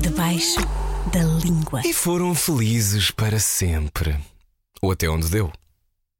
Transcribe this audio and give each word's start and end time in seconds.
Debaixo 0.00 0.60
da 1.12 1.22
língua. 1.22 1.82
E 1.84 1.92
foram 1.92 2.34
felizes 2.34 3.10
para 3.10 3.38
sempre. 3.38 4.18
Ou 4.80 4.90
até 4.90 5.08
onde 5.08 5.28
deu. 5.28 5.52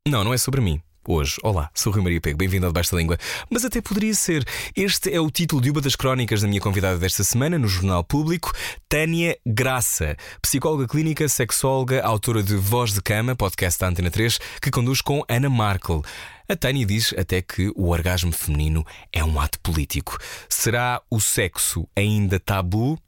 Não, 0.06 0.22
não 0.22 0.34
é 0.34 0.36
sobre 0.36 0.60
mim. 0.60 0.82
Hoje, 1.06 1.36
olá, 1.42 1.70
sou 1.74 1.92
Rui 1.92 2.02
Maria 2.02 2.18
Pego, 2.18 2.38
bem-vindo 2.38 2.64
ao 2.64 2.72
Debaixo 2.72 2.92
da 2.92 2.96
Língua. 2.96 3.18
Mas 3.50 3.62
até 3.62 3.82
poderia 3.82 4.14
ser. 4.14 4.42
Este 4.74 5.12
é 5.12 5.20
o 5.20 5.30
título 5.30 5.60
de 5.60 5.70
uma 5.70 5.82
das 5.82 5.94
crónicas 5.94 6.40
da 6.40 6.48
minha 6.48 6.62
convidada 6.62 6.98
desta 6.98 7.22
semana 7.22 7.58
no 7.58 7.68
Jornal 7.68 8.02
Público, 8.02 8.50
Tânia 8.88 9.36
Graça, 9.44 10.16
psicóloga 10.40 10.88
clínica, 10.88 11.28
sexóloga, 11.28 12.02
autora 12.02 12.42
de 12.42 12.56
Voz 12.56 12.94
de 12.94 13.02
Cama, 13.02 13.36
podcast 13.36 13.78
da 13.78 13.88
Antena 13.88 14.10
3, 14.10 14.38
que 14.62 14.70
conduz 14.70 15.02
com 15.02 15.22
Ana 15.28 15.50
Markel. 15.50 16.02
A 16.48 16.56
Tânia 16.56 16.86
diz 16.86 17.12
até 17.18 17.42
que 17.42 17.70
o 17.76 17.90
orgasmo 17.90 18.32
feminino 18.32 18.82
é 19.12 19.22
um 19.22 19.38
ato 19.38 19.60
político. 19.60 20.16
Será 20.48 21.02
o 21.10 21.20
sexo 21.20 21.86
ainda 21.94 22.40
tabu? 22.40 22.98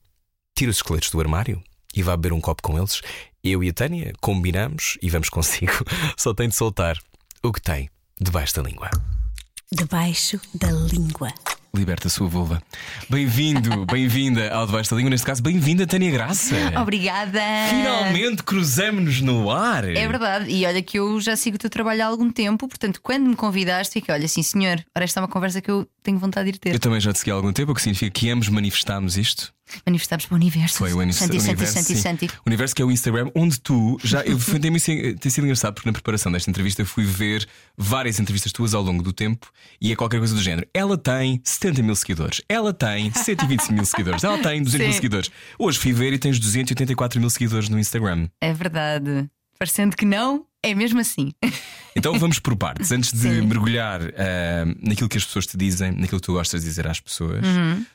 Tira 0.55 0.70
os 0.70 0.77
esqueletos 0.77 1.10
do 1.10 1.19
armário 1.19 1.62
e 1.95 2.02
vá 2.02 2.15
beber 2.15 2.34
um 2.34 2.42
copo 2.42 2.60
com 2.60 2.77
eles. 2.77 3.01
Eu 3.42 3.65
e 3.65 3.70
a 3.70 3.73
Tânia 3.73 4.12
combinamos 4.20 4.98
e 5.01 5.09
vamos 5.09 5.30
consigo. 5.30 5.73
Só 6.15 6.34
tem 6.34 6.51
de 6.51 6.55
soltar 6.55 6.98
o 7.42 7.52
que 7.52 7.60
tem 7.60 7.88
debaixo 8.20 8.54
da 8.56 8.62
língua. 8.62 8.90
Debaixo 9.72 10.40
da 10.54 10.70
língua. 10.70 11.32
Liberta 11.74 12.09
a 12.09 12.10
sua 12.10 12.26
vulva. 12.26 12.62
Bem-vindo, 13.10 13.84
bem-vinda 13.84 14.50
ao 14.50 14.64
Debaixo 14.64 14.90
da 14.90 14.96
Língua. 14.96 15.10
Neste 15.10 15.26
caso, 15.26 15.42
bem-vinda, 15.42 15.86
Tânia 15.86 16.10
Graça. 16.10 16.54
Obrigada! 16.80 17.40
Finalmente 17.68 18.42
cruzamos-nos 18.42 19.20
no 19.20 19.50
ar. 19.50 19.84
É 19.84 20.09
verdade, 20.09 20.50
e 20.50 20.64
olha 20.64 20.82
que 20.82 20.98
eu 20.98 21.20
já 21.20 21.36
sigo 21.36 21.56
o 21.56 21.59
teu 21.59 21.68
trabalho 21.68 22.02
há 22.02 22.06
algum 22.06 22.30
tempo, 22.30 22.66
portanto, 22.66 23.00
quando 23.02 23.26
me 23.28 23.37
convidaste, 23.37 23.95
fiquei, 23.95 24.14
olha, 24.14 24.26
sim 24.26 24.42
senhor, 24.42 24.82
ora, 24.96 25.04
esta 25.04 25.20
é 25.20 25.23
uma 25.23 25.28
conversa 25.28 25.60
que 25.60 25.70
eu 25.70 25.87
tenho 26.02 26.18
vontade 26.18 26.50
de 26.50 26.56
ir 26.56 26.59
ter. 26.59 26.74
Eu 26.74 26.80
também 26.80 27.00
já 27.00 27.12
te 27.12 27.18
segui 27.18 27.30
há 27.30 27.34
algum 27.34 27.52
tempo, 27.52 27.73
o 27.73 27.74
que 27.74 27.82
significa 27.82 28.10
que 28.10 28.30
ambos 28.30 28.48
manifestámos 28.48 29.18
isto. 29.18 29.52
Manifestámos 29.84 30.26
para 30.26 30.34
o 30.34 30.36
universo. 30.36 30.78
Foi 30.78 30.92
o. 30.92 30.96
Santi, 30.96 31.14
Santi, 31.14 31.38
universo, 31.38 31.72
Santi, 31.72 31.86
sim. 31.86 31.96
Santi. 31.96 32.26
O 32.26 32.48
universo 32.48 32.74
que 32.74 32.82
é 32.82 32.84
o 32.84 32.90
Instagram, 32.90 33.30
onde 33.34 33.60
tu 33.60 33.98
já. 34.02 34.22
Eu 34.22 34.38
tem, 34.38 35.16
tem 35.16 35.30
sido 35.30 35.45
engraçado 35.45 35.74
porque 35.74 35.88
na 35.88 35.92
preparação 35.92 36.30
desta 36.30 36.48
entrevista 36.50 36.84
fui 36.84 37.04
ver 37.04 37.46
várias 37.76 38.20
entrevistas 38.20 38.52
tuas 38.52 38.74
ao 38.74 38.82
longo 38.82 39.02
do 39.02 39.12
tempo 39.12 39.50
e 39.80 39.92
é 39.92 39.96
qualquer 39.96 40.18
coisa 40.18 40.34
do 40.34 40.42
género. 40.42 40.66
Ela 40.72 40.96
tem 40.96 41.40
70 41.44 41.82
mil 41.82 41.96
seguidores, 41.96 42.42
ela 42.48 42.72
tem 42.72 43.12
120 43.12 43.72
mil 43.72 43.84
seguidores, 43.84 44.22
ela 44.24 44.38
tem 44.38 44.62
200 44.62 44.72
mil 44.72 44.87
Sim. 44.87 44.92
seguidores. 44.92 45.30
Hoje 45.59 45.78
fui 45.78 45.92
ver 45.92 46.12
e 46.12 46.18
tens 46.18 46.38
284 46.38 47.20
mil 47.20 47.30
seguidores 47.30 47.68
no 47.68 47.78
Instagram. 47.78 48.28
É 48.40 48.52
verdade. 48.52 49.28
Parecendo 49.59 49.96
que 49.96 50.04
não, 50.04 50.44
é 50.62 50.74
mesmo 50.74 51.00
assim. 51.00 51.32
Então 51.98 52.18
vamos 52.18 52.38
por 52.38 52.54
partes. 52.54 52.92
Antes 52.92 53.10
de 53.10 53.20
Sim. 53.20 53.40
mergulhar 53.46 54.02
ah, 54.02 54.66
naquilo 54.82 55.09
que 55.09 55.16
as 55.16 55.24
pessoas 55.24 55.46
te 55.46 55.56
dizem, 55.56 55.92
naquilo 55.92 56.20
que 56.20 56.26
tu 56.26 56.34
gostas 56.34 56.60
de 56.60 56.68
dizer 56.68 56.87
às 56.87 57.00
pessoas, 57.00 57.40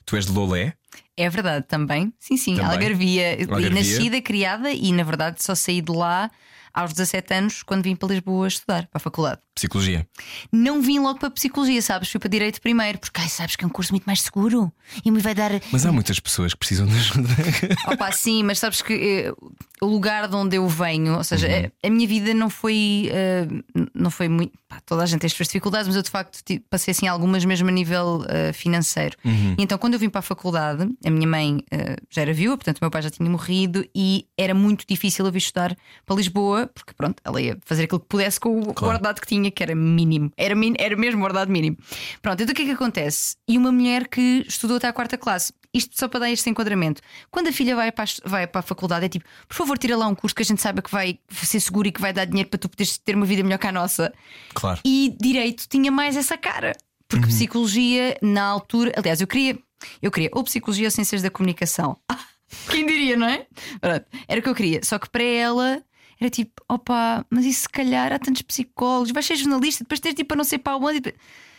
tu 0.03 0.15
és 0.15 0.25
de 0.25 0.31
Lolé. 0.31 0.73
É 1.21 1.29
verdade 1.29 1.65
também. 1.67 2.11
Sim, 2.19 2.35
sim, 2.35 2.55
Também. 2.55 2.71
Algarvia. 2.71 3.37
Algarvia. 3.41 3.69
Nascida, 3.69 4.21
criada, 4.21 4.71
e 4.71 4.91
na 4.91 5.03
verdade 5.03 5.43
só 5.43 5.53
saí 5.53 5.79
de 5.79 5.91
lá 5.91 6.31
aos 6.73 6.91
17 6.93 7.33
anos 7.33 7.63
quando 7.63 7.83
vim 7.83 7.95
para 7.95 8.09
Lisboa 8.09 8.47
estudar, 8.47 8.87
para 8.87 8.97
a 8.97 8.99
faculdade. 8.99 9.39
Psicologia. 9.53 10.07
Não 10.51 10.81
vim 10.81 10.99
logo 10.99 11.19
para 11.19 11.27
a 11.27 11.31
psicologia, 11.31 11.81
sabes? 11.81 12.09
Fui 12.09 12.19
para 12.19 12.29
direito 12.29 12.61
primeiro, 12.61 12.97
porque 12.99 13.19
ai, 13.21 13.27
sabes 13.29 13.55
que 13.55 13.63
é 13.63 13.67
um 13.67 13.69
curso 13.69 13.91
muito 13.91 14.05
mais 14.05 14.21
seguro 14.21 14.71
e 15.03 15.11
me 15.11 15.19
vai 15.19 15.35
dar. 15.35 15.51
Mas 15.71 15.85
há 15.85 15.91
muitas 15.91 16.19
pessoas 16.19 16.53
que 16.53 16.59
precisam 16.59 16.87
de 16.87 16.95
ajuda. 16.95 17.29
Opa, 17.91 18.11
sim, 18.11 18.43
mas 18.43 18.59
sabes 18.59 18.81
que 18.81 18.93
eh, 18.93 19.33
o 19.81 19.85
lugar 19.85 20.27
de 20.27 20.35
onde 20.35 20.55
eu 20.55 20.67
venho, 20.67 21.17
ou 21.17 21.23
seja, 21.23 21.47
Uhum. 21.47 21.53
eh, 21.53 21.71
a 21.83 21.89
minha 21.89 22.07
vida 22.07 22.33
não 22.33 22.49
foi, 22.49 23.09
eh, 23.11 23.47
não 23.93 24.09
foi 24.09 24.29
muito. 24.29 24.53
pá, 24.67 24.79
toda 24.85 25.03
a 25.03 25.05
gente 25.05 25.19
tem 25.21 25.27
as 25.27 25.33
suas 25.33 25.47
dificuldades, 25.47 25.87
mas 25.87 25.95
eu 25.97 26.01
de 26.03 26.09
facto 26.09 26.39
passei 26.69 26.91
assim 26.93 27.07
algumas 27.07 27.43
mesmo 27.45 27.67
a 27.67 27.71
nível 27.71 28.25
eh, 28.29 28.53
financeiro. 28.53 29.17
Uhum. 29.25 29.55
E 29.57 29.63
então, 29.63 29.77
quando 29.77 29.93
eu 29.95 29.99
vim 29.99 30.09
para 30.09 30.19
a 30.19 30.23
faculdade, 30.23 30.87
a 31.05 31.09
minha 31.09 31.27
mãe 31.27 31.63
já 32.09 32.21
era 32.21 32.33
viúva, 32.33 32.57
portanto, 32.57 32.77
o 32.79 32.83
meu 32.83 32.89
pai 32.91 33.01
já 33.01 33.09
tinha 33.09 33.29
morrido 33.29 33.85
e 33.95 34.25
era 34.37 34.53
muito 34.53 34.85
difícil 34.87 35.25
eu 35.25 35.31
vir 35.31 35.39
estudar 35.39 35.75
para 36.05 36.15
Lisboa, 36.15 36.60
porque 36.67 36.93
pronto, 36.93 37.21
ela 37.23 37.41
ia 37.41 37.57
fazer 37.65 37.83
aquilo 37.83 37.99
que 37.99 38.07
pudesse 38.07 38.39
com 38.39 38.59
o 38.59 38.73
Claro. 38.73 38.95
ordenado 38.95 39.21
que 39.21 39.27
tinha, 39.27 39.49
que 39.51 39.61
era 39.63 39.75
mínimo. 39.75 40.31
Era, 40.37 40.55
min- 40.55 40.75
era 40.77 40.95
mesmo 40.95 41.21
o 41.21 41.23
ordenado 41.23 41.51
mínimo. 41.51 41.77
Pronto, 42.21 42.41
então 42.41 42.51
o 42.53 42.55
que 42.55 42.61
é 42.63 42.65
que 42.65 42.71
acontece? 42.71 43.35
E 43.47 43.57
uma 43.57 43.71
mulher 43.71 44.07
que 44.07 44.45
estudou 44.47 44.77
até 44.77 44.87
à 44.87 44.93
quarta 44.93 45.17
classe. 45.17 45.53
Isto 45.73 45.97
só 45.97 46.07
para 46.09 46.21
dar 46.21 46.31
este 46.31 46.49
enquadramento. 46.49 47.01
Quando 47.29 47.47
a 47.47 47.51
filha 47.53 47.75
vai 47.75 47.91
para, 47.93 48.03
a, 48.03 48.29
vai 48.29 48.45
para 48.45 48.59
a 48.59 48.61
faculdade, 48.61 49.05
é 49.05 49.09
tipo, 49.09 49.25
por 49.47 49.55
favor, 49.55 49.77
tira 49.77 49.95
lá 49.95 50.05
um 50.07 50.15
curso 50.15 50.35
que 50.35 50.41
a 50.41 50.45
gente 50.45 50.61
saiba 50.61 50.81
que 50.81 50.91
vai 50.91 51.17
ser 51.31 51.59
seguro 51.61 51.87
e 51.87 51.91
que 51.93 52.01
vai 52.01 52.11
dar 52.11 52.25
dinheiro 52.25 52.49
para 52.49 52.57
tu 52.59 52.67
poderes 52.67 52.97
ter 52.97 53.15
uma 53.15 53.25
vida 53.25 53.41
melhor 53.41 53.57
que 53.57 53.67
a 53.67 53.71
nossa. 53.71 54.11
Claro. 54.53 54.81
E 54.83 55.15
direito 55.19 55.67
tinha 55.69 55.89
mais 55.91 56.17
essa 56.17 56.37
cara. 56.37 56.73
Porque 57.07 57.27
psicologia, 57.27 58.17
na 58.21 58.43
altura. 58.43 58.91
Aliás, 58.97 59.19
eu 59.21 59.27
queria. 59.27 59.57
Eu 60.01 60.11
queria 60.11 60.29
ou 60.33 60.43
psicologia 60.43 60.87
ou 60.87 60.91
ciências 60.91 61.21
da 61.21 61.29
comunicação. 61.29 61.97
Quem 62.69 62.85
diria, 62.85 63.15
não 63.15 63.27
é? 63.27 63.47
Pronto, 63.79 64.05
era 64.27 64.39
o 64.39 64.43
que 64.43 64.49
eu 64.49 64.55
queria. 64.55 64.81
Só 64.83 64.99
que 64.99 65.09
para 65.09 65.23
ela 65.23 65.81
era 66.21 66.29
tipo, 66.29 66.63
opa, 66.69 67.25
mas 67.31 67.45
isso 67.45 67.61
se 67.61 67.69
calhar 67.69 68.13
há 68.13 68.19
tantos 68.19 68.43
psicólogos, 68.43 69.11
vais 69.11 69.25
ser 69.25 69.35
jornalista, 69.35 69.83
depois 69.83 69.99
tens 69.99 70.13
tipo 70.13 70.31
a 70.35 70.37
não 70.37 70.43
sei 70.43 70.59
para 70.59 70.77
onde. 70.77 71.15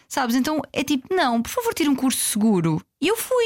Sabes? 0.08 0.36
Então 0.36 0.62
é 0.72 0.84
tipo, 0.84 1.12
não, 1.12 1.42
por 1.42 1.50
favor, 1.50 1.74
tira 1.74 1.90
um 1.90 1.96
curso 1.96 2.18
seguro. 2.18 2.80
E 3.00 3.08
eu 3.08 3.16
fui. 3.16 3.44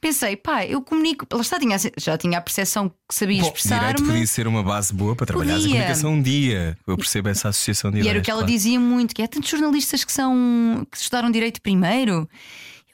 Pensei, 0.00 0.36
pá, 0.36 0.64
eu 0.64 0.82
comunico. 0.82 1.26
Lá 1.32 1.40
está, 1.40 1.58
tinha, 1.58 1.76
já 1.96 2.18
tinha 2.18 2.38
a 2.38 2.40
percepção 2.40 2.88
que 2.88 3.14
sabia 3.14 3.42
Bom, 3.42 3.52
direito 3.52 4.04
podia 4.04 4.26
ser 4.26 4.46
uma 4.46 4.62
base 4.62 4.92
boa 4.92 5.14
para 5.14 5.26
trabalhar 5.26 5.56
a 5.56 5.60
comunicação 5.60 6.12
um 6.14 6.22
dia. 6.22 6.76
Eu 6.86 6.96
percebo 6.96 7.28
essa 7.28 7.48
associação 7.48 7.90
de 7.90 7.98
E 7.98 8.00
era 8.00 8.06
o 8.06 8.10
ideias, 8.10 8.24
que 8.24 8.30
ela 8.30 8.40
claro. 8.40 8.52
dizia 8.52 8.80
muito: 8.80 9.14
que 9.14 9.22
há 9.22 9.28
tantos 9.28 9.50
jornalistas 9.50 10.04
que 10.04 10.12
são 10.12 10.86
que 10.90 10.96
estudaram 10.96 11.30
direito 11.30 11.60
primeiro. 11.60 12.28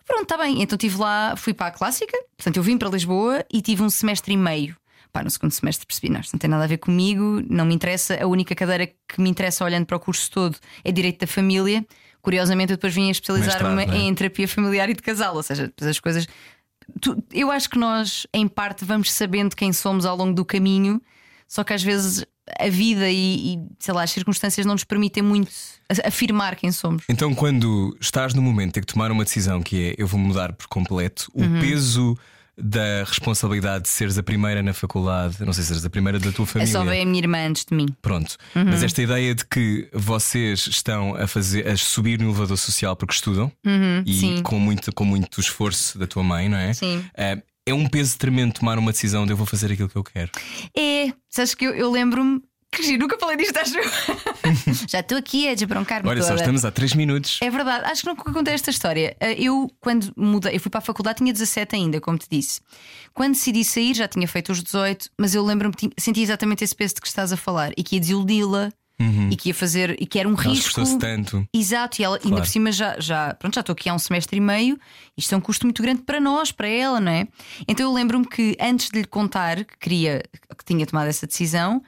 Pronto, 0.07 0.25
está 0.25 0.37
bem. 0.37 0.63
Então 0.63 0.77
estive 0.77 0.99
lá, 0.99 1.35
fui 1.37 1.55
para 1.55 1.69
a 1.69 1.71
clássica, 1.71 2.17
portanto 2.37 2.57
eu 2.57 2.63
vim 2.63 2.77
para 2.77 2.91
Lisboa 2.91 3.45
e 3.53 3.63
tive 3.63 3.83
um 3.83 3.89
semestre 3.91 4.35
e 4.35 4.37
meio. 4.37 4.77
Pá, 5.15 5.23
no 5.23 5.31
segundo 5.31 5.53
semestre 5.53 5.87
percebi, 5.87 6.13
não, 6.13 6.19
isto 6.19 6.33
não 6.33 6.41
tem 6.41 6.51
nada 6.51 6.65
a 6.65 6.67
ver 6.67 6.79
comigo, 6.79 7.41
não 7.49 7.65
me 7.65 7.73
interessa. 7.73 8.19
A 8.21 8.27
única 8.27 8.53
cadeira 8.53 8.85
que 8.89 9.21
me 9.21 9.31
interessa 9.31 9.65
olhando 9.65 9.87
para 9.87 9.97
o 9.97 10.01
curso 10.01 10.29
todo 10.29 10.57
é 10.83 10.91
Direito 10.91 11.21
da 11.21 11.27
Família. 11.29 11.87
Curiosamente, 12.21 12.73
eu 12.73 12.77
depois 12.77 12.93
vim 12.93 13.07
a 13.07 13.13
especializar-me 13.13 13.85
é? 13.85 13.97
em 13.97 14.13
terapia 14.13 14.49
familiar 14.49 14.91
e 14.91 14.95
de 14.95 15.01
casal, 15.01 15.37
ou 15.37 15.43
seja, 15.45 15.73
as 15.81 16.01
coisas. 16.01 16.27
Tu- 17.01 17.23
eu 17.33 17.49
acho 17.53 17.71
que 17.71 17.79
nós, 17.79 18.27
em 18.35 18.49
parte, 18.49 18.85
vamos 18.85 19.13
sabendo 19.13 19.55
quem 19.55 19.73
somos 19.73 20.05
ao 20.05 20.17
longo 20.17 20.35
do 20.35 20.45
caminho, 20.45 21.01
só 21.47 21.63
que 21.63 21.73
às 21.73 21.83
vezes 21.83 22.27
a 22.59 22.69
vida 22.69 23.09
e, 23.09 23.55
e, 23.55 23.59
sei 23.79 23.95
lá, 23.95 24.03
as 24.03 24.11
circunstâncias 24.11 24.67
não 24.67 24.75
nos 24.75 24.83
permitem 24.83 25.23
muito 25.23 25.53
afirmar 26.05 26.57
quem 26.57 26.73
somos. 26.73 27.05
Então, 27.09 27.33
quando 27.37 27.97
estás 28.01 28.35
no 28.35 28.43
momento 28.43 28.71
de 28.71 28.73
ter 28.73 28.81
que 28.85 28.93
tomar 28.93 29.13
uma 29.13 29.23
decisão 29.23 29.63
que 29.63 29.91
é 29.91 29.95
eu 29.97 30.09
vou 30.09 30.19
mudar 30.19 30.53
por 30.55 30.67
completo, 30.67 31.31
o 31.33 31.43
Uhum. 31.43 31.61
peso 31.61 32.19
da 32.57 33.05
responsabilidade 33.05 33.85
de 33.85 33.89
seres 33.91 34.17
a 34.19 34.23
primeira 34.23 34.63
na 34.63 34.73
faculdade, 34.73 35.37
não 35.45 35.53
sei 35.53 35.63
se 35.63 35.69
seres 35.69 35.85
a 35.85 35.91
primeira 35.91 36.19
da 36.19 36.31
tua 36.33 36.45
É 36.45 36.47
família. 36.47 36.73
só 36.73 36.85
ver 36.85 37.01
a 37.01 37.05
minha 37.07 37.19
irmã 37.21 37.39
antes 37.49 37.65
de 37.65 37.75
mim. 37.75 37.87
Pronto, 38.01 38.37
Uhum. 38.55 38.65
mas 38.67 38.83
esta 38.83 39.03
ideia 39.03 39.35
de 39.35 39.45
que 39.45 39.89
vocês 39.93 40.67
estão 40.67 41.15
a 41.17 41.27
fazer 41.27 41.67
a 41.69 41.77
subir 41.77 42.19
no 42.21 42.27
elevador 42.27 42.57
social 42.57 42.95
porque 42.97 43.15
estudam 43.15 43.51
e 43.65 43.69
Uhum, 43.69 44.05
sim. 44.07 44.43
com 44.43 44.59
muito, 44.59 44.93
com 44.93 45.05
muito 45.05 45.41
esforço 45.41 45.99
da 45.99 46.07
tua 46.07 46.23
mãe, 46.23 46.49
não 46.49 46.59
é? 46.59 46.73
Sim. 46.73 47.05
Eh, 47.17 47.43
é 47.67 47.73
um 47.75 47.89
peso 47.89 48.19
tremendo 48.19 48.53
tomar 48.53 48.79
uma 48.79 48.93
decisão 48.93 49.25
de 49.25 49.33
eu 49.33 49.37
vou 49.37 49.47
fazer 49.47 49.73
aquilo 49.73 49.89
que 49.89 49.97
eu 49.97 50.05
quero. 50.05 50.31
É, 50.77 51.13
sabes 51.31 51.55
que 51.55 51.65
eu, 51.65 51.75
eu 51.75 51.91
lembro-me 51.91 52.41
que 52.75 52.83
giro, 52.83 52.99
nunca 52.99 53.19
falei 53.19 53.37
disto, 53.37 53.57
acho. 53.57 53.73
Já 54.89 55.01
estou 55.01 55.17
aqui 55.19 55.49
a 55.49 55.55
desbroncar-me 55.55 56.09
Olha, 56.09 56.21
toda. 56.21 56.29
só 56.33 56.37
estamos 56.37 56.65
há 56.65 56.71
3 56.71 56.95
minutos. 56.95 57.39
É 57.43 57.51
verdade, 57.51 57.85
acho 57.87 58.03
que 58.03 58.09
nunca 58.09 58.33
contei 58.33 58.55
esta 58.55 58.71
história. 58.71 59.17
Eh, 59.21 59.35
Eu, 59.45 59.71
quando 59.81 60.13
mudei, 60.17 60.55
eu 60.57 60.61
fui 60.61 60.71
para 60.71 60.79
a 60.79 60.83
faculdade, 60.83 61.19
tinha 61.19 61.33
17 61.33 61.75
ainda, 61.77 62.01
como 62.01 62.19
te 62.19 62.27
disse. 62.31 62.61
Quando 63.13 63.33
decidi 63.35 63.65
sair, 63.65 63.95
já 63.95 64.09
tinha 64.09 64.27
feito 64.29 64.53
os 64.53 64.63
18, 64.63 65.11
mas 65.19 65.35
eu 65.35 65.45
lembro-me, 65.45 65.75
senti 65.99 66.21
exatamente 66.23 66.65
esse 66.65 66.75
peso 66.75 66.95
de 66.97 67.01
que 67.01 67.07
estás 67.07 67.33
a 67.33 67.37
falar 67.37 67.73
e 67.77 67.83
que 67.83 67.97
ia 67.97 68.01
desiludi-la 68.01 68.71
e 69.31 69.37
que 69.37 69.49
ia 69.51 69.55
fazer, 69.55 70.01
e 70.01 70.07
que 70.07 70.19
era 70.21 70.29
um 70.29 70.33
Ela 70.35 70.43
risco. 70.45 70.99
tanto. 70.99 71.47
Exato, 71.53 72.01
e 72.01 72.05
ela 72.05 72.15
ainda 72.15 72.29
Claro. 72.29 72.43
por 72.45 72.49
cima 72.49 72.71
já, 72.73 72.97
já, 73.01 73.35
pronto, 73.35 73.55
já 73.57 73.61
estou 73.61 73.73
aqui 73.73 73.89
há 73.89 73.95
um 73.95 73.99
semestre 73.99 74.37
e 74.37 74.41
meio. 74.41 74.79
Isto 75.17 75.35
é 75.35 75.39
um 75.39 75.41
custo 75.41 75.67
muito 75.67 75.83
grande 75.83 76.03
para 76.03 76.21
nós, 76.21 76.53
para 76.53 76.69
ela, 76.69 77.01
não 77.01 77.11
é? 77.11 77.27
Então 77.67 77.85
eu 77.87 77.93
lembro-me 77.93 78.25
que 78.27 78.57
antes 78.61 78.89
de 78.91 79.01
lhe 79.01 79.05
contar 79.07 79.65
que 79.65 79.77
queria, 79.81 80.23
que 80.57 80.65
tinha 80.65 80.87
tomado 80.87 81.09
essa 81.09 81.27
decisão, 81.27 81.83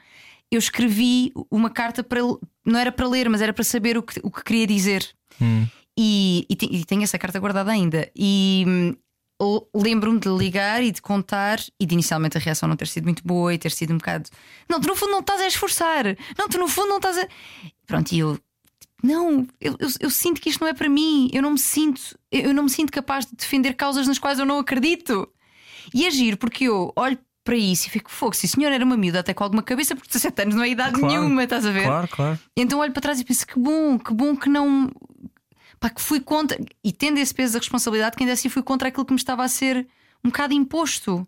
eu 0.51 0.59
escrevi 0.59 1.31
uma 1.51 1.69
carta 1.69 2.03
para 2.03 2.19
não 2.65 2.79
era 2.79 2.91
para 2.91 3.07
ler, 3.07 3.29
mas 3.29 3.41
era 3.41 3.53
para 3.53 3.63
saber 3.63 3.97
o 3.97 4.03
que, 4.03 4.19
o 4.23 4.29
que 4.31 4.43
queria 4.43 4.67
dizer. 4.67 5.07
E, 5.97 6.45
e, 6.49 6.55
te- 6.55 6.69
e 6.71 6.85
tenho 6.85 7.03
essa 7.03 7.17
carta 7.17 7.39
guardada 7.39 7.71
ainda. 7.71 8.09
E 8.15 8.63
hum, 8.67 8.95
lembro-me 9.75 10.19
de 10.19 10.29
ligar 10.29 10.83
e 10.83 10.91
de 10.91 11.01
contar, 11.01 11.59
e 11.79 11.85
de 11.85 11.93
inicialmente 11.93 12.37
a 12.37 12.39
reação 12.39 12.67
não 12.69 12.75
ter 12.75 12.87
sido 12.87 13.05
muito 13.05 13.23
boa 13.25 13.53
e 13.53 13.57
ter 13.57 13.71
sido 13.71 13.93
um 13.93 13.97
bocado. 13.97 14.29
Não, 14.69 14.79
tu 14.79 14.87
no 14.87 14.95
fundo 14.95 15.11
não 15.11 15.19
estás 15.19 15.41
a 15.41 15.47
esforçar. 15.47 16.05
Não, 16.37 16.47
tu 16.47 16.57
no 16.57 16.67
fundo 16.67 16.89
não 16.89 16.97
estás 16.97 17.17
a. 17.17 17.27
Pronto, 17.85 18.11
e 18.11 18.19
eu. 18.19 18.39
Não, 19.03 19.47
eu, 19.61 19.75
eu, 19.79 19.87
eu 19.99 20.09
sinto 20.09 20.41
que 20.41 20.49
isto 20.49 20.59
não 20.61 20.67
é 20.67 20.73
para 20.73 20.89
mim. 20.89 21.29
Eu 21.31 21.41
não 21.41 21.51
me 21.51 21.59
sinto, 21.59 22.01
eu 22.31 22.53
não 22.53 22.63
me 22.63 22.69
sinto 22.69 22.91
capaz 22.91 23.25
de 23.25 23.35
defender 23.35 23.73
causas 23.75 24.07
nas 24.07 24.17
quais 24.19 24.39
eu 24.39 24.45
não 24.45 24.59
acredito. 24.59 25.27
E 25.93 26.05
agir, 26.07 26.35
porque 26.37 26.65
eu 26.65 26.91
olho 26.95 27.17
para 27.47 27.55
isso 27.55 27.87
e 27.87 27.89
fico 27.89 28.11
fogo. 28.11 28.35
Se 28.35 28.45
o 28.45 28.49
senhor 28.49 28.73
era 28.73 28.83
uma 28.83 28.97
miúda 28.97 29.21
até 29.21 29.33
com 29.33 29.41
alguma 29.41 29.63
cabeça, 29.63 29.95
porque 29.95 30.09
17 30.09 30.41
anos 30.41 30.55
não 30.55 30.63
é 30.63 30.69
idade 30.69 30.99
Claro, 30.99 31.07
nenhuma, 31.07 31.45
estás 31.45 31.65
a 31.65 31.71
ver? 31.71 31.85
Claro, 31.85 32.07
claro. 32.09 32.39
Então 32.57 32.79
olho 32.79 32.91
para 32.91 33.01
trás 33.01 33.21
e 33.21 33.23
penso 33.23 33.47
que 33.47 33.57
bom, 33.57 33.97
que 33.97 34.13
bom 34.13 34.35
que 34.35 34.49
não. 34.49 34.91
pá, 35.79 35.89
que 35.89 36.01
fui 36.01 36.19
contra, 36.19 36.59
e 36.83 36.91
tendo 36.91 37.19
esse 37.19 37.33
peso 37.33 37.53
da 37.53 37.59
responsabilidade, 37.59 38.17
que 38.17 38.23
ainda 38.23 38.33
assim 38.33 38.49
fui 38.49 38.61
contra 38.61 38.89
aquilo 38.89 39.05
que 39.05 39.13
me 39.13 39.19
estava 39.19 39.45
a 39.45 39.47
ser 39.47 39.87
um 40.23 40.29
bocado 40.29 40.53
imposto. 40.53 41.25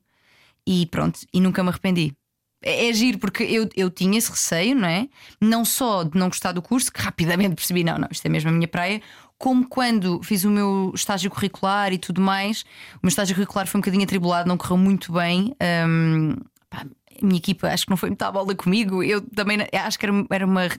E 0.68 0.86
pronto, 0.88 1.21
e 1.33 1.39
nunca 1.39 1.63
me 1.63 1.69
arrependi. 1.69 2.13
É, 2.62 2.89
é 2.89 2.94
giro, 2.94 3.18
porque 3.18 3.44
eu, 3.44 3.69
eu 3.74 3.89
tinha 3.89 4.18
esse 4.18 4.30
receio, 4.30 4.75
não 4.75 4.89
é? 4.89 5.07
Não 5.39 5.63
só 5.63 6.04
de 6.04 6.19
não 6.19 6.27
gostar 6.27 6.51
do 6.51 6.62
curso, 6.62 6.92
que 6.92 7.01
rapidamente 7.01 7.56
percebi, 7.56 7.81
não, 7.83 7.98
não, 7.98 8.10
isto 8.12 8.25
é 8.25 8.30
mesmo 8.30 8.50
a 8.50 8.54
minha 8.54 8.68
praia, 8.68 9.01
como 9.39 9.65
quando 9.68 10.21
fiz 10.21 10.44
o 10.44 10.51
meu 10.51 10.91
estágio 10.94 11.31
curricular 11.31 11.94
e 11.94 11.97
tudo 11.97 12.19
mais. 12.21 12.63
O 12.95 13.00
meu 13.03 13.09
estágio 13.09 13.33
curricular 13.33 13.65
foi 13.65 13.80
um 13.80 13.81
bocadinho 13.81 14.03
atribulado, 14.03 14.50
não 14.50 14.57
correu 14.57 14.77
muito 14.77 15.13
bem. 15.13 15.56
Hum, 15.88 16.36
pá, 16.69 16.86
a 17.21 17.25
minha 17.25 17.38
equipa 17.38 17.68
acho 17.69 17.86
que 17.86 17.89
não 17.89 17.95
foi 17.95 18.09
muito 18.09 18.21
à 18.21 18.31
bola 18.31 18.53
comigo. 18.53 19.01
Eu 19.01 19.21
também 19.21 19.59
acho 19.71 19.97
que 19.97 20.06
era, 20.06 20.25
era 20.30 20.45
uma, 20.45 20.69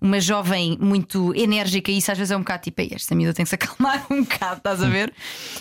uma 0.00 0.20
jovem 0.20 0.78
muito 0.80 1.34
enérgica 1.34 1.90
e 1.90 1.98
isso 1.98 2.10
às 2.10 2.16
vezes 2.16 2.30
é 2.30 2.36
um 2.36 2.40
bocado 2.40 2.62
tipo, 2.62 2.80
esta 2.80 3.14
miúda 3.14 3.34
tem 3.34 3.44
que 3.44 3.50
se 3.50 3.54
acalmar 3.54 4.06
um 4.10 4.22
bocado, 4.22 4.56
estás 4.56 4.82
a 4.82 4.88
ver? 4.88 5.12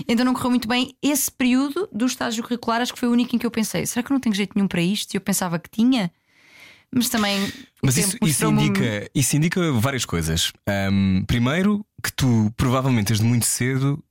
Então 0.07 0.25
não 0.25 0.33
correu 0.33 0.49
muito 0.49 0.69
bem. 0.69 0.95
Esse 1.01 1.29
período 1.29 1.89
do 1.91 2.05
estágio 2.05 2.41
curricular 2.43 2.81
acho 2.81 2.93
que 2.93 2.99
foi 2.99 3.09
o 3.09 3.11
único 3.11 3.35
em 3.35 3.39
que 3.39 3.45
eu 3.45 3.51
pensei: 3.51 3.85
será 3.85 4.01
que 4.01 4.09
eu 4.09 4.15
não 4.15 4.21
tenho 4.21 4.33
jeito 4.33 4.53
nenhum 4.55 4.69
para 4.69 4.81
isto? 4.81 5.13
E 5.13 5.17
eu 5.17 5.21
pensava 5.21 5.59
que 5.59 5.69
tinha. 5.69 6.09
Mas 6.93 7.09
também. 7.09 7.51
Mas 7.83 7.97
isso, 7.97 8.17
isso, 8.23 8.45
indica, 8.45 9.09
isso 9.13 9.35
indica 9.35 9.71
várias 9.73 10.05
coisas. 10.05 10.53
Um, 10.89 11.23
primeiro, 11.27 11.85
que 12.03 12.11
tu 12.11 12.51
provavelmente 12.55 13.07
desde 13.07 13.25
muito 13.25 13.45
cedo 13.45 14.03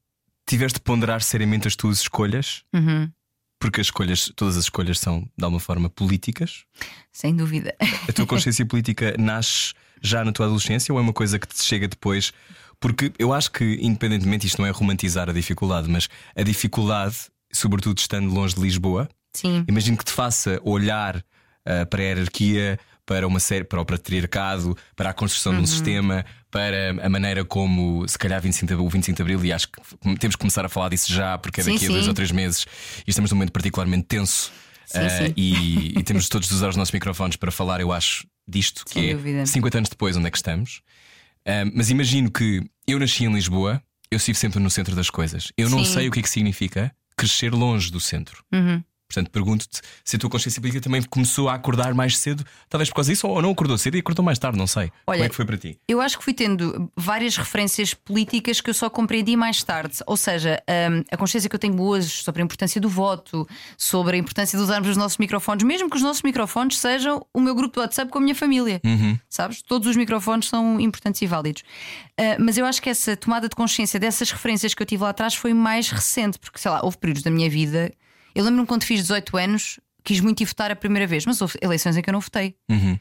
tiveste 0.46 0.78
de 0.78 0.82
ponderar 0.82 1.22
seriamente 1.22 1.68
as 1.68 1.76
tuas 1.76 2.00
escolhas. 2.00 2.62
Uhum. 2.72 3.10
Porque 3.58 3.80
as 3.80 3.86
escolhas, 3.86 4.30
todas 4.36 4.56
as 4.56 4.64
escolhas 4.64 4.98
são 4.98 5.28
de 5.36 5.44
alguma 5.44 5.60
forma 5.60 5.88
políticas. 5.88 6.64
Sem 7.10 7.34
dúvida. 7.34 7.74
A 8.08 8.12
tua 8.12 8.26
consciência 8.26 8.64
política 8.66 9.14
nasce 9.18 9.72
já 10.02 10.24
na 10.24 10.32
tua 10.32 10.46
adolescência 10.46 10.92
ou 10.92 10.98
é 10.98 11.02
uma 11.02 11.12
coisa 11.12 11.38
que 11.38 11.48
te 11.48 11.62
chega 11.62 11.88
depois? 11.88 12.32
Porque 12.78 13.12
eu 13.18 13.32
acho 13.32 13.50
que, 13.50 13.78
independentemente, 13.80 14.46
isto 14.46 14.60
não 14.60 14.68
é 14.68 14.70
romantizar 14.70 15.30
a 15.30 15.32
dificuldade, 15.32 15.88
mas 15.88 16.08
a 16.34 16.42
dificuldade, 16.42 17.16
sobretudo 17.50 17.98
estando 17.98 18.32
longe 18.32 18.54
de 18.54 18.60
Lisboa, 18.60 19.08
Sim. 19.32 19.64
imagino 19.66 19.96
que 19.96 20.04
te 20.04 20.12
faça 20.12 20.60
olhar 20.62 21.16
uh, 21.16 21.86
para 21.88 22.02
a 22.02 22.04
hierarquia, 22.04 22.78
para 23.06 23.26
uma 23.26 23.38
série, 23.38 23.64
para 23.64 23.80
o 23.80 23.84
patriarcado, 23.84 24.76
para 24.96 25.10
a 25.10 25.14
construção 25.14 25.52
uhum. 25.52 25.58
de 25.58 25.62
um 25.62 25.64
uhum. 25.64 25.72
sistema, 25.72 26.26
para 26.50 26.90
a 27.00 27.08
maneira 27.08 27.44
como, 27.44 28.06
se 28.08 28.18
calhar, 28.18 28.42
25 28.42 28.66
de, 28.66 28.74
o 28.74 28.88
25 28.88 29.16
de 29.16 29.22
Abril, 29.22 29.44
e 29.44 29.52
acho 29.52 29.68
que 29.68 29.80
temos 30.18 30.34
que 30.34 30.40
começar 30.40 30.64
a 30.64 30.68
falar 30.68 30.88
disso 30.88 31.12
já, 31.12 31.38
porque 31.38 31.60
é 31.60 31.64
daqui 31.64 31.78
sim, 31.78 31.86
a 31.86 31.88
dois 31.88 32.02
sim. 32.02 32.08
ou 32.08 32.14
três 32.14 32.32
meses 32.32 32.66
e 33.06 33.10
estamos 33.10 33.30
num 33.30 33.36
momento 33.36 33.52
particularmente 33.52 34.06
tenso. 34.06 34.50
Sim, 34.84 34.98
uh, 34.98 35.34
e, 35.36 35.98
e, 35.98 36.02
temos 36.02 36.28
todos 36.28 36.48
de 36.48 36.54
usar 36.54 36.68
os 36.68 36.76
nossos 36.76 36.92
microfones 36.92 37.36
para 37.36 37.50
falar, 37.50 37.80
eu 37.80 37.92
acho, 37.92 38.26
disto, 38.46 38.84
que 38.84 38.92
Sem 38.92 39.10
é 39.10 39.14
dúvida. 39.14 39.46
50 39.46 39.78
anos 39.78 39.90
depois, 39.90 40.16
onde 40.16 40.26
é 40.26 40.30
que 40.30 40.36
estamos. 40.36 40.80
Uh, 41.46 41.70
mas 41.74 41.90
imagino 41.90 42.30
que 42.30 42.62
eu 42.86 42.98
nasci 42.98 43.24
em 43.24 43.32
Lisboa, 43.32 43.82
eu 44.10 44.16
estive 44.16 44.38
sempre 44.38 44.60
no 44.60 44.70
centro 44.70 44.94
das 44.94 45.10
coisas. 45.10 45.52
Eu 45.56 45.68
não 45.68 45.84
sei 45.84 46.08
o 46.08 46.12
que 46.12 46.20
é 46.20 46.22
que 46.22 46.30
significa 46.30 46.94
crescer 47.16 47.52
longe 47.52 47.90
do 47.90 48.00
centro. 48.00 48.44
Uhum. 48.52 48.82
Portanto, 49.08 49.30
pergunto-te 49.30 49.80
se 50.04 50.16
a 50.16 50.18
tua 50.18 50.28
consciência 50.28 50.60
política 50.60 50.82
também 50.82 51.00
começou 51.02 51.48
a 51.48 51.54
acordar 51.54 51.94
mais 51.94 52.18
cedo, 52.18 52.44
talvez 52.68 52.88
por 52.88 52.96
causa 52.96 53.12
disso, 53.12 53.28
ou 53.28 53.40
não 53.40 53.52
acordou 53.52 53.78
cedo 53.78 53.96
e 53.96 54.00
acordou 54.00 54.24
mais 54.24 54.38
tarde, 54.38 54.58
não 54.58 54.66
sei. 54.66 54.90
Olha, 55.06 55.18
Como 55.18 55.24
é 55.24 55.28
que 55.28 55.34
foi 55.34 55.44
para 55.44 55.56
ti? 55.56 55.78
Eu 55.86 56.00
acho 56.00 56.18
que 56.18 56.24
fui 56.24 56.34
tendo 56.34 56.90
várias 56.96 57.36
referências 57.36 57.94
políticas 57.94 58.60
que 58.60 58.68
eu 58.68 58.74
só 58.74 58.90
compreendi 58.90 59.36
mais 59.36 59.62
tarde. 59.62 59.98
Ou 60.06 60.16
seja, 60.16 60.60
um, 60.68 61.04
a 61.10 61.16
consciência 61.16 61.48
que 61.48 61.54
eu 61.54 61.60
tenho 61.60 61.80
hoje 61.80 62.08
sobre 62.22 62.42
a 62.42 62.44
importância 62.44 62.80
do 62.80 62.88
voto, 62.88 63.48
sobre 63.78 64.16
a 64.16 64.18
importância 64.18 64.58
de 64.58 64.64
usarmos 64.64 64.88
os 64.90 64.96
nossos 64.96 65.18
microfones, 65.18 65.64
mesmo 65.64 65.88
que 65.88 65.96
os 65.96 66.02
nossos 66.02 66.22
microfones 66.22 66.78
sejam 66.78 67.24
o 67.32 67.40
meu 67.40 67.54
grupo 67.54 67.76
do 67.76 67.80
WhatsApp 67.80 68.10
com 68.10 68.18
a 68.18 68.20
minha 68.20 68.34
família. 68.34 68.80
Uhum. 68.84 69.16
Sabes? 69.28 69.62
Todos 69.62 69.88
os 69.88 69.96
microfones 69.96 70.48
são 70.48 70.80
importantes 70.80 71.22
e 71.22 71.26
válidos. 71.26 71.62
Uh, 72.18 72.36
mas 72.40 72.58
eu 72.58 72.66
acho 72.66 72.82
que 72.82 72.90
essa 72.90 73.16
tomada 73.16 73.48
de 73.48 73.54
consciência 73.54 74.00
dessas 74.00 74.30
referências 74.32 74.74
que 74.74 74.82
eu 74.82 74.86
tive 74.86 75.04
lá 75.04 75.10
atrás 75.10 75.34
foi 75.34 75.54
mais 75.54 75.90
recente, 75.90 76.38
porque 76.38 76.58
sei 76.58 76.70
lá, 76.70 76.80
houve 76.82 76.98
períodos 76.98 77.22
da 77.22 77.30
minha 77.30 77.48
vida 77.48 77.92
eu 78.36 78.44
lembro-me 78.44 78.66
quando 78.66 78.84
fiz 78.84 79.00
18 79.00 79.36
anos, 79.38 79.80
quis 80.04 80.20
muito 80.20 80.42
ir 80.42 80.44
votar 80.44 80.70
a 80.70 80.76
primeira 80.76 81.06
vez, 81.06 81.24
mas 81.24 81.40
houve 81.40 81.54
eleições 81.62 81.96
em 81.96 82.02
que 82.02 82.10
eu 82.10 82.12
não 82.12 82.20
votei. 82.20 82.54
Uhum. 82.70 82.98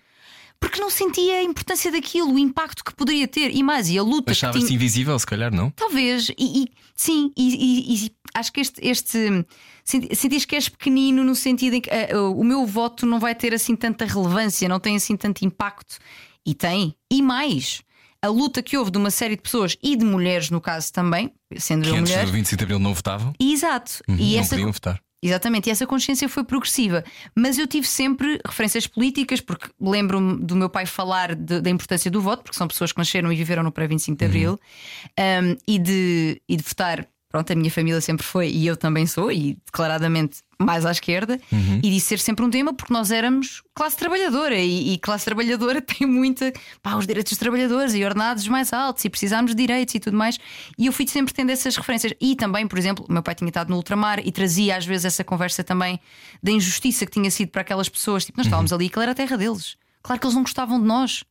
Porque 0.57 0.79
não 0.79 0.89
sentia 0.89 1.39
a 1.39 1.43
importância 1.43 1.91
daquilo, 1.91 2.33
o 2.33 2.39
impacto 2.39 2.85
que 2.85 2.95
poderia 2.95 3.27
ter 3.27 3.53
e 3.53 3.61
mais, 3.61 3.89
e 3.89 3.97
a 3.97 4.01
luta 4.01 4.31
Achava-se 4.31 4.65
tinha... 4.65 4.75
invisível, 4.75 5.19
se 5.19 5.25
calhar, 5.25 5.53
não? 5.53 5.69
Talvez, 5.71 6.29
e, 6.37 6.63
e 6.63 6.67
sim, 6.95 7.33
e, 7.37 8.05
e, 8.05 8.11
acho 8.33 8.53
que 8.53 8.61
este, 8.61 8.79
este 8.81 9.45
sentires 9.83 10.45
que 10.45 10.55
és 10.55 10.69
pequenino 10.69 11.21
no 11.21 11.35
sentido 11.35 11.73
em 11.73 11.81
que 11.81 11.89
uh, 11.89 12.31
o 12.31 12.43
meu 12.43 12.65
voto 12.65 13.05
não 13.05 13.19
vai 13.19 13.35
ter 13.35 13.53
assim 13.53 13.75
tanta 13.75 14.05
relevância, 14.05 14.69
não 14.69 14.79
tem 14.79 14.95
assim 14.95 15.17
tanto 15.17 15.43
impacto, 15.43 15.97
e 16.45 16.55
tem, 16.55 16.95
e 17.11 17.21
mais 17.21 17.83
a 18.21 18.29
luta 18.29 18.63
que 18.63 18.77
houve 18.77 18.89
de 18.89 18.97
uma 18.97 19.11
série 19.11 19.35
de 19.35 19.41
pessoas 19.41 19.77
e 19.83 19.95
de 19.95 20.03
mulheres, 20.03 20.49
no 20.49 20.59
caso 20.59 20.91
também, 20.91 21.31
sendo 21.57 21.83
que 21.83 21.89
eu 21.89 21.95
antes 21.95 22.11
mulher. 22.11 22.25
do 22.25 22.31
25 22.31 22.57
de 22.57 22.63
Abril 22.63 22.79
não 22.79 22.93
votavam? 22.93 23.33
Exato. 23.39 24.01
Uhum, 24.07 24.17
e 24.17 24.33
não 24.33 24.39
essa, 24.39 24.49
podiam 24.55 24.71
votar. 24.71 24.99
Exatamente, 25.21 25.67
e 25.67 25.71
essa 25.71 25.88
consciência 25.88 26.29
foi 26.29 26.44
progressiva. 26.44 27.03
Mas 27.35 27.57
eu 27.57 27.65
tive 27.65 27.88
sempre 27.88 28.39
referências 28.45 28.85
políticas, 28.85 29.41
porque 29.41 29.69
lembro-me 29.81 30.38
do 30.38 30.56
meu 30.56 30.69
pai 30.69 30.85
falar 30.85 31.33
de, 31.35 31.62
da 31.62 31.69
importância 31.69 32.12
do 32.12 32.21
voto, 32.21 32.44
porque 32.44 32.57
são 32.57 32.67
pessoas 32.67 32.91
que 32.91 32.97
nasceram 32.97 33.31
e 33.31 33.35
viveram 33.35 33.63
no 33.63 33.71
pré-25 33.71 34.17
de 34.17 34.25
Abril, 34.25 34.51
uhum. 34.51 35.51
um, 35.51 35.57
e, 35.67 35.79
de, 35.79 36.41
e 36.47 36.56
de 36.56 36.63
votar 36.63 37.07
pronto, 37.35 37.51
a 37.51 37.56
minha 37.56 37.69
família 37.69 38.00
sempre 38.00 38.25
foi, 38.25 38.47
e 38.47 38.65
eu 38.65 38.77
também 38.77 39.06
sou, 39.06 39.29
e 39.29 39.57
declaradamente 39.65 40.38
mais 40.60 40.86
à 40.86 40.92
esquerda, 40.92 41.40
uhum. 41.52 41.80
e 41.84 41.90
disse 41.90 42.07
ser 42.07 42.19
sempre 42.19 42.46
um 42.46 42.50
tema 42.50 42.74
porque 42.74 42.94
nós 42.94 43.12
éramos 43.12 43.62
classe 43.74 43.98
trabalhadora, 43.98 44.57
e, 44.57 44.94
e, 44.94 44.98
classe 44.98 45.25
trabalhadora 45.25 45.81
tem 45.84 46.07
muita, 46.07 46.52
pá, 46.81 46.96
os 46.96 47.06
direitos 47.06 47.31
dos 47.31 47.40
trabalhadores 47.40 47.94
e 47.94 48.04
ordenados 48.04 48.48
mais 48.48 48.72
altos, 48.72 49.04
e 49.06 49.10
precisámos 49.10 49.52
de 49.52 49.57
direitos 49.57 49.96
e 49.96 50.00
tudo 50.00 50.18
mais, 50.18 50.40
e 50.78 50.86
eu 50.86 50.94
fui 50.94 51.07
sempre 51.07 51.34
tendo 51.34 51.50
essas 51.50 51.75
referências. 51.75 52.13
E 52.19 52.36
também, 52.36 52.68
por 52.68 52.80
exemplo, 52.80 53.06
meu 53.10 53.24
pai 53.24 53.36
tinha 53.36 53.50
estado 53.50 53.69
no 53.69 53.75
ultramar 53.75 54.19
e 54.25 54.31
trazia 54.31 54.78
às 54.78 54.86
vezes 54.86 55.06
essa 55.06 55.24
conversa 55.24 55.63
também 55.63 56.00
da 56.42 56.52
injustiça 56.52 57.06
que 57.06 57.12
tinha 57.12 57.30
sido 57.31 57.50
para 57.50 57.62
aquelas 57.62 57.90
pessoas, 57.90 58.25
tipo, 58.25 58.38
nós 58.38 58.48
estávamos 58.48 58.72
uhum. 58.72 58.78
ali, 58.78 58.90
que 58.90 59.00
era 59.00 59.12
a 59.12 59.16
terra 59.16 59.38
deles. 59.38 59.78
Claro 60.02 60.19
que 60.19 60.28
eles 60.28 60.36
não 60.36 60.44
gostavam 60.44 60.80
de 60.80 60.86
nós. 60.86 61.24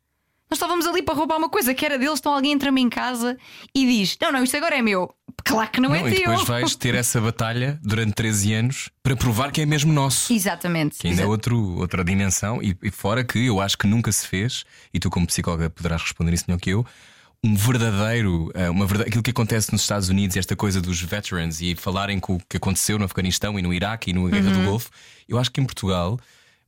Nós 0.51 0.59
estávamos 0.59 0.87
ali 0.87 1.03
para 1.03 1.15
roubar 1.15 1.39
uma 1.39 1.49
coisa 1.49 1.73
que 1.75 1.85
era 1.85 1.99
deles, 1.99 2.19
então 2.21 2.35
alguém 2.35 2.53
entra-me 2.53 2.81
em 2.81 2.89
casa 2.89 3.37
e 3.75 3.87
diz: 3.87 4.17
Não, 4.21 4.31
não, 4.31 4.45
isto 4.45 4.57
agora 4.57 4.77
é 4.77 4.83
meu. 4.83 5.15
Claro 5.45 5.71
que 5.71 5.81
não, 5.81 5.91
não 5.91 5.97
é 5.97 6.01
e 6.01 6.03
teu. 6.03 6.15
E 6.15 6.19
depois 6.21 6.49
vais 6.49 6.75
ter 6.75 6.95
essa 6.95 7.21
batalha 7.21 7.79
durante 7.83 8.15
13 8.15 8.55
anos 8.55 8.91
para 9.03 9.15
provar 9.15 9.53
que 9.53 9.61
é 9.61 9.67
mesmo 9.67 9.93
nosso. 9.93 10.33
Exatamente. 10.33 10.99
Que 10.99 11.09
ainda 11.09 11.23
é 11.23 11.27
outro, 11.27 11.77
outra 11.79 12.03
dimensão. 12.03 12.63
E, 12.63 12.77
e 12.83 12.91
fora 12.91 13.23
que 13.23 13.47
eu 13.47 13.61
acho 13.61 13.77
que 13.77 13.87
nunca 13.87 14.11
se 14.11 14.27
fez, 14.27 14.65
e 14.93 14.99
tu, 14.99 15.11
como 15.11 15.27
psicóloga, 15.27 15.69
poderás 15.69 16.03
responder 16.03 16.33
isso 16.33 16.45
melhor 16.49 16.59
que 16.59 16.71
eu 16.71 16.87
um 17.45 17.55
verdadeiro, 17.55 18.51
eh, 18.55 18.71
uma 18.71 18.87
verdade, 18.87 19.11
aquilo 19.11 19.23
que 19.23 19.31
acontece 19.31 19.71
nos 19.71 19.83
Estados 19.83 20.09
Unidos, 20.09 20.35
esta 20.35 20.57
coisa 20.57 20.81
dos 20.81 21.03
veterans 21.03 21.61
e 21.61 21.75
falarem 21.77 22.19
com 22.19 22.37
o 22.37 22.41
que 22.49 22.57
aconteceu 22.57 22.99
no 22.99 23.05
Afeganistão 23.05 23.59
e 23.59 23.63
no 23.63 23.75
Iraque 23.75 24.11
e 24.11 24.13
na 24.15 24.31
Guerra 24.31 24.47
uhum. 24.47 24.63
do 24.63 24.65
Golfo, 24.65 24.91
eu 25.29 25.39
acho 25.39 25.51
que 25.51 25.61
em 25.61 25.65
Portugal 25.65 26.19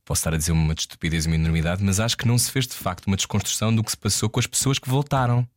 posso 0.05 0.19
estar 0.19 0.35
a 0.35 0.37
dizer 0.37 0.51
uma 0.51 0.73
estupidez 0.73 1.25
e 1.25 1.27
uma 1.27 1.35
enormidade, 1.35 1.83
mas 1.83 1.99
acho 1.99 2.15
que 2.15 2.27
não 2.27 2.37
se 2.37 2.51
fez 2.51 2.67
de 2.67 2.75
facto 2.75 3.07
uma 3.07 3.17
desconstrução 3.17 3.75
do 3.75 3.83
que 3.83 3.89
se 3.89 3.97
passou 3.97 4.29
com 4.29 4.39
as 4.39 4.45
pessoas 4.45 4.77
que 4.77 4.87
voltaram. 4.87 5.47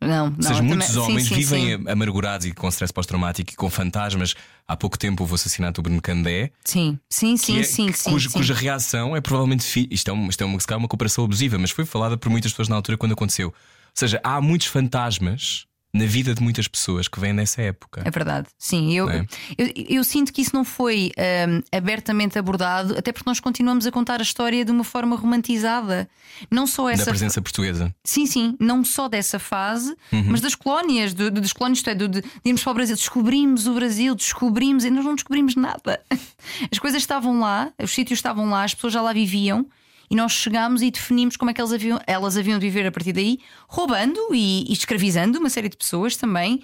Não, 0.00 0.30
não. 0.30 0.36
Ou 0.36 0.42
seja, 0.42 0.62
muitos 0.62 0.88
também... 0.88 1.02
homens 1.02 1.22
sim, 1.24 1.34
sim, 1.34 1.40
vivem 1.40 1.78
sim. 1.78 1.90
amargurados 1.90 2.46
e 2.46 2.52
com 2.52 2.68
stress 2.68 2.92
pós-traumático 2.92 3.52
e 3.52 3.56
com 3.56 3.68
fantasmas. 3.68 4.34
Há 4.66 4.76
pouco 4.76 4.98
tempo 4.98 5.22
houve 5.22 5.32
o 5.32 5.34
assassinato 5.34 5.80
do 5.80 5.84
Bruno 5.84 6.00
Candé. 6.00 6.50
Sim, 6.64 6.98
sim, 7.08 7.36
sim, 7.36 7.58
é, 7.58 7.62
sim, 7.62 7.92
sim, 7.92 8.10
cuja, 8.32 8.54
reação 8.54 9.16
é 9.16 9.20
provavelmente. 9.20 9.64
Fi... 9.64 9.88
Isto 9.90 10.10
é, 10.10 10.12
uma, 10.12 10.28
isto 10.28 10.42
é 10.42 10.46
uma, 10.46 10.58
uma 10.76 10.88
cooperação 10.88 11.24
abusiva, 11.24 11.58
mas 11.58 11.70
foi 11.70 11.84
falada 11.84 12.16
por 12.16 12.30
muitas 12.30 12.52
pessoas 12.52 12.68
na 12.68 12.76
altura 12.76 12.96
quando 12.96 13.12
aconteceu. 13.12 13.48
Ou 13.48 13.54
seja, 13.94 14.20
há 14.22 14.40
muitos 14.40 14.68
fantasmas 14.68 15.66
na 15.92 16.04
vida 16.06 16.34
de 16.34 16.42
muitas 16.42 16.68
pessoas 16.68 17.08
que 17.08 17.18
vêm 17.18 17.32
nessa 17.32 17.60
época. 17.60 18.02
É 18.04 18.10
verdade, 18.10 18.46
sim. 18.56 18.92
Eu, 18.92 19.10
é? 19.10 19.26
eu, 19.58 19.72
eu, 19.88 20.04
sinto 20.04 20.32
que 20.32 20.40
isso 20.40 20.54
não 20.54 20.64
foi 20.64 21.10
um, 21.48 21.76
abertamente 21.76 22.38
abordado, 22.38 22.96
até 22.96 23.12
porque 23.12 23.28
nós 23.28 23.40
continuamos 23.40 23.86
a 23.86 23.90
contar 23.90 24.20
a 24.20 24.22
história 24.22 24.64
de 24.64 24.70
uma 24.70 24.84
forma 24.84 25.16
romantizada. 25.16 26.08
Não 26.50 26.66
só 26.66 26.88
essa. 26.88 27.06
Da 27.06 27.10
presença 27.10 27.42
portuguesa. 27.42 27.92
Sim, 28.04 28.26
sim. 28.26 28.56
Não 28.60 28.84
só 28.84 29.08
dessa 29.08 29.38
fase, 29.38 29.96
uhum. 30.12 30.26
mas 30.28 30.40
das 30.40 30.54
colónias, 30.54 31.12
do, 31.12 31.30
dos 31.30 31.52
colónios, 31.52 31.80
isto 31.80 31.90
é, 31.90 31.94
de, 31.94 32.06
de, 32.06 32.20
de 32.20 32.28
irmos 32.44 32.62
para 32.62 32.70
o 32.70 32.74
Brasil. 32.74 32.94
Descobrimos 32.94 33.66
o 33.66 33.74
Brasil, 33.74 34.14
descobrimos, 34.14 34.84
e 34.84 34.90
nós 34.90 35.04
não 35.04 35.14
descobrimos 35.14 35.56
nada. 35.56 36.00
As 36.70 36.78
coisas 36.78 37.02
estavam 37.02 37.40
lá, 37.40 37.72
os 37.82 37.90
sítios 37.92 38.18
estavam 38.18 38.48
lá, 38.48 38.64
as 38.64 38.74
pessoas 38.74 38.92
já 38.92 39.02
lá 39.02 39.12
viviam 39.12 39.66
e 40.10 40.16
nós 40.16 40.32
chegámos 40.32 40.82
e 40.82 40.90
definimos 40.90 41.36
como 41.36 41.50
é 41.50 41.54
que 41.54 41.60
elas 41.60 41.72
haviam, 41.72 42.00
elas 42.06 42.36
haviam 42.36 42.58
de 42.58 42.66
viver 42.66 42.86
a 42.86 42.90
partir 42.92 43.12
daí, 43.12 43.38
roubando 43.68 44.18
e, 44.34 44.68
e 44.68 44.72
escravizando 44.72 45.38
uma 45.38 45.48
série 45.48 45.68
de 45.68 45.76
pessoas 45.76 46.16
também. 46.16 46.62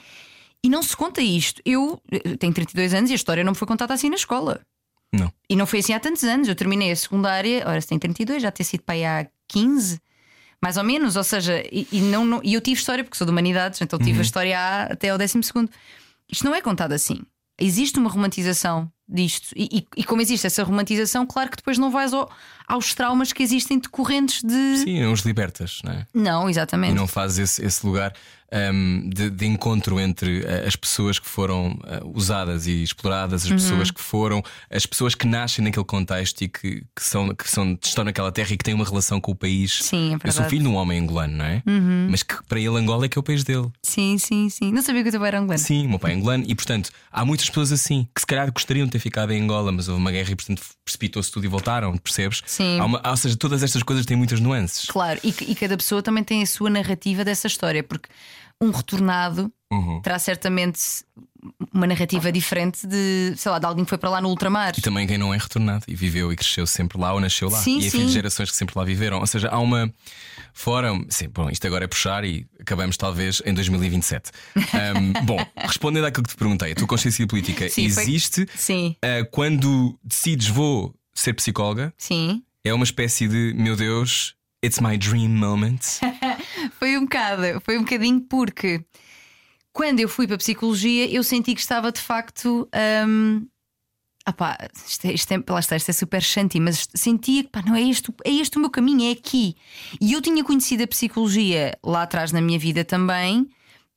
E 0.64 0.68
não 0.68 0.82
se 0.82 0.96
conta 0.96 1.20
isto. 1.22 1.62
Eu, 1.64 2.00
eu 2.10 2.36
tenho 2.36 2.52
32 2.52 2.92
anos 2.92 3.10
e 3.10 3.12
a 3.12 3.16
história 3.16 3.44
não 3.44 3.52
me 3.52 3.56
foi 3.56 3.68
contada 3.68 3.94
assim 3.94 4.08
na 4.10 4.16
escola. 4.16 4.60
Não. 5.12 5.32
E 5.48 5.54
não 5.54 5.64
foi 5.64 5.78
assim 5.78 5.92
há 5.92 6.00
tantos 6.00 6.24
anos. 6.24 6.48
Eu 6.48 6.56
terminei 6.56 6.90
a 6.90 6.96
secundária, 6.96 7.62
ora, 7.64 7.80
se 7.80 7.86
tem 7.86 7.98
32, 7.98 8.42
já 8.42 8.50
ter 8.50 8.64
sido 8.64 8.82
para 8.82 8.96
aí 8.96 9.04
há 9.04 9.28
15, 9.46 10.00
mais 10.60 10.76
ou 10.76 10.82
menos. 10.82 11.14
Ou 11.14 11.22
seja, 11.22 11.62
e, 11.70 11.86
e 11.92 12.00
não, 12.00 12.24
não, 12.24 12.40
e 12.42 12.54
eu 12.54 12.60
tive 12.60 12.80
história 12.80 13.04
porque 13.04 13.16
sou 13.16 13.24
de 13.26 13.30
humanidades, 13.30 13.80
então 13.80 13.96
tive 13.96 14.12
Uhum. 14.14 14.18
a 14.18 14.22
história 14.22 14.58
A 14.58 14.82
até 14.86 15.10
ao 15.10 15.18
12. 15.18 15.38
Isto 16.28 16.44
não 16.44 16.54
é 16.54 16.60
contado 16.60 16.92
assim. 16.92 17.20
Existe 17.60 17.98
uma 18.00 18.10
romantização 18.10 18.90
disto. 19.08 19.48
E, 19.56 19.68
e, 19.96 20.00
e 20.00 20.04
como 20.04 20.20
existe 20.20 20.46
essa 20.46 20.62
romantização, 20.62 21.26
claro 21.26 21.50
que 21.50 21.56
depois 21.56 21.78
não 21.78 21.90
vais 21.90 22.12
ao- 22.12 22.30
aos 22.66 22.94
traumas 22.94 23.32
que 23.32 23.42
existem 23.42 23.78
decorrentes 23.78 24.42
de. 24.42 24.78
Sim, 24.78 25.02
não 25.02 25.12
os 25.12 25.20
libertas, 25.20 25.80
não 25.84 25.92
é? 25.92 26.06
Não, 26.14 26.48
exatamente. 26.50 26.92
E 26.92 26.94
não 26.94 27.06
fazes 27.06 27.38
esse, 27.38 27.64
esse 27.64 27.86
lugar. 27.86 28.12
Um, 28.52 29.08
de, 29.12 29.30
de 29.30 29.46
encontro 29.46 29.98
entre 30.00 30.40
uh, 30.40 30.66
as 30.66 30.76
pessoas 30.76 31.18
que 31.18 31.26
foram 31.28 31.72
uh, 31.72 32.10
usadas 32.14 32.66
e 32.66 32.82
exploradas, 32.82 33.44
as 33.44 33.50
pessoas 33.52 33.90
que 33.90 34.00
foram, 34.00 34.42
as 34.70 34.86
pessoas 34.86 35.14
que 35.14 35.26
nascem 35.26 35.64
naquele 35.64 35.84
contexto 35.84 36.42
e 36.42 36.48
que, 36.48 36.82
que, 36.94 37.02
são, 37.02 37.34
que 37.34 37.50
são, 37.50 37.78
estão 37.82 38.04
naquela 38.04 38.30
terra 38.30 38.52
e 38.52 38.56
que 38.56 38.64
têm 38.64 38.74
uma 38.74 38.84
relação 38.84 39.20
com 39.20 39.32
o 39.32 39.34
país. 39.34 39.78
Sim, 39.82 40.12
é 40.12 40.14
Eu 40.14 40.18
sou 40.18 40.18
verdade. 40.44 40.50
filho 40.50 40.62
de 40.62 40.68
um 40.68 40.74
homem 40.76 41.00
angolano, 41.00 41.36
não 41.36 41.44
é? 41.44 41.62
Mas 42.10 42.22
que 42.22 42.36
para 42.48 42.58
ele 42.60 42.76
Angola 42.76 43.06
é 43.06 43.08
que 43.08 43.18
é 43.18 43.20
o 43.20 43.22
país 43.22 43.42
dele. 43.44 43.68
Sim, 43.82 44.16
sim, 44.18 44.48
sim. 44.48 44.72
Não 44.72 44.82
sabia 44.82 45.02
que 45.02 45.08
o 45.08 45.12
teu 45.12 45.20
pai 45.20 45.28
era 45.28 45.38
angolano. 45.40 45.58
Sim, 45.58 45.86
o 45.86 45.90
meu 45.90 45.98
pai 45.98 46.12
é 46.12 46.14
angolano 46.14 46.44
e, 46.46 46.54
portanto, 46.54 46.90
há 47.10 47.24
muitas 47.24 47.48
pessoas 47.48 47.72
assim 47.72 48.06
que 48.14 48.20
se 48.20 48.26
calhar 48.26 48.50
gostariam 48.52 48.86
de 48.86 48.92
ter 48.92 48.98
ficado 48.98 49.32
em 49.32 49.42
Angola, 49.42 49.72
mas 49.72 49.88
houve 49.88 50.00
uma 50.00 50.10
guerra 50.12 50.30
e, 50.30 50.36
portanto, 50.36 50.62
precipitou-se 50.84 51.30
tudo 51.30 51.44
e 51.44 51.48
voltaram, 51.48 51.96
percebes? 51.98 52.42
Sim. 52.46 52.80
Uma- 52.80 53.02
ou 53.04 53.16
seja, 53.16 53.36
todas 53.36 53.62
estas 53.62 53.82
coisas 53.82 54.06
têm 54.06 54.16
muitas 54.16 54.38
nuances. 54.40 54.86
Claro, 54.86 55.18
e, 55.24 55.34
e 55.48 55.54
cada 55.54 55.76
pessoa 55.76 56.02
também 56.02 56.22
tem 56.22 56.42
a 56.42 56.46
sua 56.46 56.70
narrativa 56.70 57.24
dessa 57.24 57.46
história, 57.46 57.82
porque 57.82 58.08
um 58.60 58.70
retornado 58.70 59.52
Uhum. 59.72 60.00
terá 60.00 60.16
certamente 60.16 60.78
uma 61.74 61.88
narrativa 61.88 62.30
diferente 62.30 62.86
de, 62.86 63.34
sei 63.36 63.50
lá, 63.50 63.58
de 63.58 63.66
alguém 63.66 63.84
que 63.84 63.88
foi 63.88 63.98
para 63.98 64.08
lá 64.10 64.20
no 64.20 64.28
ultramar. 64.28 64.72
E 64.78 64.80
também 64.80 65.08
quem 65.08 65.18
não 65.18 65.34
é 65.34 65.36
retornado 65.36 65.84
e 65.88 65.94
viveu 65.96 66.32
e 66.32 66.36
cresceu 66.36 66.64
sempre 66.68 66.96
lá 67.00 67.12
ou 67.12 67.18
nasceu 67.20 67.48
lá. 67.50 67.58
Sim, 67.58 67.78
e 67.78 67.90
sim. 67.90 68.06
de 68.06 68.12
gerações 68.12 68.48
que 68.48 68.56
sempre 68.56 68.78
lá 68.78 68.84
viveram. 68.84 69.18
Ou 69.18 69.26
seja, 69.26 69.48
há 69.48 69.58
uma. 69.58 69.92
Fora. 70.54 70.92
Sim, 71.08 71.28
bom, 71.30 71.50
isto 71.50 71.66
agora 71.66 71.84
é 71.84 71.88
puxar 71.88 72.24
e 72.24 72.46
acabamos 72.60 72.96
talvez 72.96 73.42
em 73.44 73.52
2027. 73.52 74.30
Ahm, 74.72 75.12
bom, 75.24 75.36
respondendo 75.56 76.04
àquilo 76.04 76.22
que 76.22 76.30
te 76.30 76.36
perguntei, 76.36 76.70
a 76.70 76.74
tua 76.76 76.86
consciência 76.86 77.26
política 77.26 77.68
Sim, 77.68 77.90
foi- 77.90 78.02
existe 78.04 78.46
Sim, 78.54 78.94
ah, 79.02 79.26
quando 79.32 79.98
decides 80.04 80.46
vou 80.46 80.94
ser 81.12 81.32
psicóloga, 81.34 81.92
sim. 81.98 82.40
é 82.64 82.72
uma 82.72 82.84
espécie 82.84 83.26
de 83.28 83.52
meu 83.56 83.74
Deus, 83.76 84.34
it's 84.64 84.78
my 84.80 84.96
dream 84.96 85.28
moment. 85.28 85.80
Foi 86.86 86.96
um 86.96 87.00
bocado, 87.00 87.42
foi 87.64 87.78
um 87.78 87.82
bocadinho 87.82 88.20
porque 88.20 88.84
quando 89.72 89.98
eu 89.98 90.08
fui 90.08 90.24
para 90.24 90.36
a 90.36 90.38
psicologia 90.38 91.12
eu 91.12 91.24
senti 91.24 91.52
que 91.52 91.60
estava 91.60 91.90
de 91.90 92.00
facto. 92.00 92.68
hum, 93.08 93.44
ah 94.24 94.32
pá, 94.32 94.56
isto 94.86 95.04
é, 95.04 95.12
isto, 95.12 95.32
é, 95.32 95.42
lá 95.48 95.58
está, 95.58 95.74
isto 95.74 95.88
é 95.88 95.92
super 95.92 96.22
shanty, 96.22 96.60
mas 96.60 96.86
sentia 96.94 97.42
que 97.42 97.50
pá, 97.50 97.60
não 97.66 97.74
é 97.74 97.82
este, 97.82 98.14
é 98.24 98.30
este 98.30 98.56
o 98.56 98.60
meu 98.60 98.70
caminho, 98.70 99.10
é 99.10 99.10
aqui. 99.10 99.56
E 100.00 100.12
eu 100.12 100.22
tinha 100.22 100.44
conhecido 100.44 100.84
a 100.84 100.86
psicologia 100.86 101.76
lá 101.84 102.02
atrás 102.02 102.30
na 102.30 102.40
minha 102.40 102.58
vida 102.58 102.84
também, 102.84 103.48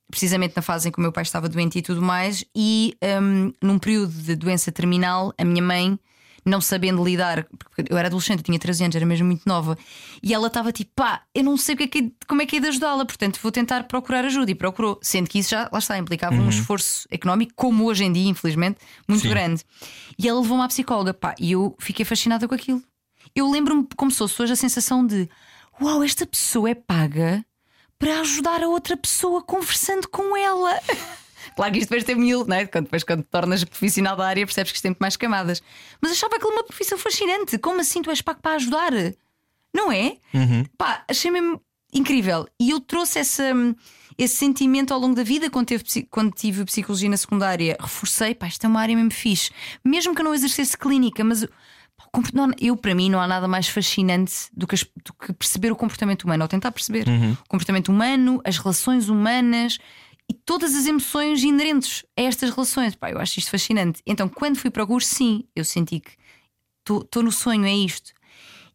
precisamente 0.09 0.55
na 0.55 0.63
fase 0.63 0.89
em 0.89 0.91
que 0.91 0.97
o 0.97 1.01
meu 1.01 1.11
pai 1.11 1.21
estava 1.21 1.47
doente 1.47 1.77
e 1.77 1.83
tudo 1.83 2.01
mais, 2.01 2.43
e 2.55 2.97
hum, 3.21 3.53
num 3.61 3.77
período 3.77 4.11
de 4.11 4.35
doença 4.35 4.71
terminal, 4.71 5.31
a 5.37 5.45
minha 5.45 5.61
mãe, 5.61 5.99
não 6.45 6.59
sabendo 6.61 7.03
lidar, 7.03 7.45
porque 7.57 7.91
eu 7.91 7.97
era 7.97 8.07
adolescente, 8.07 8.39
eu 8.39 8.43
tinha 8.43 8.59
13 8.59 8.83
anos, 8.83 8.95
era 8.95 9.05
mesmo 9.05 9.27
muito 9.27 9.43
nova, 9.45 9.77
e 10.23 10.33
ela 10.33 10.47
estava 10.47 10.71
tipo, 10.71 10.91
pá, 10.95 11.23
eu 11.33 11.43
não 11.43 11.57
sei 11.57 11.75
o 11.75 11.77
que 11.77 11.83
é 11.83 11.87
que 11.87 11.99
é- 11.99 12.11
como 12.27 12.41
é 12.41 12.45
que 12.45 12.57
é 12.57 12.59
de 12.59 12.67
ajudá-la, 12.67 13.05
portanto 13.05 13.39
vou 13.41 13.51
tentar 13.51 13.83
procurar 13.83 14.23
ajuda. 14.25 14.51
E 14.51 14.55
procurou, 14.55 14.99
sendo 15.01 15.29
que 15.29 15.39
isso 15.39 15.49
já, 15.49 15.69
lá 15.71 15.79
está, 15.79 15.97
implicava 15.97 16.35
um 16.35 16.49
esforço 16.49 17.07
económico, 17.11 17.53
como 17.55 17.85
hoje 17.85 18.03
em 18.03 18.11
dia, 18.11 18.29
infelizmente, 18.29 18.77
muito 19.07 19.21
Sim. 19.23 19.29
grande. 19.29 19.63
E 20.17 20.27
ela 20.27 20.39
levou-me 20.41 20.63
à 20.63 20.67
psicóloga, 20.67 21.13
pá, 21.13 21.35
e 21.39 21.51
eu 21.51 21.75
fiquei 21.79 22.05
fascinada 22.05 22.47
com 22.47 22.55
aquilo. 22.55 22.81
Eu 23.35 23.49
lembro-me 23.49 23.87
como 23.95 24.09
se 24.11 24.17
fosse 24.17 24.41
hoje 24.41 24.53
a 24.53 24.55
sensação 24.55 25.05
de: 25.05 25.29
uau, 25.81 26.03
esta 26.03 26.25
pessoa 26.25 26.69
é 26.69 26.75
paga 26.75 27.45
para 27.99 28.21
ajudar 28.21 28.63
a 28.63 28.67
outra 28.67 28.95
pessoa 28.97 29.41
conversando 29.43 30.07
com 30.07 30.35
ela. 30.37 30.79
Claro 31.55 31.71
que 31.73 31.79
isto 31.79 31.89
depois 31.89 32.03
tem 32.03 32.15
mil, 32.15 32.45
não 32.45 32.55
é? 32.55 32.65
Quando, 32.65 32.85
depois, 32.85 33.03
quando 33.03 33.23
te 33.23 33.29
tornas 33.29 33.63
profissional 33.63 34.15
da 34.15 34.27
área, 34.27 34.45
percebes 34.45 34.71
que 34.71 34.77
isto 34.77 34.83
tem 34.83 34.95
mais 34.99 35.15
camadas. 35.15 35.61
Mas 36.01 36.11
achava 36.11 36.35
aquilo 36.35 36.51
uma 36.51 36.63
profissão 36.63 36.97
fascinante. 36.97 37.57
Como 37.57 37.81
assim 37.81 38.01
tu 38.01 38.09
és 38.09 38.21
pago 38.21 38.39
para 38.41 38.55
ajudar? 38.55 38.91
Não 39.73 39.91
é? 39.91 40.17
Pá, 40.77 41.03
achei 41.07 41.31
mesmo 41.31 41.61
incrível. 41.93 42.47
E 42.59 42.71
eu 42.71 42.79
trouxe 42.79 43.19
essa, 43.19 43.43
esse 44.17 44.35
sentimento 44.35 44.93
ao 44.93 44.99
longo 44.99 45.15
da 45.15 45.23
vida 45.23 45.49
quando, 45.49 45.67
teve, 45.67 45.83
quando 46.09 46.31
tive 46.31 46.65
psicologia 46.65 47.09
na 47.09 47.17
secundária. 47.17 47.77
Reforcei, 47.79 48.33
pá, 48.35 48.47
isto 48.47 48.65
é 48.65 48.67
uma 48.67 48.81
área 48.81 48.95
mesmo 48.95 49.11
fixe. 49.11 49.51
Mesmo 49.83 50.13
que 50.13 50.21
eu 50.21 50.25
não 50.25 50.33
exercesse 50.33 50.77
clínica, 50.77 51.23
mas. 51.23 51.45
eu, 52.59 52.75
para 52.75 52.95
mim, 52.95 53.09
não 53.09 53.19
há 53.19 53.27
nada 53.27 53.47
mais 53.47 53.67
fascinante 53.67 54.33
do 54.53 54.65
que, 54.65 54.75
do 55.05 55.13
que 55.13 55.33
perceber 55.33 55.71
o 55.71 55.75
comportamento 55.75 56.23
humano, 56.23 56.43
ou 56.43 56.47
tentar 56.47 56.71
perceber 56.71 57.05
o 57.07 57.47
comportamento 57.47 57.89
humano, 57.89 58.41
as 58.43 58.57
relações 58.57 59.09
humanas 59.09 59.77
e 60.29 60.33
todas 60.33 60.75
as 60.75 60.85
emoções 60.85 61.43
inerentes 61.43 62.05
a 62.17 62.21
estas 62.21 62.51
relações. 62.51 62.95
Pá, 62.95 63.09
eu 63.09 63.19
acho 63.19 63.39
isto 63.39 63.49
fascinante. 63.49 64.01
Então, 64.05 64.29
quando 64.29 64.57
fui 64.57 64.69
para 64.69 64.83
o 64.83 64.87
curso, 64.87 65.15
sim, 65.15 65.43
eu 65.55 65.65
senti 65.65 65.99
que 65.99 66.11
estou 66.87 67.23
no 67.23 67.31
sonho, 67.31 67.65
é 67.65 67.73
isto. 67.73 68.13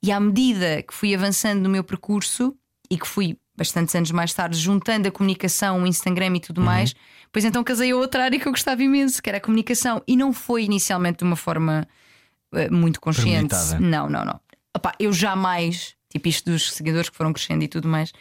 E 0.03 0.11
à 0.11 0.19
medida 0.19 0.83
que 0.83 0.93
fui 0.93 1.15
avançando 1.15 1.63
no 1.63 1.69
meu 1.69 1.85
percurso 1.85 2.55
e 2.91 2.99
que 2.99 3.07
fui 3.07 3.39
bastantes 3.57 3.95
anos 3.95 4.11
mais 4.11 4.35
tarde 4.35 4.59
juntando 4.59 5.09
a 5.09 5.11
comunicação, 5.11 5.83
o 5.83 5.87
Instagram 5.87 6.37
e 6.37 6.41
tudo 6.41 6.61
mais, 6.61 6.95
pois 7.33 7.45
então 7.45 7.63
casei 7.63 7.93
a 7.93 7.97
outra 7.97 8.25
área 8.25 8.39
que 8.39 8.47
eu 8.47 8.53
gostava 8.53 8.83
imenso, 8.83 9.23
que 9.23 9.29
era 9.29 9.39
a 9.39 9.41
comunicação. 9.41 10.03
E 10.07 10.17
não 10.17 10.33
foi 10.33 10.65
inicialmente 10.65 11.19
de 11.19 11.25
uma 11.25 11.37
forma 11.37 11.87
eh, 12.53 12.69
muito 12.69 13.01
consciente. 13.01 13.55
Não, 13.81 14.09
não, 14.09 14.25
não. 14.25 14.41
Opá, 14.77 14.93
eu 14.99 15.13
jamais, 15.13 15.95
tipo 16.11 16.29
isto 16.29 16.51
dos 16.51 16.73
seguidores 16.73 17.09
que 17.09 17.17
foram 17.17 17.33
crescendo 17.33 17.63
e 17.63 17.69
tudo 17.69 17.89
mais. 17.89 18.13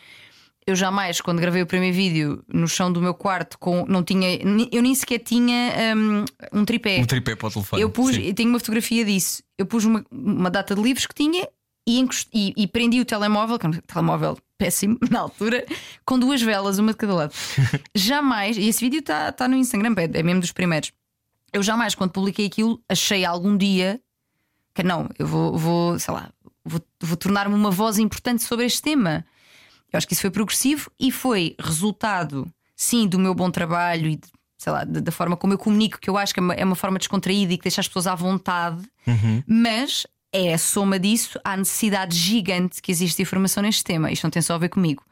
Eu 0.65 0.75
jamais, 0.75 1.20
quando 1.20 1.39
gravei 1.41 1.62
o 1.62 1.65
primeiro 1.65 1.96
vídeo 1.96 2.43
no 2.48 2.67
chão 2.67 2.91
do 2.91 3.01
meu 3.01 3.13
quarto, 3.13 3.58
com, 3.60 3.86
não 3.86 4.03
tinha, 4.03 4.36
eu 4.72 4.82
nem 4.82 4.96
sequer 4.96 5.20
tinha 5.20 5.74
hum, 5.96 6.24
um 6.53 6.63
tripé. 6.65 7.00
Um 7.01 7.05
tripé 7.05 7.36
para 7.36 7.48
o 7.48 7.51
telefone. 7.51 7.82
Eu 7.82 7.89
pus, 7.89 8.15
Sim. 8.15 8.22
eu 8.22 8.34
tenho 8.34 8.50
uma 8.50 8.60
fotografia 8.60 9.03
disso. 9.03 9.43
Eu 9.58 9.65
pus 9.65 9.84
uma, 9.84 10.05
uma 10.12 10.50
data 10.50 10.74
de 10.74 10.82
livros 10.82 11.05
que 11.05 11.13
tinha 11.13 11.48
e, 11.86 12.00
encost- 12.00 12.29
e- 12.34 12.53
e 12.55 12.65
prendi 12.65 13.01
o 13.01 13.05
telemóvel, 13.05 13.60
que 13.60 13.65
era 13.65 13.75
um 13.75 13.79
telemóvel 13.82 14.38
péssimo 14.58 14.98
na 15.12 15.20
altura, 15.20 15.65
com 16.05 16.17
duas 16.17 16.41
velas, 16.41 16.79
uma 16.79 16.91
de 16.93 16.98
cada 16.98 17.13
lado. 17.13 17.34
jamais, 17.93 18.58
e 18.58 18.67
esse 18.70 18.79
vídeo 18.79 19.00
está 19.00 19.32
tá 19.34 19.48
no 19.50 19.55
Instagram, 19.58 19.93
é, 19.98 20.20
é 20.20 20.24
mesmo 20.24 20.39
dos 20.39 20.53
primeiros. 20.53 20.91
Eu 21.51 21.62
jamais, 21.62 21.93
quando 21.93 22.12
publiquei 22.12 22.46
aquilo, 22.46 22.82
achei 22.88 23.25
algum 23.25 23.58
dia 23.58 24.00
que 24.74 24.82
não, 24.82 25.10
eu 25.20 25.27
vou, 25.27 25.58
vou 25.58 26.00
sei 26.00 26.13
lá, 26.13 26.32
vou, 26.65 26.82
vou 27.01 27.17
tornar-me 27.17 27.53
uma 27.53 27.70
voz 27.70 28.00
importante 28.00 28.41
sobre 28.43 28.65
este 28.65 28.82
tema. 28.82 29.25
Eu 29.93 29.97
acho 29.97 30.07
que 30.07 30.13
isso 30.13 30.21
foi 30.21 30.31
progressivo 30.31 30.91
e 31.00 31.12
foi 31.12 31.55
resultado, 31.59 32.51
sim, 32.75 33.07
do 33.07 33.19
meu 33.19 33.33
bom 33.35 33.50
trabalho 33.51 34.09
e 34.09 34.15
de- 34.15 34.27
sei 34.57 34.71
lá, 34.73 34.83
da 34.85 35.12
forma 35.12 35.38
como 35.38 35.53
eu 35.53 35.57
comunico, 35.57 36.00
que 36.00 36.09
eu 36.09 36.17
acho 36.17 36.33
que 36.33 36.39
é 36.39 36.43
uma, 36.43 36.53
é 36.53 36.63
uma 36.65 36.75
forma 36.75 36.97
descontraída 36.97 37.53
e 37.53 37.57
que 37.57 37.63
deixa 37.63 37.81
as 37.81 37.88
pessoas 37.88 38.07
à 38.07 38.15
vontade, 38.15 38.81
mas 39.45 40.07
é 40.31 40.53
a 40.53 40.57
soma 40.57 40.97
disso 40.97 41.39
à 41.43 41.55
necessidade 41.57 42.17
gigante 42.17 42.81
que 42.81 42.91
existe 42.91 43.17
de 43.17 43.21
informação 43.23 43.62
neste 43.62 43.83
tema. 43.83 44.12
Isto 44.12 44.23
não 44.23 44.31
tem 44.31 44.41
só 44.41 44.55
a 44.55 44.57
ver 44.57 44.69
comigo. 44.69 45.03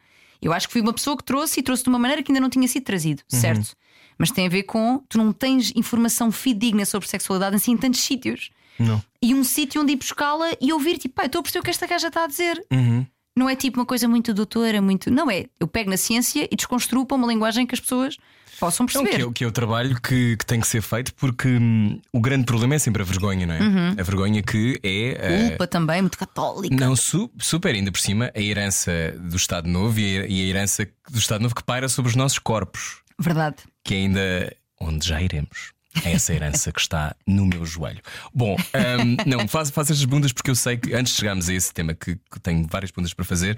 Eu 0.41 0.51
acho 0.53 0.67
que 0.67 0.71
fui 0.73 0.81
uma 0.81 0.93
pessoa 0.93 1.15
que 1.15 1.23
trouxe 1.23 1.59
e 1.59 1.63
trouxe 1.63 1.83
de 1.83 1.89
uma 1.89 1.99
maneira 1.99 2.23
que 2.23 2.31
ainda 2.31 2.39
não 2.41 2.49
tinha 2.49 2.67
sido 2.67 2.83
trazido, 2.83 3.21
certo? 3.27 3.75
Mas 4.17 4.31
tem 4.31 4.47
a 4.47 4.49
ver 4.49 4.63
com 4.63 5.03
tu 5.09 5.17
não 5.17 5.31
tens 5.31 5.71
informação 5.75 6.31
fidedigna 6.31 6.85
sobre 6.85 7.07
sexualidade 7.07 7.55
assim 7.55 7.73
em 7.73 7.77
tantos 7.77 7.99
sítios. 8.01 8.49
Não. 8.79 9.01
E 9.21 9.33
um 9.35 9.43
sítio 9.43 9.81
onde 9.81 9.91
ir 9.93 9.97
buscá-la 9.97 10.51
e 10.59 10.73
ouvir, 10.73 10.97
tipo, 10.97 11.13
pá, 11.13 11.25
estou 11.25 11.39
a 11.39 11.43
perceber 11.43 11.59
o 11.59 11.63
que 11.63 11.69
esta 11.69 11.85
gaja 11.85 12.07
está 12.07 12.23
a 12.23 12.27
dizer. 12.27 12.65
Uhum. 12.71 13.05
Não 13.37 13.49
é 13.49 13.55
tipo 13.55 13.79
uma 13.79 13.85
coisa 13.85 14.07
muito 14.07 14.33
doutora, 14.33 14.81
muito. 14.81 15.09
Não 15.09 15.29
é. 15.31 15.45
Eu 15.59 15.67
pego 15.67 15.89
na 15.89 15.97
ciência 15.97 16.47
e 16.51 16.55
desconstruo 16.55 17.05
para 17.05 17.15
uma 17.15 17.27
linguagem 17.27 17.65
que 17.65 17.73
as 17.73 17.79
pessoas 17.79 18.17
possam 18.59 18.85
Então, 18.85 19.01
perceber. 19.03 19.15
que, 19.17 19.21
é, 19.21 19.25
o- 19.25 19.31
que 19.31 19.43
é 19.43 19.47
o 19.47 19.51
trabalho 19.51 19.99
que, 20.01 20.35
que 20.37 20.45
tem 20.45 20.59
que 20.59 20.67
ser 20.67 20.81
feito 20.81 21.13
porque 21.15 21.47
hum, 21.47 21.99
o 22.13 22.19
grande 22.19 22.45
problema 22.45 22.75
é 22.75 22.79
sempre 22.79 23.01
a 23.01 23.05
vergonha, 23.05 23.45
não 23.47 23.55
é? 23.55 23.59
A 23.99 24.03
vergonha 24.03 24.43
que 24.43 24.79
é. 24.83 25.17
eh, 25.19 25.47
Culpa 25.49 25.65
também, 25.67 26.01
muito 26.01 26.17
católica. 26.17 26.75
Não, 26.75 26.95
su- 26.95 27.31
super 27.39 27.73
ainda 27.73 27.91
por 27.91 27.99
cima, 27.99 28.31
a 28.35 28.39
herança 28.39 28.91
do 29.17 29.35
Estado 29.37 29.67
Novo 29.69 29.99
e 29.99 30.19
a, 30.19 30.25
e 30.27 30.41
a 30.43 30.45
herança 30.47 30.87
do 31.09 31.17
Estado 31.17 31.41
Novo 31.41 31.55
que 31.55 31.63
paira 31.63 31.87
sobre 31.89 32.09
os 32.09 32.15
nossos 32.15 32.37
corpos, 32.37 33.01
Verdade. 33.17 33.57
que 33.83 33.95
ainda. 33.95 34.55
onde 34.79 35.07
já 35.07 35.21
iremos. 35.21 35.71
É 36.05 36.13
essa 36.13 36.33
herança 36.33 36.71
que 36.71 36.79
está 36.79 37.15
no 37.27 37.45
meu 37.45 37.65
joelho. 37.65 38.01
Bom, 38.33 38.55
hum, 38.55 39.17
não, 39.25 39.47
faz, 39.47 39.69
faz 39.69 39.91
estas 39.91 40.05
perguntas 40.05 40.31
porque 40.31 40.49
eu 40.49 40.55
sei 40.55 40.77
que 40.77 40.93
antes 40.93 41.13
de 41.13 41.19
chegarmos 41.19 41.49
a 41.49 41.53
esse 41.53 41.73
tema, 41.73 41.93
que, 41.93 42.15
que 42.15 42.39
tenho 42.39 42.65
várias 42.69 42.91
perguntas 42.91 43.13
para 43.13 43.25
fazer, 43.25 43.57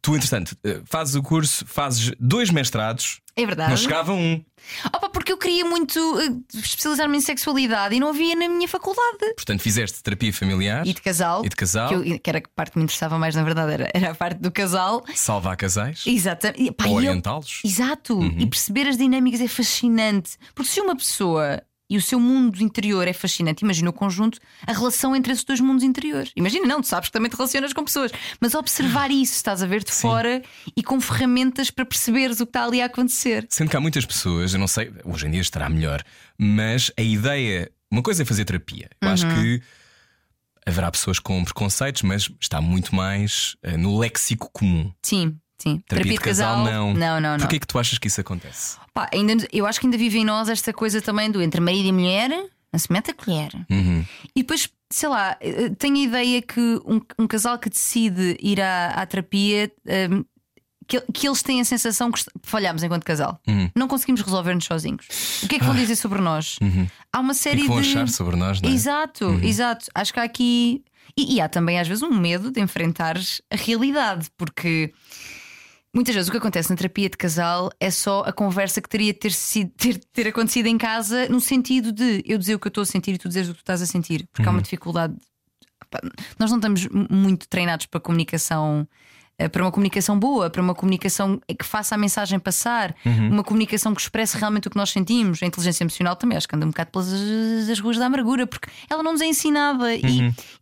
tu, 0.00 0.16
entretanto, 0.16 0.56
eh, 0.64 0.80
fazes 0.84 1.14
o 1.14 1.22
curso, 1.22 1.64
fazes 1.66 2.12
dois 2.18 2.50
mestrados, 2.50 3.20
É 3.36 3.44
verdade. 3.44 3.70
não 3.70 3.76
chegava 3.76 4.12
um. 4.12 4.44
Opa, 4.86 5.08
porque 5.10 5.32
eu 5.32 5.36
queria 5.36 5.64
muito 5.64 5.98
eh, 6.20 6.56
especializar-me 6.58 7.18
em 7.18 7.20
sexualidade 7.20 7.94
e 7.94 8.00
não 8.00 8.08
havia 8.08 8.34
na 8.36 8.48
minha 8.48 8.68
faculdade. 8.68 9.34
Portanto, 9.34 9.60
fizeste 9.60 10.02
terapia 10.02 10.32
familiar, 10.32 10.86
E 10.86 10.94
de 10.94 11.02
casal. 11.02 11.44
E 11.44 11.48
de 11.48 11.56
casal. 11.56 11.88
Que, 11.88 11.94
eu- 12.12 12.20
que 12.20 12.30
era 12.30 12.38
a 12.38 12.42
parte 12.54 12.72
que 12.72 12.78
me 12.78 12.84
interessava 12.84 13.18
mais, 13.18 13.34
na 13.34 13.42
verdade, 13.42 13.72
era, 13.72 13.90
era 13.92 14.10
a 14.12 14.14
parte 14.14 14.38
do 14.38 14.50
casal. 14.52 15.04
salvar 15.14 15.56
casais, 15.56 16.04
Exatamente. 16.06 16.62
E, 16.62 16.70
pá, 16.72 16.86
ou 16.86 16.94
orientá-los. 16.96 17.60
Exato. 17.64 18.22
E 18.38 18.46
perceber 18.46 18.86
as 18.86 18.96
dinâmicas 18.96 19.40
é 19.40 19.48
fascinante. 19.48 20.36
Porque 20.54 20.70
se 20.70 20.80
uma 20.80 20.96
pessoa 20.96 21.60
e 21.94 21.96
o 21.96 22.02
seu 22.02 22.18
mundo 22.18 22.60
interior 22.60 23.06
é 23.06 23.12
fascinante, 23.12 23.62
imagina 23.62 23.88
o 23.88 23.92
conjunto, 23.92 24.40
a 24.66 24.72
relação 24.72 25.14
entre 25.14 25.32
esses 25.32 25.44
dois 25.44 25.60
mundos 25.60 25.84
interiores. 25.84 26.32
Imagina, 26.34 26.66
não, 26.66 26.80
tu 26.80 26.88
sabes 26.88 27.08
que 27.08 27.12
também 27.12 27.30
te 27.30 27.36
relacionas 27.36 27.72
com 27.72 27.84
pessoas, 27.84 28.10
mas 28.40 28.52
observar 28.54 29.12
isso, 29.12 29.34
estás 29.34 29.62
a 29.62 29.66
ver 29.66 29.84
de 29.84 29.92
fora 29.92 30.42
e 30.76 30.82
com 30.82 31.00
ferramentas 31.00 31.70
para 31.70 31.86
perceberes 31.86 32.40
o 32.40 32.46
que 32.46 32.50
está 32.50 32.64
ali 32.64 32.82
a 32.82 32.86
acontecer. 32.86 33.46
Sendo 33.48 33.70
que 33.70 33.76
há 33.76 33.80
muitas 33.80 34.04
pessoas, 34.04 34.52
eu 34.54 34.58
não 34.58 34.66
sei, 34.66 34.92
hoje 35.04 35.26
em 35.26 35.30
dia 35.30 35.40
estará 35.40 35.68
melhor, 35.68 36.02
mas 36.36 36.90
a 36.98 37.02
ideia. 37.02 37.70
Uma 37.90 38.02
coisa 38.02 38.22
é 38.22 38.26
fazer 38.26 38.44
terapia. 38.44 38.90
Eu 39.00 39.08
acho 39.08 39.24
Uhum. 39.24 39.34
que 39.34 39.62
haverá 40.66 40.90
pessoas 40.90 41.18
com 41.20 41.44
preconceitos, 41.44 42.02
mas 42.02 42.28
está 42.40 42.60
muito 42.60 42.94
mais 42.94 43.54
eh, 43.62 43.76
no 43.76 43.98
léxico 43.98 44.50
comum. 44.52 44.90
Sim, 45.02 45.36
sim. 45.58 45.82
Terapia, 45.88 46.12
de 46.12 46.18
casal, 46.18 46.64
não. 46.64 46.94
Não, 46.94 47.20
não, 47.20 47.32
não. 47.32 47.38
Porquê 47.38 47.56
é 47.56 47.58
que 47.58 47.66
tu 47.66 47.78
achas 47.78 47.98
que 47.98 48.08
isso 48.08 48.20
acontece? 48.20 48.76
Pá, 48.92 49.08
ainda, 49.12 49.34
eu 49.52 49.66
acho 49.66 49.80
que 49.80 49.86
ainda 49.86 49.98
vive 49.98 50.18
em 50.18 50.24
nós 50.24 50.48
esta 50.48 50.72
coisa 50.72 51.00
também 51.00 51.30
do 51.30 51.42
entre 51.42 51.60
marido 51.60 51.88
e 51.88 51.92
mulher, 51.92 52.28
não 52.72 52.78
se 52.78 52.92
mete 52.92 53.10
a 53.10 53.14
colher. 53.14 53.50
Uhum. 53.70 54.04
E 54.34 54.42
depois, 54.42 54.68
sei 54.90 55.08
lá, 55.08 55.36
eh, 55.40 55.70
tenho 55.78 55.96
a 55.96 56.00
ideia 56.00 56.42
que 56.42 56.60
um, 56.84 57.00
um 57.18 57.26
casal 57.26 57.58
que 57.58 57.68
decide 57.68 58.36
ir 58.40 58.60
à, 58.60 58.88
à 58.88 59.06
terapia. 59.06 59.70
hum, 60.10 60.24
que, 60.86 61.00
que 61.12 61.26
eles 61.26 61.42
têm 61.42 61.60
a 61.60 61.64
sensação 61.64 62.12
que 62.12 62.22
falhamos 62.42 62.82
enquanto 62.82 63.04
casal. 63.04 63.40
Uhum. 63.48 63.70
Não 63.74 63.88
conseguimos 63.88 64.20
resolver-nos 64.20 64.64
sozinhos. 64.66 65.06
O 65.42 65.48
que 65.48 65.56
é 65.56 65.58
que 65.58 65.64
vão 65.64 65.74
dizer 65.74 65.96
sobre 65.96 66.20
nós? 66.20 66.58
Há 67.12 67.20
uma 67.20 67.32
O 67.32 67.34
que 67.34 67.38
é 67.38 67.42
série 67.42 67.62
que 67.62 67.68
vão 67.68 67.80
de. 67.80 67.88
achar 67.88 68.08
sobre 68.08 68.36
nós, 68.36 68.60
não 68.60 68.68
é? 68.68 68.72
Exato, 68.72 69.40
exato. 69.42 69.86
Acho 69.94 70.12
que 70.12 70.20
há 70.20 70.24
aqui. 70.24 70.84
E, 71.16 71.36
e 71.36 71.40
há 71.40 71.48
também, 71.48 71.78
às 71.78 71.86
vezes, 71.88 72.02
um 72.02 72.12
medo 72.12 72.50
de 72.50 72.60
enfrentar 72.60 73.16
a 73.50 73.56
realidade, 73.56 74.28
porque 74.36 74.92
muitas 75.94 76.14
vezes 76.14 76.28
o 76.28 76.32
que 76.32 76.38
acontece 76.38 76.68
na 76.70 76.76
terapia 76.76 77.08
de 77.08 77.16
casal 77.16 77.70
é 77.78 77.90
só 77.90 78.22
a 78.26 78.32
conversa 78.32 78.82
que 78.82 78.88
teria 78.88 79.12
de 79.12 79.18
ter, 79.18 79.32
sido, 79.32 79.70
ter, 79.78 79.98
ter 80.12 80.28
acontecido 80.28 80.66
em 80.66 80.76
casa, 80.76 81.28
no 81.28 81.40
sentido 81.40 81.92
de 81.92 82.22
eu 82.26 82.36
dizer 82.36 82.54
o 82.54 82.58
que 82.58 82.66
eu 82.66 82.70
estou 82.70 82.82
a 82.82 82.86
sentir 82.86 83.12
e 83.14 83.18
tu 83.18 83.28
dizeres 83.28 83.48
o 83.48 83.52
que 83.52 83.58
tu 83.58 83.62
estás 83.62 83.80
a 83.80 83.86
sentir, 83.86 84.26
porque 84.32 84.46
há 84.48 84.50
uma 84.50 84.62
dificuldade. 84.62 85.14
Pá, 85.90 86.00
Nós 86.38 86.50
não 86.50 86.58
estamos 86.58 86.88
muito 87.10 87.48
treinados 87.48 87.86
para 87.86 88.00
comunicação. 88.00 88.86
eh, 89.38 89.48
Para 89.48 89.62
uma 89.64 89.72
comunicação 89.72 90.18
boa, 90.18 90.48
para 90.48 90.62
uma 90.62 90.74
comunicação 90.74 91.40
que 91.58 91.64
faça 91.64 91.94
a 91.94 91.98
mensagem 91.98 92.38
passar, 92.38 92.94
uma 93.32 93.42
comunicação 93.44 93.92
que 93.94 94.00
expresse 94.00 94.36
realmente 94.38 94.68
o 94.68 94.70
que 94.70 94.76
nós 94.76 94.90
sentimos. 94.90 95.42
A 95.42 95.46
inteligência 95.46 95.82
emocional 95.84 96.14
também 96.16 96.36
acho 96.38 96.48
que 96.48 96.54
anda 96.56 96.64
um 96.66 96.70
bocado 96.70 96.90
pelas 96.90 97.08
as 97.68 97.80
ruas 97.80 97.96
da 97.98 98.06
amargura, 98.06 98.46
porque 98.46 98.68
ela 98.88 99.02
não 99.02 99.12
nos 99.12 99.20
é 99.20 99.26
ensinada 99.26 99.92
e, 99.94 100.00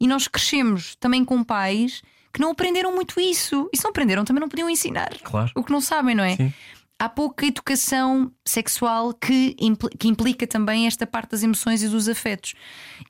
e 0.01 0.07
nós 0.09 0.27
crescemos 0.29 0.97
também 0.97 1.23
com 1.25 1.45
pais 1.45 2.03
que 2.33 2.41
não 2.41 2.51
aprenderam 2.53 2.95
muito 2.95 3.21
isso. 3.21 3.69
E 3.73 3.77
se 3.77 3.85
não 3.85 3.91
aprenderam, 3.91 4.25
também 4.25 4.41
não 4.41 4.49
podiam 4.49 4.69
ensinar 4.71 5.11
Claro. 5.23 5.51
o 5.55 5.63
que 5.63 5.73
não 5.73 5.81
sabem, 5.81 6.15
não 6.15 6.25
é? 6.25 6.37
Sim. 6.37 6.53
Há 6.99 7.09
pouca 7.09 7.45
educação 7.47 8.31
sexual 8.47 9.13
que, 9.13 9.57
impli- 9.59 9.91
que 9.99 10.07
implica 10.09 10.47
também 10.47 10.87
esta 10.87 11.07
parte 11.07 11.31
das 11.33 11.43
emoções 11.43 11.83
e 11.83 11.89
dos 11.89 12.09
afetos. 12.09 12.55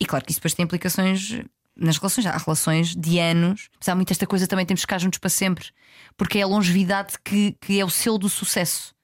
E 0.01 0.07
claro 0.07 0.25
que 0.25 0.33
isso 0.33 0.41
depois 0.41 0.55
tem 0.55 0.65
implicações 0.65 1.43
nas 1.77 1.99
relações. 1.99 2.27
Há 2.27 2.37
relações 2.39 2.97
de 2.97 3.19
anos, 3.19 3.69
mas 3.79 3.89
há 3.89 3.95
muito 3.95 4.11
esta 4.11 4.27
coisa 4.27 4.47
também 4.47 4.65
temos 4.65 4.81
que 4.81 4.87
ficar 4.87 4.99
juntos 4.99 5.19
para 5.19 5.29
sempre, 5.29 5.67
porque 6.17 6.39
é 6.39 6.43
a 6.43 6.47
longevidade 6.47 7.15
que, 7.23 7.55
que 7.61 7.79
é 7.79 7.85
o 7.85 7.91
selo 7.91 8.17
do 8.19 8.29
sucesso. 8.31 8.95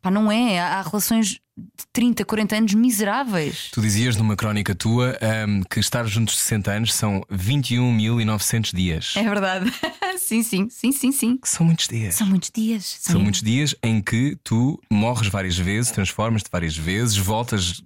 Pá, 0.00 0.12
não 0.12 0.30
é? 0.30 0.60
Há, 0.60 0.78
há 0.78 0.82
relações 0.82 1.40
de 1.56 1.86
30, 1.90 2.24
40 2.24 2.56
anos 2.56 2.74
miseráveis. 2.74 3.70
Tu 3.72 3.80
dizias 3.80 4.16
numa 4.16 4.36
crónica 4.36 4.74
tua 4.74 5.16
ahm, 5.22 5.62
que 5.62 5.80
estar 5.80 6.06
juntos 6.06 6.34
de 6.34 6.40
60 6.42 6.70
anos 6.70 6.94
são 6.94 7.22
21.900 7.32 8.74
dias. 8.74 9.14
É 9.16 9.22
verdade. 9.22 9.72
sim, 10.18 10.42
sim, 10.42 10.68
sim, 10.68 10.92
sim, 10.92 11.12
sim. 11.12 11.38
São 11.44 11.64
muitos 11.64 11.88
dias. 11.88 12.14
São 12.14 12.26
muitos 12.26 12.50
dias. 12.54 12.98
São 13.00 13.20
muitos 13.20 13.42
dias 13.42 13.74
em 13.82 14.02
que 14.02 14.36
tu 14.44 14.78
morres 14.90 15.28
várias 15.28 15.56
vezes, 15.56 15.90
transformas-te 15.90 16.50
várias 16.50 16.76
vezes, 16.76 17.16
voltas. 17.16 17.82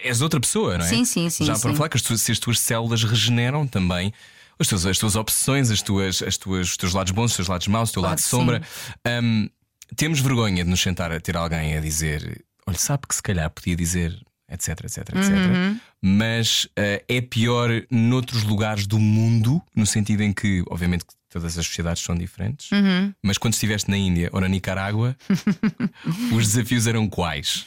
És 0.00 0.20
outra 0.20 0.38
pessoa, 0.38 0.78
não 0.78 0.84
é? 0.84 0.88
Sim, 0.88 1.04
sim, 1.04 1.28
sim, 1.28 1.44
Já 1.44 1.56
sim. 1.56 1.62
para 1.62 1.74
falar 1.74 1.88
que 1.88 1.96
as 1.96 2.02
tuas, 2.02 2.22
se 2.22 2.30
as 2.30 2.38
tuas 2.38 2.60
células 2.60 3.02
regeneram 3.02 3.66
também. 3.66 4.12
As 4.60 4.68
tuas, 4.68 4.86
as 4.86 4.98
tuas 4.98 5.16
obsessões, 5.16 5.70
as 5.72 5.82
tuas, 5.82 6.22
as 6.22 6.36
tuas, 6.36 6.70
os 6.70 6.76
teus 6.76 6.92
lados 6.92 7.12
bons, 7.12 7.30
os 7.32 7.36
teus 7.36 7.48
lados 7.48 7.66
maus, 7.66 7.90
o 7.90 7.92
teu 7.94 8.02
Claro 8.02 8.12
lado 8.12 8.20
sombra. 8.20 8.62
Ahm, 9.04 9.48
temos 9.96 10.20
vergonha 10.20 10.62
de 10.64 10.70
nos 10.70 10.80
sentar 10.80 11.10
a 11.10 11.20
ter 11.20 11.36
alguém 11.36 11.76
a 11.76 11.80
dizer: 11.80 12.44
olha, 12.68 12.78
sabe 12.78 13.06
que 13.08 13.14
se 13.14 13.22
calhar 13.22 13.48
podia 13.50 13.74
dizer, 13.74 14.14
etc, 14.50 14.84
etc, 14.84 14.98
etc. 14.98 15.30
Uhum. 15.30 15.80
Mas 16.02 16.68
ah, 16.76 17.02
é 17.08 17.20
pior 17.20 17.70
noutros 17.90 18.42
lugares 18.44 18.86
do 18.86 18.98
mundo, 18.98 19.60
no 19.74 19.86
sentido 19.86 20.22
em 20.22 20.32
que, 20.32 20.62
obviamente, 20.68 21.04
todas 21.30 21.58
as 21.58 21.66
sociedades 21.66 22.02
são 22.02 22.14
diferentes, 22.16 22.70
Uhum. 22.72 23.12
mas 23.22 23.38
quando 23.38 23.54
estiveste 23.54 23.90
na 23.90 23.96
Índia 23.96 24.28
ou 24.32 24.40
na 24.40 24.48
Nicarágua, 24.48 25.16
os 26.32 26.46
desafios 26.46 26.86
eram 26.86 27.08
quais? 27.08 27.66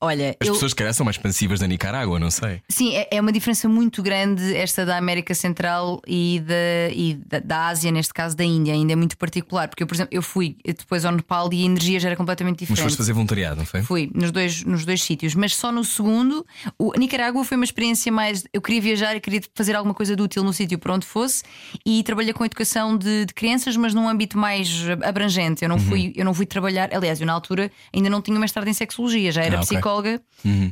Olha, 0.00 0.36
As 0.40 0.48
eu, 0.48 0.54
pessoas, 0.54 0.72
se 0.72 0.76
calhar, 0.76 0.92
são 0.92 1.04
mais 1.04 1.16
expansivas 1.16 1.60
da 1.60 1.66
Nicarágua, 1.66 2.18
não 2.18 2.30
sei. 2.30 2.60
Sim, 2.68 2.94
é, 2.96 3.08
é 3.12 3.20
uma 3.20 3.30
diferença 3.30 3.68
muito 3.68 4.02
grande 4.02 4.54
esta 4.56 4.84
da 4.84 4.96
América 4.96 5.32
Central 5.32 6.00
e, 6.06 6.40
da, 6.44 6.92
e 6.92 7.14
da, 7.24 7.38
da 7.38 7.66
Ásia, 7.68 7.90
neste 7.92 8.12
caso 8.12 8.36
da 8.36 8.42
Índia, 8.44 8.74
ainda 8.74 8.92
é 8.92 8.96
muito 8.96 9.16
particular, 9.16 9.68
porque 9.68 9.82
eu, 9.82 9.86
por 9.86 9.94
exemplo, 9.94 10.12
eu 10.12 10.20
fui 10.22 10.56
depois 10.64 11.04
ao 11.04 11.12
Nepal 11.12 11.48
e 11.52 11.62
a 11.62 11.66
energia 11.66 12.00
já 12.00 12.08
era 12.08 12.16
completamente 12.16 12.54
Mas 12.62 12.68
diferente. 12.68 12.82
foste 12.82 12.96
fazer 12.96 13.12
voluntariado, 13.12 13.56
não 13.58 13.64
foi? 13.66 13.82
Fui 13.82 14.10
nos 14.12 14.32
dois, 14.32 14.64
nos 14.64 14.84
dois 14.84 15.00
sítios, 15.02 15.34
mas 15.36 15.54
só 15.54 15.70
no 15.70 15.84
segundo. 15.84 16.44
O 16.78 16.92
a 16.94 16.98
Nicarágua 16.98 17.44
foi 17.44 17.56
uma 17.56 17.64
experiência 17.64 18.10
mais. 18.10 18.44
Eu 18.52 18.60
queria 18.60 18.80
viajar, 18.80 19.14
eu 19.14 19.20
queria 19.20 19.40
fazer 19.54 19.76
alguma 19.76 19.94
coisa 19.94 20.16
de 20.16 20.22
útil 20.22 20.42
no 20.42 20.52
sítio 20.52 20.78
por 20.80 20.90
onde 20.90 21.06
fosse 21.06 21.44
e 21.86 22.02
trabalhei 22.02 22.32
com 22.32 22.44
educação 22.44 22.91
de, 22.96 23.26
de 23.26 23.34
crianças, 23.34 23.76
mas 23.76 23.94
num 23.94 24.08
âmbito 24.08 24.36
mais 24.38 24.68
abrangente. 25.04 25.64
Eu 25.64 25.70
Uhum. 25.70 25.76
não, 25.76 25.82
fui, 25.84 26.12
eu 26.16 26.24
não 26.24 26.34
fui 26.34 26.46
trabalhar. 26.46 26.88
Aliás, 26.94 27.20
eu 27.20 27.26
na 27.26 27.32
altura 27.32 27.70
ainda 27.94 28.08
não 28.10 28.20
tinha 28.22 28.38
mestrado 28.38 28.68
em 28.68 28.72
sexologia, 28.74 29.30
já 29.32 29.42
era 29.42 29.56
Ah, 29.58 29.60
psicóloga, 29.60 30.20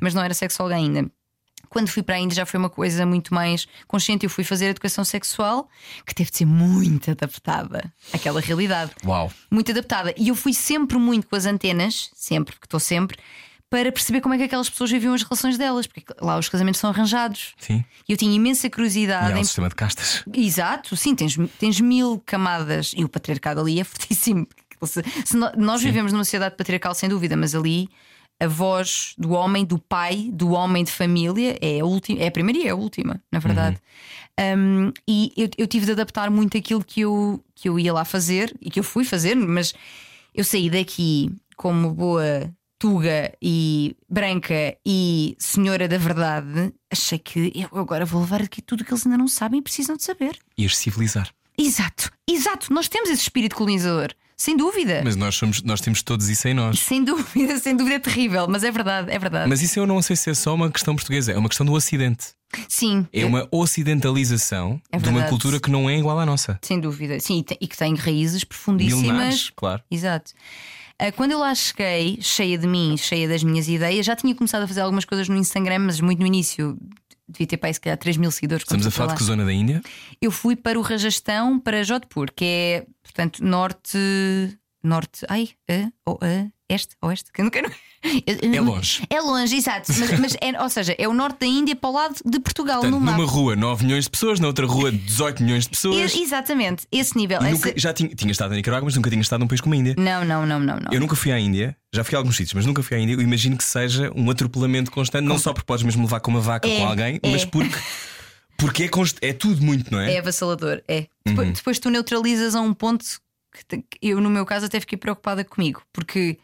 mas 0.00 0.14
não 0.14 0.22
era 0.22 0.34
sexóloga 0.34 0.74
ainda. 0.76 1.10
Quando 1.68 1.88
fui 1.88 2.02
para 2.02 2.16
a 2.16 2.18
Índia 2.18 2.34
já 2.34 2.44
foi 2.46 2.58
uma 2.58 2.68
coisa 2.70 3.06
muito 3.06 3.32
mais 3.32 3.68
consciente. 3.86 4.24
Eu 4.24 4.30
fui 4.30 4.42
fazer 4.42 4.66
educação 4.66 5.04
sexual 5.04 5.68
que 6.04 6.12
teve 6.12 6.28
de 6.30 6.38
ser 6.38 6.44
muito 6.44 7.10
adaptada 7.12 7.92
àquela 8.12 8.40
realidade 8.40 8.90
Uau. 9.04 9.30
muito 9.48 9.70
adaptada. 9.70 10.12
E 10.16 10.28
eu 10.28 10.34
fui 10.34 10.52
sempre 10.52 10.98
muito 10.98 11.28
com 11.28 11.36
as 11.36 11.46
antenas, 11.46 12.10
sempre, 12.14 12.54
porque 12.54 12.66
estou 12.66 12.80
sempre, 12.80 13.16
para 13.70 13.92
perceber 13.92 14.20
como 14.20 14.34
é 14.34 14.38
que 14.38 14.42
aquelas 14.42 14.68
pessoas 14.68 14.90
viviam 14.90 15.14
as 15.14 15.22
relações 15.22 15.56
delas, 15.56 15.86
porque 15.86 16.04
lá 16.20 16.36
os 16.36 16.48
casamentos 16.48 16.80
são 16.80 16.90
arranjados. 16.90 17.54
Sim. 17.56 17.84
E 18.08 18.12
eu 18.12 18.18
tinha 18.18 18.34
imensa 18.34 18.66
E 18.66 18.70
curiosidade 18.70 19.32
há 19.32 19.36
um 19.36 19.38
em. 19.38 19.44
sistema 19.44 19.68
de 19.68 19.76
castas. 19.76 20.24
Exato, 20.34 20.96
sim, 20.96 21.14
tens, 21.14 21.36
tens 21.58 21.80
mil 21.80 22.20
camadas 22.26 22.92
e 22.96 23.04
o 23.04 23.08
patriarcado 23.08 23.60
ali 23.60 23.78
é 23.78 23.84
fortíssimo. 23.84 24.46
Se, 24.82 25.02
se 25.24 25.36
nós 25.56 25.82
vivemos 25.82 26.12
numa 26.12 26.24
sociedade 26.24 26.56
patriarcal, 26.56 26.94
sem 26.94 27.08
dúvida, 27.08 27.36
mas 27.36 27.54
ali 27.54 27.88
a 28.40 28.48
voz 28.48 29.14
do 29.18 29.32
homem, 29.32 29.64
do 29.64 29.78
pai, 29.78 30.30
do 30.32 30.52
homem 30.52 30.82
de 30.82 30.90
família 30.90 31.58
é 31.60 31.80
a 31.80 31.84
última, 31.84 32.20
é 32.20 32.26
a 32.26 32.30
primeira 32.30 32.58
e 32.58 32.66
é 32.66 32.70
a 32.70 32.74
última, 32.74 33.22
na 33.30 33.38
verdade. 33.38 33.78
Um, 34.56 34.90
e 35.06 35.32
eu, 35.36 35.50
eu 35.58 35.66
tive 35.66 35.84
de 35.84 35.92
adaptar 35.92 36.30
muito 36.30 36.56
aquilo 36.56 36.82
que 36.82 37.02
eu, 37.02 37.44
que 37.54 37.68
eu 37.68 37.78
ia 37.78 37.92
lá 37.92 38.04
fazer 38.06 38.56
e 38.60 38.70
que 38.70 38.80
eu 38.80 38.84
fui 38.84 39.04
fazer, 39.04 39.36
mas 39.36 39.74
eu 40.34 40.42
saí 40.42 40.70
daqui 40.70 41.30
como 41.56 41.92
boa 41.92 42.50
tuga 42.80 43.32
e 43.42 43.94
branca 44.08 44.74
e 44.84 45.36
senhora 45.38 45.86
da 45.86 45.98
verdade. 45.98 46.72
Achei 46.90 47.18
que 47.18 47.52
eu 47.54 47.78
agora 47.78 48.04
vou 48.06 48.22
levar 48.22 48.40
aqui 48.42 48.62
tudo 48.62 48.80
o 48.80 48.84
que 48.84 48.90
eles 48.92 49.04
ainda 49.06 49.18
não 49.18 49.28
sabem 49.28 49.60
e 49.60 49.62
precisam 49.62 49.96
de 49.96 50.02
saber. 50.02 50.36
Ias 50.58 50.76
civilizar. 50.78 51.28
Exato, 51.58 52.10
exato. 52.28 52.72
Nós 52.72 52.88
temos 52.88 53.10
esse 53.10 53.20
espírito 53.20 53.54
colonizador, 53.54 54.08
sem 54.34 54.56
dúvida. 54.56 55.02
Mas 55.04 55.14
nós, 55.14 55.34
somos, 55.34 55.62
nós 55.62 55.82
temos 55.82 56.02
todos 56.02 56.30
isso 56.30 56.48
em 56.48 56.54
nós. 56.54 56.78
Sem 56.80 57.04
dúvida, 57.04 57.58
sem 57.58 57.76
dúvida 57.76 57.96
é 57.96 57.98
terrível, 57.98 58.46
mas 58.48 58.64
é 58.64 58.70
verdade, 58.70 59.10
é 59.12 59.18
verdade. 59.18 59.46
Mas 59.46 59.60
isso 59.60 59.78
eu 59.78 59.86
não 59.86 60.00
sei 60.00 60.16
se 60.16 60.30
é 60.30 60.34
só 60.34 60.54
uma 60.54 60.70
questão 60.70 60.96
portuguesa, 60.96 61.32
é 61.32 61.36
uma 61.36 61.48
questão 61.50 61.66
do 61.66 61.74
Ocidente. 61.74 62.28
Sim, 62.68 63.06
É 63.12 63.24
uma 63.26 63.46
ocidentalização 63.52 64.80
É 64.90 64.98
de 64.98 65.08
uma 65.08 65.22
cultura 65.24 65.60
que 65.60 65.70
não 65.70 65.88
é 65.88 65.96
igual 65.98 66.18
à 66.18 66.26
nossa. 66.26 66.58
sem 66.62 66.80
dúvida. 66.80 67.20
Sim, 67.20 67.38
e 67.40 67.44
tem- 67.44 67.58
e 67.60 67.68
que 67.68 67.76
tem 67.76 67.94
raízes 67.94 68.42
profundíssimas. 68.42 69.02
Milenares, 69.02 69.50
claro. 69.54 69.82
Exato. 69.90 70.32
Ah, 71.00 71.10
Quando 71.10 71.30
eu 71.32 71.38
lá 71.38 71.54
cheguei, 71.54 72.18
cheia 72.20 72.58
de 72.58 72.66
mim, 72.66 72.94
cheia 72.98 73.26
das 73.26 73.42
minhas 73.42 73.66
ideias, 73.66 74.04
já 74.04 74.14
tinha 74.14 74.34
começado 74.34 74.64
a 74.64 74.68
fazer 74.68 74.82
algumas 74.82 75.06
coisas 75.06 75.30
no 75.30 75.36
Instagram, 75.36 75.78
mas 75.78 75.98
muito 75.98 76.20
no 76.20 76.26
início. 76.26 76.76
Devia 77.26 77.46
ter 77.46 77.56
para 77.56 77.70
aí, 77.70 77.74
se 77.74 77.80
calhar 77.80 77.96
3 77.96 78.18
mil 78.18 78.30
seguidores. 78.30 78.64
Estamos 78.64 78.86
a 78.86 78.90
falar 78.90 79.12
de 79.14 79.18
que 79.18 79.24
zona 79.24 79.44
da 79.44 79.52
Índia? 79.52 79.80
Eu 80.20 80.30
fui 80.30 80.56
para 80.56 80.78
o 80.78 80.82
Rajastão, 80.82 81.58
para 81.58 81.82
Jodhpur, 81.82 82.30
que 82.34 82.44
é, 82.44 82.86
portanto, 83.02 83.42
norte. 83.42 83.96
Norte. 84.82 85.24
Ai, 85.28 85.50
a, 85.70 85.90
ou 86.10 86.18
a, 86.22 86.46
este, 86.68 86.94
oeste. 87.02 87.30
Que 87.32 87.40
eu 87.40 87.44
nunca. 87.46 87.60
É 88.02 88.60
longe. 88.62 89.02
É 89.10 89.20
longe, 89.20 89.54
exato. 89.56 89.92
Mas, 89.98 90.18
mas 90.18 90.36
é, 90.40 90.62
ou 90.62 90.70
seja, 90.70 90.94
é 90.98 91.06
o 91.06 91.12
norte 91.12 91.40
da 91.40 91.46
Índia 91.46 91.76
para 91.76 91.90
o 91.90 91.92
lado 91.92 92.14
de 92.24 92.40
Portugal, 92.40 92.80
Portanto, 92.80 92.98
numa 92.98 93.26
rua 93.26 93.54
9 93.54 93.84
milhões 93.84 94.04
de 94.04 94.10
pessoas, 94.10 94.40
na 94.40 94.46
outra 94.46 94.64
rua 94.64 94.90
18 94.90 95.42
milhões 95.42 95.64
de 95.64 95.68
pessoas. 95.70 96.14
E- 96.14 96.22
exatamente, 96.22 96.86
esse 96.90 97.14
nível. 97.14 97.42
E 97.42 97.44
Essa- 97.48 97.52
nunca, 97.52 97.72
já 97.76 97.92
tinha, 97.92 98.08
tinha 98.14 98.32
estado 98.32 98.50
na 98.50 98.56
Nicarágua, 98.56 98.86
mas 98.86 98.96
nunca 98.96 99.10
tinha 99.10 99.20
estado 99.20 99.40
num 99.40 99.46
país 99.48 99.60
como 99.60 99.74
a 99.74 99.76
Índia. 99.76 99.94
Não, 99.98 100.24
não, 100.24 100.46
não, 100.46 100.58
não, 100.58 100.76
não. 100.80 100.90
Eu 100.90 100.98
nunca 100.98 101.14
fui 101.14 101.30
à 101.30 101.38
Índia, 101.38 101.76
já 101.92 102.02
fui 102.02 102.14
a 102.16 102.18
alguns 102.18 102.36
sítios, 102.36 102.54
mas 102.54 102.64
nunca 102.64 102.82
fui 102.82 102.96
à 102.96 103.00
Índia. 103.00 103.12
Eu 103.12 103.20
imagino 103.20 103.54
que 103.58 103.64
seja 103.64 104.10
um 104.16 104.30
atropelamento 104.30 104.90
constante, 104.90 105.26
não 105.26 105.38
só 105.38 105.52
porque 105.52 105.66
podes 105.66 105.84
mesmo 105.84 106.02
levar 106.04 106.20
com 106.20 106.30
uma 106.30 106.40
vaca 106.40 106.66
É, 106.66 106.78
com 106.78 106.86
alguém, 106.86 107.20
é. 107.22 107.30
mas 107.30 107.44
porque, 107.44 107.76
porque 108.56 108.84
é, 108.84 108.88
const... 108.88 109.18
é 109.20 109.34
tudo 109.34 109.62
muito, 109.62 109.92
não 109.92 110.00
é? 110.00 110.14
É 110.14 110.18
avassalador, 110.20 110.80
é. 110.88 111.06
Depois, 111.26 111.48
Uhum. 111.48 111.52
depois 111.52 111.78
tu 111.78 111.90
neutralizas 111.90 112.54
a 112.54 112.62
um 112.62 112.72
ponto 112.72 113.04
que 113.52 113.84
eu, 114.00 114.20
no 114.20 114.30
meu 114.30 114.44
caso, 114.46 114.66
até 114.66 114.78
fiquei 114.80 114.96
preocupada 114.98 115.44
comigo, 115.44 115.82
porque 115.92 116.38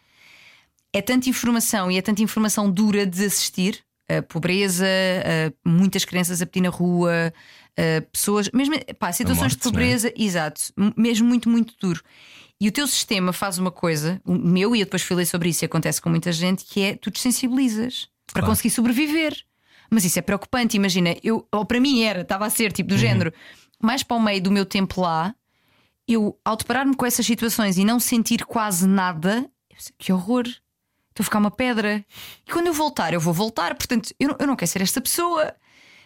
é 0.92 1.01
tanta 1.03 1.29
informação 1.29 1.90
e 1.90 1.99
é 1.99 2.03
tanta 2.03 2.23
informação 2.23 2.71
dura 2.71 3.07
de 3.07 3.25
assistir. 3.25 3.85
A 4.09 4.23
pobreza, 4.23 4.87
a 4.87 5.69
muitas 5.69 6.05
crianças 6.05 6.40
a 6.40 6.47
pedir 6.47 6.61
na 6.62 6.69
rua, 6.69 7.33
pessoas, 8.12 8.49
mesmo 8.55 8.77
pá, 9.01 9.12
situações 9.12 9.42
morte, 9.42 9.57
de 9.57 9.62
pobreza, 9.64 10.12
exato, 10.16 10.61
m- 10.77 10.95
mesmo 10.97 11.27
muito, 11.27 11.49
muito 11.49 11.75
duro. 11.81 12.01
E 12.61 12.69
o 12.69 12.73
teu 12.73 12.87
sistema 12.87 13.33
faz 13.33 13.59
uma 13.59 13.71
coisa, 13.73 14.21
o 14.25 14.33
meu, 14.33 14.77
e 14.77 14.81
eu 14.81 14.87
depois 14.87 15.03
falei 15.03 15.27
sobre 15.27 15.49
isso 15.49 15.64
e 15.64 15.66
acontece 15.66 16.01
com 16.01 16.09
muita 16.09 16.31
gente, 16.31 16.64
que 16.64 16.83
é 16.83 16.95
tu 16.97 17.11
te 17.11 17.19
sensibilizas 17.21 18.09
para 18.33 18.42
Claro. 18.42 18.47
conseguir 18.47 18.71
sobreviver. 18.71 19.37
Mas 19.90 20.05
isso 20.05 20.19
é 20.21 20.23
preocupante, 20.23 20.77
imagina, 20.77 21.16
eu, 21.23 21.45
ou 21.53 21.64
para 21.64 21.81
mim 21.81 22.03
era, 22.03 22.21
estava 22.21 22.47
a 22.47 22.51
ser 22.51 22.71
tipo 22.73 22.88
do 22.90 22.97
género, 22.97 23.33
mais 23.83 24.05
para 24.05 24.16
o 24.16 24.21
meio 24.21 24.40
do 24.40 24.53
meu 24.53 24.64
tempo 24.64 25.01
lá, 25.01 25.35
eu, 26.09 26.38
ao 26.45 26.57
deparar-me 26.57 26.95
com 26.95 27.05
essas 27.07 27.27
situações 27.27 27.77
e 27.79 27.85
não 27.85 27.99
sentir 28.01 28.45
quase 28.45 28.87
nada, 28.87 29.49
eu 29.71 29.77
sei, 29.79 29.92
que 29.99 30.12
horror. 30.12 30.45
Estou 30.47 31.23
a 31.23 31.25
ficar 31.25 31.38
uma 31.38 31.51
pedra. 31.51 32.05
E 32.47 32.51
quando 32.53 32.66
eu 32.66 32.75
voltar, 32.75 33.12
eu 33.14 33.21
vou 33.21 33.33
voltar. 33.33 33.75
Portanto, 33.75 34.14
eu 34.21 34.29
não, 34.29 34.37
eu 34.38 34.47
não 34.47 34.55
quero 34.57 34.71
ser 34.71 34.83
esta 34.83 35.01
pessoa. 35.01 35.55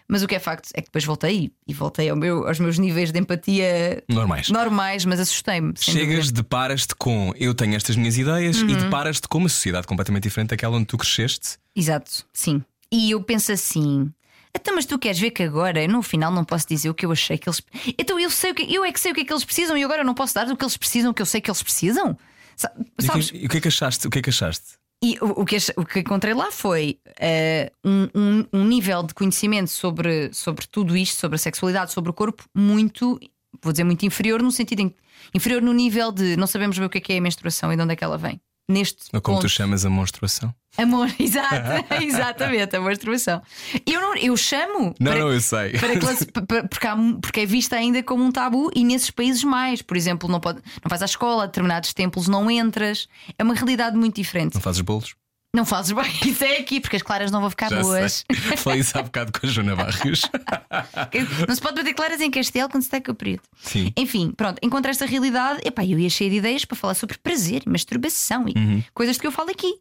Mas 0.08 0.22
o 0.24 0.26
que 0.28 0.34
é 0.34 0.40
facto 0.40 0.70
é 0.74 0.80
que 0.80 0.86
depois 0.88 1.04
voltei 1.04 1.52
e 1.68 1.72
voltei 1.74 2.08
ao 2.08 2.16
meu, 2.16 2.46
aos 2.48 2.58
meus 2.58 2.78
níveis 2.78 3.12
de 3.12 3.18
empatia 3.20 4.02
Normais. 4.08 4.48
normais, 4.48 5.04
mas 5.04 5.20
assustei-me. 5.20 5.72
Chegas, 5.78 6.32
deparas-te 6.32 6.96
com 6.96 7.32
eu 7.36 7.54
tenho 7.54 7.76
estas 7.76 7.94
minhas 7.96 8.18
ideias 8.18 8.60
Uhum. 8.60 8.70
e 8.70 8.76
deparas-te 8.76 9.28
com 9.28 9.38
uma 9.38 9.48
sociedade 9.48 9.86
completamente 9.86 10.24
diferente 10.24 10.50
daquela 10.50 10.76
onde 10.76 10.86
tu 10.86 10.98
cresceste. 10.98 11.58
Exato, 11.76 12.26
sim. 12.32 12.60
E 12.90 13.12
eu 13.12 13.22
penso 13.22 13.52
assim. 13.52 14.12
Então, 14.54 14.74
mas 14.74 14.84
tu 14.86 14.98
queres 14.98 15.18
ver 15.18 15.30
que 15.30 15.42
agora, 15.42 15.86
no 15.86 16.02
final, 16.02 16.30
não 16.32 16.44
posso 16.44 16.66
dizer 16.68 16.90
o 16.90 16.94
que 16.94 17.06
eu 17.06 17.12
achei 17.12 17.38
que 17.38 17.48
eles. 17.48 17.62
Então 17.98 18.18
eu 18.18 18.30
sei 18.30 18.50
o 18.50 18.54
que 18.54 18.74
eu 18.74 18.84
é 18.84 18.92
que 18.92 18.98
sei 19.00 19.12
o 19.12 19.14
que 19.14 19.20
é 19.20 19.24
que 19.24 19.32
eles 19.32 19.44
precisam 19.44 19.76
e 19.76 19.84
agora 19.84 20.02
eu 20.02 20.04
não 20.06 20.14
posso 20.14 20.34
dar 20.34 20.48
o 20.48 20.56
que 20.56 20.64
eles 20.64 20.76
precisam, 20.76 21.10
o 21.12 21.14
que 21.14 21.22
eu 21.22 21.26
sei 21.26 21.40
que 21.40 21.50
eles 21.50 21.62
precisam. 21.62 22.16
Sa- 22.56 22.72
E 22.76 23.06
o 23.06 23.12
que-? 23.12 23.36
E 23.36 23.46
o 23.46 23.48
que 23.48 23.56
é 23.58 23.60
que 23.60 23.68
achaste? 23.68 24.06
O 24.06 24.10
que 24.10 24.18
é 24.18 24.22
que 24.22 24.30
achaste? 24.30 24.78
E 25.02 25.16
o, 25.20 25.40
o 25.42 25.44
que, 25.46 25.56
o 25.76 25.84
que 25.86 26.00
encontrei 26.00 26.34
lá 26.34 26.50
foi 26.52 26.98
eh, 27.18 27.72
um, 27.84 28.08
um- 28.14 28.46
um 28.52 28.64
nível 28.64 29.02
de 29.02 29.14
conhecimento 29.14 29.70
sobre, 29.70 30.30
sobre 30.34 30.66
tudo 30.66 30.94
isto, 30.96 31.18
sobre 31.18 31.36
a 31.36 31.38
sexualidade, 31.38 31.92
sobre 31.92 32.10
o 32.10 32.12
corpo, 32.12 32.44
muito, 32.54 33.18
vou 33.62 33.72
dizer, 33.72 33.84
muito 33.84 34.04
inferior, 34.04 34.42
no 34.42 34.50
sentido 34.52 34.80
em, 34.80 34.94
inferior 35.32 35.62
no 35.62 35.72
nível 35.72 36.12
de 36.12 36.36
não 36.36 36.46
sabemos 36.46 36.76
bem 36.76 36.86
o 36.86 36.90
que 36.90 36.98
é 36.98 37.00
que 37.00 37.12
é 37.14 37.18
a 37.18 37.20
menstruação 37.20 37.72
e 37.72 37.76
de 37.76 37.82
onde 37.82 37.92
é 37.92 37.96
que 37.96 38.04
ela 38.04 38.18
vem. 38.18 38.38
Neste 38.70 39.04
Ou 39.12 39.20
como 39.20 39.38
ponto. 39.38 39.46
tu 39.46 39.50
chamas 39.50 39.85
a 39.85 39.90
monstruação? 39.90 40.54
Amor, 40.78 41.09
exato, 41.18 41.94
exatamente, 42.00 42.76
a 42.76 42.80
menstruação. 42.80 43.42
Eu, 43.85 44.00
não, 44.00 44.14
eu 44.16 44.37
chamo. 44.37 44.94
Não, 45.00 45.11
para- 45.11 45.20
não, 45.20 45.33
eu 45.33 45.40
sei. 45.40 45.72
para 45.72 45.98
classe- 45.98 46.26
pa- 46.30 46.42
pa- 46.42 46.62
porque, 46.68 46.87
há 46.87 46.96
porque 47.20 47.40
é 47.40 47.46
vista 47.46 47.74
ainda 47.74 48.00
como 48.04 48.22
um 48.22 48.30
tabu 48.30 48.70
e 48.74 48.85
nesses 48.85 49.11
países 49.11 49.42
mais. 49.42 49.83
Por 49.83 49.96
exemplo, 49.96 50.28
não, 50.30 50.38
pode, 50.38 50.61
não 50.83 50.88
vais 50.88 51.02
à 51.02 51.06
escola, 51.06 51.46
determinados 51.46 51.92
templos 51.92 52.28
não 52.28 52.48
entras. 52.48 53.09
É 53.37 53.42
uma 53.42 53.54
realidade 53.54 53.96
muito 53.96 54.14
diferente. 54.14 54.54
Não 54.54 54.61
fazes 54.61 54.80
bolos? 54.83 55.14
Não 55.54 55.64
fazes 55.64 55.90
bem, 55.92 56.04
isso 56.30 56.44
é 56.44 56.58
aqui, 56.58 56.80
porque 56.80 56.94
as 56.96 57.02
claras 57.02 57.30
não 57.30 57.40
vão 57.40 57.50
ficar 57.50 57.68
Já 57.70 57.80
boas. 57.82 58.24
sei. 58.30 58.56
Falei 58.56 58.80
isso 58.80 58.96
há 58.96 59.02
bocado 59.02 59.32
com 59.32 59.44
a 59.46 59.50
Joana 59.50 59.74
Barrios. 59.74 60.22
Não 61.48 61.54
se 61.54 61.60
pode 61.60 61.74
bater 61.76 61.94
claras 61.94 62.20
em 62.20 62.30
castelo 62.30 62.68
quando 62.68 62.82
se 62.82 62.88
está 62.88 63.00
com 63.00 63.12
o 63.12 63.14
período. 63.14 63.42
Sim. 63.60 63.92
Enfim, 63.96 64.30
pronto, 64.36 64.58
encontrei 64.62 64.90
esta 64.92 65.06
realidade. 65.06 65.60
Epá, 65.64 65.84
eu 65.84 65.98
ia 65.98 66.08
cheia 66.08 66.30
de 66.30 66.36
ideias 66.36 66.64
para 66.64 66.76
falar 66.76 66.94
sobre 66.94 67.18
prazer 67.18 67.62
masturbação 67.66 68.46
e 68.48 68.56
Uhum. 68.56 68.82
coisas 68.94 69.16
de 69.16 69.20
que 69.20 69.26
eu 69.26 69.32
falo 69.32 69.50
aqui. 69.50 69.74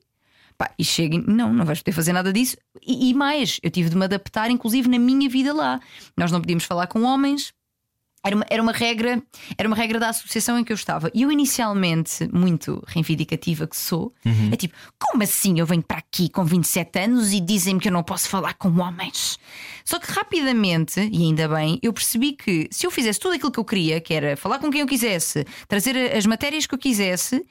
Pá, 0.57 0.71
e 0.77 0.83
chego, 0.83 1.15
e- 1.15 1.23
não, 1.31 1.53
não 1.53 1.63
vais 1.65 1.79
poder 1.79 1.91
fazer 1.93 2.13
nada 2.13 2.33
disso. 2.33 2.57
E, 2.85 3.09
e 3.09 3.13
mais, 3.13 3.59
eu 3.63 3.69
tive 3.69 3.89
de 3.89 3.95
me 3.95 4.05
adaptar, 4.05 4.49
inclusive 4.49 4.89
na 4.89 4.97
minha 4.99 5.29
vida 5.29 5.53
lá. 5.53 5.79
Nós 6.17 6.31
não 6.31 6.41
podíamos 6.41 6.63
falar 6.65 6.87
com 6.87 7.03
homens. 7.03 7.53
Era 8.21 8.35
uma, 8.35 8.45
era 8.49 8.61
uma 8.61 8.73
regra, 8.73 9.23
era 9.57 9.65
uma 9.67 9.75
regra 9.77 9.97
da 9.97 10.09
associação 10.09 10.59
em 10.59 10.63
que 10.63 10.73
eu 10.73 10.75
estava. 10.75 11.09
E 11.13 11.21
eu 11.21 11.31
inicialmente, 11.31 12.27
muito 12.33 12.83
reivindicativa 12.85 13.65
que 13.65 13.77
sou, 13.77 14.13
é 14.51 14.55
tipo, 14.57 14.75
como 14.99 15.23
assim 15.23 15.57
eu 15.59 15.65
venho 15.65 15.81
para 15.81 15.99
aqui 15.99 16.27
com 16.29 16.43
27 16.43 16.99
anos 16.99 17.31
e 17.31 17.39
dizem-me 17.39 17.79
que 17.79 17.87
eu 17.87 17.93
não 17.93 18.03
posso 18.03 18.27
falar 18.27 18.55
com 18.55 18.69
homens? 18.79 19.39
Só 19.85 19.97
que 19.99 20.11
rapidamente, 20.11 20.99
e 20.99 21.23
ainda 21.23 21.47
bem, 21.47 21.79
eu 21.81 21.93
percebi 21.93 22.33
que 22.33 22.67
se 22.71 22.85
eu 22.85 22.91
fizesse 22.91 23.19
tudo 23.19 23.35
aquilo 23.35 23.51
que 23.51 23.59
eu 23.59 23.65
queria, 23.65 24.01
que 24.01 24.13
era 24.13 24.35
falar 24.35 24.59
com 24.59 24.69
quem 24.69 24.81
eu 24.81 24.87
quisesse, 24.87 25.45
trazer 25.67 25.95
as 26.15 26.25
matérias 26.25 26.65
que 26.65 26.75
eu 26.75 26.79
quisesse, 26.79 27.45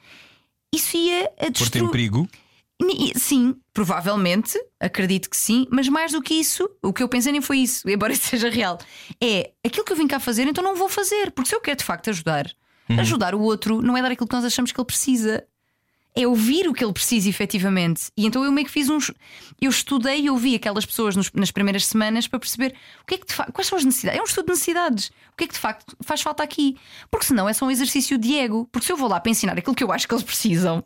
isso 0.73 0.95
ia 0.95 1.25
a 1.25 1.27
Por 1.27 1.35
ter 1.45 1.51
destruir. 1.51 1.85
em 1.85 1.91
perigo. 1.91 2.29
Sim, 3.15 3.55
provavelmente, 3.73 4.57
acredito 4.79 5.29
que 5.29 5.35
sim, 5.37 5.67
mas 5.69 5.87
mais 5.89 6.11
do 6.11 6.21
que 6.21 6.33
isso, 6.33 6.69
o 6.81 6.93
que 6.93 7.03
eu 7.03 7.09
pensei 7.09 7.31
nem 7.31 7.41
foi 7.41 7.57
isso, 7.59 7.87
embora 7.89 8.13
isso 8.13 8.27
seja 8.27 8.49
real. 8.49 8.77
É 9.21 9.51
aquilo 9.65 9.85
que 9.85 9.91
eu 9.91 9.97
vim 9.97 10.07
cá 10.07 10.19
fazer, 10.19 10.47
então 10.47 10.63
não 10.63 10.75
vou 10.75 10.87
fazer, 10.89 11.31
porque 11.31 11.49
se 11.49 11.55
eu 11.55 11.61
quero 11.61 11.77
de 11.77 11.83
facto 11.83 12.09
ajudar, 12.09 12.49
ajudar 12.97 13.35
o 13.35 13.41
outro 13.41 13.81
não 13.81 13.95
é 13.97 14.01
dar 14.01 14.11
aquilo 14.11 14.27
que 14.27 14.35
nós 14.35 14.45
achamos 14.45 14.71
que 14.71 14.79
ele 14.79 14.85
precisa. 14.85 15.43
É 16.15 16.25
ouvir 16.25 16.67
o 16.67 16.73
que 16.73 16.83
ele 16.83 16.91
precisa 16.91 17.29
efetivamente. 17.29 18.09
E 18.17 18.25
então 18.25 18.43
eu 18.43 18.51
meio 18.51 18.65
que 18.65 18.73
fiz 18.73 18.89
uns. 18.89 19.11
Eu 19.61 19.69
estudei 19.69 20.21
e 20.21 20.29
ouvi 20.29 20.55
aquelas 20.55 20.83
pessoas 20.83 21.15
nos- 21.15 21.31
nas 21.33 21.51
primeiras 21.51 21.85
semanas 21.85 22.27
para 22.27 22.39
perceber 22.39 22.73
o 23.03 23.05
que 23.05 23.13
é 23.13 23.17
que 23.19 23.31
fa... 23.31 23.43
quais 23.51 23.67
são 23.67 23.77
as 23.77 23.85
necessidades. 23.85 24.17
É 24.19 24.21
um 24.21 24.25
estudo 24.25 24.45
de 24.47 24.51
necessidades. 24.53 25.09
O 25.31 25.37
que 25.37 25.43
é 25.43 25.47
que 25.47 25.53
de 25.53 25.59
facto 25.59 25.95
faz 26.01 26.19
falta 26.21 26.41
aqui? 26.41 26.75
Porque 27.11 27.27
senão 27.27 27.47
é 27.47 27.53
só 27.53 27.63
um 27.65 27.71
exercício 27.71 28.17
de 28.17 28.35
ego. 28.35 28.67
Porque 28.71 28.87
se 28.87 28.91
eu 28.91 28.97
vou 28.97 29.07
lá 29.07 29.19
para 29.19 29.29
ensinar 29.31 29.55
aquilo 29.57 29.75
que 29.75 29.83
eu 29.83 29.91
acho 29.91 30.07
que 30.07 30.13
eles 30.13 30.23
precisam, 30.23 30.81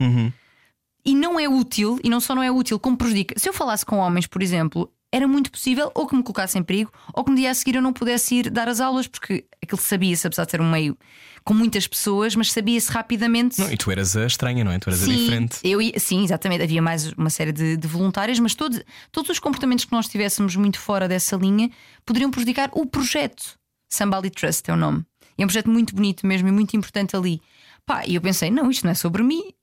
e 1.05 1.15
não 1.15 1.39
é 1.39 1.47
útil, 1.47 1.99
e 2.03 2.09
não 2.09 2.19
só 2.19 2.33
não 2.35 2.43
é 2.43 2.51
útil, 2.51 2.79
como 2.79 2.97
prejudica. 2.97 3.35
Se 3.37 3.49
eu 3.49 3.53
falasse 3.53 3.85
com 3.85 3.97
homens, 3.97 4.27
por 4.27 4.41
exemplo, 4.41 4.91
era 5.11 5.27
muito 5.27 5.51
possível 5.51 5.91
ou 5.93 6.07
que 6.07 6.15
me 6.15 6.23
colocasse 6.23 6.57
em 6.57 6.63
perigo, 6.63 6.91
ou 7.13 7.23
que 7.23 7.29
no 7.31 7.37
dia 7.37 7.51
a 7.51 7.53
seguir 7.53 7.75
eu 7.75 7.81
não 7.81 7.93
pudesse 7.93 8.35
ir 8.35 8.49
dar 8.49 8.67
as 8.67 8.79
aulas, 8.79 9.05
porque 9.07 9.45
aquilo 9.61 9.79
sabia-se, 9.79 10.25
apesar 10.25 10.45
de 10.45 10.51
ser 10.51 10.61
um 10.61 10.69
meio 10.69 10.97
com 11.43 11.53
muitas 11.53 11.85
pessoas, 11.85 12.35
mas 12.35 12.51
sabia-se 12.51 12.89
rapidamente. 12.89 13.59
Não, 13.59 13.71
e 13.71 13.77
tu 13.77 13.91
eras 13.91 14.15
a 14.15 14.25
estranha, 14.25 14.63
não 14.63 14.71
é? 14.71 14.79
Tu 14.79 14.89
eras 14.89 15.03
a 15.03 15.05
Sim, 15.05 15.17
diferente. 15.17 15.59
eu 15.63 15.79
sim, 15.99 16.23
exatamente. 16.23 16.63
Havia 16.63 16.81
mais 16.81 17.11
uma 17.13 17.29
série 17.29 17.51
de, 17.51 17.75
de 17.77 17.87
voluntários, 17.87 18.39
mas 18.39 18.55
todos, 18.55 18.81
todos 19.11 19.29
os 19.29 19.39
comportamentos 19.39 19.85
que 19.85 19.91
nós 19.91 20.07
tivéssemos 20.07 20.55
muito 20.55 20.79
fora 20.79 21.07
dessa 21.07 21.35
linha 21.35 21.69
poderiam 22.05 22.31
prejudicar 22.31 22.69
o 22.73 22.85
projeto. 22.85 23.59
Somebody 23.89 24.29
Trust 24.29 24.69
é 24.69 24.73
o 24.73 24.77
nome. 24.77 25.05
É 25.37 25.43
um 25.43 25.47
projeto 25.47 25.69
muito 25.69 25.93
bonito 25.93 26.25
mesmo 26.25 26.47
e 26.47 26.51
muito 26.51 26.75
importante 26.75 27.15
ali. 27.15 27.41
Pá, 27.85 28.03
e 28.07 28.15
eu 28.15 28.21
pensei: 28.21 28.49
não, 28.49 28.71
isto 28.71 28.85
não 28.85 28.91
é 28.91 28.95
sobre 28.95 29.21
mim. 29.21 29.53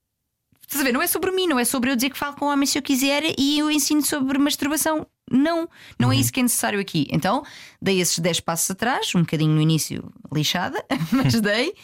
Estás 0.70 0.83
a 0.83 0.85
ver? 0.85 0.92
Não 0.92 1.02
é 1.02 1.06
sobre 1.09 1.33
mim, 1.33 1.48
não 1.48 1.59
é 1.59 1.64
sobre 1.64 1.90
eu 1.90 1.96
dizer 1.96 2.11
que 2.11 2.16
falo 2.18 2.37
com 2.37 2.46
homens 2.46 2.70
se 2.70 2.78
eu 2.78 2.83
quiser 2.83 3.24
e 3.37 3.59
eu 3.59 3.68
ensino 3.68 4.02
sobre 4.02 4.38
masturbação. 4.38 5.04
Não, 5.28 5.68
não 5.98 6.12
é 6.12 6.16
isso 6.16 6.33
que 6.33 6.38
é 6.38 6.42
necessário 6.44 6.78
aqui. 6.78 7.09
Então, 7.11 7.42
dei 7.83 8.00
esses 8.00 8.16
10 8.20 8.38
passos 8.38 8.70
atrás, 8.70 9.12
um 9.16 9.20
bocadinho 9.22 9.50
no 9.50 9.61
início 9.61 10.12
lixada, 10.33 10.85
mas 11.11 11.40
dei. 11.40 11.74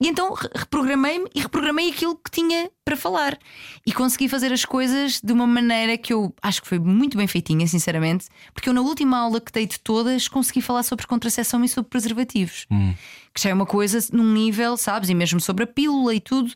E 0.00 0.08
então 0.08 0.34
re- 0.34 0.48
reprogramei-me 0.52 1.28
e 1.32 1.40
reprogramei 1.42 1.90
aquilo 1.90 2.16
que 2.16 2.28
tinha 2.28 2.68
para 2.84 2.96
falar. 2.96 3.38
E 3.86 3.92
consegui 3.92 4.28
fazer 4.28 4.52
as 4.52 4.64
coisas 4.64 5.20
de 5.22 5.32
uma 5.32 5.46
maneira 5.46 5.96
que 5.96 6.12
eu 6.12 6.34
acho 6.42 6.60
que 6.60 6.66
foi 6.66 6.80
muito 6.80 7.16
bem 7.16 7.28
feitinha, 7.28 7.68
sinceramente, 7.68 8.26
porque 8.52 8.68
eu 8.68 8.72
na 8.72 8.80
última 8.80 9.16
aula 9.16 9.40
que 9.40 9.52
dei 9.52 9.64
de 9.66 9.78
todas 9.78 10.26
consegui 10.26 10.60
falar 10.60 10.82
sobre 10.82 11.06
contracepção 11.06 11.62
e 11.64 11.68
sobre 11.68 11.88
preservativos. 11.88 12.66
Que 13.32 13.42
já 13.42 13.50
é 13.50 13.54
uma 13.54 13.66
coisa 13.66 14.00
num 14.12 14.32
nível, 14.32 14.76
sabes? 14.76 15.08
E 15.08 15.14
mesmo 15.14 15.40
sobre 15.40 15.62
a 15.62 15.66
pílula 15.68 16.12
e 16.12 16.20
tudo, 16.20 16.52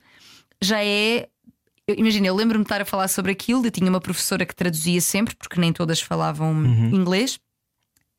já 0.61 0.83
é 0.85 1.29
Imagina, 1.97 2.27
eu 2.27 2.35
lembro-me 2.35 2.65
de 2.65 2.67
estar 2.67 2.81
a 2.81 2.85
falar 2.85 3.09
sobre 3.09 3.33
aquilo. 3.33 3.65
Eu 3.65 3.71
tinha 3.71 3.89
uma 3.89 4.01
professora 4.01 4.45
que 4.45 4.55
traduzia 4.55 5.01
sempre, 5.01 5.35
porque 5.35 5.59
nem 5.59 5.73
todas 5.73 6.01
falavam 6.01 6.53
inglês, 6.93 7.41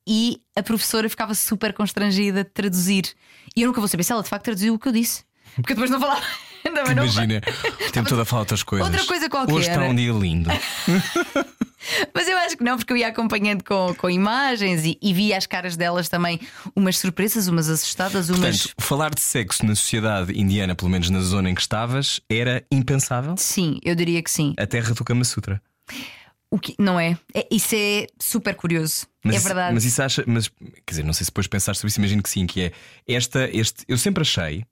e 0.08 0.42
a 0.56 0.64
professora 0.64 1.08
ficava 1.08 1.36
super 1.36 1.72
constrangida 1.74 2.44
de 2.44 2.50
traduzir. 2.50 3.14
E 3.56 3.62
eu 3.62 3.68
nunca 3.68 3.80
vou 3.80 3.88
saber 3.88 4.04
se 4.04 4.12
ela 4.12 4.24
de 4.24 4.30
facto 4.30 4.46
traduziu 4.46 4.74
o 4.74 4.80
que 4.80 4.88
eu 4.88 4.92
disse, 4.92 5.24
porque 5.56 5.74
depois 5.74 5.92
não 5.92 6.00
falava. 6.00 6.26
Também 6.80 6.92
Imagina, 6.92 7.42
o 7.88 7.92
tempo 7.92 8.10
todo 8.10 8.22
a 8.22 8.26
falar 8.26 8.42
outras 8.42 8.64
coisas. 8.64 8.88
Outra 8.88 9.06
coisa 9.06 9.30
qualquer. 9.30 9.54
Hoje 9.54 9.70
está 9.70 9.82
um 9.84 9.96
dia 9.96 10.12
lindo. 10.12 10.50
Mas 12.14 12.28
eu 12.28 12.38
acho 12.38 12.58
que 12.58 12.64
não, 12.64 12.78
porque 12.78 12.92
eu 12.92 12.98
ia 12.98 13.08
acompanhando 13.08 13.64
com, 13.64 13.94
com 13.96 14.10
imagens 14.10 14.84
e, 14.86 14.98
e 15.02 15.14
via 15.14 15.38
as 15.38 15.46
caras 15.46 15.78
delas 15.78 16.10
também, 16.10 16.40
umas 16.76 16.98
surpresas, 16.98 17.48
umas 17.48 17.70
assustadas, 17.70 18.30
umas. 18.30 18.40
Portanto, 18.64 18.74
falar 18.80 19.14
de 19.14 19.22
sexo 19.22 19.66
na 19.66 19.76
sociedade 19.76 20.38
indiana, 20.38 20.76
pelo 20.76 20.92
menos 20.92 21.10
na 21.10 21.22
zona 21.22 21.50
em 21.50 21.56
que 21.56 21.62
estavas, 21.62 22.20
era 22.30 22.64
impensável. 22.72 23.36
Sim, 23.38 23.80
eu 23.84 23.96
diria 23.96 24.22
que 24.22 24.30
sim. 24.30 24.54
A 24.58 24.68
terra 24.68 24.94
do 24.94 25.04
Kama 25.04 25.24
Sutra. 25.24 25.62
O 26.52 26.60
que, 26.60 26.76
não 26.80 27.00
é? 27.00 27.18
É- 27.34 27.48
Isso 27.52 27.76
é 27.76 28.08
super 28.20 28.56
curioso. 28.56 29.08
Mas 29.24 29.36
é 29.36 29.38
isso- 29.38 29.48
verdade. 29.48 29.74
Mas 29.74 29.86
isso 29.86 30.02
acha, 30.02 30.24
mas 30.28 30.48
quer 30.50 30.92
dizer, 30.92 31.04
não 31.04 31.14
sei 31.14 31.26
se 31.26 31.32
depois 31.32 31.48
pensaste 31.48 31.80
sobre 31.80 31.92
isso, 31.92 32.00
imagino 32.00 32.22
que 32.24 32.30
sim, 32.30 32.46
que 32.46 32.62
é 32.62 32.72
esta, 33.08 33.50
este. 33.54 33.84
Eu 33.88 33.98
sempre 33.98 34.22
achei 34.22 34.66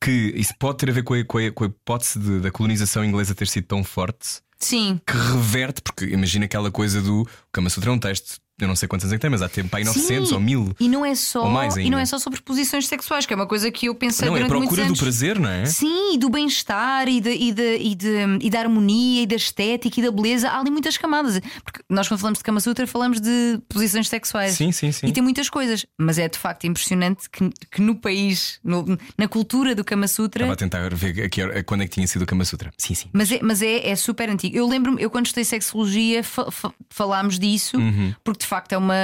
que 0.00 0.10
isso 0.36 0.52
pode 0.58 0.78
ter 0.78 0.90
a 0.90 0.92
ver 0.92 1.02
com 1.02 1.14
a, 1.14 1.24
com 1.24 1.38
a- 1.38 1.50
com 1.52 1.64
a 1.64 1.66
hipótese 1.66 2.18
de- 2.18 2.40
da 2.40 2.50
colonização 2.50 3.04
inglesa 3.04 3.34
ter 3.34 3.48
sido 3.48 3.66
tão 3.66 3.82
forte 3.82 4.40
Sim. 4.58 5.00
que 5.06 5.12
reverte, 5.16 5.82
porque 5.82 6.04
imagina 6.06 6.44
aquela 6.44 6.70
coisa 6.70 7.00
do 7.02 7.22
o 7.22 7.26
Kama 7.52 7.68
Sutra 7.70 7.90
é 7.90 7.92
um 7.92 7.98
texto, 7.98 8.38
eu 8.60 8.68
não 8.68 8.76
sei 8.76 8.88
quantos 8.88 9.04
anos 9.04 9.12
é 9.12 9.16
que 9.16 9.20
tem, 9.22 9.30
mas 9.30 9.42
há 9.42 9.48
tempo 9.48 9.74
aí 9.76 9.84
900 9.84 10.28
Sim. 10.28 10.34
ou 10.34 10.40
1000. 10.40 10.76
E 10.80 10.88
não 10.88 11.04
é 11.04 11.14
só 11.14 11.44
Ou 11.44 11.50
mais 11.50 11.76
e 11.76 11.88
não 11.90 11.98
é 11.98 12.04
só 12.06 12.18
sobre 12.18 12.40
posições 12.42 12.86
sexuais, 12.86 13.24
que 13.26 13.32
é 13.32 13.36
uma 13.36 13.46
coisa 13.46 13.70
que 13.70 13.86
eu 13.86 13.94
pensei 13.94 14.28
Não, 14.28 14.36
é 14.36 14.42
a 14.42 14.46
procura 14.46 14.84
do 14.86 14.96
prazer, 14.96 15.38
não 15.38 15.48
é? 15.48 15.64
Sim, 15.66 16.14
e 16.14 16.18
do 16.18 16.28
bem-estar 16.28 17.08
e, 17.08 17.20
de, 17.20 17.30
e, 17.30 17.52
de, 17.52 17.76
e, 17.78 17.94
de, 17.94 18.38
e 18.42 18.50
da 18.50 18.60
harmonia 18.60 19.22
e 19.22 19.26
da 19.26 19.36
estética 19.36 20.00
e 20.00 20.02
da 20.02 20.10
beleza. 20.10 20.48
Há 20.48 20.60
ali 20.60 20.70
muitas 20.70 20.96
camadas. 20.96 21.40
Porque 21.64 21.80
nós, 21.88 22.08
quando 22.08 22.20
falamos 22.20 22.38
de 22.38 22.44
Kama 22.44 22.60
Sutra, 22.60 22.86
falamos 22.86 23.20
de 23.20 23.60
posições 23.68 24.08
sexuais. 24.08 24.54
Sim, 24.54 24.72
sim, 24.72 24.90
sim. 24.92 25.06
E 25.06 25.12
tem 25.12 25.22
muitas 25.22 25.48
coisas. 25.48 25.86
Mas 25.96 26.18
é 26.18 26.28
de 26.28 26.38
facto 26.38 26.64
impressionante 26.66 27.28
que, 27.30 27.50
que 27.70 27.80
no 27.80 27.94
país, 27.94 28.58
no- 28.64 28.98
na 29.16 29.28
cultura 29.28 29.74
do 29.74 29.84
Kama 29.84 30.08
Sutra. 30.08 30.44
Estava 30.44 30.52
a 30.52 30.56
tentar 30.56 30.94
ver 30.94 31.22
aqui, 31.24 31.40
quando 31.64 31.82
é 31.82 31.86
que 31.86 31.94
tinha 31.94 32.06
sido 32.06 32.22
o 32.22 32.26
Kama 32.26 32.44
Sutra. 32.44 32.72
Sim, 32.76 32.94
sim. 32.94 33.08
Mas, 33.12 33.30
é, 33.30 33.38
mas 33.42 33.62
é, 33.62 33.88
é 33.90 33.96
super 33.96 34.28
antigo. 34.28 34.56
Eu 34.56 34.66
lembro-me, 34.66 35.00
eu 35.02 35.10
quando 35.10 35.26
estudei 35.26 35.44
sexologia 35.44 36.22
fa- 36.24 36.50
fa- 36.50 36.72
falámos 36.90 37.38
disso, 37.38 37.76
Uhum. 37.78 38.14
porque 38.24 38.40
de 38.40 38.46
facto 38.48 38.72
é 38.72 38.78
uma, 38.78 38.94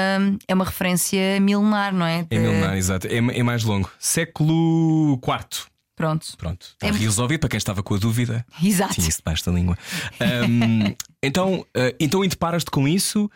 é 0.49 0.55
uma 0.55 0.65
referência 0.65 1.39
milenar, 1.41 1.95
não 1.95 2.07
é? 2.07 2.21
É 2.21 2.23
De- 2.25 2.39
milenar, 2.39 2.77
exato. 2.77 3.07
É, 3.07 3.17
é 3.17 3.43
mais 3.43 3.63
longo. 3.65 3.91
Século 3.99 5.15
IV. 5.23 5.67
Pronto. 5.97 6.37
Pronto, 6.37 6.67
está 6.73 6.89
É- 6.89 6.91
resolvido 6.91 7.41
para 7.41 7.49
quem 7.51 7.59
estava 7.59 7.83
com 7.83 7.95
a 7.95 7.99
dúvida. 7.99 8.45
Exato. 8.63 8.95
Tinha 8.95 9.09
isso 9.09 9.19
debaixo 9.19 9.45
da 9.47 9.53
língua. 9.53 9.79
Ahm, 10.21 10.95
então, 11.23 11.65
ah, 11.77 11.95
então, 12.01 12.25
e 12.25 12.29
deparas-te 12.29 12.71
com 12.71 12.89
isso. 12.89 13.31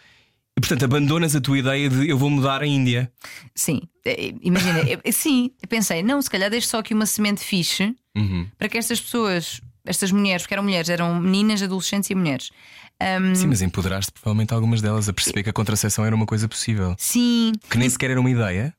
E 0.56 0.60
portanto 0.60 0.84
abandonas 0.84 1.36
a 1.36 1.40
tua 1.40 1.56
ideia 1.56 1.88
de 1.88 2.08
eu 2.08 2.18
vou 2.18 2.28
mudar 2.28 2.62
a 2.62 2.66
Índia. 2.66 3.12
Sim, 3.54 3.80
Eh, 4.04 4.34
imagina, 4.42 4.80
eu- 4.80 5.12
sim, 5.12 5.52
pensei, 5.68 6.02
não, 6.02 6.20
se 6.20 6.28
calhar 6.30 6.50
deixo 6.50 6.66
só 6.66 6.78
aqui 6.80 6.94
uma 6.94 7.06
semente 7.06 7.42
fixe 7.44 7.94
Uhum. 8.16 8.48
para 8.58 8.68
que 8.68 8.76
estas 8.76 9.00
pessoas, 9.00 9.60
estas 9.84 10.10
mulheres, 10.10 10.42
porque 10.42 10.54
eram 10.54 10.64
mulheres, 10.64 10.88
eram 10.88 11.14
meninas, 11.20 11.62
adolescentes 11.62 12.10
e 12.10 12.14
mulheres. 12.16 12.50
Ahm, 13.00 13.34
Sim, 13.34 13.46
mas 13.46 13.62
empoderaste 13.62 14.12
provavelmente 14.12 14.52
algumas 14.52 14.82
delas 14.82 15.08
a 15.08 15.12
perceber 15.12 15.44
que 15.44 15.50
a 15.50 15.52
contracepção 15.52 16.04
era 16.04 16.14
uma 16.14 16.26
coisa 16.26 16.48
possível. 16.48 16.94
sim, 16.98 17.52
Que 17.70 17.78
nem 17.78 17.88
sequer 17.88 18.10
era 18.10 18.20
uma 18.20 18.30
ideia. 18.30 18.74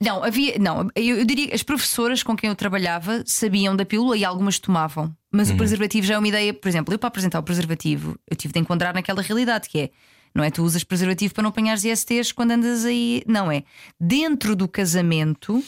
Não, 0.00 0.22
havia. 0.22 0.58
Não, 0.58 0.88
eu, 0.94 1.18
eu 1.18 1.24
diria 1.24 1.48
que 1.48 1.54
as 1.54 1.62
professoras 1.62 2.22
com 2.22 2.36
quem 2.36 2.48
eu 2.48 2.54
trabalhava 2.54 3.24
sabiam 3.26 3.74
da 3.74 3.84
pílula 3.84 4.16
e 4.16 4.24
algumas 4.24 4.58
tomavam. 4.58 5.12
Mas 5.30 5.50
o 5.50 5.56
preservativo 5.56 6.06
já 6.06 6.14
é 6.14 6.18
uma 6.18 6.28
ideia. 6.28 6.54
Por 6.54 6.68
exemplo, 6.68 6.94
eu 6.94 6.98
para 6.98 7.08
apresentar 7.08 7.38
o 7.38 7.42
preservativo, 7.42 8.16
eu 8.30 8.36
tive 8.36 8.52
de 8.54 8.60
encontrar 8.60 8.94
naquela 8.94 9.22
realidade 9.22 9.68
que 9.68 9.78
é. 9.80 9.90
Não 10.34 10.44
é 10.44 10.50
tu 10.50 10.62
usas 10.62 10.84
preservativo 10.84 11.34
para 11.34 11.42
não 11.42 11.50
apanhares 11.50 11.84
ISTs 11.84 12.32
quando 12.32 12.52
andas 12.52 12.84
aí. 12.84 13.22
Não 13.26 13.50
é. 13.50 13.64
Dentro 14.00 14.54
do 14.54 14.68
casamento, 14.68 15.62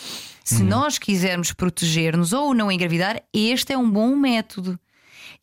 se 0.45 0.62
nós 0.62 0.97
quisermos 0.97 1.53
proteger-nos 1.53 2.33
ou 2.33 2.55
não 2.55 2.71
engravidar, 2.71 3.21
este 3.35 3.73
é 3.73 3.79
um 3.79 3.90
bom 3.90 4.14
método. 4.14 4.79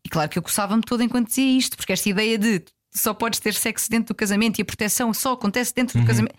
E 0.08 0.10
claro 0.10 0.30
que 0.30 0.40
eu 0.40 0.42
coçava-me 0.42 0.82
toda 0.82 1.04
enquanto 1.04 1.28
dizia 1.28 1.58
isto, 1.58 1.76
porque 1.76 1.92
esta 1.92 2.08
ideia 2.08 2.38
de 2.38 2.64
só 2.96 3.14
podes 3.14 3.42
ter 3.42 3.54
sexo 3.54 3.90
dentro 3.92 4.14
do 4.14 4.16
casamento 4.18 4.58
e 4.58 4.62
a 4.62 4.66
proteção 4.66 5.14
só 5.14 5.34
acontece 5.34 5.74
dentro 5.76 6.00
do 6.00 6.06
casamento. 6.08 6.36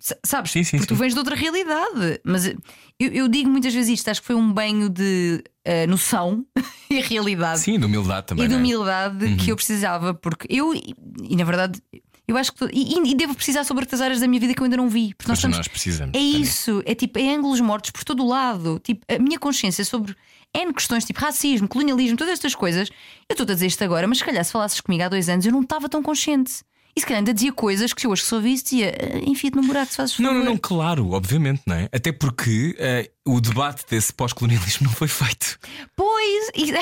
S- 0.00 0.16
Sabes? 0.24 0.50
Sim, 0.50 0.64
sim, 0.64 0.78
porque 0.78 0.88
tu 0.88 0.94
sim. 0.94 1.00
vens 1.02 1.12
de 1.12 1.18
outra 1.18 1.36
realidade. 1.36 2.18
Mas 2.24 2.46
eu, 2.46 2.56
eu 2.98 3.28
digo 3.28 3.50
muitas 3.50 3.74
vezes 3.74 3.98
isto, 4.00 4.08
acho 4.08 4.22
que 4.22 4.26
foi 4.28 4.34
um 4.34 4.50
banho 4.50 4.88
de 4.88 5.44
eh, 5.62 5.86
noção 5.86 6.46
e 6.88 7.00
realidade 7.02 7.60
Sim, 7.60 7.78
de 7.78 7.84
humildade 7.84 8.28
também. 8.28 8.46
e 8.46 8.48
de 8.48 8.54
é? 8.54 8.56
humildade 8.56 9.36
que 9.36 9.52
eu 9.52 9.56
precisava, 9.56 10.14
porque 10.14 10.46
eu, 10.48 10.74
e, 10.74 11.36
na 11.36 11.44
verdade, 11.44 11.80
eu 12.26 12.36
acho 12.38 12.52
que. 12.54 12.64
E, 12.72 13.10
e 13.10 13.14
devo 13.14 13.34
precisar 13.34 13.62
sobre 13.64 13.82
outras 13.84 14.00
áreas 14.00 14.20
da 14.20 14.26
minha 14.26 14.40
vida 14.40 14.54
que 14.54 14.60
eu 14.60 14.64
ainda 14.64 14.78
não 14.78 14.88
vi. 14.88 15.12
Porque 15.14 15.28
nós 15.30 15.36
estamos, 15.38 15.58
nós 15.58 15.68
precisamos. 15.68 16.16
é 16.16 16.18
Tânia. 16.18 16.38
isso, 16.38 16.82
é 16.86 16.94
tipo, 16.94 17.18
é 17.18 17.34
ângulos 17.34 17.60
mortos 17.60 17.90
por 17.90 18.02
todo 18.04 18.24
o 18.24 18.26
lado. 18.26 18.80
Tipo, 18.82 19.04
a 19.12 19.18
minha 19.18 19.38
consciência 19.38 19.84
sobre 19.84 20.16
N 20.54 20.72
questões, 20.74 21.04
tipo 21.04 21.20
racismo, 21.20 21.66
colonialismo, 21.68 22.16
todas 22.16 22.32
estas 22.34 22.54
coisas. 22.54 22.88
Eu 23.28 23.34
estou 23.34 23.44
a 23.44 23.54
dizer 23.54 23.66
isto 23.66 23.82
agora, 23.82 24.06
mas 24.06 24.18
se 24.18 24.24
calhar 24.24 24.44
se 24.44 24.52
falasses 24.52 24.80
comigo 24.80 25.02
há 25.04 25.08
dois 25.08 25.28
anos 25.28 25.46
eu 25.46 25.52
não 25.52 25.62
estava 25.62 25.88
tão 25.88 26.02
consciente. 26.02 26.62
E 26.94 27.00
se 27.00 27.06
calhar 27.06 27.20
ainda 27.20 27.32
dizia 27.32 27.50
coisas 27.54 27.94
que 27.94 28.02
se 28.02 28.06
eu 28.06 28.10
hoje 28.10 28.20
que 28.20 28.28
só 28.28 28.38
visse, 28.38 28.64
dizia, 28.64 28.94
"Ah, 29.00 29.18
enfia-te 29.26 29.56
num 29.56 29.66
buraco 29.66 29.90
se 29.90 29.96
fazes 29.96 30.18
Não, 30.18 30.26
não, 30.30 30.40
favor." 30.40 30.44
não, 30.50 30.58
claro, 30.58 31.10
obviamente, 31.12 31.62
não 31.66 31.74
é? 31.74 31.88
Até 31.90 32.12
porque 32.12 32.76
eh, 32.78 33.10
o 33.24 33.40
debate 33.40 33.86
desse 33.88 34.12
pós-colonialismo 34.12 34.84
não 34.88 34.92
foi 34.92 35.08
feito. 35.08 35.58
Pois, 35.96 36.50
ex- 36.54 36.74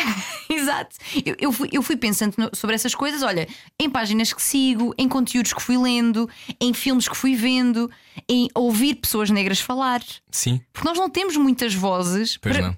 exato. 0.49 0.97
Eu, 1.25 1.37
eu 1.39 1.53
fui, 1.53 1.69
eu 1.71 1.81
fui 1.81 1.97
pensando 1.97 2.35
no- 2.39 2.51
sobre 2.55 2.75
essas 2.75 2.93
coisas, 2.93 3.23
olha, 3.23 3.47
em 3.79 3.89
páginas 3.89 4.33
que 4.33 4.43
sigo, 4.43 4.93
em 4.99 5.09
conteúdos 5.09 5.53
que 5.53 5.63
fui 5.63 5.79
lendo, 5.79 6.29
em 6.61 6.75
filmes 6.75 7.09
que 7.09 7.17
fui 7.17 7.37
vendo, 7.37 7.89
em 8.29 8.49
ouvir 8.53 8.97
pessoas 8.97 9.31
negras 9.31 9.61
falar. 9.61 10.03
Sim, 10.33 10.61
Porque 10.73 10.89
nós 10.89 10.99
não 10.99 11.09
temos 11.09 11.37
muitas 11.37 11.73
vozes. 11.73 12.37
pois 12.37 12.57
para- 12.57 12.67
não. 12.67 12.77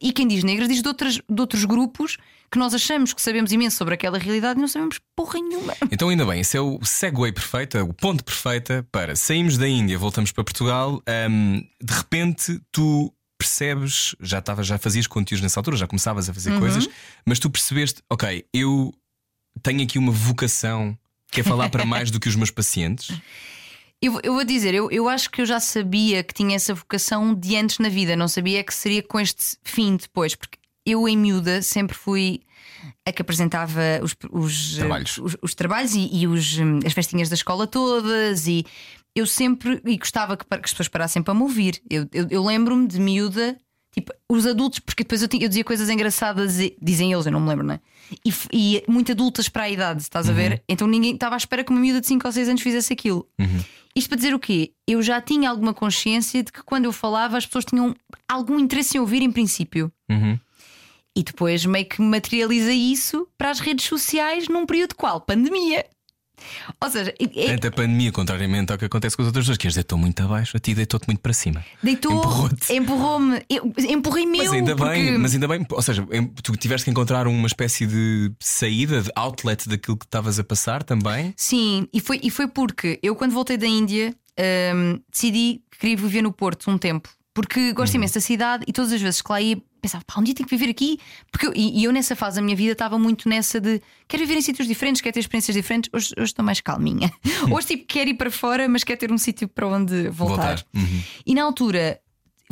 E 0.00 0.12
quem 0.12 0.28
diz 0.28 0.44
negras 0.44 0.68
diz 0.68 0.80
de, 0.80 0.88
outras, 0.88 1.14
de 1.14 1.40
outros 1.40 1.64
grupos 1.64 2.16
que 2.50 2.58
nós 2.58 2.72
achamos 2.72 3.12
que 3.12 3.20
sabemos 3.20 3.50
imenso 3.50 3.76
sobre 3.76 3.94
aquela 3.94 4.18
realidade 4.18 4.58
e 4.58 4.60
não 4.60 4.68
sabemos 4.68 5.00
porra 5.16 5.40
nenhuma. 5.40 5.74
Então, 5.90 6.08
ainda 6.08 6.24
bem, 6.24 6.40
esse 6.40 6.56
é 6.56 6.60
o 6.60 6.78
segue 6.84 7.32
perfeito, 7.32 7.76
o 7.78 7.92
ponto 7.92 8.22
perfeito 8.24 8.86
para 8.92 9.16
saímos 9.16 9.58
da 9.58 9.66
Índia, 9.68 9.98
voltamos 9.98 10.30
para 10.30 10.44
Portugal. 10.44 11.02
ahm, 11.06 11.62
de 11.82 11.92
repente, 11.92 12.60
tu 12.70 13.12
percebes, 13.38 14.14
já, 14.20 14.40
tava, 14.40 14.62
já 14.62 14.78
fazias 14.78 15.06
conteúdos 15.06 15.42
nessa 15.42 15.58
altura, 15.60 15.76
já 15.76 15.86
começavas 15.86 16.28
a 16.28 16.32
fazer 16.34 16.52
Uhum. 16.52 16.60
coisas, 16.60 16.88
mas 17.26 17.38
tu 17.38 17.50
percebeste, 17.50 18.00
ok, 18.10 18.44
eu 18.52 18.94
tenho 19.62 19.82
aqui 19.82 19.98
uma 19.98 20.12
vocação 20.12 20.96
que 21.30 21.40
é 21.40 21.44
falar 21.44 21.68
para 21.68 21.84
mais 21.84 22.10
do 22.10 22.20
que 22.20 22.28
os 22.28 22.36
meus 22.36 22.50
pacientes. 22.50 23.08
Eu, 24.02 24.12
vou- 24.12 24.20
eu 24.22 24.34
vou 24.34 24.44
dizer, 24.44 24.74
eu, 24.74 24.90
eu 24.90 25.08
acho 25.08 25.30
que 25.30 25.40
eu 25.40 25.46
já 25.46 25.58
sabia 25.58 26.22
que 26.22 26.34
tinha 26.34 26.54
essa 26.56 26.74
vocação 26.74 27.34
de 27.34 27.56
antes 27.56 27.78
na 27.78 27.88
vida, 27.88 28.14
não 28.14 28.28
sabia 28.28 28.62
que 28.62 28.74
seria 28.74 29.02
com 29.02 29.18
este 29.18 29.56
fim 29.64 29.96
depois, 29.96 30.34
porque 30.34 30.58
eu, 30.84 31.08
em 31.08 31.16
miúda, 31.16 31.62
sempre 31.62 31.96
fui 31.96 32.40
a 33.04 33.10
que 33.12 33.22
apresentava 33.22 33.80
os, 34.02 34.14
os 34.30 34.76
Trabalhos. 34.76 35.18
os, 35.18 35.36
os 35.42 35.54
trabalhos 35.54 35.94
e, 35.94 36.08
e 36.12 36.26
os, 36.26 36.58
hum, 36.58 36.78
as 36.84 36.92
festinhas 36.92 37.28
da 37.28 37.34
escola 37.34 37.66
todas, 37.66 38.46
e 38.46 38.64
eu 39.14 39.26
sempre 39.26 39.80
e 39.84 39.96
gostava 39.96 40.36
que, 40.36 40.44
que 40.44 40.54
as 40.54 40.70
pessoas 40.70 40.88
parassem 40.88 41.22
para 41.22 41.32
me 41.34 41.40
ouvir. 41.42 41.80
Eu, 41.90 42.06
eu, 42.12 42.26
eu 42.30 42.44
lembro-me 42.44 42.86
de 42.86 43.00
miúda. 43.00 43.56
Tipo, 43.92 44.12
os 44.30 44.44
adultos, 44.46 44.78
porque 44.78 45.04
depois 45.04 45.22
eu, 45.22 45.28
tinha- 45.28 45.42
eu 45.42 45.48
dizia 45.48 45.64
coisas 45.64 45.88
engraçadas, 45.88 46.60
e- 46.60 46.76
dizem 46.82 47.10
eles, 47.14 47.24
eu 47.24 47.32
não 47.32 47.40
me 47.40 47.48
lembro, 47.48 47.64
não 47.66 47.72
é? 47.74 47.80
E, 48.22 48.32
e 48.52 48.84
muito 48.86 49.10
adultas 49.10 49.48
para 49.48 49.62
a 49.62 49.70
idade, 49.70 50.02
estás 50.02 50.28
a 50.28 50.32
ver? 50.34 50.62
Então 50.68 50.86
ninguém 50.86 51.14
estava 51.14 51.34
à 51.34 51.38
espera 51.38 51.64
que 51.64 51.70
uma 51.70 51.80
miúda 51.80 52.02
de 52.02 52.06
5 52.06 52.26
ou 52.26 52.30
6 52.32 52.46
anos 52.50 52.60
fizesse 52.60 52.92
aquilo. 52.92 53.26
Isto 53.96 54.10
para 54.10 54.16
dizer 54.16 54.34
o 54.34 54.38
quê? 54.38 54.72
Eu 54.86 55.02
já 55.02 55.22
tinha 55.22 55.48
alguma 55.48 55.72
consciência 55.72 56.42
de 56.42 56.52
que 56.52 56.62
quando 56.62 56.84
eu 56.84 56.92
falava 56.92 57.38
as 57.38 57.46
pessoas 57.46 57.64
tinham 57.64 57.96
algum 58.28 58.58
interesse 58.58 58.98
em 58.98 59.00
ouvir 59.00 59.22
em 59.22 59.32
princípio. 59.32 59.90
Uhum. 60.10 60.38
E 61.16 61.22
depois 61.22 61.64
meio 61.64 61.88
que 61.88 62.02
materializa 62.02 62.74
isso 62.74 63.26
para 63.38 63.50
as 63.50 63.58
redes 63.58 63.86
sociais 63.86 64.48
num 64.48 64.66
período 64.66 64.94
qual? 64.94 65.18
Pandemia. 65.22 65.86
Ou 66.82 66.90
seja, 66.90 67.14
é- 67.18 67.26
Durante 67.46 67.66
a 67.66 67.70
pandemia, 67.70 68.12
contrariamente 68.12 68.72
ao 68.72 68.78
que 68.78 68.84
acontece 68.84 69.16
com 69.16 69.22
as 69.22 69.26
outras 69.26 69.44
pessoas, 69.44 69.58
que 69.58 69.68
as 69.68 69.74
deitou 69.74 69.98
muito 69.98 70.22
abaixo, 70.22 70.56
a 70.56 70.60
ti 70.60 70.74
deitou-te 70.74 71.06
muito 71.06 71.20
para 71.20 71.32
cima. 71.32 71.64
deitou, 71.82 72.48
empurrou-me, 72.70 73.42
eu- 73.48 73.72
empurrei 73.88 74.26
meu. 74.26 74.44
Mas 74.44 74.52
ainda 74.52 74.76
porque... 74.76 74.92
bem, 74.92 75.18
mas 75.18 75.34
ainda 75.34 75.48
bem, 75.48 75.66
ou 75.70 75.82
seja, 75.82 76.06
tu 76.42 76.56
tiveste 76.56 76.84
que 76.84 76.90
encontrar 76.90 77.26
uma 77.26 77.46
espécie 77.46 77.86
de 77.86 78.32
saída, 78.40 79.02
de 79.02 79.10
outlet 79.16 79.68
daquilo 79.68 79.96
que 79.96 80.04
estavas 80.04 80.38
a 80.38 80.44
passar 80.44 80.82
também. 80.82 81.32
Sim, 81.36 81.88
e 81.92 82.00
foi, 82.00 82.20
e 82.22 82.30
foi 82.30 82.46
porque 82.48 82.98
eu, 83.02 83.14
quando 83.16 83.32
voltei 83.32 83.56
da 83.56 83.66
Índia, 83.66 84.14
hum, 84.74 85.00
decidi 85.10 85.62
que 85.70 85.78
queria 85.78 85.96
viver 85.96 86.22
no 86.22 86.32
Porto 86.32 86.70
um 86.70 86.78
tempo. 86.78 87.08
Porque 87.34 87.72
gosto 87.74 87.92
Uhum. 87.92 87.98
imenso 88.00 88.14
da 88.14 88.20
cidade 88.20 88.64
e 88.66 88.72
todas 88.72 88.90
as 88.92 89.00
vezes 89.00 89.20
que 89.20 89.30
lá 89.30 89.40
ia, 89.40 89.58
pensava, 89.80 90.04
pá, 90.06 90.20
um 90.20 90.24
dia 90.24 90.34
tenho 90.34 90.48
que 90.48 90.56
viver 90.56 90.70
aqui. 90.70 90.98
Porque 91.30 91.46
eu- 91.46 91.52
e, 91.54 91.80
e 91.80 91.84
eu, 91.84 91.92
nessa 91.92 92.14
fase 92.16 92.36
da 92.36 92.42
minha 92.42 92.56
vida, 92.56 92.72
estava 92.72 92.98
muito 92.98 93.28
nessa 93.28 93.60
de 93.60 93.80
quero 94.08 94.22
viver 94.26 94.38
em 94.38 94.42
sítios 94.42 94.66
diferentes, 94.68 95.00
quero 95.02 95.14
ter 95.14 95.20
experiências 95.20 95.54
diferentes. 95.54 95.90
Hoje, 95.92 96.14
hoje 96.16 96.24
estou 96.30 96.44
mais 96.44 96.60
calminha. 96.60 97.12
Hoje, 97.54 97.66
tipo, 97.68 97.84
quero 97.86 98.10
ir 98.10 98.14
para 98.14 98.30
fora, 98.30 98.68
mas 98.68 98.82
quero 98.84 98.98
ter 98.98 99.12
um 99.12 99.18
sítio 99.18 99.48
para 99.48 99.66
onde 99.66 100.08
voltar. 100.08 100.36
Voltar. 100.36 100.64
Uhum. 100.74 101.02
E 101.26 101.34
na 101.34 101.42
altura 101.44 102.00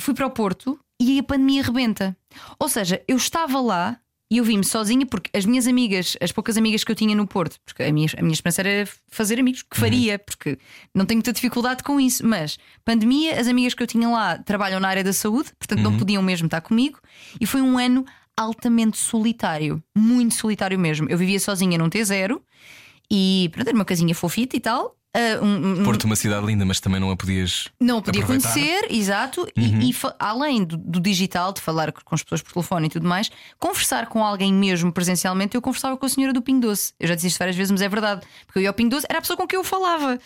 fui 0.01 0.15
para 0.15 0.27
o 0.27 0.31
Porto 0.31 0.79
e 1.01 1.19
a 1.19 1.23
pandemia 1.23 1.63
rebenta. 1.63 2.17
Ou 2.59 2.69
seja, 2.69 3.03
eu 3.09 3.17
estava 3.17 3.61
lá 3.61 3.99
e 4.31 4.39
eu 4.39 4.45
vim-me 4.45 4.65
sozinha 4.65 5.07
porque 5.07 5.31
as 5.37 5.45
minhas 5.45 5.67
amigas, 5.67 6.17
as 6.21 6.33
poucas 6.33 6.57
amigas 6.57 6.83
que 6.83 6.91
eu 6.91 6.97
tinha 6.97 7.15
no 7.15 7.27
Porto, 7.27 7.59
porque 7.65 7.83
a 7.83 7.93
minha, 7.93 8.09
a 8.17 8.23
minha 8.23 8.33
esperança 8.33 8.63
era 8.63 8.89
fazer 9.09 9.39
amigos, 9.39 9.63
que 9.63 9.77
faria, 9.77 10.19
porque 10.19 10.59
não 10.95 11.05
tenho 11.05 11.19
muita 11.19 11.33
dificuldade 11.33 11.83
com 11.83 12.01
isso. 12.01 12.27
Mas 12.27 12.59
pandemia, 12.85 13.39
as 13.39 13.47
amigas 13.47 13.75
que 13.75 13.83
eu 13.83 13.87
tinha 13.87 14.09
lá 14.09 14.39
trabalham 14.39 14.81
na 14.81 14.89
área 14.89 15.05
da 15.05 15.13
saúde, 15.13 15.51
portanto 15.59 15.81
não 15.81 15.97
podiam 15.97 16.23
mesmo 16.23 16.47
estar 16.47 16.61
comigo, 16.61 16.99
e 17.41 17.47
foi 17.47 17.61
um 17.61 17.79
ano 17.79 18.05
altamente 18.37 18.99
solitário, 18.99 19.83
muito 19.95 20.35
solitário 20.35 20.79
mesmo. 20.79 21.09
Eu 21.09 21.19
vivia 21.19 21.39
sozinha 21.39 21.79
num 21.79 21.89
T0 21.89 22.41
e 23.11 23.49
pronto, 23.53 23.69
era 23.69 23.77
uma 23.77 23.85
casinha 23.85 24.15
fofita 24.15 24.57
e 24.57 24.61
tal. 24.61 24.97
Ah, 25.15 25.41
um- 25.43 25.81
um- 25.81 25.85
Porto, 25.85 26.05
uma 26.05 26.17
cidade 26.17 26.45
linda, 26.45 26.65
mas 26.65 26.81
também 26.81 27.01
não 27.01 27.11
a 27.11 27.17
podias. 27.17 27.69
não 27.81 28.03
podia 28.03 28.23
aproveitar. 28.23 28.53
conhecer, 28.53 28.87
exato, 28.91 29.47
e- 29.57 29.91
e, 29.91 29.93
fa- 29.93 30.15
além 30.19 30.65
do, 30.65 30.77
do 30.77 31.01
digital, 31.01 31.53
de 31.53 31.61
falar 31.61 31.93
com 31.93 32.15
as 32.15 32.23
pessoas 32.23 32.43
por 32.43 32.53
telefone 32.53 32.87
e 32.87 32.91
tudo 32.91 33.07
mais, 33.07 33.31
conversar 33.59 34.07
com 34.09 34.25
alguém 34.25 34.53
mesmo 34.53 34.93
presencialmente, 34.93 35.55
eu 35.55 35.63
conversava 35.63 35.97
com 35.97 36.05
a 36.05 36.09
senhora 36.09 36.33
do 36.33 36.43
Ping 36.43 36.59
Doce. 36.61 36.93
Eu 36.99 37.07
já 37.09 37.15
disse 37.15 37.29
isto 37.29 37.39
várias 37.39 37.55
vezes, 37.57 37.71
mas 37.71 37.81
é 37.81 37.89
verdade, 37.89 38.23
porque 38.47 38.59
eu 38.59 38.63
ia 38.65 38.69
ao 38.71 38.75
Ping 38.75 38.89
Doce, 38.89 39.07
era 39.09 39.19
a 39.19 39.23
pessoa 39.23 39.37
com 39.37 39.47
quem 39.47 39.57
eu 39.59 39.65
falava. 39.65 40.19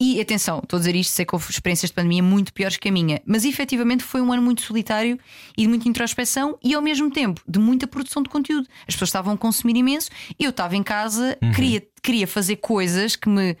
E 0.00 0.20
atenção, 0.20 0.60
estou 0.62 0.76
a 0.78 0.80
dizer 0.80 0.96
isto, 0.96 1.12
sei 1.12 1.24
que 1.24 1.34
houve 1.34 1.50
experiências 1.50 1.90
de 1.90 1.94
pandemia 1.94 2.22
muito 2.22 2.52
piores 2.52 2.76
que 2.76 2.88
a 2.88 2.92
minha, 2.92 3.20
mas 3.26 3.44
efetivamente 3.44 4.02
foi 4.02 4.20
um 4.22 4.32
ano 4.32 4.42
muito 4.42 4.62
solitário 4.62 5.18
e 5.56 5.62
de 5.62 5.68
muita 5.68 5.88
introspeção 5.88 6.58
e 6.62 6.74
ao 6.74 6.80
mesmo 6.82 7.10
tempo 7.10 7.40
de 7.46 7.58
muita 7.58 7.86
produção 7.86 8.22
de 8.22 8.28
conteúdo. 8.28 8.66
As 8.88 8.94
pessoas 8.94 9.08
estavam 9.10 9.34
a 9.34 9.36
consumir 9.36 9.76
imenso, 9.76 10.10
eu 10.38 10.50
estava 10.50 10.76
em 10.76 10.82
casa, 10.82 11.36
queria, 11.54 11.82
queria 12.02 12.26
fazer 12.26 12.56
coisas 12.56 13.16
que 13.16 13.28
me. 13.28 13.56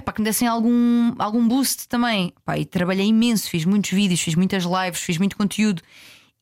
Epá, 0.00 0.12
que 0.12 0.20
me 0.20 0.24
dessem 0.24 0.48
algum, 0.48 1.14
algum 1.18 1.46
boost 1.46 1.86
também. 1.86 2.32
Epá, 2.38 2.58
e 2.58 2.64
trabalhei 2.64 3.06
imenso, 3.06 3.48
fiz 3.50 3.64
muitos 3.66 3.90
vídeos, 3.90 4.20
fiz 4.20 4.34
muitas 4.34 4.64
lives, 4.64 5.00
fiz 5.00 5.18
muito 5.18 5.36
conteúdo 5.36 5.82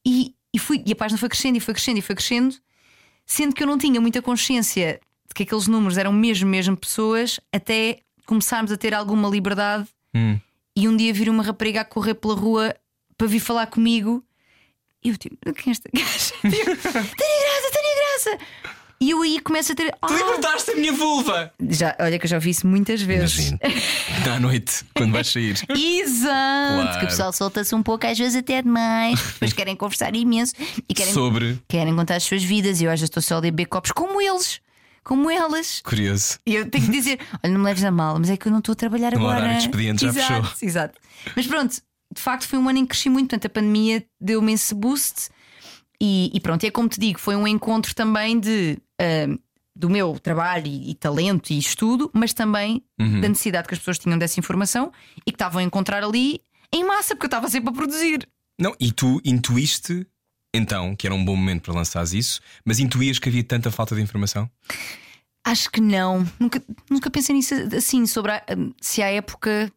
e, 0.06 0.32
e, 0.54 0.58
fui, 0.58 0.82
e 0.86 0.92
a 0.92 0.96
página 0.96 1.18
foi 1.18 1.28
crescendo 1.28 1.56
e 1.56 1.60
foi 1.60 1.74
crescendo 1.74 1.98
e 1.98 2.02
foi 2.02 2.14
crescendo, 2.14 2.54
sendo 3.26 3.54
que 3.54 3.62
eu 3.62 3.66
não 3.66 3.76
tinha 3.76 4.00
muita 4.00 4.22
consciência 4.22 5.00
de 5.28 5.34
que 5.34 5.42
aqueles 5.42 5.66
números 5.66 5.98
eram 5.98 6.12
mesmo, 6.12 6.48
mesmo 6.48 6.76
pessoas, 6.76 7.40
até 7.52 7.98
começarmos 8.24 8.70
a 8.72 8.76
ter 8.76 8.94
alguma 8.94 9.28
liberdade 9.28 9.88
Hum. 10.14 10.38
e 10.74 10.88
um 10.88 10.96
dia 10.96 11.12
vir 11.12 11.28
uma 11.28 11.42
rapariga 11.42 11.82
a 11.82 11.84
correr 11.84 12.14
pela 12.14 12.34
rua 12.34 12.74
para 13.16 13.26
vir 13.26 13.40
falar 13.40 13.66
comigo. 13.66 14.24
E 15.04 15.10
eu 15.10 15.16
tipo, 15.18 15.36
quem 15.52 15.70
é 15.70 15.72
esta 15.72 15.90
gaja? 15.92 16.34
Tenho 16.42 16.64
graça, 16.64 17.70
tenho 17.72 17.96
graça. 17.96 18.38
E 19.00 19.10
eu 19.10 19.22
aí 19.22 19.38
começo 19.40 19.70
a 19.72 19.74
ter. 19.76 19.94
Ah, 20.02 20.12
Libertaste 20.12 20.72
a 20.72 20.74
minha 20.74 20.92
vulva! 20.92 21.52
já, 21.70 21.94
olha 22.00 22.18
que 22.18 22.26
eu 22.26 22.30
já 22.30 22.36
ouvi 22.36 22.50
isso 22.50 22.66
muitas 22.66 23.00
vezes. 23.00 23.50
Imagino. 23.50 23.58
À 24.34 24.40
noite, 24.40 24.84
quando 24.94 25.12
vais 25.12 25.26
sair. 25.28 25.54
Exato, 25.68 26.82
Claro. 26.82 26.98
que 26.98 27.04
o 27.04 27.08
pessoal 27.08 27.32
solta-se 27.32 27.74
um 27.74 27.82
pouco, 27.82 28.06
às 28.06 28.18
vezes 28.18 28.36
até 28.36 28.60
demais. 28.60 29.18
Depois 29.20 29.52
querem 29.52 29.74
conversar 29.76 30.14
imenso 30.14 30.52
e 30.88 30.92
querem, 30.94 31.12
Sobre. 31.14 31.62
querem 31.68 31.94
contar 31.94 32.16
as 32.16 32.24
suas 32.24 32.42
vidas. 32.42 32.80
E 32.80 32.84
eu 32.84 32.90
às 32.90 32.98
vezes 33.00 33.08
estou 33.10 33.22
só 33.22 33.36
a 33.38 33.40
beber 33.40 33.66
copos 33.66 33.92
como 33.92 34.20
eles. 34.20 34.60
como 35.04 35.30
elas. 35.30 35.80
Curioso. 35.82 36.38
E 36.44 36.56
eu 36.56 36.68
tenho 36.70 36.84
que 36.84 36.90
dizer: 36.90 37.18
olha, 37.42 37.52
não 37.52 37.60
me 37.60 37.66
leves 37.66 37.84
a 37.84 37.90
mal, 37.90 38.18
mas 38.18 38.28
é 38.30 38.36
que 38.36 38.46
eu 38.48 38.52
não 38.52 38.58
estou 38.58 38.72
a 38.72 38.76
trabalhar 38.76 39.12
No 39.12 39.18
agora. 39.20 39.38
horário 39.38 39.56
de 39.58 39.62
expediente 39.64 40.02
já 40.04 40.08
exato, 40.10 40.26
fechou. 40.48 40.68
Exato. 40.68 40.98
Mas 41.36 41.46
pronto, 41.46 41.74
de 42.14 42.20
facto 42.20 42.46
foi 42.48 42.58
um 42.58 42.68
ano 42.68 42.78
em 42.80 42.82
que 42.82 42.88
cresci 42.90 43.08
muito, 43.08 43.28
portanto 43.30 43.46
a 43.46 43.50
pandemia 43.50 44.04
deu-me 44.20 44.52
esse 44.52 44.74
boost. 44.74 45.30
E, 46.00 46.30
e 46.32 46.40
pronto, 46.40 46.64
é 46.64 46.70
como 46.70 46.88
te 46.88 47.00
digo, 47.00 47.18
foi 47.18 47.34
um 47.36 47.46
encontro 47.46 47.94
também 47.94 48.38
de. 48.38 48.78
ah, 49.00 49.38
do 49.76 49.88
meu 49.88 50.18
trabalho 50.18 50.66
e, 50.66 50.90
e 50.90 50.94
talento 50.96 51.50
e 51.52 51.58
estudo, 51.58 52.10
mas 52.12 52.34
também 52.34 52.82
Uhum. 53.00 53.20
da 53.20 53.28
necessidade 53.28 53.68
que 53.68 53.74
as 53.74 53.78
pessoas 53.78 53.96
tinham 53.96 54.18
dessa 54.18 54.40
informação 54.40 54.90
e 55.24 55.30
que 55.30 55.36
estavam 55.36 55.60
a 55.60 55.62
encontrar 55.62 56.02
ali 56.02 56.40
em 56.74 56.82
massa, 56.84 57.14
porque 57.14 57.26
eu 57.26 57.28
estava 57.28 57.48
sempre 57.48 57.70
a 57.70 57.72
produzir. 57.72 58.28
Não, 58.58 58.74
e 58.80 58.90
tu 58.90 59.20
intuíste 59.24 60.04
então 60.52 60.96
que 60.96 61.06
era 61.06 61.14
um 61.14 61.24
bom 61.24 61.36
momento 61.36 61.62
para 61.62 61.74
lançares 61.74 62.12
isso, 62.12 62.40
mas 62.64 62.80
intuías 62.80 63.20
que 63.20 63.28
havia 63.28 63.44
tanta 63.44 63.70
falta 63.70 63.94
de 63.94 64.02
informação? 64.02 64.50
Acho 65.46 65.70
que 65.70 65.80
não. 65.80 66.26
Nunca, 66.40 66.60
nunca 66.90 67.08
pensei 67.08 67.34
nisso 67.36 67.54
assim, 67.76 68.04
sobre 68.04 68.32
a- 68.32 68.42
se 68.80 69.00
à 69.00 69.10
época. 69.12 69.72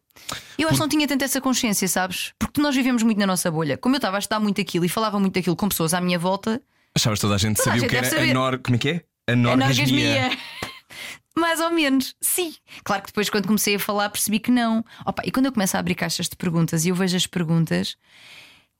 Eu 0.58 0.68
acho 0.68 0.76
que 0.76 0.80
não 0.80 0.88
tinha 0.88 1.08
tanto 1.08 1.24
essa 1.24 1.40
consciência, 1.40 1.88
sabes? 1.88 2.32
Porque 2.38 2.60
nós 2.60 2.74
vivemos 2.74 3.02
muito 3.02 3.18
na 3.18 3.26
nossa 3.26 3.50
bolha. 3.50 3.76
Como 3.78 3.94
eu 3.94 3.98
estava 3.98 4.16
a 4.16 4.20
estudar 4.20 4.38
muito 4.40 4.60
aquilo 4.60 4.84
e 4.84 4.88
falava 4.88 5.18
muito 5.18 5.38
aquilo 5.38 5.56
com 5.56 5.68
pessoas 5.68 5.94
à 5.94 6.00
minha 6.00 6.18
volta, 6.18 6.60
Achavas 6.94 7.18
toda 7.20 7.34
a 7.34 7.38
gente 7.38 7.56
Toda 7.56 7.70
a 7.70 7.72
sabia 7.72 7.80
gente 7.80 7.88
o 7.88 7.90
que 7.90 7.96
era 7.96 8.04
deve 8.10 8.16
saber. 8.20 8.30
a 8.30 8.34
nor... 8.34 8.58
Como 8.58 8.76
é 8.76 8.78
que 8.78 8.88
é? 8.90 9.04
A 9.28 9.32
a 9.32 9.36
norgasmia. 9.36 10.20
norgasmia. 10.22 10.38
Mais 11.34 11.58
ou 11.60 11.70
menos, 11.70 12.14
sim. 12.20 12.54
Claro 12.84 13.02
que 13.02 13.08
depois, 13.08 13.30
quando 13.30 13.46
comecei 13.46 13.76
a 13.76 13.78
falar, 13.78 14.10
percebi 14.10 14.38
que 14.38 14.50
não. 14.50 14.84
Opa, 15.06 15.22
e 15.24 15.30
quando 15.30 15.46
eu 15.46 15.52
começo 15.52 15.74
a 15.76 15.80
abrir 15.80 15.94
caixas 15.94 16.28
de 16.28 16.36
perguntas 16.36 16.84
e 16.84 16.90
eu 16.90 16.94
vejo 16.94 17.16
as 17.16 17.26
perguntas, 17.26 17.96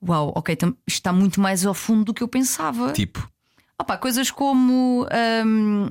uau, 0.07 0.31
ok, 0.35 0.53
isto 0.55 0.75
está 0.87 1.11
muito 1.11 1.41
mais 1.41 1.65
ao 1.65 1.73
fundo 1.73 2.05
do 2.05 2.13
que 2.13 2.21
eu 2.21 2.27
pensava. 2.27 2.91
Tipo, 2.93 3.27
Opa, 3.79 3.97
coisas 3.97 4.29
como. 4.29 5.07
hum, 5.45 5.89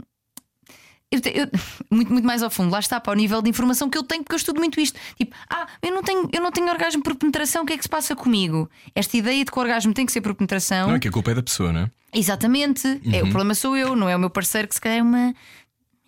eu 1.12 1.20
eu- 1.32 1.48
muito, 1.90 2.12
muito 2.12 2.24
mais 2.26 2.42
ao 2.42 2.50
fundo, 2.50 2.70
lá 2.72 2.80
está, 2.80 2.98
para 2.98 3.12
o 3.12 3.14
nível 3.14 3.40
de 3.42 3.50
informação 3.50 3.88
que 3.90 3.96
eu 3.98 4.02
tenho, 4.02 4.22
porque 4.24 4.34
eu 4.34 4.38
estudo 4.38 4.58
muito 4.58 4.80
isto. 4.80 4.98
Tipo, 5.16 5.36
ah, 5.48 5.66
eu 5.82 5.92
não 5.94 6.02
tenho, 6.02 6.28
eu 6.32 6.40
não 6.42 6.50
tenho 6.50 6.68
orgasmo 6.68 7.02
por 7.02 7.14
penetração, 7.14 7.62
o 7.62 7.66
que 7.66 7.74
é 7.74 7.76
que 7.76 7.82
se 7.84 7.88
passa 7.88 8.16
comigo? 8.16 8.68
Esta 8.94 9.16
ideia 9.16 9.44
de 9.44 9.50
que 9.50 9.58
o 9.58 9.60
orgasmo 9.60 9.92
tem 9.94 10.04
que 10.06 10.12
ser 10.12 10.20
por 10.20 10.34
penetração. 10.34 10.88
não 10.88 10.96
é 10.96 10.98
que 10.98 11.08
a 11.08 11.12
culpa 11.12 11.30
é 11.30 11.34
da 11.34 11.42
pessoa, 11.42 11.72
não 11.72 11.80
é? 11.82 11.90
Exatamente. 12.14 12.86
É, 13.12 13.18
o 13.22 13.28
problema 13.28 13.54
sou 13.54 13.76
eu, 13.76 13.94
não 13.96 14.08
é 14.08 14.16
o 14.16 14.18
meu 14.18 14.30
parceiro 14.30 14.68
que 14.68 14.74
se 14.74 14.80
calhar 14.80 14.98
é 14.98 15.02
uma. 15.02 15.34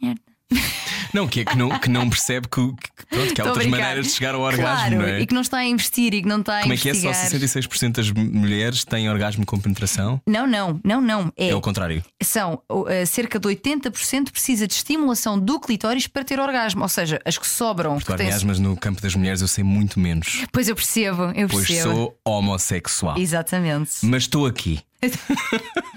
merda. 0.00 0.20
Não, 1.14 1.28
que 1.28 1.40
é 1.40 1.44
que 1.44 1.56
não, 1.56 1.78
que 1.78 1.88
não 1.88 2.10
percebe 2.10 2.48
que, 2.48 2.60
que- 2.72 3.06
pronto, 3.16 3.34
que 3.34 3.40
há 3.40 3.44
outras 3.44 3.66
maneiras 3.66 4.06
de 4.06 4.12
chegar 4.12 4.34
ao 4.34 4.40
orgasmo, 4.40 4.88
claro, 4.88 4.96
não 4.96 5.04
é? 5.04 5.20
E 5.20 5.26
que 5.26 5.32
não 5.34 5.40
está 5.42 5.58
a 5.58 5.64
investir 5.64 6.12
e 6.12 6.20
que 6.22 6.28
não 6.28 6.40
está 6.40 6.58
a 6.58 6.62
Como 6.62 6.72
é 6.74 6.76
que 6.76 6.88
é? 6.90 6.94
Só 6.94 7.08
investigar. 7.08 7.40
66% 7.62 7.92
das 7.92 8.10
mulheres 8.10 8.84
têm 8.84 9.08
orgasmo 9.08 9.46
com 9.46 9.58
penetração? 9.58 10.20
Não, 10.26 10.46
não, 10.46 10.80
não, 10.84 11.00
não. 11.00 11.32
É, 11.36 11.48
É 11.50 11.54
o 11.54 11.60
contrário. 11.60 12.04
são 12.22 12.60
uh, 12.70 12.86
cerca 13.06 13.38
de 13.38 13.48
80% 13.48 14.30
precisa 14.32 14.66
de 14.66 14.74
estimulação 14.74 15.38
do 15.38 15.60
clitóris 15.60 16.06
para 16.06 16.24
ter 16.24 16.40
orgasmo. 16.40 16.82
Ou 16.82 16.88
seja, 16.88 17.20
as 17.24 17.38
que 17.38 17.46
sobram. 17.46 17.98
Tu 17.98 18.06
que 18.06 18.12
orgasmas 18.12 18.58
no 18.58 18.76
campo 18.76 19.00
das 19.00 19.14
mulheres 19.14 19.40
eu 19.40 19.48
sei 19.48 19.62
muito 19.62 20.00
menos. 20.00 20.42
Pois 20.52 20.68
eu 20.68 20.74
percebo, 20.74 21.30
eu 21.34 21.48
Pois 21.48 21.66
percebo. 21.66 21.94
sou 21.94 22.18
homossexual. 22.24 23.16
Exatamente. 23.18 23.90
Mas 24.02 24.24
estou 24.24 24.46
aqui. 24.46 24.80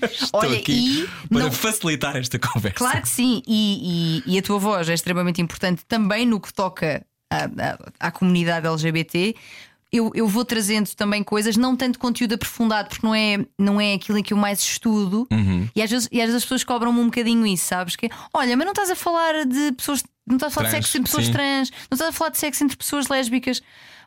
Estou 0.03 0.41
Olha, 0.41 0.58
aqui 0.58 1.08
para 1.30 1.39
não- 1.45 1.51
facilitar 1.51 2.15
esta 2.17 2.38
conversa. 2.38 2.77
Claro 2.77 3.01
que 3.01 3.10
sim, 3.10 3.41
e, 3.47 4.21
e- 4.27 4.34
e 4.36 4.38
a 4.38 4.41
tua 4.41 4.60
voz 4.60 4.89
é 4.89 4.93
extremamente 5.07 5.41
importante 5.41 5.83
também 5.87 6.25
no 6.25 6.39
que 6.39 6.53
toca 6.53 7.05
à, 7.31 7.45
à- 7.45 8.07
à 8.07 8.11
comunidade 8.11 8.67
LGBT. 8.67 9.35
Eu, 9.89 10.11
eu 10.13 10.27
vou 10.27 10.43
trazendo 10.43 10.89
também 10.95 11.23
coisas, 11.23 11.55
não 11.55 11.73
tanto 11.73 11.97
conteúdo 11.97 12.33
aprofundado, 12.33 12.89
porque 12.89 13.07
não 13.07 13.15
é, 13.15 13.37
não 13.57 13.79
é 13.79 13.93
aquilo 13.93 14.17
em 14.17 14.23
que 14.23 14.33
eu 14.33 14.37
mais 14.37 14.59
estudo. 14.59 15.25
Uhum. 15.31 15.67
E, 15.73 15.81
às 15.81 15.89
vezes, 15.89 16.09
e 16.11 16.19
às 16.19 16.25
vezes 16.25 16.35
as 16.35 16.43
pessoas 16.43 16.63
cobram-me 16.65 16.99
um 16.99 17.05
bocadinho 17.05 17.47
isso, 17.47 17.65
sabes? 17.67 17.95
Que, 17.95 18.09
olha, 18.33 18.57
mas 18.57 18.65
não 18.65 18.73
estás 18.73 18.89
a 18.91 18.95
falar 18.97 19.45
de 19.45 19.71
pessoas, 19.71 20.03
não 20.27 20.35
estás 20.35 20.51
a 20.51 20.55
falar 20.55 20.69
Trans, 20.69 20.85
de 20.85 20.91
sexo 20.91 20.97
entre 20.97 21.09
pessoas 21.09 21.25
sim. 21.27 21.31
trans, 21.31 21.71
não 21.89 21.95
estás 21.95 22.09
a 22.09 22.11
falar 22.11 22.29
de 22.31 22.37
sexo 22.37 22.63
entre 22.65 22.75
pessoas 22.77 23.07
lésbicas. 23.07 23.61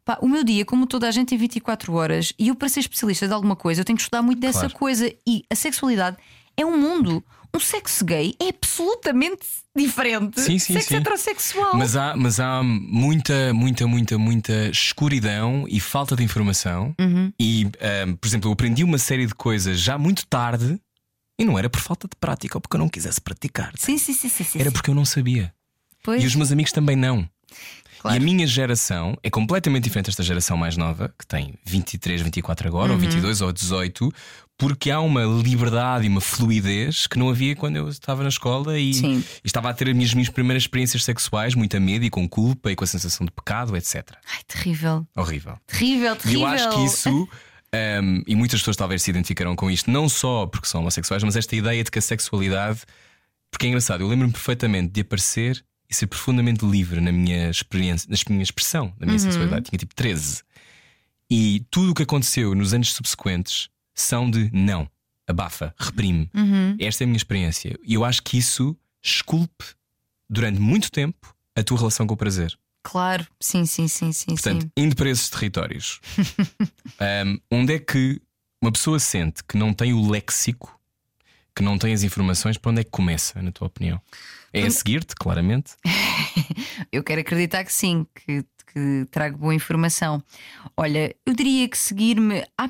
Pá, 0.04 0.18
o 0.20 0.28
meu 0.28 0.44
dia, 0.44 0.66
como 0.66 0.86
toda 0.86 1.08
a 1.08 1.10
gente, 1.10 1.28
tem 1.30 1.38
24 1.38 1.94
horas 1.94 2.32
e 2.38 2.48
eu, 2.48 2.54
para 2.54 2.68
ser 2.68 2.80
especialista 2.80 3.26
de 3.26 3.32
alguma 3.32 3.56
coisa, 3.56 3.80
eu 3.80 3.84
tenho 3.84 3.96
que 3.96 4.02
estudar 4.02 4.20
muito 4.22 4.38
dessa 4.38 4.60
Claro. 4.60 4.74
coisa. 4.74 5.10
E 5.26 5.44
a 5.50 5.54
sexualidade 5.54 6.18
é 6.58 6.64
um 6.66 6.76
mundo. 6.76 7.24
Um 7.54 7.58
sexo 7.60 8.04
gay 8.04 8.34
é 8.40 8.48
absolutamente 8.48 9.46
diferente. 9.76 10.40
Sim, 10.40 10.58
sim, 10.58 10.74
sexo 10.74 10.88
sim. 10.90 10.96
heterossexual. 10.96 11.76
Mas 11.76 11.96
há, 11.96 12.14
mas 12.16 12.38
há 12.40 12.62
muita, 12.62 13.52
muita, 13.52 13.86
muita, 13.86 14.18
muita 14.18 14.68
escuridão 14.70 15.64
e 15.68 15.80
falta 15.80 16.14
de 16.14 16.22
informação. 16.22 16.94
Uhum. 17.00 17.32
E, 17.40 17.66
ahm, 17.80 18.14
por 18.14 18.26
exemplo, 18.28 18.48
eu 18.48 18.52
aprendi 18.52 18.84
uma 18.84 18.98
série 18.98 19.26
de 19.26 19.34
coisas 19.34 19.80
já 19.80 19.98
muito 19.98 20.26
tarde 20.26 20.80
e 21.38 21.44
não 21.44 21.58
era 21.58 21.68
por 21.70 21.80
falta 21.80 22.06
de 22.06 22.16
prática 22.20 22.56
ou 22.56 22.60
porque 22.60 22.76
eu 22.76 22.80
não 22.80 22.88
quisesse 22.88 23.20
praticar. 23.20 23.72
Sim, 23.76 23.98
sim, 23.98 24.12
sim, 24.12 24.28
sim, 24.28 24.44
sim. 24.44 24.60
Era 24.60 24.70
porque 24.70 24.90
eu 24.90 24.94
não 24.94 25.04
sabia. 25.04 25.52
Pois, 26.04 26.22
E 26.22 26.26
os 26.26 26.34
meus 26.34 26.52
amigos 26.52 26.72
também 26.72 26.96
não. 26.96 27.28
claro. 27.98 28.16
E 28.16 28.20
a 28.20 28.24
minha 28.24 28.46
geração 28.46 29.16
é 29.22 29.28
completamente 29.30 29.84
diferente 29.84 30.06
desta 30.06 30.22
geração 30.22 30.56
mais 30.56 30.76
nova, 30.76 31.12
que 31.18 31.26
tem 31.26 31.54
23, 31.66 32.22
24 32.22 32.68
agora, 32.68 32.88
Uhum. 32.92 32.94
ou 32.94 33.00
22 33.00 33.40
ou 33.40 33.52
18, 33.52 34.12
porque 34.60 34.90
há 34.90 35.00
uma 35.00 35.22
liberdade 35.24 36.04
e 36.04 36.08
uma 36.08 36.20
fluidez 36.20 37.06
que 37.06 37.18
não 37.18 37.30
havia 37.30 37.56
quando 37.56 37.76
eu 37.76 37.88
estava 37.88 38.22
na 38.22 38.28
escola 38.28 38.78
e, 38.78 38.90
e 38.90 39.24
estava 39.42 39.70
a 39.70 39.72
ter 39.72 39.88
as 39.88 39.94
minhas, 39.94 40.12
minhas 40.12 40.28
primeiras 40.28 40.64
experiências 40.64 41.02
sexuais, 41.02 41.54
muito 41.54 41.74
a 41.78 41.80
medo 41.80 42.04
e 42.04 42.10
com 42.10 42.28
culpa 42.28 42.70
e 42.70 42.76
com 42.76 42.84
a 42.84 42.86
sensação 42.86 43.24
de 43.24 43.32
pecado, 43.32 43.74
etc. 43.74 44.06
Ai, 44.30 44.42
terrível. 44.46 45.08
Horrível. 45.16 45.58
Terrível, 45.66 46.12
E 46.12 46.16
terrível. 46.18 46.40
eu 46.42 46.46
acho 46.46 46.68
que 46.68 46.84
isso. 46.84 47.08
um, 48.02 48.22
e 48.26 48.36
muitas 48.36 48.60
pessoas 48.60 48.76
talvez 48.76 49.02
se 49.02 49.08
identificaram 49.08 49.56
com 49.56 49.70
isto, 49.70 49.90
não 49.90 50.10
só 50.10 50.46
porque 50.46 50.68
são 50.68 50.82
homossexuais, 50.82 51.24
mas 51.24 51.36
esta 51.36 51.56
ideia 51.56 51.82
de 51.82 51.90
que 51.90 51.98
a 51.98 52.02
sexualidade. 52.02 52.80
Porque 53.50 53.64
é 53.64 53.68
engraçado, 53.70 54.02
eu 54.02 54.08
lembro-me 54.08 54.32
perfeitamente 54.32 54.92
de 54.92 55.00
aparecer 55.00 55.64
e 55.88 55.94
ser 55.94 56.06
profundamente 56.06 56.66
livre 56.66 57.00
na 57.00 57.10
minha 57.10 57.48
experiência, 57.48 58.06
na 58.10 58.16
minha 58.28 58.42
expressão, 58.42 58.92
na 59.00 59.06
minha 59.06 59.18
sexualidade. 59.18 59.70
Tinha 59.70 59.78
tipo 59.78 59.94
13. 59.94 60.42
E 61.30 61.64
tudo 61.70 61.92
o 61.92 61.94
que 61.94 62.02
aconteceu 62.02 62.54
nos 62.54 62.74
anos 62.74 62.92
subsequentes 62.92 63.70
são 64.00 64.30
de 64.30 64.50
não, 64.52 64.88
abafa, 65.26 65.74
reprime. 65.78 66.30
Esta 66.78 67.02
é 67.02 67.04
a 67.04 67.06
minha 67.06 67.16
experiência. 67.16 67.78
E 67.84 67.94
eu 67.94 68.04
acho 68.04 68.22
que 68.22 68.36
isso 68.38 68.76
esculpe 69.02 69.64
durante 70.28 70.60
muito 70.60 70.90
tempo 70.90 71.34
a 71.56 71.62
tua 71.62 71.78
relação 71.78 72.06
com 72.06 72.14
o 72.14 72.16
prazer. 72.16 72.56
Claro, 72.82 73.26
sim, 73.38 73.66
sim, 73.66 73.88
sim, 73.88 74.12
sim. 74.12 74.28
Portanto, 74.28 74.62
sim. 74.62 74.70
indo 74.76 74.96
para 74.96 75.10
esses 75.10 75.28
territórios, 75.28 76.00
um, 77.26 77.38
onde 77.50 77.74
é 77.74 77.78
que 77.78 78.20
uma 78.60 78.72
pessoa 78.72 78.98
sente 78.98 79.44
que 79.44 79.56
não 79.56 79.72
tem 79.72 79.92
o 79.92 80.10
léxico, 80.10 80.78
que 81.54 81.62
não 81.62 81.76
tem 81.76 81.92
as 81.92 82.02
informações, 82.02 82.56
para 82.56 82.70
onde 82.70 82.80
é 82.80 82.84
que 82.84 82.90
começa, 82.90 83.42
na 83.42 83.52
tua 83.52 83.66
opinião? 83.66 84.00
É 84.52 84.62
a 84.62 84.70
seguir-te, 84.70 85.14
claramente. 85.14 85.72
Eu 86.90 87.04
quero 87.04 87.20
acreditar 87.20 87.64
que 87.64 87.72
sim, 87.72 88.06
que, 88.14 88.44
que 88.72 89.06
trago 89.10 89.36
boa 89.38 89.54
informação. 89.54 90.22
Olha, 90.76 91.14
eu 91.26 91.34
diria 91.34 91.68
que 91.68 91.76
seguir-me. 91.78 92.44
Há, 92.56 92.68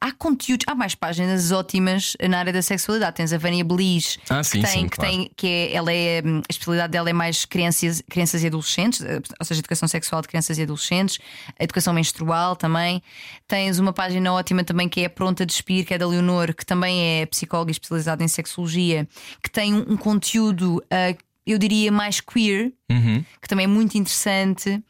há 0.00 0.12
conteúdos, 0.12 0.64
há 0.68 0.74
mais 0.74 0.94
páginas 0.94 1.50
ótimas 1.52 2.16
na 2.28 2.38
área 2.38 2.52
da 2.52 2.62
sexualidade. 2.62 3.16
Tens 3.16 3.32
a 3.32 3.38
Vânia 3.38 3.64
Belis, 3.64 4.18
Ah, 4.28 4.42
sim, 4.42 4.60
que 4.60 4.66
tem, 4.66 4.80
sim, 4.82 4.88
que, 4.88 4.96
claro. 4.96 5.10
tem, 5.10 5.30
que 5.36 5.46
é, 5.46 5.72
ela 5.74 5.92
é, 5.92 6.22
hum, 6.24 6.38
a 6.38 6.50
especialidade 6.52 6.92
dela 6.92 7.10
é 7.10 7.12
mais 7.12 7.44
crianças, 7.44 8.02
crianças 8.08 8.42
e 8.42 8.46
adolescentes, 8.46 9.00
eh, 9.02 9.20
ou 9.38 9.44
seja, 9.46 9.60
educação 9.60 9.88
sexual 9.88 10.22
de 10.22 10.28
crianças 10.28 10.58
e 10.58 10.62
adolescentes, 10.62 11.18
a 11.58 11.64
educação 11.64 11.92
menstrual 11.92 12.54
também. 12.56 13.02
Tens 13.48 13.78
uma 13.78 13.92
página 13.92 14.32
ótima 14.32 14.62
também 14.64 14.88
que 14.88 15.00
é 15.00 15.06
a 15.06 15.10
Pronta 15.10 15.44
de 15.46 15.52
Despir, 15.52 15.84
que 15.86 15.94
é 15.94 15.98
da 15.98 16.06
Leonor, 16.06 16.54
que 16.54 16.64
também 16.66 17.20
é 17.20 17.26
psicóloga 17.26 17.70
especializada 17.70 18.22
em 18.22 18.28
sexologia, 18.28 19.08
que 19.42 19.50
tem 19.50 19.74
um, 19.74 19.92
um 19.92 19.96
conteúdo, 19.96 20.82
ah, 20.90 21.14
eu 21.46 21.58
diria, 21.58 21.90
mais 21.90 22.20
queer, 22.20 22.72
Uhum. 22.90 23.24
que 23.40 23.48
também 23.48 23.64
é 23.64 23.66
muito 23.66 23.96
interessante. 23.96 24.82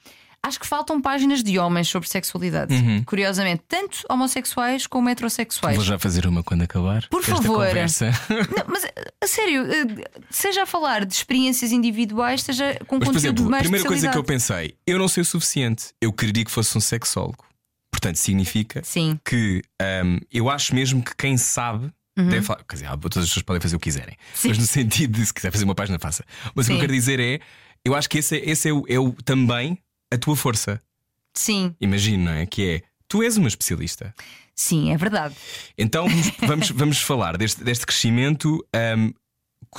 Acho 0.43 0.59
que 0.59 0.67
faltam 0.67 1.03
páginas 1.03 1.43
de 1.43 1.59
homens 1.59 1.87
sobre 1.89 2.09
sexualidade. 2.09 2.75
Curiosamente, 3.05 3.63
tanto 3.69 3.99
homossexuais 4.09 4.87
como 4.87 5.09
heterossexuais. 5.11 5.77
Vou 5.77 5.85
já 5.85 5.99
fazer 5.99 6.27
uma 6.27 6.43
quando 6.43 6.63
acabar. 6.63 7.07
Por 7.09 7.23
favor. 7.23 7.67
Não, 7.69 8.65
mas 8.67 8.85
a 9.23 9.27
sério, 9.27 9.67
eh, 9.71 10.05
seja 10.31 10.63
a 10.63 10.67
falar 10.67 11.05
de 11.05 11.13
experiências 11.13 11.73
individuais, 11.73 12.43
seja 12.43 12.75
com 12.87 12.97
Mas, 12.99 13.09
por 13.09 13.15
conteúdo 13.15 13.17
exemplo, 13.19 13.47
a 13.47 13.51
mais 13.51 13.63
primeira 13.65 13.87
coisa 13.87 14.09
que 14.09 14.17
eu 14.17 14.25
pensei, 14.25 14.75
eu 14.87 14.99
não 14.99 15.09
sei 15.09 15.21
o 15.23 15.27
suficiente. 15.27 15.89
Eu 16.01 16.13
queria 16.13 16.45
que 16.45 16.51
fosse 16.51 16.77
um 16.77 16.81
sexólogo. 16.81 17.45
Portanto, 17.93 18.17
significa 18.17 18.81
Sim, 18.83 19.21
que 19.23 19.63
um, 20.05 20.19
eu 20.33 20.49
acho 20.49 20.75
mesmo 20.75 21.03
que 21.03 21.15
quem 21.17 21.37
sabe 21.37 21.93
deve 22.17 22.41
falar. 22.43 22.65
Quer 22.65 22.77
dizer, 22.77 22.89
todas 22.99 23.25
as 23.25 23.29
pessoas 23.29 23.43
podem 23.45 23.61
fazer 23.61 23.77
o 23.77 23.79
que 23.79 23.85
quiserem. 23.85 24.17
Uhum. 24.19 24.31
Sim. 24.35 24.49
Mas 24.49 24.59
no 24.59 24.65
sentido 24.67 25.19
de 25.19 25.27
se 25.27 25.35
quiser 25.35 25.51
fazer 25.53 25.65
uma 25.65 25.75
página, 25.75 25.99
faça. 25.99 26.25
Mas 26.55 26.65
o 26.65 26.69
que 26.69 26.73
eu 26.73 26.77
Sim. 26.77 26.81
quero 26.81 26.93
dizer 26.95 27.21
é: 27.21 27.41
eu 27.85 27.95
acho 27.95 28.09
que 28.09 28.19
esse, 28.19 28.37
é- 28.39 28.51
esse 28.51 28.69
é, 28.71 28.73
o, 28.73 28.85
é 28.89 28.99
o- 28.99 29.13
também 29.23 29.79
a 30.13 30.19
tua 30.19 30.37
força. 30.37 30.81
sim, 31.35 31.75
Imagino, 31.81 32.25
não 32.25 32.33
é? 32.33 32.47
Que 32.47 32.69
é. 32.69 32.83
Tu 33.09 33.23
és 33.23 33.37
uma 33.37 33.49
especialista. 33.49 34.15
sim, 34.55 34.93
é 34.93 34.97
verdade. 34.97 35.35
Então 35.77 36.09
vamos, 36.09 36.31
vamos, 36.47 36.71
vamos 36.71 36.99
falar 37.03 37.37
deste, 37.37 37.63
deste 37.65 37.87
crescimento. 37.87 38.65
um, 38.97 39.13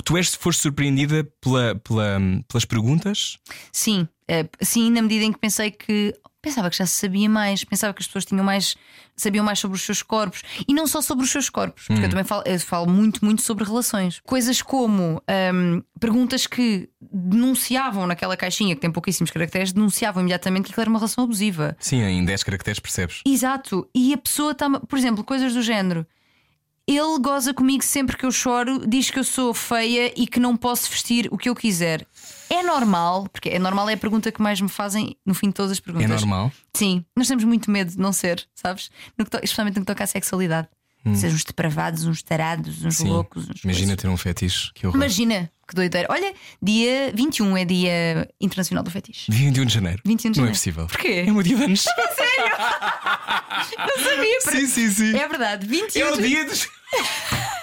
tu 0.04 0.16
és, 0.16 0.34
foste 0.34 0.62
surpreendida 0.62 1.24
pela, 1.40 1.74
pela- 1.76 2.18
pelas 2.48 2.64
perguntas? 2.64 3.38
Sim, 3.72 4.08
eh, 4.28 4.48
sim, 4.60 4.90
na 4.90 5.02
medida 5.02 5.24
em 5.24 5.32
que 5.32 5.38
pensei 5.38 5.70
que 5.70 6.14
pensava 6.42 6.68
que 6.68 6.76
já 6.76 6.84
se 6.84 6.94
sabia 6.94 7.30
mais, 7.30 7.62
pensava 7.62 7.94
que 7.94 8.02
as 8.02 8.06
pessoas 8.06 8.24
tinham 8.24 8.44
mais, 8.44 8.76
sabiam 9.16 9.44
mais 9.44 9.60
sobre 9.60 9.76
os 9.76 9.82
seus 9.82 10.02
corpos 10.02 10.42
e 10.66 10.74
não 10.74 10.88
só 10.88 11.00
sobre 11.00 11.24
os 11.24 11.30
seus 11.30 11.48
corpos, 11.48 11.84
porque 11.86 12.04
eu 12.04 12.08
também 12.10 12.24
falo, 12.24 12.42
eu 12.44 12.58
falo 12.58 12.90
muito, 12.90 13.24
muito 13.24 13.42
sobre 13.42 13.64
relações. 13.64 14.20
Coisas 14.24 14.60
como 14.60 15.22
hum, 15.54 15.82
perguntas 16.00 16.46
que 16.46 16.88
denunciavam 17.00 18.06
naquela 18.08 18.36
caixinha 18.36 18.74
que 18.74 18.80
tem 18.80 18.90
pouquíssimos 18.90 19.30
caracteres, 19.30 19.72
denunciavam 19.72 20.20
imediatamente 20.20 20.64
que 20.64 20.70
aquilo 20.72 20.82
era 20.82 20.90
uma 20.90 20.98
relação 20.98 21.22
abusiva. 21.22 21.76
Sim, 21.78 22.02
em 22.02 22.24
10 22.24 22.42
caracteres 22.42 22.80
percebes. 22.80 23.20
Exato. 23.24 23.88
E 23.94 24.12
a 24.12 24.18
pessoa 24.18 24.50
está, 24.50 24.68
por 24.68 24.98
exemplo, 24.98 25.22
coisas 25.22 25.54
do 25.54 25.62
género. 25.62 26.04
Ele 26.86 27.18
goza 27.20 27.54
comigo 27.54 27.84
sempre 27.84 28.16
que 28.16 28.26
eu 28.26 28.32
choro, 28.32 28.84
diz 28.86 29.08
que 29.08 29.18
eu 29.18 29.24
sou 29.24 29.54
feia 29.54 30.12
e 30.16 30.26
que 30.26 30.40
não 30.40 30.56
posso 30.56 30.90
vestir 30.90 31.28
o 31.30 31.38
que 31.38 31.48
eu 31.48 31.54
quiser. 31.54 32.04
É 32.54 32.62
normal, 32.62 33.26
porque 33.32 33.48
é 33.48 33.58
normal, 33.58 33.88
é 33.88 33.94
a 33.94 33.96
pergunta 33.96 34.30
que 34.30 34.42
mais 34.42 34.60
me 34.60 34.68
fazem 34.68 35.16
no 35.24 35.34
fim 35.34 35.48
de 35.48 35.54
todas 35.54 35.72
as 35.72 35.78
É 35.78 35.80
perguntas. 35.80 36.08
normal. 36.20 36.52
Sim, 36.74 37.04
nós 37.16 37.26
temos 37.28 37.44
muito 37.44 37.70
medo 37.70 37.90
de 37.92 37.98
não 37.98 38.12
ser, 38.12 38.46
sabes? 38.54 38.90
No 39.18 39.24
to- 39.24 39.38
especialmente 39.42 39.76
no 39.76 39.82
que 39.82 39.86
toca 39.86 40.04
à 40.04 40.06
sexualidade. 40.06 40.68
Ser 41.16 41.32
uns 41.32 41.42
depravados, 41.42 42.04
uns 42.04 42.22
tarados, 42.22 42.84
uns 42.84 42.98
Sim. 42.98 43.08
loucos. 43.08 43.48
Uns 43.50 43.64
Imagina 43.64 43.86
coisas. 43.88 43.96
ter 44.02 44.08
um 44.08 44.16
fetiche. 44.16 44.70
Que 44.72 44.86
horror. 44.86 44.96
Imagina, 44.96 45.50
que 45.66 45.74
doideira. 45.74 46.06
Olha, 46.08 46.32
dia 46.62 47.10
21 47.12 47.56
é 47.56 47.64
dia 47.64 48.28
internacional 48.40 48.84
do 48.84 48.90
fetiche. 48.92 49.28
21 49.32 49.64
de 49.64 49.74
janeiro. 49.74 50.00
21 50.04 50.30
de 50.30 50.38
Não 50.38 50.44
é 50.44 50.54
janeiro. 50.54 50.58
possível. 50.58 50.86
Porquê? 50.86 51.24
É 51.26 51.30
o 51.30 51.34
meu 51.34 51.42
dia 51.42 51.56
de 51.56 51.64
anos. 51.64 51.84
Não 53.78 54.04
sabia, 54.04 54.40
sim, 54.42 54.66
sim, 54.68 54.90
sim. 54.90 55.16
É 55.16 55.26
verdade, 55.26 55.66
21 55.66 56.06
É 56.06 56.12
o 56.12 56.22
dia 56.22 56.44
dos. 56.44 56.68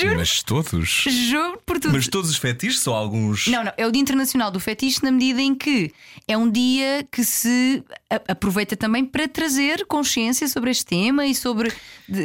Juro. 0.00 0.16
Mas 0.16 0.42
todos. 0.42 0.88
Juro 1.08 1.60
por 1.64 1.78
tudo. 1.78 1.92
Mas 1.94 2.08
todos 2.08 2.30
os 2.30 2.36
fetiches 2.36 2.86
ou 2.86 2.94
alguns. 2.94 3.46
Não, 3.46 3.64
não, 3.64 3.72
é 3.76 3.86
o 3.86 3.92
Dia 3.92 4.02
Internacional 4.02 4.50
do 4.50 4.58
Fetiche 4.60 5.02
na 5.02 5.10
medida 5.10 5.40
em 5.40 5.54
que 5.54 5.92
é 6.28 6.36
um 6.36 6.50
dia 6.50 7.06
que 7.10 7.24
se 7.24 7.82
aproveita 8.28 8.76
também 8.76 9.04
para 9.04 9.28
trazer 9.28 9.86
consciência 9.86 10.48
sobre 10.48 10.70
este 10.70 10.84
tema 10.84 11.26
e 11.26 11.34
sobre 11.34 11.72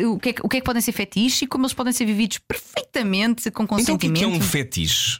o, 0.07 0.17
que 0.19 0.29
é, 0.29 0.33
que- 0.33 0.41
o 0.43 0.49
que 0.49 0.57
é 0.57 0.59
que 0.59 0.65
podem 0.65 0.81
ser 0.81 0.91
fetiches 0.91 1.41
e 1.43 1.47
como 1.47 1.63
eles 1.65 1.73
podem 1.73 1.93
ser 1.93 2.05
vividos 2.05 2.37
perfeitamente 2.39 3.49
com 3.51 3.63
Então 3.63 3.65
o 3.65 3.67
que 3.67 3.83
é, 3.83 3.85
consentimento. 4.09 4.17
que 4.19 4.23
é 4.23 4.27
um 4.27 4.41
fetiche? 4.41 5.19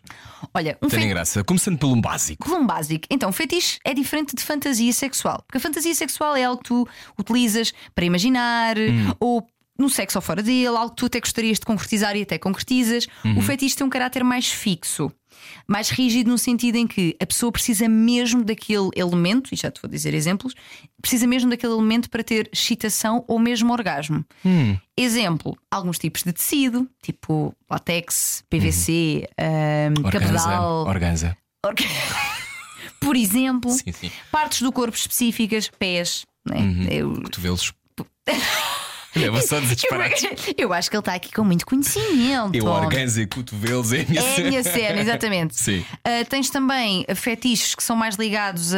Olha, 0.54 0.78
um 0.82 0.88
Tem 0.90 1.08
graça. 1.08 1.44
Começando 1.44 1.78
pelo 1.78 1.96
básico. 2.02 2.52
Um 2.54 2.66
básico. 2.66 3.06
Então, 3.12 3.32
fetiche 3.32 3.78
é 3.86 3.94
diferente 3.94 4.36
de 4.36 4.42
fantasia 4.44 4.92
sexual. 4.92 5.44
Porque 5.46 5.58
a 5.58 5.62
fantasia 5.62 5.94
sexual 5.94 6.36
é 6.36 6.44
algo 6.44 6.62
que 6.62 6.68
tu 6.70 6.88
utilizas 7.18 7.72
para 7.94 8.04
imaginar 8.06 8.76
Hum. 8.78 9.14
ou 9.20 9.48
no 9.80 9.90
sexo 9.90 10.18
ou 10.18 10.22
fora 10.22 10.44
dele, 10.44 10.68
algo 10.68 10.90
que 10.92 10.96
tu 10.98 11.06
até 11.08 11.20
gostarias 11.20 11.60
de 11.60 11.66
concretizar 11.66 12.16
e 12.16 12.22
até 12.22 12.38
concretizas. 12.38 13.08
Uhum. 13.26 13.40
O 13.40 13.42
fetiche 13.42 13.76
tem 13.76 13.86
um 13.86 13.90
caráter 13.90 14.24
mais 14.24 14.48
fixo. 14.52 15.12
Mais 15.68 15.90
rígido 15.90 16.30
no 16.30 16.38
sentido 16.38 16.76
em 16.76 16.86
que 16.86 17.16
a 17.20 17.26
pessoa 17.26 17.52
precisa 17.52 17.90
mesmo 17.90 18.44
daquele 18.44 18.90
elemento, 18.96 19.52
e 19.54 19.58
já 19.58 19.72
te 19.72 19.82
vou 19.82 19.90
dizer 19.90 20.14
exemplos, 20.14 20.54
precisa 21.02 21.26
mesmo 21.26 21.50
daquele 21.50 21.74
elemento 21.74 22.10
para 22.12 22.24
ter 22.24 22.48
excitação 22.54 23.26
ou 23.28 23.40
mesmo 23.40 23.72
orgasmo. 23.74 24.24
Hum. 24.46 24.78
Exemplo, 24.96 25.58
alguns 25.72 25.98
tipos 25.98 26.22
de 26.22 26.32
tecido, 26.32 26.88
tipo 27.02 27.56
látex, 27.70 28.44
PVC, 28.50 29.28
Uhum. 29.40 30.06
Organza. 30.06 30.20
cabedal, 30.44 30.86
Organza. 30.88 31.38
Orga- 31.66 31.86
Por 33.00 33.16
exemplo, 33.16 33.72
Sim, 33.72 33.92
sim. 33.92 34.12
partes 34.32 34.62
do 34.62 34.72
corpo 34.72 34.96
específicas, 34.96 35.72
pés. 35.80 36.24
Né? 36.48 36.60
Eu, 36.92 37.14
Cotovelos. 37.24 37.74
Olha, 39.16 39.42
só 39.42 39.60
dizer 39.60 39.76
disparates. 39.76 40.24
eu 40.58 40.72
acho 40.74 40.90
que 40.90 40.96
ele 40.96 41.02
está 41.02 41.14
aqui 41.14 41.32
com 41.34 41.44
muito 41.44 41.66
conhecimento. 41.66 42.56
Eu 42.56 42.66
organza 42.66 43.22
e 43.22 43.28
cotovelos 43.28 43.92
é 43.94 44.02
a 44.02 44.06
minha 44.06 44.22
É 44.22 44.32
a 44.32 44.36
cena. 44.36 44.50
minha 44.50 44.64
cena, 44.64 45.02
exatamente. 45.02 45.56
Sim. 45.60 45.86
Ah, 46.04 46.24
tens 46.28 46.50
também 46.50 47.06
fetiches 47.16 47.76
que 47.76 47.84
são 47.84 47.96
mais 47.96 48.16
ligados 48.16 48.74
a, 48.74 48.78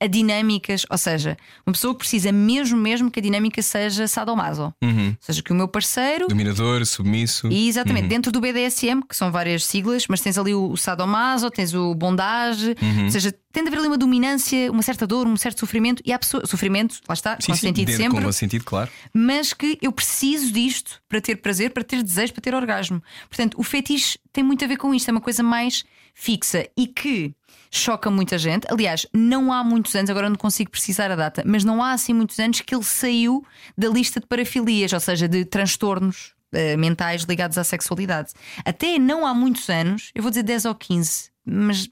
a 0.00 0.06
dinâmicas, 0.06 0.86
ou 0.90 0.98
seja, 0.98 1.36
uma 1.66 1.72
pessoa 1.72 1.94
que 1.94 1.98
precisa 1.98 2.30
mesmo, 2.32 2.76
mesmo 2.78 3.10
que 3.10 3.20
a 3.20 3.22
dinâmica 3.22 3.60
seja 3.62 4.06
sadomaso. 4.06 4.72
Uhum. 4.82 5.08
Ou 5.08 5.16
seja, 5.20 5.42
que 5.42 5.52
o 5.52 5.54
meu 5.54 5.68
parceiro. 5.68 6.28
Dominador, 6.28 6.84
submisso. 6.86 7.48
E 7.48 7.68
exatamente, 7.68 8.08
dentro 8.08 8.30
do 8.32 8.40
BDSM, 8.40 9.00
que 9.08 9.16
são 9.16 9.30
várias 9.32 9.64
siglas, 9.64 10.06
mas 10.08 10.20
tens 10.20 10.38
ali 10.38 10.54
o, 10.54 10.70
o 10.70 10.76
sadomaso, 10.76 11.50
tens 11.50 11.74
o 11.74 11.94
bondage, 11.94 12.74
Uhum. 12.80 13.04
ou 13.04 13.10
seja, 13.10 13.34
tem 13.54 13.62
de 13.62 13.68
haver 13.68 13.78
ali 13.78 13.86
uma 13.88 13.96
dominância, 13.96 14.70
uma 14.70 14.82
certa 14.82 15.06
dor, 15.06 15.26
um 15.26 15.36
certo 15.36 15.60
sofrimento, 15.60 16.02
e 16.04 16.12
há 16.12 16.18
pessoa, 16.18 16.44
sofrimento, 16.46 17.00
lá 17.08 17.14
está, 17.14 17.36
Sim, 17.36 17.40
sim, 17.40 17.52
consentido 17.52 17.86
dentro- 17.86 18.02
sempre, 18.02 18.24
Com 18.24 18.32
sentido, 18.32 18.64
claro. 18.64 18.90
mas 19.14 19.54
que 19.54 19.78
eu 19.80 19.92
preciso 19.92 20.52
disto 20.52 21.00
para 21.08 21.20
ter 21.20 21.36
prazer, 21.36 21.70
para 21.70 21.82
ter 21.84 22.02
desejo, 22.02 22.32
para 22.34 22.42
ter 22.42 22.54
orgasmo. 22.54 23.02
Portanto, 23.28 23.54
o 23.58 23.62
fetiche 23.62 24.18
tem 24.32 24.42
muito 24.44 24.62
a 24.64 24.68
ver 24.68 24.76
com 24.76 24.92
isto, 24.92 25.08
é 25.08 25.12
uma 25.12 25.20
coisa 25.20 25.42
mais 25.42 25.84
fixa 26.12 26.68
e 26.76 26.86
que 26.86 27.34
choca 27.70 28.10
muita 28.10 28.36
gente. 28.38 28.66
Aliás, 28.70 29.06
não 29.12 29.52
há 29.52 29.64
muitos 29.64 29.94
anos, 29.94 30.10
agora 30.10 30.28
não 30.28 30.36
consigo 30.36 30.70
precisar 30.70 31.10
a 31.10 31.16
data, 31.16 31.42
mas 31.46 31.64
não 31.64 31.82
há 31.82 31.92
assim 31.92 32.12
muitos 32.12 32.38
anos 32.38 32.60
que 32.60 32.74
ele 32.74 32.84
saiu 32.84 33.44
da 33.78 33.88
lista 33.88 34.20
de 34.20 34.26
parafilias, 34.26 34.92
ou 34.92 35.00
seja, 35.00 35.26
de 35.28 35.44
transtornos 35.44 36.34
eh, 36.52 36.76
mentais 36.76 37.22
ligados 37.22 37.58
à 37.58 37.64
sexualidade. 37.64 38.32
Até 38.64 38.98
não 38.98 39.26
há 39.26 39.34
muitos 39.34 39.68
anos, 39.68 40.10
eu 40.14 40.22
vou 40.22 40.30
dizer 40.30 40.44
10 40.44 40.64
ou 40.66 40.74
15, 40.74 41.30
mas 41.44 41.88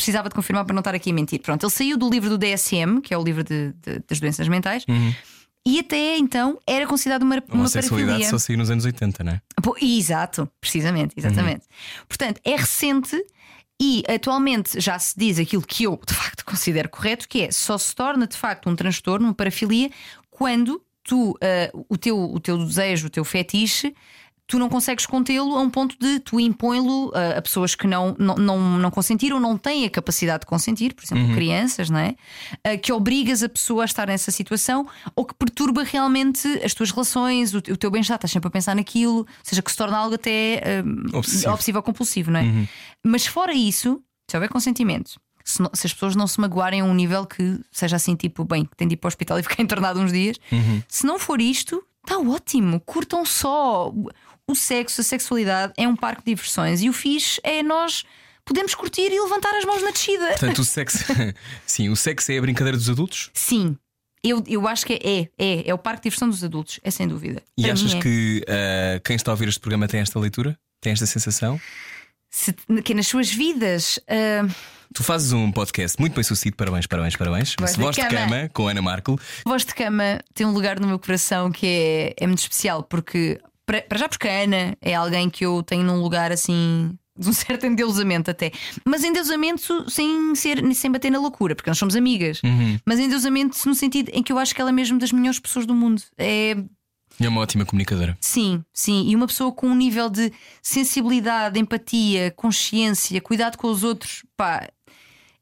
precisava 0.00 0.28
de 0.28 0.34
confirmar 0.34 0.64
para 0.64 0.74
não 0.74 0.80
estar 0.80 0.94
aqui 0.94 1.10
a 1.10 1.14
mentir. 1.14 1.40
Pronto, 1.40 1.62
ele 1.64 1.72
saiu 1.72 1.96
do 1.98 2.08
livro 2.08 2.28
do 2.30 2.38
DSM, 2.38 3.00
que 3.02 3.12
é 3.14 3.18
o 3.18 3.22
livro 3.22 3.44
de- 3.44 3.72
de- 3.82 4.02
das 4.08 4.18
doenças 4.18 4.48
mentais. 4.48 4.84
E 5.66 5.78
até 5.78 6.16
então 6.16 6.58
era 6.66 6.86
considerado 6.86 7.22
uma, 7.22 7.42
Uma 7.50 7.68
sexualidade 7.68 8.26
só 8.30 8.38
saiu 8.38 8.56
nos 8.58 8.70
anos 8.70 8.84
80, 8.86 9.22
não 9.22 9.32
é? 9.32 9.42
Pô, 9.62 9.76
Exato, 9.80 10.48
precisamente, 10.60 11.12
exatamente. 11.16 11.66
Portanto, 12.08 12.40
é 12.44 12.56
recente 12.56 13.14
e 13.80 14.02
atualmente 14.08 14.80
já 14.80 14.98
se 14.98 15.14
diz 15.18 15.38
aquilo 15.38 15.62
que 15.62 15.84
eu 15.84 16.00
de 16.06 16.14
facto 16.14 16.44
considero 16.46 16.88
correto, 16.88 17.28
que 17.28 17.42
é 17.42 17.50
só 17.52 17.76
se 17.76 17.94
torna 17.94 18.26
de 18.26 18.36
facto 18.38 18.70
um 18.70 18.74
transtorno, 18.76 19.26
uma 19.26 19.34
parafilia, 19.34 19.90
quando 20.30 20.82
tu, 21.04 21.36
ah, 21.42 21.70
o, 21.90 21.96
teu, 21.98 22.18
o 22.18 22.40
teu 22.40 22.56
desejo, 22.58 23.08
o 23.08 23.10
teu 23.10 23.24
fetiche. 23.24 23.94
Tu 24.50 24.58
não 24.58 24.68
consegues 24.68 25.06
contê-lo 25.06 25.54
a 25.56 25.60
um 25.60 25.70
ponto 25.70 25.96
de 26.00 26.18
tu 26.18 26.40
impõe-lo 26.40 27.12
ah, 27.14 27.38
a 27.38 27.42
pessoas 27.42 27.76
que 27.76 27.86
não, 27.86 28.16
não, 28.18 28.34
não, 28.34 28.58
não 28.78 28.90
consentiram, 28.90 29.38
não 29.38 29.56
têm 29.56 29.84
a 29.84 29.90
capacidade 29.90 30.40
de 30.40 30.46
consentir, 30.46 30.92
por 30.92 31.04
exemplo, 31.04 31.32
crianças, 31.36 31.88
não 31.88 32.00
é? 32.00 32.16
Ah, 32.64 32.76
que 32.76 32.92
obrigas 32.92 33.44
a 33.44 33.48
pessoa 33.48 33.82
a 33.82 33.86
estar 33.86 34.08
nessa 34.08 34.32
situação 34.32 34.88
ou 35.14 35.24
que 35.24 35.34
perturba 35.34 35.84
realmente 35.84 36.48
as 36.64 36.74
tuas 36.74 36.90
relações, 36.90 37.54
o, 37.54 37.58
o 37.58 37.76
teu 37.76 37.92
bem-estar, 37.92 38.16
estás 38.16 38.32
sempre 38.32 38.48
a 38.48 38.50
pensar 38.50 38.74
naquilo, 38.74 39.18
ou 39.18 39.26
seja, 39.44 39.62
que 39.62 39.70
se 39.70 39.76
torna 39.76 39.96
algo 39.96 40.16
até 40.16 40.60
ah, 41.12 41.16
Obsessivo. 41.16 41.52
obsessivo 41.52 41.78
ou 41.78 41.82
compulsivo, 41.84 42.30
não 42.32 42.40
é? 42.40 42.68
Mas 43.06 43.24
fora 43.26 43.52
isso, 43.54 44.02
se 44.28 44.36
houver 44.36 44.48
consentimento, 44.48 45.12
se, 45.44 45.62
não- 45.62 45.70
se 45.72 45.86
as 45.86 45.92
pessoas 45.92 46.16
não 46.16 46.26
se 46.26 46.40
magoarem 46.40 46.80
a 46.80 46.84
um 46.84 46.92
nível 46.92 47.24
que 47.24 47.60
seja 47.70 47.94
assim, 47.94 48.16
tipo, 48.16 48.44
bem, 48.44 48.64
que 48.64 48.76
tem 48.76 48.88
de 48.88 48.94
ir 48.94 48.96
para 48.96 49.06
o 49.06 49.10
hospital 49.10 49.38
e 49.38 49.44
ficar 49.44 49.62
internado 49.62 50.00
uns 50.00 50.12
dias, 50.12 50.36
se 50.88 51.06
não 51.06 51.20
for 51.20 51.40
isto, 51.40 51.82
está 52.02 52.18
ótimo, 52.18 52.80
curtam 52.80 53.24
só. 53.24 53.92
O 54.50 54.54
sexo, 54.54 55.00
a 55.00 55.04
sexualidade 55.04 55.72
é 55.76 55.86
um 55.86 55.94
parque 55.94 56.22
de 56.24 56.34
diversões 56.34 56.82
e 56.82 56.88
o 56.88 56.92
fixe 56.92 57.40
é 57.44 57.62
nós 57.62 58.04
podemos 58.44 58.74
curtir 58.74 59.12
e 59.12 59.20
levantar 59.20 59.54
as 59.56 59.64
mãos 59.64 59.82
na 59.82 59.90
descida. 59.92 60.26
Portanto, 60.28 60.58
o 60.58 60.64
sexo. 60.64 61.04
Sim, 61.64 61.88
o 61.88 61.94
sexo 61.96 62.32
é 62.32 62.38
a 62.38 62.40
brincadeira 62.40 62.76
dos 62.76 62.90
adultos? 62.90 63.30
Sim. 63.32 63.76
Eu, 64.24 64.42
eu 64.46 64.66
acho 64.68 64.84
que 64.84 64.94
é, 64.94 65.28
é, 65.38 65.68
é 65.70 65.72
o 65.72 65.78
parque 65.78 66.00
de 66.00 66.02
diversão 66.04 66.28
dos 66.28 66.42
adultos, 66.44 66.78
é 66.82 66.90
sem 66.90 67.06
dúvida. 67.08 67.42
E 67.56 67.62
Para 67.62 67.72
achas 67.72 67.94
é. 67.94 68.00
que 68.00 68.44
ah, 68.48 69.00
quem 69.04 69.16
está 69.16 69.30
a 69.30 69.34
ouvir 69.34 69.48
este 69.48 69.60
programa 69.60 69.86
tem 69.88 70.00
esta 70.00 70.18
leitura? 70.18 70.58
Tem 70.80 70.92
esta 70.92 71.06
sensação? 71.06 71.58
Se- 72.28 72.54
que 72.84 72.92
nas 72.92 73.06
suas 73.06 73.30
vidas 73.32 73.98
ah, 74.08 74.46
Tu 74.92 75.04
fazes 75.04 75.32
um 75.32 75.52
podcast 75.52 75.98
muito 76.00 76.14
bem 76.14 76.24
sucedido, 76.24 76.56
parabéns, 76.56 76.86
parabéns, 76.86 77.14
parabéns. 77.14 77.54
Voz 77.58 77.74
de 77.74 77.80
Voz 77.80 77.94
de 77.96 78.02
cama. 78.02 78.16
cama 78.26 78.50
com 78.52 78.66
Ana 78.66 78.82
Markel. 78.82 79.16
Voz 79.46 79.64
de 79.64 79.72
Cama 79.72 80.20
tem 80.34 80.44
um 80.44 80.52
lugar 80.52 80.80
no 80.80 80.88
meu 80.88 80.98
coração 80.98 81.52
que 81.52 81.66
é, 82.18 82.24
é 82.24 82.26
muito 82.26 82.40
especial, 82.40 82.82
porque, 82.82 83.40
para, 83.70 83.82
para 83.82 83.98
já, 83.98 84.08
porque 84.08 84.26
a 84.26 84.42
Ana 84.42 84.76
é 84.82 84.94
alguém 84.94 85.30
que 85.30 85.46
eu 85.46 85.62
tenho 85.62 85.84
num 85.84 86.00
lugar 86.00 86.32
assim. 86.32 86.98
De 87.16 87.28
um 87.28 87.32
certo 87.34 87.66
endeusamento 87.66 88.30
até. 88.30 88.50
Mas 88.84 89.04
endeusamento 89.04 89.88
sem, 89.88 90.34
ser, 90.34 90.74
sem 90.74 90.90
bater 90.90 91.10
na 91.10 91.20
loucura, 91.20 91.54
porque 91.54 91.70
nós 91.70 91.78
somos 91.78 91.94
amigas. 91.94 92.40
Mas 92.84 92.98
endeusamento 92.98 93.56
no 93.68 93.74
sentido 93.74 94.10
em 94.12 94.22
que 94.22 94.32
eu 94.32 94.38
acho 94.38 94.54
que 94.54 94.60
ela 94.60 94.70
é 94.70 94.72
mesmo 94.72 94.98
das 94.98 95.12
melhores 95.12 95.38
pessoas 95.38 95.66
do 95.66 95.74
mundo. 95.74 96.02
É, 96.18 96.56
E 97.20 97.26
é 97.26 97.28
uma 97.28 97.40
ótima 97.42 97.64
comunicadora. 97.64 98.16
Sim, 98.20 98.64
sim. 98.72 99.08
E 99.08 99.14
uma 99.14 99.26
pessoa 99.26 99.52
com 99.52 99.68
um 99.68 99.74
nível 99.76 100.08
de 100.10 100.32
sensibilidade, 100.62 101.60
empatia, 101.60 102.32
consciência, 102.32 103.20
cuidado 103.20 103.56
com 103.56 103.68
os 103.68 103.84
outros, 103.84 104.24
pá. 104.36 104.68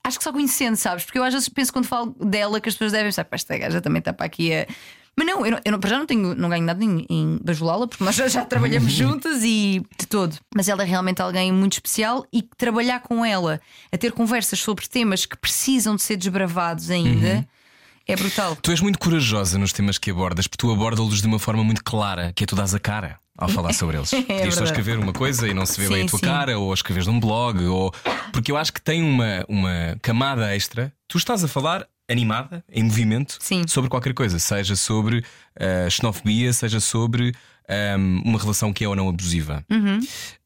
Acho 0.04 0.18
que 0.18 0.24
só 0.24 0.32
conhecendo, 0.32 0.76
sabes? 0.76 1.04
Porque 1.04 1.18
eu 1.18 1.24
às 1.24 1.32
vezes 1.32 1.48
penso 1.48 1.72
quando 1.72 1.86
falo 1.86 2.14
dela 2.20 2.60
que 2.60 2.68
as 2.68 2.74
pessoas 2.74 2.92
devem 2.92 3.06
pensar, 3.08 3.24
pá, 3.24 3.36
esta 3.36 3.56
gaja 3.56 3.80
também 3.80 4.00
está 4.00 4.12
para 4.12 4.26
aqui 4.26 4.52
a. 4.52 4.66
Mas 5.18 5.26
não, 5.26 5.44
eu, 5.44 5.50
não, 5.50 5.60
eu 5.64 5.72
não, 5.72 5.80
para 5.80 5.90
já 5.90 5.98
não, 5.98 6.06
tenho, 6.06 6.32
não 6.36 6.48
ganho 6.48 6.64
nada 6.64 6.84
em, 6.84 7.04
em 7.10 7.40
bajulá-la, 7.42 7.88
porque 7.88 8.04
nós 8.04 8.14
já, 8.14 8.28
já 8.28 8.44
trabalhamos 8.44 8.92
juntas 8.94 9.42
e 9.42 9.82
de 9.98 10.06
todo. 10.06 10.36
Mas 10.54 10.68
ela 10.68 10.84
é 10.84 10.86
realmente 10.86 11.20
alguém 11.20 11.50
muito 11.50 11.72
especial 11.72 12.24
e 12.32 12.40
trabalhar 12.56 13.00
com 13.00 13.24
ela, 13.24 13.60
a 13.90 13.98
ter 13.98 14.12
conversas 14.12 14.60
sobre 14.60 14.86
temas 14.86 15.26
que 15.26 15.36
precisam 15.36 15.96
de 15.96 16.02
ser 16.02 16.16
desbravados 16.16 16.88
ainda, 16.88 17.44
é 18.06 18.14
brutal. 18.14 18.54
Tu 18.62 18.70
és 18.70 18.80
muito 18.80 18.96
corajosa 19.00 19.58
nos 19.58 19.72
temas 19.72 19.98
que 19.98 20.08
abordas, 20.12 20.46
porque 20.46 20.64
tu 20.64 20.72
abordas-los 20.72 21.20
de 21.20 21.26
uma 21.26 21.40
forma 21.40 21.64
muito 21.64 21.82
clara, 21.82 22.32
que 22.32 22.44
é 22.44 22.46
tu 22.46 22.54
dás 22.54 22.72
a 22.72 22.78
cara 22.78 23.18
ao 23.36 23.48
falar 23.48 23.72
sobre 23.72 23.96
eles. 23.96 24.10
Podias 24.10 24.54
só 24.54 24.60
É 24.60 24.64
escrever 24.66 25.00
uma 25.00 25.12
coisa 25.12 25.48
e 25.48 25.52
não 25.52 25.66
se 25.66 25.80
vê 25.80 25.88
bem 25.88 25.98
a 25.98 26.00
Sim, 26.02 26.06
tua 26.06 26.18
sim. 26.20 26.26
cara, 26.26 26.56
ou 26.60 26.72
escreves 26.72 27.08
num 27.08 27.18
blog, 27.18 27.64
ou. 27.66 27.92
Porque 28.32 28.52
eu 28.52 28.56
acho 28.56 28.72
que 28.72 28.80
tem 28.80 29.02
uma, 29.02 29.44
uma 29.48 29.98
camada 30.00 30.54
extra. 30.54 30.92
Tu 31.08 31.18
estás 31.18 31.42
a 31.42 31.48
falar 31.48 31.88
animada, 32.08 32.64
em 32.70 32.82
movimento, 32.82 33.36
Sim. 33.40 33.66
sobre 33.68 33.90
qualquer 33.90 34.14
coisa, 34.14 34.38
seja 34.38 34.74
sobre 34.74 35.18
uh, 35.18 35.90
xenofobia, 35.90 36.52
seja 36.52 36.80
sobre 36.80 37.34
um, 37.68 38.22
uma 38.24 38.38
relação 38.38 38.72
que 38.72 38.84
é 38.84 38.88
ou 38.88 38.96
não 38.96 39.08
abusiva. 39.08 39.64
Uhum. 39.70 40.00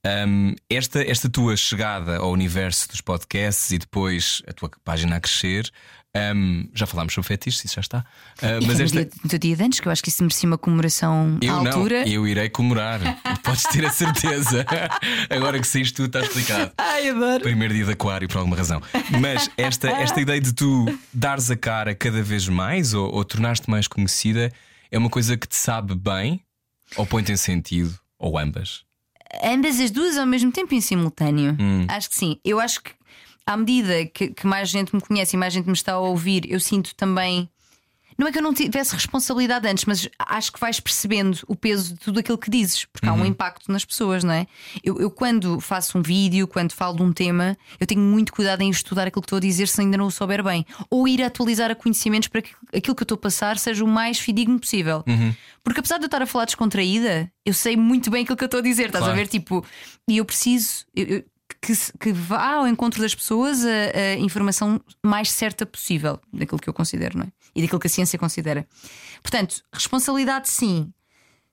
Um, 0.05 0.55
esta, 0.69 1.03
esta 1.03 1.31
tua 1.31 1.57
chegada 1.57 2.17
ao 2.17 2.33
universo 2.33 2.89
dos 2.89 3.01
podcasts 3.01 3.71
e 3.71 3.79
depois 3.79 4.43
a 4.47 4.53
tua 4.53 4.71
página 4.85 5.17
a 5.17 5.21
crescer. 5.21 5.71
Um, 6.15 6.69
já 6.75 6.87
falámos 6.87 7.15
sobre 7.15 7.29
fetiches, 7.29 7.65
isso 7.65 7.75
já 7.77 7.81
está. 7.81 7.99
Uh, 8.43 8.67
mas 8.67 8.79
esta, 8.79 9.05
dia, 9.05 9.11
no 9.25 9.39
dia 9.39 9.57
de 9.57 9.63
antes, 9.63 9.81
que 9.81 9.89
eu 9.89 9.93
acho 9.93 10.03
que 10.03 10.11
isso 10.11 10.23
merecia 10.23 10.47
uma 10.47 10.59
comemoração 10.59 11.39
eu 11.41 11.55
à 11.55 11.63
não, 11.63 11.73
altura. 11.73 12.07
eu 12.07 12.27
irei 12.27 12.51
comemorar. 12.51 13.01
Podes 13.43 13.63
ter 13.65 13.87
a 13.87 13.91
certeza. 13.91 14.67
Agora 15.31 15.59
que 15.59 15.67
saíste 15.67 15.95
tu, 15.95 16.05
está 16.05 16.21
explicado. 16.21 16.73
Ai, 16.77 17.09
adoro. 17.09 17.43
Primeiro 17.43 17.73
dia 17.73 17.85
de 17.85 17.93
aquário, 17.93 18.29
por 18.29 18.39
alguma 18.39 18.57
razão. 18.57 18.83
Mas 19.21 19.51
esta, 19.57 19.89
esta 19.89 20.21
ideia 20.21 20.41
de 20.41 20.53
tu 20.53 20.87
dares 21.13 21.51
a 21.51 21.57
cara 21.57 21.95
cada 21.95 22.23
vez 22.23 22.47
mais 22.47 22.93
ou, 22.93 23.11
ou 23.11 23.25
tornar-te 23.25 23.71
mais 23.71 23.89
conhecida 23.89 24.53
é 24.91 24.99
uma 24.99 25.09
coisa 25.09 25.37
que 25.37 25.49
te 25.49 25.57
sabe 25.57 25.95
bem 25.95 26.43
ou 26.97 27.07
põe-te 27.07 27.33
em 27.33 27.37
sentido, 27.37 27.99
ou 28.19 28.39
ambas. 28.39 28.85
Ambas 29.43 29.81
as 29.81 29.91
duas 29.91 30.19
ao 30.19 30.27
mesmo 30.27 30.53
tempo 30.53 30.75
em 30.75 30.81
simultâneo. 30.83 31.57
Hum. 31.59 31.87
Acho 31.89 32.11
que 32.11 32.17
sim. 32.17 32.39
Eu 32.45 32.61
acho 32.61 32.83
que 32.83 32.91
à 33.47 33.57
medida 33.57 34.05
que, 34.07 34.29
que 34.29 34.47
mais 34.47 34.69
gente 34.69 34.95
me 34.95 35.01
conhece 35.01 35.37
e 35.37 35.39
mais 35.39 35.53
gente 35.53 35.67
me 35.67 35.73
está 35.73 35.93
a 35.95 35.99
ouvir, 35.99 36.51
eu 36.51 36.61
sinto 36.61 36.95
também. 36.95 37.49
Não 38.19 38.29
é 38.29 38.31
que 38.31 38.39
eu 38.39 38.43
não 38.43 38.53
tivesse 38.53 38.95
responsabilidade 38.95 39.67
antes, 39.67 39.87
mas 39.87 40.07
acho 40.19 40.53
que 40.53 40.61
vais 40.61 40.79
percebendo 40.79 41.39
o 41.49 41.57
peso 41.57 41.95
de 41.95 41.99
tudo 41.99 42.21
aquilo 42.21 42.37
que 42.37 42.51
dizes, 42.51 42.85
porque 42.85 43.09
há 43.09 43.13
um 43.13 43.25
impacto 43.25 43.73
nas 43.73 43.87
pessoas, 43.87 44.23
não 44.23 44.35
é? 44.35 44.47
Eu, 44.85 45.01
eu, 45.01 45.11
quando 45.11 45.59
faço 45.61 45.97
um 45.99 46.03
vídeo, 46.03 46.47
quando 46.47 46.73
falo 46.73 46.95
de 46.99 47.03
um 47.03 47.11
tema, 47.11 47.57
eu 47.81 47.87
tenho 47.87 48.03
muito 48.03 48.31
cuidado 48.31 48.61
em 48.61 48.69
estudar 48.69 49.07
aquilo 49.07 49.23
que 49.23 49.27
estou 49.27 49.39
a 49.39 49.41
dizer 49.41 49.67
se 49.67 49.81
ainda 49.81 49.97
não 49.97 50.07
o 50.07 50.11
souber 50.11 50.45
bem, 50.45 50.65
ou 50.91 51.09
ir 51.09 51.23
atualizar 51.23 51.71
a 51.71 51.75
conhecimentos 51.75 52.29
para 52.29 52.43
que 52.43 52.51
aquilo 52.77 52.95
que 52.95 53.03
eu 53.03 53.07
estou 53.07 53.17
a 53.17 53.19
passar 53.19 53.59
seja 53.59 53.83
o 53.83 53.89
mais 53.89 54.19
fidedigno 54.21 54.61
possível. 54.61 55.03
Porque 55.65 55.81
apesar 55.81 55.97
de 55.97 56.05
eu 56.05 56.07
estar 56.07 56.21
a 56.21 56.27
falar 56.27 56.45
descontraída, 56.45 57.33
eu 57.47 57.55
sei 57.55 57.79
muito 57.79 58.11
bem 58.11 58.25
aquilo 58.25 58.37
que 58.37 58.45
eu 58.45 58.47
estou 58.47 58.61
a 58.61 58.63
dizer, 58.63 58.87
estás 58.87 59.05
Claro. 59.05 59.15
a 59.15 59.17
ver? 59.17 59.27
Tipo, 59.27 59.65
e 60.07 60.19
eu 60.19 60.25
preciso. 60.27 60.85
eu- 60.95 61.07
eu- 61.07 61.25
que, 61.63 61.73
que 62.01 62.13
vá 62.13 62.55
ao 62.57 62.67
encontro 62.67 63.01
das 63.01 63.15
pessoas 63.15 63.65
a, 63.65 63.69
a 63.99 64.15
informação 64.19 64.81
mais 65.03 65.31
certa 65.31 65.65
possível 65.65 66.21
daquilo 66.33 66.59
que 66.61 66.69
eu 66.69 66.75
considero, 66.75 67.17
não 67.19 67.25
é? 67.25 67.29
E 67.55 67.63
daquilo 67.63 67.79
que 67.81 67.87
a 67.87 67.91
ciência 67.91 68.19
considera. 68.19 68.67
Portanto, 69.23 69.63
responsabilidade 69.73 70.49
sim. 70.51 70.93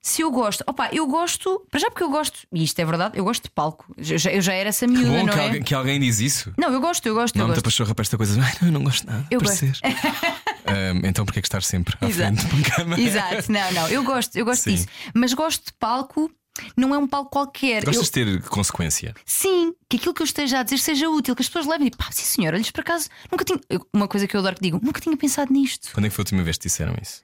Se 0.02 0.22
eu 0.22 0.30
gosto, 0.30 0.64
opa, 0.66 0.88
eu 0.92 1.06
gosto, 1.06 1.62
para 1.70 1.78
já 1.78 1.90
porque 1.90 2.02
eu 2.02 2.08
gosto, 2.10 2.40
e 2.50 2.64
isto 2.64 2.78
é 2.78 2.84
verdade, 2.86 3.18
eu 3.18 3.22
gosto 3.24 3.44
de 3.44 3.50
palco. 3.50 3.94
Eu 3.98 4.18
já, 4.18 4.30
eu 4.32 4.40
já 4.40 4.54
era 4.54 4.70
essa 4.70 4.86
Que 4.86 4.92
miúda, 4.94 5.10
bom 5.10 5.26
não 5.26 5.32
que, 5.34 5.38
é? 5.38 5.42
alguém, 5.44 5.62
que 5.62 5.74
alguém 5.74 6.00
diz 6.00 6.20
isso. 6.20 6.52
Não, 6.56 6.72
eu 6.72 6.80
gosto, 6.80 7.04
eu 7.06 7.14
gosto, 7.14 7.36
Não 7.36 7.44
eu 7.44 7.48
muita 7.48 7.60
pachorra 7.62 7.94
para 7.94 8.02
esta 8.02 8.16
coisa. 8.16 8.40
Ai, 8.42 8.52
não, 8.62 8.68
eu 8.68 8.72
não 8.72 8.82
gosto 8.82 9.06
nada. 9.06 9.26
Eu 9.30 9.40
gosto. 9.40 9.66
Ahm, 10.66 11.02
então 11.04 11.24
porquê 11.26 11.40
é 11.40 11.42
que 11.42 11.48
estás 11.48 11.66
sempre 11.66 11.94
à 12.00 12.06
Exato. 12.08 12.36
frente 12.36 12.48
de 12.48 12.54
uma 12.54 12.70
câmara? 12.76 13.00
Exato, 13.00 13.52
não, 13.52 13.72
não, 13.72 13.88
eu 13.88 14.02
gosto, 14.02 14.36
eu 14.36 14.44
gosto 14.44 14.62
Sim. 14.62 14.70
disso. 14.74 14.86
Mas 15.14 15.34
gosto 15.34 15.66
de 15.66 15.72
palco, 15.74 16.30
não 16.76 16.94
é 16.94 16.98
um 16.98 17.06
palco 17.06 17.30
qualquer. 17.30 17.84
Gostas 17.84 18.14
Eu- 18.16 18.24
de 18.26 18.40
ter 18.40 18.48
consequência? 18.48 19.14
Sim, 19.24 19.72
que 19.88 19.96
aquilo 19.96 20.12
que 20.14 20.22
eu 20.22 20.26
esteja 20.26 20.60
a 20.60 20.62
dizer 20.62 20.78
seja 20.78 21.08
útil, 21.08 21.34
que 21.34 21.42
as 21.42 21.48
pessoas 21.48 21.66
levem 21.66 21.86
e 21.88 21.90
pá, 21.90 22.08
sim 22.10 22.24
senhor, 22.24 22.54
olhas 22.54 22.70
por 22.70 22.80
acaso, 22.80 23.08
nunca 23.30 23.44
tinha. 23.44 23.58
Uma 23.92 24.06
coisa 24.08 24.26
que 24.26 24.34
eu 24.36 24.40
adoro 24.40 24.56
que 24.56 24.62
digam, 24.62 24.80
nunca 24.82 25.00
tinha 25.00 25.16
pensado 25.16 25.52
nisto. 25.52 25.88
Quando 25.92 26.06
é 26.06 26.08
que 26.08 26.14
foi 26.14 26.22
a 26.22 26.24
última 26.24 26.42
vez 26.42 26.56
que 26.58 26.64
disseram 26.64 26.94
isso? 27.00 27.22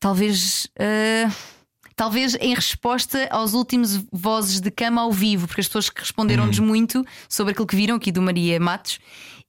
Talvez. 0.00 0.68
ah, 0.78 1.30
Talvez 1.96 2.34
em 2.40 2.52
resposta 2.52 3.28
aos 3.30 3.54
últimos 3.54 4.02
vozes 4.10 4.60
de 4.60 4.68
cama 4.68 5.00
ao 5.02 5.12
vivo, 5.12 5.46
porque 5.46 5.60
as 5.60 5.68
pessoas 5.68 5.88
responderam-nos 5.94 6.58
Uhum. 6.58 6.66
muito 6.66 7.06
sobre 7.28 7.52
aquilo 7.52 7.68
que 7.68 7.76
viram 7.76 7.94
aqui 7.94 8.10
do 8.10 8.20
Maria 8.20 8.58
Matos, 8.58 8.98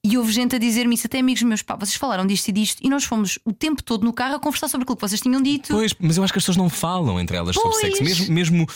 e 0.05 0.19
houve 0.19 0.31
gente 0.31 0.55
a 0.55 0.59
dizer-me 0.59 0.93
isso, 0.93 1.07
até 1.07 1.17
amigos 1.17 1.41
meus, 1.41 1.63
pá, 1.63 1.75
vocês 1.75 1.95
falaram 1.95 2.27
disto 2.27 2.49
e 2.49 2.51
disto, 2.51 2.79
e 2.79 2.89
nós 2.89 3.05
fomos 3.05 3.39
o 3.43 3.51
tempo 3.51 3.81
todo 3.81 4.05
no 4.05 4.13
carro 4.13 4.35
a 4.35 4.39
conversar 4.39 4.67
sobre 4.67 4.83
aquilo 4.83 4.95
que 4.95 5.01
vocês 5.01 5.19
tinham 5.19 5.41
dito. 5.41 5.69
Pois, 5.69 5.95
mas 5.99 6.15
eu 6.15 6.23
acho 6.23 6.31
que 6.31 6.37
as 6.37 6.43
pessoas 6.43 6.57
não 6.57 6.69
falam 6.69 7.19
entre 7.19 7.35
elas 7.35 7.55
sobre 7.55 7.71
Pois. 7.71 7.81
sexo. 7.81 8.03
Mesmo, 8.03 8.31
mesmo 8.31 8.67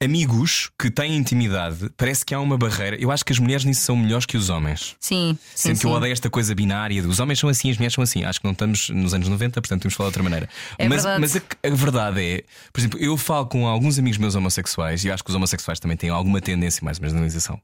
amigos 0.00 0.70
que 0.78 0.88
têm 0.88 1.16
intimidade, 1.16 1.90
parece 1.96 2.24
que 2.24 2.32
há 2.32 2.38
uma 2.38 2.56
barreira. 2.56 2.96
Eu 3.00 3.10
acho 3.10 3.24
que 3.24 3.32
as 3.32 3.40
mulheres 3.40 3.64
nisso 3.64 3.80
são 3.80 3.96
melhores 3.96 4.26
que 4.26 4.36
os 4.36 4.48
homens. 4.48 4.94
Sim, 5.00 5.36
sim. 5.56 5.70
Que 5.70 5.86
eu 5.86 5.90
sim. 5.90 5.96
odeio 5.96 6.12
esta 6.12 6.30
coisa 6.30 6.54
binária 6.54 7.02
de 7.02 7.08
os 7.08 7.18
homens 7.18 7.40
são 7.40 7.50
assim, 7.50 7.68
as 7.68 7.76
mulheres 7.76 7.94
são 7.94 8.04
assim. 8.04 8.22
Acho 8.22 8.38
que 8.38 8.44
não 8.44 8.52
estamos 8.52 8.88
nos 8.90 9.12
anos 9.12 9.28
90, 9.28 9.60
portanto 9.60 9.82
temos 9.82 9.92
de 9.92 9.96
falar 9.96 10.10
de 10.10 10.10
outra 10.10 10.22
maneira. 10.22 10.48
É 10.78 10.88
mas 10.88 11.02
verdade. 11.02 11.20
mas 11.20 11.36
a, 11.36 11.40
a 11.66 11.74
verdade 11.74 12.20
é, 12.22 12.44
por 12.72 12.80
exemplo, 12.80 13.00
eu 13.00 13.16
falo 13.16 13.46
com 13.46 13.66
alguns 13.66 13.98
amigos 13.98 14.18
meus 14.18 14.36
homossexuais 14.36 15.04
e 15.04 15.08
eu 15.08 15.14
acho 15.14 15.24
que 15.24 15.30
os 15.30 15.34
homossexuais 15.34 15.80
também 15.80 15.96
têm 15.96 16.10
alguma 16.10 16.40
tendência, 16.40 16.84
mais 16.84 16.98
ou 16.98 17.02
menos, 17.02 17.12
na 17.12 17.18
organização. 17.18 17.60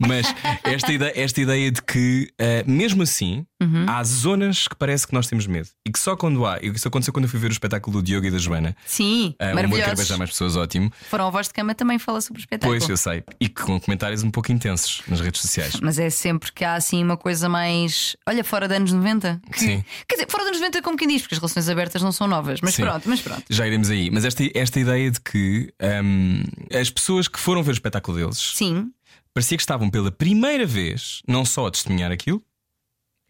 Mas 0.00 0.26
esta 0.64 0.92
ideia, 0.92 1.12
esta 1.14 1.40
ideia 1.40 1.70
de 1.70 1.82
que, 1.82 2.32
eh, 2.38 2.64
mesmo 2.66 3.02
assim, 3.02 3.44
Uhum. 3.62 3.84
há 3.86 4.02
zonas 4.04 4.66
que 4.66 4.74
parece 4.74 5.06
que 5.06 5.12
nós 5.12 5.26
temos 5.26 5.46
medo. 5.46 5.68
E 5.86 5.92
que 5.92 5.98
só 5.98 6.16
quando 6.16 6.46
há. 6.46 6.58
e 6.62 6.68
Isso 6.68 6.88
aconteceu 6.88 7.12
quando 7.12 7.24
eu 7.24 7.28
fui 7.30 7.38
ver 7.38 7.48
o 7.48 7.52
espetáculo 7.52 7.98
do 7.98 8.02
Diogo 8.02 8.26
e 8.26 8.30
da 8.30 8.38
Joana. 8.38 8.74
Sim, 8.86 9.34
Uh, 9.38 9.44
o 9.44 9.44
amor 9.44 9.54
quer 9.54 9.54
maravilhosos. 9.54 9.94
beijar 9.96 10.16
mais 10.16 10.30
pessoas, 10.30 10.56
ótimo. 10.56 10.90
Foram 11.10 11.26
a 11.26 11.30
voz 11.30 11.48
de 11.48 11.52
cama 11.52 11.74
também 11.74 11.98
fala 11.98 12.20
sobre 12.22 12.40
o 12.40 12.42
espetáculo. 12.42 12.78
Pois, 12.78 12.88
eu 12.88 12.96
sei. 12.96 13.22
E 13.38 13.48
com 13.50 13.78
comentários 13.78 14.22
um 14.22 14.30
pouco 14.30 14.50
intensos 14.50 15.02
nas 15.06 15.20
redes 15.20 15.42
sociais. 15.42 15.74
Mas 15.82 15.98
é 15.98 16.08
sempre 16.08 16.50
que 16.52 16.64
há 16.64 16.74
assim 16.74 17.04
uma 17.04 17.18
coisa 17.18 17.48
mais. 17.50 18.16
Olha, 18.26 18.42
fora 18.42 18.66
de 18.66 18.74
anos 18.76 18.92
90. 18.92 19.40
Que- 19.52 19.58
Sim. 19.58 19.84
Quer 20.08 20.14
dizer, 20.16 20.30
fora 20.30 20.44
de 20.44 20.48
anos 20.48 20.60
90, 20.60 20.80
como 20.82 20.96
quem 20.96 21.06
diz, 21.08 21.20
porque 21.20 21.34
as 21.34 21.38
relações 21.40 21.68
abertas 21.68 22.00
não 22.02 22.12
são 22.12 22.26
novas. 22.26 22.60
Mas 22.62 22.74
Sim. 22.74 22.82
pronto, 22.84 23.06
mas 23.10 23.20
pronto. 23.20 23.44
Já 23.50 23.66
iremos 23.66 23.90
aí. 23.90 24.10
Mas 24.10 24.24
esta, 24.24 24.42
esta 24.54 24.80
ideia 24.80 25.10
de 25.10 25.20
que 25.20 25.70
hum, 26.02 26.42
as 26.72 26.88
pessoas 26.90 27.28
que 27.28 27.38
foram 27.38 27.62
ver 27.62 27.72
o 27.72 27.74
espetáculo 27.74 28.16
deles 28.16 28.38
Sim, 28.54 28.90
parecia 29.34 29.56
que 29.56 29.62
estavam 29.62 29.88
pela 29.90 30.10
primeira 30.10 30.66
vez 30.66 31.22
não 31.26 31.44
só 31.44 31.66
a 31.66 31.70
testemunhar 31.70 32.10
aquilo, 32.12 32.42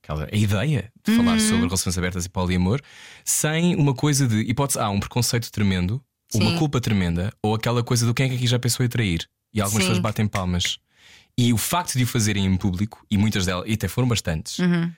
aquela, 0.02 0.28
a 0.30 0.36
ideia 0.36 0.92
de 1.04 1.14
falar 1.16 1.34
Uhum. 1.34 1.40
sobre 1.40 1.64
relações 1.66 1.96
abertas 1.98 2.24
e 2.24 2.28
poliamor, 2.28 2.80
sem 3.24 3.74
uma 3.76 3.94
coisa 3.94 4.26
de 4.26 4.40
hipótese, 4.40 4.78
há 4.78 4.88
um 4.90 4.98
preconceito 5.00 5.50
tremendo, 5.50 6.02
uma 6.34 6.50
Sim. 6.52 6.56
culpa 6.58 6.80
tremenda, 6.80 7.32
ou 7.42 7.54
aquela 7.54 7.82
coisa 7.82 8.06
do 8.06 8.14
quem 8.14 8.26
é 8.26 8.28
que 8.30 8.36
aqui 8.36 8.46
já 8.46 8.58
pensou 8.58 8.84
em 8.84 8.88
trair. 8.88 9.28
E 9.52 9.60
algumas 9.60 9.82
Sim. 9.82 9.88
pessoas 9.88 9.98
batem 10.02 10.26
palmas. 10.26 10.78
E 11.36 11.52
o 11.52 11.56
facto 11.58 11.96
de 11.96 12.04
o 12.04 12.06
fazerem 12.06 12.44
em 12.46 12.56
público, 12.56 13.04
e 13.10 13.18
muitas 13.18 13.46
delas, 13.46 13.64
e 13.68 13.72
até 13.74 13.88
foram 13.88 14.06
bastantes, 14.08 14.58
Uhum. 14.58 14.92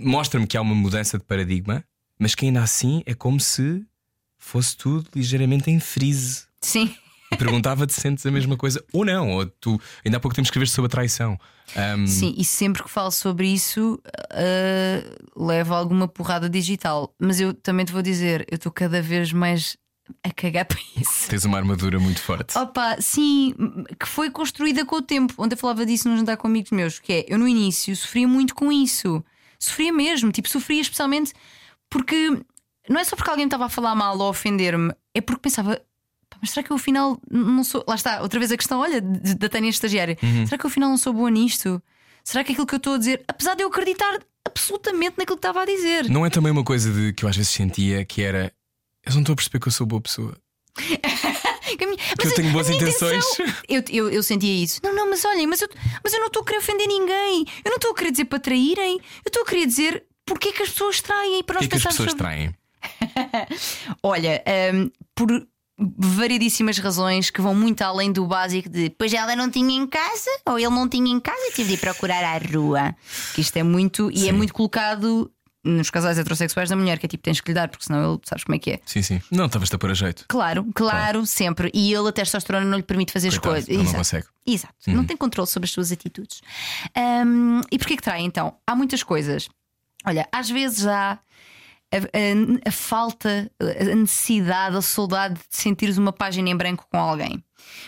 mostra-me 0.00 0.46
que 0.46 0.56
há 0.56 0.60
uma 0.60 0.74
mudança 0.74 1.18
de 1.18 1.24
paradigma, 1.24 1.84
mas 2.18 2.34
que 2.34 2.46
ainda 2.46 2.62
assim 2.62 3.02
é 3.06 3.14
como 3.14 3.40
se 3.40 3.84
fosse 4.38 4.76
tudo 4.76 5.08
ligeiramente 5.14 5.70
em 5.70 5.80
freeze. 5.80 6.44
sim. 6.60 6.94
E 7.34 7.36
perguntava-te 7.36 7.92
se 7.92 8.00
sentes 8.00 8.24
a 8.24 8.30
mesma 8.30 8.56
coisa 8.56 8.82
ou 8.92 9.04
não, 9.04 9.30
ou 9.32 9.46
tu 9.46 9.80
ainda 10.04 10.16
há 10.16 10.20
pouco 10.20 10.34
tempo 10.34 10.46
escreveste 10.46 10.74
sobre 10.74 10.86
a 10.86 10.90
traição. 10.90 11.38
Ahm, 11.76 12.06
Sim, 12.06 12.34
e 12.36 12.44
sempre 12.44 12.82
que 12.82 12.90
falo 12.90 13.10
sobre 13.10 13.48
isso, 13.48 14.00
uh, 14.32 15.44
levo 15.46 15.74
alguma 15.74 16.06
porrada 16.08 16.48
digital. 16.48 17.14
Mas 17.18 17.40
eu 17.40 17.52
também 17.54 17.84
te 17.84 17.92
vou 17.92 18.02
dizer, 18.02 18.46
eu 18.50 18.56
estou 18.56 18.70
cada 18.72 19.00
vez 19.02 19.32
mais 19.32 19.76
a 20.22 20.30
cagar 20.30 20.64
para 20.66 20.78
isso. 20.96 21.28
Tens 21.28 21.44
uma 21.44 21.56
armadura 21.58 21.98
muito 21.98 22.20
forte. 22.20 22.56
Opa, 22.58 22.96
sim, 23.00 23.54
que 23.98 24.06
foi 24.06 24.30
construída 24.30 24.84
com 24.84 24.96
o 24.96 25.02
tempo. 25.02 25.34
Ontem 25.38 25.54
eu 25.54 25.58
falava 25.58 25.86
disso 25.86 26.08
num 26.08 26.16
jantar 26.16 26.36
com 26.36 26.46
amigos 26.46 26.70
meus, 26.70 26.98
que 26.98 27.12
é, 27.12 27.24
eu 27.28 27.38
no 27.38 27.48
início 27.48 27.94
sofria 27.96 28.28
muito 28.28 28.54
com 28.54 28.70
isso. 28.70 29.24
Sofria 29.58 29.92
mesmo, 29.92 30.30
tipo, 30.30 30.48
sofria 30.48 30.80
especialmente 30.80 31.32
porque 31.88 32.38
não 32.88 33.00
é 33.00 33.04
só 33.04 33.16
porque 33.16 33.30
alguém 33.30 33.46
estava 33.46 33.64
a 33.64 33.68
falar 33.70 33.94
mal 33.94 34.16
ou 34.18 34.26
a 34.26 34.28
ofender-me, 34.28 34.92
é 35.14 35.20
porque 35.22 35.40
pensava, 35.40 35.76
"Pá, 35.76 35.80
mas 36.40 36.50
será 36.50 36.62
que 36.62 36.70
eu 36.70 36.76
afinal 36.76 37.18
não 37.30 37.62
sou. 37.64 37.84
Lá 37.88 37.94
está, 37.94 38.20
outra 38.22 38.38
vez 38.38 38.50
a 38.52 38.56
questão, 38.56 38.80
olha, 38.80 39.00
da 39.00 39.48
Tânia 39.48 39.70
estagiária, 39.70 40.16
será 40.46 40.58
que 40.58 40.64
eu 40.66 40.70
afinal 40.70 40.88
não 40.90 40.96
sou 40.98 41.12
boa 41.12 41.30
nisto? 41.30 41.82
Será 42.22 42.42
que 42.44 42.52
aquilo 42.52 42.66
que 42.66 42.74
eu 42.74 42.78
estou 42.78 42.94
a 42.94 42.98
dizer, 42.98 43.22
apesar 43.28 43.54
de 43.54 43.62
eu 43.62 43.68
acreditar 43.68 44.18
absolutamente 44.46 45.14
naquilo 45.18 45.36
que 45.36 45.40
estava 45.46 45.62
a 45.62 45.66
dizer, 45.66 46.08
Não 46.08 46.24
é 46.24 46.30
também 46.30 46.50
uma 46.52 46.64
coisa 46.64 46.90
de, 46.92 47.12
que 47.12 47.24
eu 47.24 47.28
às 47.28 47.36
vezes 47.36 47.50
sentia 47.52 48.04
que 48.04 48.22
era. 48.22 48.52
Eu 49.04 49.12
não 49.12 49.20
estou 49.20 49.32
a 49.34 49.36
perceber 49.36 49.60
que 49.60 49.68
eu 49.68 49.72
sou 49.72 49.86
boa 49.86 50.00
pessoa. 50.00 50.36
Que 51.76 51.86
minha- 51.86 51.96
Que 51.98 52.26
eu 52.28 52.34
tenho 52.34 52.52
boas 52.52 52.68
intenções. 52.70 53.24
intenção- 53.34 53.62
Eu, 53.68 53.82
eu, 53.90 54.10
eu 54.10 54.22
sentia 54.22 54.62
isso. 54.62 54.80
Não, 54.84 54.94
não, 54.94 55.10
mas 55.10 55.24
olhem, 55.24 55.44
mas 55.46 55.60
eu, 55.60 55.68
mas 56.04 56.12
eu 56.12 56.20
não 56.20 56.28
estou 56.28 56.42
a 56.42 56.44
querer 56.44 56.58
ofender 56.58 56.86
ninguém. 56.86 57.44
Eu 57.64 57.70
não 57.70 57.76
estou 57.76 57.90
a 57.90 57.94
querer 57.96 58.10
dizer 58.12 58.26
para 58.26 58.38
traírem. 58.38 58.92
Eu 58.98 59.28
estou 59.28 59.42
a 59.42 59.46
querer 59.46 59.66
dizer 59.66 60.04
porque 60.24 60.48
é 60.48 60.52
que 60.52 60.62
as 60.62 60.68
pessoas 60.70 61.00
traem 61.00 61.42
para 61.42 61.54
nós 61.54 61.60
que 61.62 61.66
é 61.66 61.68
que 61.70 61.76
as 61.76 61.82
pessoas 61.82 62.10
sobre- 62.10 62.22
traem? 62.22 62.54
Olha, 64.02 64.42
hum, 64.74 64.90
por 65.14 65.28
variedíssimas 65.78 66.78
razões 66.78 67.30
que 67.30 67.40
vão 67.40 67.54
muito 67.54 67.82
além 67.82 68.12
do 68.12 68.26
básico 68.26 68.68
de 68.68 68.90
pois 68.90 69.12
ela 69.12 69.34
não 69.34 69.50
tinha 69.50 69.74
em 69.76 69.86
casa 69.86 70.30
ou 70.46 70.58
ele 70.58 70.68
não 70.70 70.88
tinha 70.88 71.10
em 71.10 71.18
casa 71.20 71.40
e 71.48 71.52
tive 71.52 71.68
de 71.70 71.74
ir 71.74 71.78
procurar 71.78 72.22
à 72.24 72.38
rua. 72.38 72.94
Que 73.34 73.40
isto 73.40 73.56
é 73.56 73.62
muito 73.62 74.10
e 74.12 74.28
é 74.28 74.32
muito 74.32 74.54
colocado 74.54 75.30
nos 75.64 75.88
casais 75.88 76.18
heterossexuais 76.18 76.68
da 76.68 76.76
mulher, 76.76 76.98
que 76.98 77.06
é 77.06 77.08
tipo 77.08 77.22
tens 77.22 77.40
que 77.40 77.48
lhe 77.50 77.54
dar, 77.54 77.68
porque 77.68 77.86
senão 77.86 78.12
ele 78.12 78.20
sabes 78.24 78.44
como 78.44 78.54
é 78.54 78.58
que 78.58 78.72
é. 78.72 78.80
Sim, 78.84 79.00
sim. 79.02 79.20
Não, 79.30 79.46
estavas-te 79.46 79.74
a 79.74 79.78
pôr 79.78 79.90
a 79.90 79.94
jeito. 79.94 80.26
Claro, 80.28 80.66
claro, 80.74 81.24
sempre. 81.24 81.70
E 81.72 81.92
ele 81.92 82.06
a 82.08 82.12
testosterona 82.12 82.66
não 82.66 82.76
lhe 82.76 82.82
permite 82.82 83.12
fazer 83.12 83.28
as 83.28 83.38
Coitado, 83.38 83.54
coisas. 83.54 83.68
ele 83.70 83.78
não 83.78 83.84
Exato. 83.84 83.98
consegue. 83.98 84.26
Exato, 84.46 84.74
não 84.88 85.04
tem 85.06 85.16
controle 85.16 85.48
sobre 85.48 85.64
as 85.64 85.70
suas 85.70 85.90
atitudes. 85.90 86.42
Hum, 87.26 87.62
e 87.72 87.78
porquê 87.78 87.96
que 87.96 88.02
trai 88.02 88.20
então? 88.20 88.54
Há 88.66 88.76
muitas 88.76 89.02
coisas. 89.02 89.48
Olha, 90.06 90.28
às 90.30 90.50
vezes 90.50 90.86
há 90.86 91.18
a, 91.96 91.98
a- 91.98 92.68
a 92.68 92.70
falta, 92.70 93.50
a 93.60 93.94
necessidade, 93.94 94.76
a 94.76 94.82
saudade 94.82 95.34
de 95.34 95.40
sentires 95.56 95.98
uma 95.98 96.12
página 96.12 96.48
em 96.48 96.56
branco 96.56 96.86
com 96.90 96.98
alguém. 96.98 97.42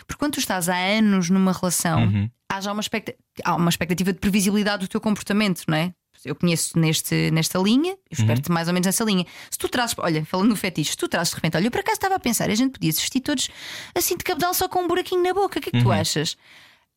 Porque 0.06 0.18
quando 0.18 0.34
tu 0.34 0.40
estás 0.40 0.68
há 0.68 0.76
anos 0.76 1.28
numa 1.30 1.52
relação, 1.52 2.00
há 2.48 2.60
já 2.60 2.72
uma, 2.72 2.80
expecta- 2.80 3.14
há 3.44 3.54
uma 3.54 3.68
expectativa 3.68 4.12
de 4.12 4.18
previsibilidade 4.18 4.86
do 4.86 4.88
teu 4.88 5.00
comportamento, 5.00 5.62
não 5.68 5.76
é? 5.76 5.92
eu 6.24 6.34
conheço 6.34 6.76
neste, 6.76 7.30
nesta 7.30 7.56
linha, 7.56 7.92
eu 7.92 7.98
espero-te 8.18 8.50
mais 8.50 8.66
ou 8.66 8.74
menos 8.74 8.86
nessa 8.86 9.04
linha. 9.04 9.24
Se 9.48 9.56
tu 9.58 9.68
trazes, 9.68 9.94
olha, 9.98 10.24
falando 10.24 10.48
no 10.48 10.56
fetiche, 10.56 10.90
se 10.90 10.96
tu 10.96 11.06
trazes 11.06 11.30
de 11.30 11.36
repente, 11.36 11.56
olha, 11.56 11.66
eu 11.66 11.70
por 11.70 11.78
acaso 11.78 11.96
estava 11.98 12.16
a 12.16 12.18
pensar, 12.18 12.50
a 12.50 12.54
gente 12.54 12.72
podia 12.72 12.90
assistir 12.90 13.20
todos 13.20 13.48
assim 13.94 14.16
de 14.16 14.24
cabedal 14.24 14.52
só 14.52 14.68
com 14.68 14.80
um 14.82 14.88
buraquinho 14.88 15.22
na 15.22 15.32
boca, 15.32 15.58
o 15.60 15.62
que 15.62 15.68
é 15.68 15.72
que 15.72 15.80
tu 15.82 15.92
achas? 15.92 16.36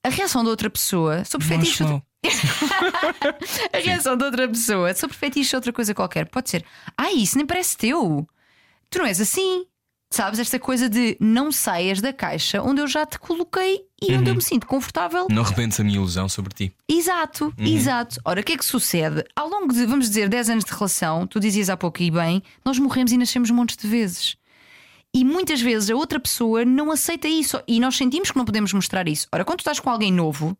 A 0.03 0.09
reação 0.09 0.43
da 0.43 0.49
outra 0.49 0.69
pessoa 0.69 1.23
sobre 1.25 1.47
fetiche. 1.47 1.83
mal. 1.83 2.01
A 3.73 3.77
reação 3.77 4.15
de 4.15 4.23
outra 4.23 4.47
pessoa 4.47 4.93
sobre 4.93 5.15
fetiche 5.15 5.55
outra 5.55 5.71
coisa 5.73 5.93
qualquer 5.93 6.27
pode 6.27 6.49
ser: 6.49 6.65
Ah, 6.97 7.11
isso 7.11 7.37
nem 7.37 7.45
parece 7.45 7.77
teu. 7.77 8.27
Tu 8.89 8.99
não 8.99 9.05
és 9.05 9.19
assim. 9.21 9.65
Sabes, 10.11 10.39
esta 10.39 10.57
coisa 10.57 10.89
de 10.89 11.15
não 11.19 11.51
saias 11.51 12.01
da 12.01 12.11
caixa 12.11 12.63
onde 12.63 12.81
eu 12.81 12.87
já 12.87 13.05
te 13.05 13.19
coloquei 13.19 13.81
e 14.01 14.11
onde 14.15 14.31
eu 14.31 14.33
me 14.33 14.41
sinto 14.41 14.65
confortável. 14.65 15.27
Não 15.29 15.43
arrebendes 15.43 15.79
a 15.79 15.83
minha 15.83 15.97
ilusão 15.97 16.27
sobre 16.27 16.51
ti. 16.51 16.73
Exato, 16.87 17.53
exato. 17.59 18.19
Ora, 18.25 18.41
o 18.41 18.43
que 18.43 18.53
é 18.53 18.57
que 18.57 18.65
sucede? 18.65 19.23
Ao 19.35 19.47
longo 19.47 19.71
de, 19.71 19.85
vamos 19.85 20.09
dizer, 20.09 20.27
10 20.27 20.49
anos 20.49 20.65
de 20.65 20.71
relação, 20.71 21.27
tu 21.27 21.39
dizias 21.39 21.69
há 21.69 21.77
pouco 21.77 22.01
e 22.01 22.09
bem, 22.09 22.41
nós 22.65 22.79
morremos 22.79 23.11
e 23.11 23.17
nascemos 23.17 23.51
montes 23.51 23.77
de 23.77 23.87
vezes. 23.87 24.35
E 25.13 25.25
muitas 25.25 25.59
vezes 25.59 25.89
a 25.89 25.95
outra 25.95 26.19
pessoa 26.19 26.63
não 26.63 26.91
aceita 26.91 27.27
isso 27.27 27.59
e 27.67 27.79
nós 27.79 27.95
sentimos 27.97 28.29
que 28.29 28.37
não 28.37 28.45
podemos 28.45 28.71
mostrar 28.73 29.07
isso. 29.07 29.27
Ora, 29.33 29.43
quando 29.43 29.57
tu 29.57 29.61
estás 29.61 29.79
com 29.79 29.89
alguém 29.89 30.11
novo, 30.13 30.55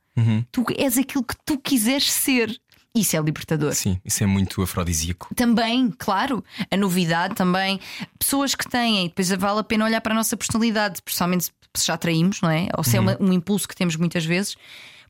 tu 0.52 0.66
és 0.76 0.98
aquilo 0.98 1.24
que 1.24 1.36
tu 1.46 1.58
quiseres 1.58 2.12
ser. 2.12 2.60
Isso 2.96 3.16
é 3.16 3.20
libertador. 3.22 3.74
Sim, 3.76 4.00
isso 4.04 4.24
é 4.24 4.26
muito 4.26 4.62
afrodisíaco. 4.64 5.34
Também, 5.36 5.94
claro, 5.98 6.44
a 6.72 6.76
novidade 6.76 7.36
também. 7.36 7.80
Pessoas 8.18 8.56
que 8.56 8.68
têm, 8.68 9.08
depois 9.08 9.30
vale 9.30 9.60
a 9.60 9.64
pena 9.64 9.86
olhar 9.86 10.02
para 10.02 10.14
a 10.14 10.16
nossa 10.16 10.36
personalidade, 10.36 11.00
principalmente 11.04 11.52
se 11.76 11.86
já 11.86 11.96
traímos, 11.96 12.42
não 12.42 12.50
é? 12.50 12.68
Ou 12.76 12.84
se 12.84 12.98
é 12.98 13.00
uma- 13.00 13.16
um 13.20 13.32
impulso 13.32 13.68
que 13.68 13.76
temos 13.76 13.96
muitas 13.96 14.26
vezes. 14.26 14.56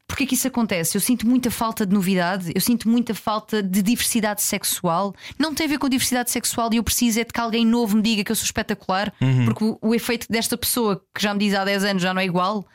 Porquê 0.09 0.25
que 0.25 0.33
isso 0.33 0.47
acontece? 0.47 0.97
Eu 0.97 1.01
sinto 1.01 1.27
muita 1.27 1.51
falta 1.51 1.85
de 1.85 1.93
novidade, 1.93 2.51
eu 2.55 2.59
sinto 2.59 2.89
muita 2.89 3.13
falta 3.13 3.61
de 3.61 3.83
diversidade 3.83 4.41
sexual. 4.41 5.13
Não 5.37 5.53
tem 5.53 5.67
a 5.67 5.69
ver 5.69 5.77
com 5.77 5.87
diversidade 5.87 6.31
sexual 6.31 6.67
e 6.73 6.77
eu 6.77 6.83
preciso 6.83 7.19
é 7.19 7.23
de 7.23 7.31
que 7.31 7.39
alguém 7.39 7.63
novo 7.63 7.95
me 7.95 8.01
diga 8.01 8.23
que 8.23 8.31
eu 8.31 8.35
sou 8.35 8.43
espetacular, 8.43 9.13
porque 9.45 9.63
o, 9.63 9.77
o 9.79 9.93
efeito 9.93 10.25
desta 10.27 10.57
pessoa 10.57 10.99
que 11.13 11.21
já 11.21 11.31
me 11.31 11.39
diz 11.39 11.53
há 11.53 11.63
10 11.63 11.83
anos 11.83 12.01
já 12.01 12.11
não 12.11 12.19
é 12.21 12.25
igual. 12.25 12.65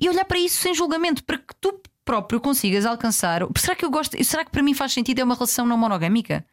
E 0.00 0.08
olhar 0.08 0.24
para 0.24 0.38
isso 0.38 0.58
sem 0.62 0.74
julgamento, 0.74 1.22
para 1.22 1.36
que 1.36 1.54
tu 1.60 1.78
próprio 2.02 2.40
consigas 2.40 2.86
alcançar. 2.86 3.42
Será 3.58 3.76
que 3.76 3.84
eu 3.84 3.90
gosto? 3.90 4.16
Será 4.24 4.42
que 4.42 4.50
para 4.50 4.62
mim 4.62 4.72
faz 4.72 4.92
sentido 4.94 5.18
é 5.20 5.24
uma 5.24 5.34
relação 5.34 5.66
não 5.66 5.76
monogâmica? 5.76 6.46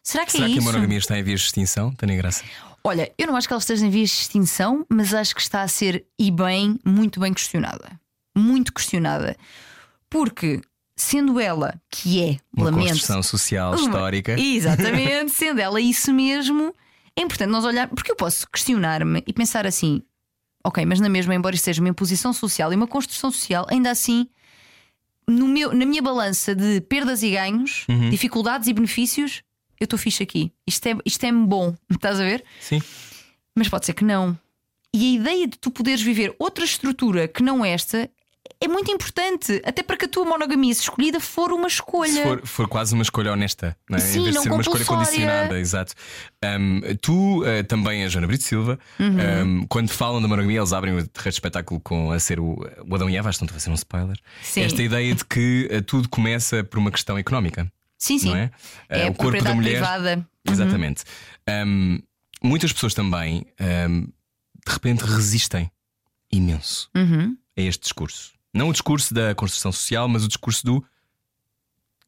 Será 0.00 0.24
que 0.24 0.32
Será 0.32 0.44
é 0.44 0.48
que 0.48 0.54
a 0.54 0.58
isso? 0.58 0.64
monogamia 0.64 0.98
está 0.98 1.18
em 1.18 1.24
vias 1.24 1.40
de 1.40 1.46
extinção? 1.46 1.92
Tânia 1.92 2.16
Graça. 2.16 2.44
Olha, 2.84 3.12
eu 3.18 3.26
não 3.26 3.34
acho 3.34 3.48
que 3.48 3.52
ela 3.52 3.58
esteja 3.60 3.84
em 3.84 3.90
vias 3.90 4.10
de 4.10 4.14
extinção, 4.16 4.86
mas 4.88 5.12
acho 5.12 5.34
que 5.34 5.40
está 5.40 5.62
a 5.62 5.68
ser 5.68 6.06
e 6.16 6.30
bem, 6.30 6.78
muito 6.84 7.18
bem 7.18 7.34
questionada. 7.34 7.98
Muito 8.36 8.72
questionada. 8.72 9.36
Porque, 10.10 10.60
sendo 10.94 11.40
ela, 11.40 11.80
que 11.90 12.22
é, 12.22 12.36
Uma 12.54 12.66
lamento. 12.66 12.88
construção 12.88 13.22
social, 13.22 13.72
uma- 13.72 13.80
histórica. 13.80 14.38
Exatamente, 14.38 15.32
sendo 15.34 15.60
ela 15.60 15.80
isso 15.80 16.12
mesmo, 16.12 16.74
é 17.16 17.22
importante 17.22 17.50
nós 17.50 17.64
olhar. 17.64 17.88
Porque 17.88 18.10
eu 18.12 18.16
posso 18.16 18.46
questionar-me 18.50 19.22
e 19.26 19.32
pensar 19.32 19.66
assim: 19.66 20.02
ok, 20.64 20.84
mas 20.86 21.00
na 21.00 21.08
mesma, 21.08 21.34
embora 21.34 21.54
isto 21.54 21.64
seja 21.64 21.80
uma 21.80 21.88
imposição 21.88 22.32
social 22.32 22.72
e 22.72 22.76
uma 22.76 22.86
construção 22.86 23.30
social, 23.30 23.66
ainda 23.70 23.90
assim. 23.90 24.28
No 25.28 25.48
meu, 25.48 25.74
na 25.74 25.84
minha 25.84 26.00
balança 26.00 26.54
de 26.54 26.80
perdas 26.82 27.20
e 27.24 27.30
ganhos, 27.32 27.84
Uhum. 27.88 28.10
dificuldades 28.10 28.68
e 28.68 28.72
benefícios, 28.72 29.42
eu 29.80 29.84
estou 29.84 29.98
fixe 29.98 30.22
aqui. 30.22 30.52
Isto 30.64 30.86
é, 30.86 30.96
isto 31.04 31.24
é 31.24 31.32
bom, 31.32 31.74
estás 31.90 32.20
a 32.20 32.22
ver? 32.22 32.44
Sim. 32.60 32.80
Mas 33.52 33.68
pode 33.68 33.86
ser 33.86 33.94
que 33.94 34.04
não. 34.04 34.38
E 34.94 35.04
a 35.04 35.20
ideia 35.20 35.48
de 35.48 35.58
tu 35.58 35.68
poderes 35.72 36.00
viver 36.00 36.32
outra 36.38 36.64
estrutura 36.64 37.26
que 37.26 37.42
não 37.42 37.64
esta 37.64 38.08
é 38.60 38.66
muito 38.68 38.90
importante, 38.90 39.60
até 39.64 39.82
para 39.82 39.96
que 39.96 40.06
a 40.06 40.08
tua 40.08 40.24
monogamia 40.24 40.74
se 40.74 40.80
escolhida 40.82 41.20
for 41.20 41.52
uma 41.52 41.68
escolha. 41.68 42.10
Se 42.10 42.22
for, 42.22 42.46
for 42.46 42.68
quase 42.68 42.94
uma 42.94 43.02
escolha 43.02 43.32
honesta, 43.32 43.76
não 43.88 43.98
é? 43.98 44.00
Sim, 44.00 44.20
em 44.20 44.22
vez 44.24 44.34
de 44.36 44.42
ser 44.42 44.50
uma 44.52 44.60
escolha 44.62 44.84
condicionada, 44.84 45.58
exato. 45.60 45.92
Um, 46.44 46.80
tu, 47.00 47.42
uh, 47.42 47.64
também 47.68 48.04
a 48.04 48.08
Joana 48.08 48.26
Brito 48.26 48.44
Silva, 48.44 48.78
Uhum. 48.98 49.60
um, 49.62 49.66
quando 49.66 49.90
falam 49.90 50.22
da 50.22 50.28
monogamia, 50.28 50.58
eles 50.58 50.72
abrem 50.72 50.94
o 50.94 51.06
terreiro 51.06 51.30
de 51.30 51.36
espetáculo 51.36 51.80
com 51.80 52.10
a 52.10 52.18
ser 52.18 52.40
o, 52.40 52.56
o 52.88 52.94
Adão 52.94 53.10
e 53.10 53.16
Eva, 53.16 53.28
estão 53.30 53.46
a 53.48 53.52
fazer 53.52 53.70
um 53.70 53.74
spoiler. 53.74 54.18
Sim. 54.42 54.62
Esta 54.62 54.82
ideia 54.82 55.14
de 55.14 55.24
que 55.24 55.68
uh, 55.70 55.82
tudo 55.82 56.08
começa 56.08 56.64
por 56.64 56.78
uma 56.78 56.90
questão 56.90 57.18
económica, 57.18 57.70
sim, 57.98 58.18
sim. 58.18 58.30
não 58.30 58.36
é? 58.36 58.50
É 58.88 59.06
Uh, 59.06 59.10
o 59.10 59.14
corpo 59.14 59.42
da 59.44 59.54
mulher. 59.54 59.72
privada. 59.72 60.16
Uhum. 60.46 60.52
Exatamente. 60.52 61.04
Um, 61.66 62.00
muitas 62.42 62.72
pessoas 62.72 62.94
também, 62.94 63.44
de 63.58 64.72
repente, 64.72 65.02
resistem 65.04 65.70
imenso 66.32 66.88
Uhum. 66.96 67.36
a 67.56 67.60
este 67.60 67.82
discurso. 67.82 68.34
Não 68.56 68.68
o 68.70 68.72
discurso 68.72 69.12
da 69.12 69.34
construção 69.34 69.70
social, 69.70 70.08
mas 70.08 70.24
o 70.24 70.28
discurso 70.28 70.64
do. 70.64 70.84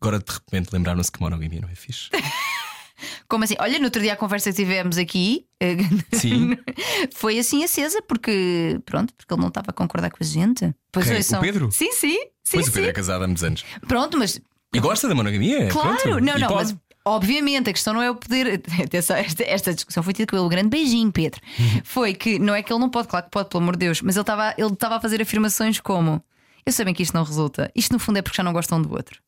Agora 0.00 0.18
de 0.18 0.32
repente 0.32 0.70
lembraram-se 0.72 1.10
que 1.10 1.20
monogamia 1.20 1.60
não 1.60 1.68
é 1.68 1.74
fixe. 1.74 2.08
Como 3.28 3.44
assim? 3.44 3.54
Olha, 3.60 3.78
no 3.78 3.84
outro 3.84 4.00
dia 4.02 4.14
a 4.14 4.16
conversa 4.16 4.50
que 4.50 4.56
tivemos 4.56 4.96
aqui 4.98 5.44
eh, 5.60 5.76
Sim. 6.12 6.56
foi 7.14 7.38
assim 7.38 7.62
acesa, 7.62 8.00
porque 8.02 8.80
pronto, 8.84 9.12
porque 9.14 9.32
ele 9.32 9.40
não 9.40 9.48
estava 9.48 9.66
a 9.68 9.72
concordar 9.72 10.10
com 10.10 10.16
a 10.20 10.26
gente. 10.26 10.74
Pois 10.90 11.06
Quem? 11.06 11.16
ouçam. 11.16 11.38
O 11.38 11.42
Pedro? 11.42 11.70
Sim, 11.70 11.92
sim. 11.92 12.16
sim, 12.42 12.52
pois 12.52 12.66
o 12.66 12.70
sim. 12.70 12.74
Pedro 12.74 12.90
é 12.90 12.92
casado 12.92 13.22
há 13.22 13.26
muitos 13.26 13.44
anos. 13.44 13.64
Pronto, 13.86 14.18
mas 14.18 14.40
E 14.74 14.80
gosta 14.80 15.06
da 15.08 15.14
monogamia? 15.14 15.68
Claro, 15.68 15.96
Pronto. 15.98 16.20
não, 16.24 16.36
E 16.36 16.40
não, 16.40 16.48
pode. 16.48 16.72
mas 16.72 16.76
obviamente 17.04 17.70
a 17.70 17.72
questão 17.72 17.92
não 17.94 18.02
é 18.02 18.10
o 18.10 18.16
poder. 18.16 18.62
Atenção, 18.82 19.16
esta, 19.16 19.42
esta 19.44 19.74
discussão 19.74 20.02
foi 20.02 20.12
tida 20.14 20.26
com 20.30 20.36
ele, 20.36 20.44
um 20.46 20.48
grande 20.48 20.70
beijinho, 20.70 21.12
Pedro. 21.12 21.40
Foi 21.84 22.14
que 22.14 22.38
não 22.38 22.54
é 22.54 22.62
que 22.62 22.72
ele 22.72 22.80
não 22.80 22.88
pode, 22.88 23.08
claro 23.08 23.26
que 23.26 23.30
pode, 23.30 23.48
pelo 23.50 23.62
amor 23.62 23.74
de 23.76 23.80
Deus, 23.86 24.00
mas 24.00 24.16
ele 24.16 24.22
estava 24.22 24.54
ele 24.56 24.72
estava 24.72 24.96
a 24.96 25.00
fazer 25.00 25.20
afirmações 25.22 25.78
como: 25.78 26.24
Eu 26.68 26.72
sei 26.72 26.84
bem 26.84 26.92
que 26.92 27.02
isto 27.02 27.14
não 27.14 27.24
resulta, 27.24 27.72
isto 27.74 27.94
no 27.94 27.98
fundo 27.98 28.18
é 28.18 28.22
porque 28.22 28.36
já 28.36 28.42
não 28.42 28.52
gostam 28.52 28.82
do 28.82 28.92
outro. 28.92 29.18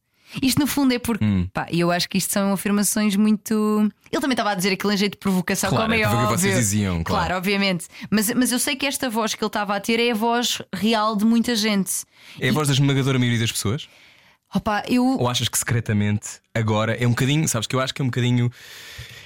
Isto 0.42 0.60
no 0.60 0.66
fundo 0.66 0.92
é 0.92 0.98
porque. 0.98 1.24
Hum. 1.24 1.48
Pá, 1.54 1.66
e 1.70 1.80
eu 1.80 1.90
acho 1.90 2.06
que 2.06 2.18
isto 2.18 2.30
são 2.30 2.52
afirmações 2.52 3.16
muito. 3.16 3.90
Ele 4.12 4.20
também 4.20 4.34
estava 4.34 4.50
a 4.50 4.54
dizer 4.54 4.72
aquilo 4.74 4.92
em 4.92 4.96
jeito 4.98 5.12
de 5.12 5.18
provocação, 5.18 5.70
Claro, 5.70 5.84
como 5.84 5.94
é 5.94 6.02
é 6.02 6.06
óbvio. 6.06 6.36
vocês 6.36 6.54
diziam, 6.54 7.02
claro. 7.02 7.34
obviamente. 7.36 7.86
Mas, 8.10 8.28
mas 8.34 8.52
eu 8.52 8.58
sei 8.58 8.76
que 8.76 8.84
esta 8.84 9.08
voz 9.08 9.34
que 9.34 9.42
ele 9.42 9.46
estava 9.48 9.74
a 9.74 9.80
ter 9.80 9.98
é 9.98 10.10
a 10.10 10.14
voz 10.14 10.60
real 10.74 11.16
de 11.16 11.24
muita 11.24 11.56
gente. 11.56 12.04
É 12.38 12.50
a 12.50 12.52
voz 12.52 12.68
da 12.68 12.74
esmagadora 12.74 13.18
maioria 13.18 13.40
das 13.40 13.50
pessoas? 13.50 13.88
Opa, 14.54 14.82
eu. 14.86 15.02
Ou 15.02 15.26
achas 15.26 15.48
que 15.48 15.56
secretamente 15.56 16.40
agora 16.54 16.94
é 17.02 17.06
um 17.06 17.10
bocadinho, 17.10 17.48
sabes 17.48 17.66
que 17.66 17.74
eu 17.74 17.80
acho 17.80 17.94
que 17.94 18.02
é 18.02 18.04
um 18.04 18.08
bocadinho. 18.08 18.52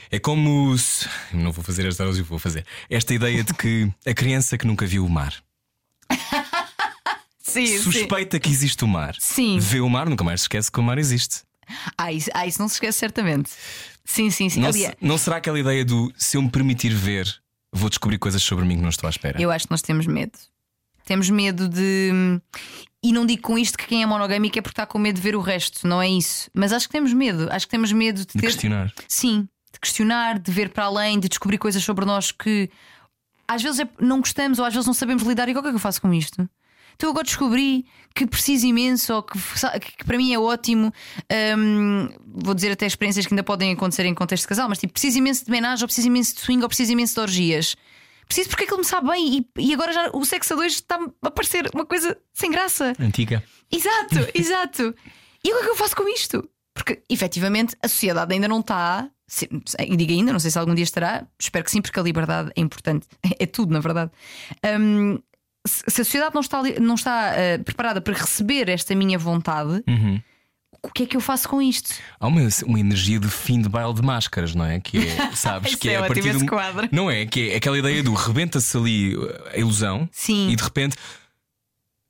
É 0.09 0.21
como 0.21 0.79
se. 0.79 1.09
Não 1.33 1.51
vou 1.51 1.65
fazer 1.65 1.85
esta 1.85 2.05
hoje, 2.05 2.23
vou 2.23 2.39
fazer. 2.39 2.65
Esta 2.89 3.13
ideia 3.13 3.43
de 3.43 3.53
que 3.55 3.91
a 4.07 4.15
criança 4.15 4.57
que 4.57 4.69
nunca 4.69 4.87
viu 4.87 5.05
o 5.05 5.11
mar 5.11 5.35
Sim, 7.47 7.67
sim. 7.67 7.79
suspeita 7.79 8.41
que 8.41 8.49
existe 8.51 8.83
o 8.85 8.89
mar. 8.89 9.15
Sim. 9.21 9.59
Vê 9.59 9.81
o 9.81 9.89
mar, 9.89 10.09
nunca 10.09 10.25
mais 10.25 10.41
se 10.41 10.45
esquece 10.45 10.73
que 10.73 10.81
o 10.81 10.83
mar 10.83 10.97
existe. 10.99 11.43
Ah, 11.97 12.11
isso, 12.13 12.31
ah, 12.35 12.47
isso 12.47 12.61
não 12.61 12.69
se 12.69 12.75
esquece 12.77 12.99
certamente. 12.99 13.51
Sim, 14.05 14.31
sim, 14.31 14.49
sim. 14.49 14.61
Não, 14.61 14.73
se- 14.73 14.95
não 15.01 15.19
será 15.19 15.37
aquela 15.37 15.59
ideia 15.59 15.85
do 15.85 16.13
se 16.17 16.37
eu 16.37 16.43
me 16.43 16.51
permitir 16.51 16.91
ver, 16.95 17.27
vou 17.73 17.89
descobrir 17.89 18.19
coisas 18.19 18.43
sobre 18.43 18.65
mim 18.65 18.77
que 18.77 18.83
não 18.83 18.89
estou 18.89 19.07
à 19.07 19.11
espera? 19.11 19.41
eu 19.41 19.51
acho 19.51 19.67
que 19.67 19.71
nós 19.71 19.83
temos 19.83 20.07
medo. 20.07 20.33
Temos 21.05 21.29
medo 21.29 21.69
de. 21.69 22.11
E 23.03 23.13
não 23.13 23.27
digo 23.27 23.43
com 23.43 23.59
isto 23.59 23.77
que 23.77 23.87
quem 23.87 24.03
é 24.03 24.07
monogâmico 24.07 24.59
é 24.59 24.63
porque 24.63 24.73
está 24.73 24.87
com 24.87 24.99
medo 24.99 25.17
de 25.17 25.21
ver 25.23 25.37
o 25.37 25.41
resto, 25.41 25.87
não 25.87 26.01
é 26.01 26.09
isso. 26.09 26.49
Mas 26.55 26.73
acho 26.73 26.87
que 26.89 26.93
temos 26.93 27.13
medo. 27.13 27.47
Acho 27.51 27.67
que 27.67 27.71
temos 27.71 27.93
medo 27.93 28.21
de 28.21 28.27
de 28.27 28.33
ter. 28.33 28.41
questionar. 28.41 28.91
Sim, 29.07 29.47
de 29.71 29.79
questionar, 29.81 30.39
de 30.39 30.51
ver 30.51 30.71
para 30.71 30.85
além, 30.85 31.21
de 31.21 31.29
descobrir 31.29 31.59
coisas 31.59 31.83
sobre 31.85 32.07
nós 32.07 32.33
que 32.33 32.71
às 33.47 33.63
vezes 33.63 33.81
é- 33.81 33.89
não 34.01 34.21
gostamos 34.21 34.59
ou 34.59 34.65
às 34.65 34.73
vezes 34.73 34.87
não 34.87 34.95
sabemos 34.95 35.23
lidar. 35.25 35.47
E 35.47 35.53
o 35.53 35.55
que 35.55 35.69
é 35.69 35.71
que 35.71 35.77
eu 35.77 35.81
faço 35.81 36.01
com 36.01 36.13
isto? 36.15 36.49
Então 36.97 37.11
agora 37.11 37.25
descobri 37.25 37.85
que 38.15 38.27
preciso 38.27 38.67
imenso 38.67 39.13
ou 39.13 39.23
que, 39.23 39.37
que 39.97 40.05
para 40.05 40.17
mim 40.17 40.33
é 40.33 40.39
ótimo. 40.39 40.93
hum, 41.59 42.09
vou 42.27 42.55
dizer 42.55 42.71
até 42.73 42.87
experiências 42.87 43.27
que 43.27 43.35
ainda 43.35 43.43
podem 43.43 43.73
acontecer 43.73 44.05
em 44.07 44.15
contexto 44.15 44.45
de 44.45 44.49
casal, 44.49 44.69
mas 44.69 44.79
tipo, 44.79 44.93
preciso 44.93 45.19
imenso 45.19 45.45
de 45.45 45.51
homenagem, 45.51 45.83
ou 45.83 45.89
preciso 45.89 46.07
imenso 46.09 46.35
de 46.35 46.41
swing, 46.41 46.63
ou 46.63 46.69
preciso 46.69 46.93
imenso 46.93 47.15
de 47.15 47.21
orgias. 47.21 47.77
Preciso 48.27 48.49
porque 48.49 48.65
aquilo 48.65 48.79
me 48.79 48.85
sabe 48.85 49.09
bem 49.09 49.39
e, 49.57 49.63
e 49.71 49.75
agora 49.75 49.93
já 49.93 50.11
o 50.15 50.25
sexo 50.25 50.55
a 50.55 50.57
dois 50.57 50.73
está 50.75 50.99
a 51.23 51.31
parecer 51.31 51.69
uma 51.75 51.85
coisa 51.85 52.17
sem 52.33 52.51
graça. 52.51 52.95
Antiga. 52.99 53.43
Exato, 53.71 54.17
exato. 54.35 54.95
E 55.45 55.53
o 55.53 55.57
que 55.57 55.61
é 55.61 55.65
que 55.65 55.71
eu 55.71 55.77
faço 55.77 55.95
com 55.97 56.09
isto? 56.09 56.49
Porque 56.73 57.03
efetivamente 57.11 57.77
a 57.83 57.89
sociedade 57.89 58.33
ainda 58.33 58.49
não 58.49 58.61
está. 58.61 59.11
se- 59.27 59.49
E 59.79 59.97
digo 59.97 60.13
ainda, 60.13 60.33
não 60.33 60.41
sei 60.41 60.51
se 60.51 60.59
algum 60.59 60.75
dia 60.75 60.85
estará, 60.85 61.27
espero 61.39 61.65
que 61.65 61.71
sim, 61.71 61.83
porque 61.83 62.01
a 62.01 62.03
liberdade 62.03 62.51
é 62.57 62.61
importante, 62.61 63.07
é 63.39 63.45
tudo, 63.47 63.73
na 63.73 63.81
verdade. 63.81 64.11
Hum, 64.81 65.19
se 65.67 66.01
a 66.01 66.05
sociedade 66.05 66.35
não 66.35 66.41
está, 66.41 66.63
não 66.81 66.95
está 66.95 67.33
eh, 67.37 67.59
preparada 67.59 68.01
para 68.01 68.15
receber 68.15 68.69
esta 68.69 68.95
minha 68.95 69.19
vontade, 69.19 69.83
Uhum. 69.89 70.21
o 70.83 70.89
que 70.91 71.05
é 71.05 71.07
que 71.07 71.17
eu 71.17 71.21
faço 71.21 71.49
com 71.49 71.63
isto? 71.63 71.95
Há 72.21 72.27
uma, 72.27 72.41
uma 72.67 72.79
energia 72.81 73.19
de 73.19 73.29
fim 73.29 73.63
de 73.63 73.69
baile 73.69 73.95
de 73.95 74.03
máscaras, 74.03 74.55
não 74.55 74.65
é? 74.65 74.81
Que 74.81 74.99
é, 74.99 75.31
sabes, 75.35 75.75
que 75.75 75.89
é 75.89 75.95
é 75.95 75.97
a 75.99 76.07
partir 76.07 76.33
do. 76.37 76.47
quadro. 76.47 76.89
Não 76.93 77.11
é? 77.11 77.25
Que 77.27 77.51
é 77.51 77.57
aquela 77.57 77.79
ideia 77.79 78.03
do 78.03 78.13
rebenta-se 78.13 78.77
ali 78.77 79.17
uh, 79.17 79.49
a 79.53 79.59
ilusão 79.59 80.09
Sim. 80.13 80.51
e 80.51 80.57
de 80.57 80.63
repente 80.63 80.97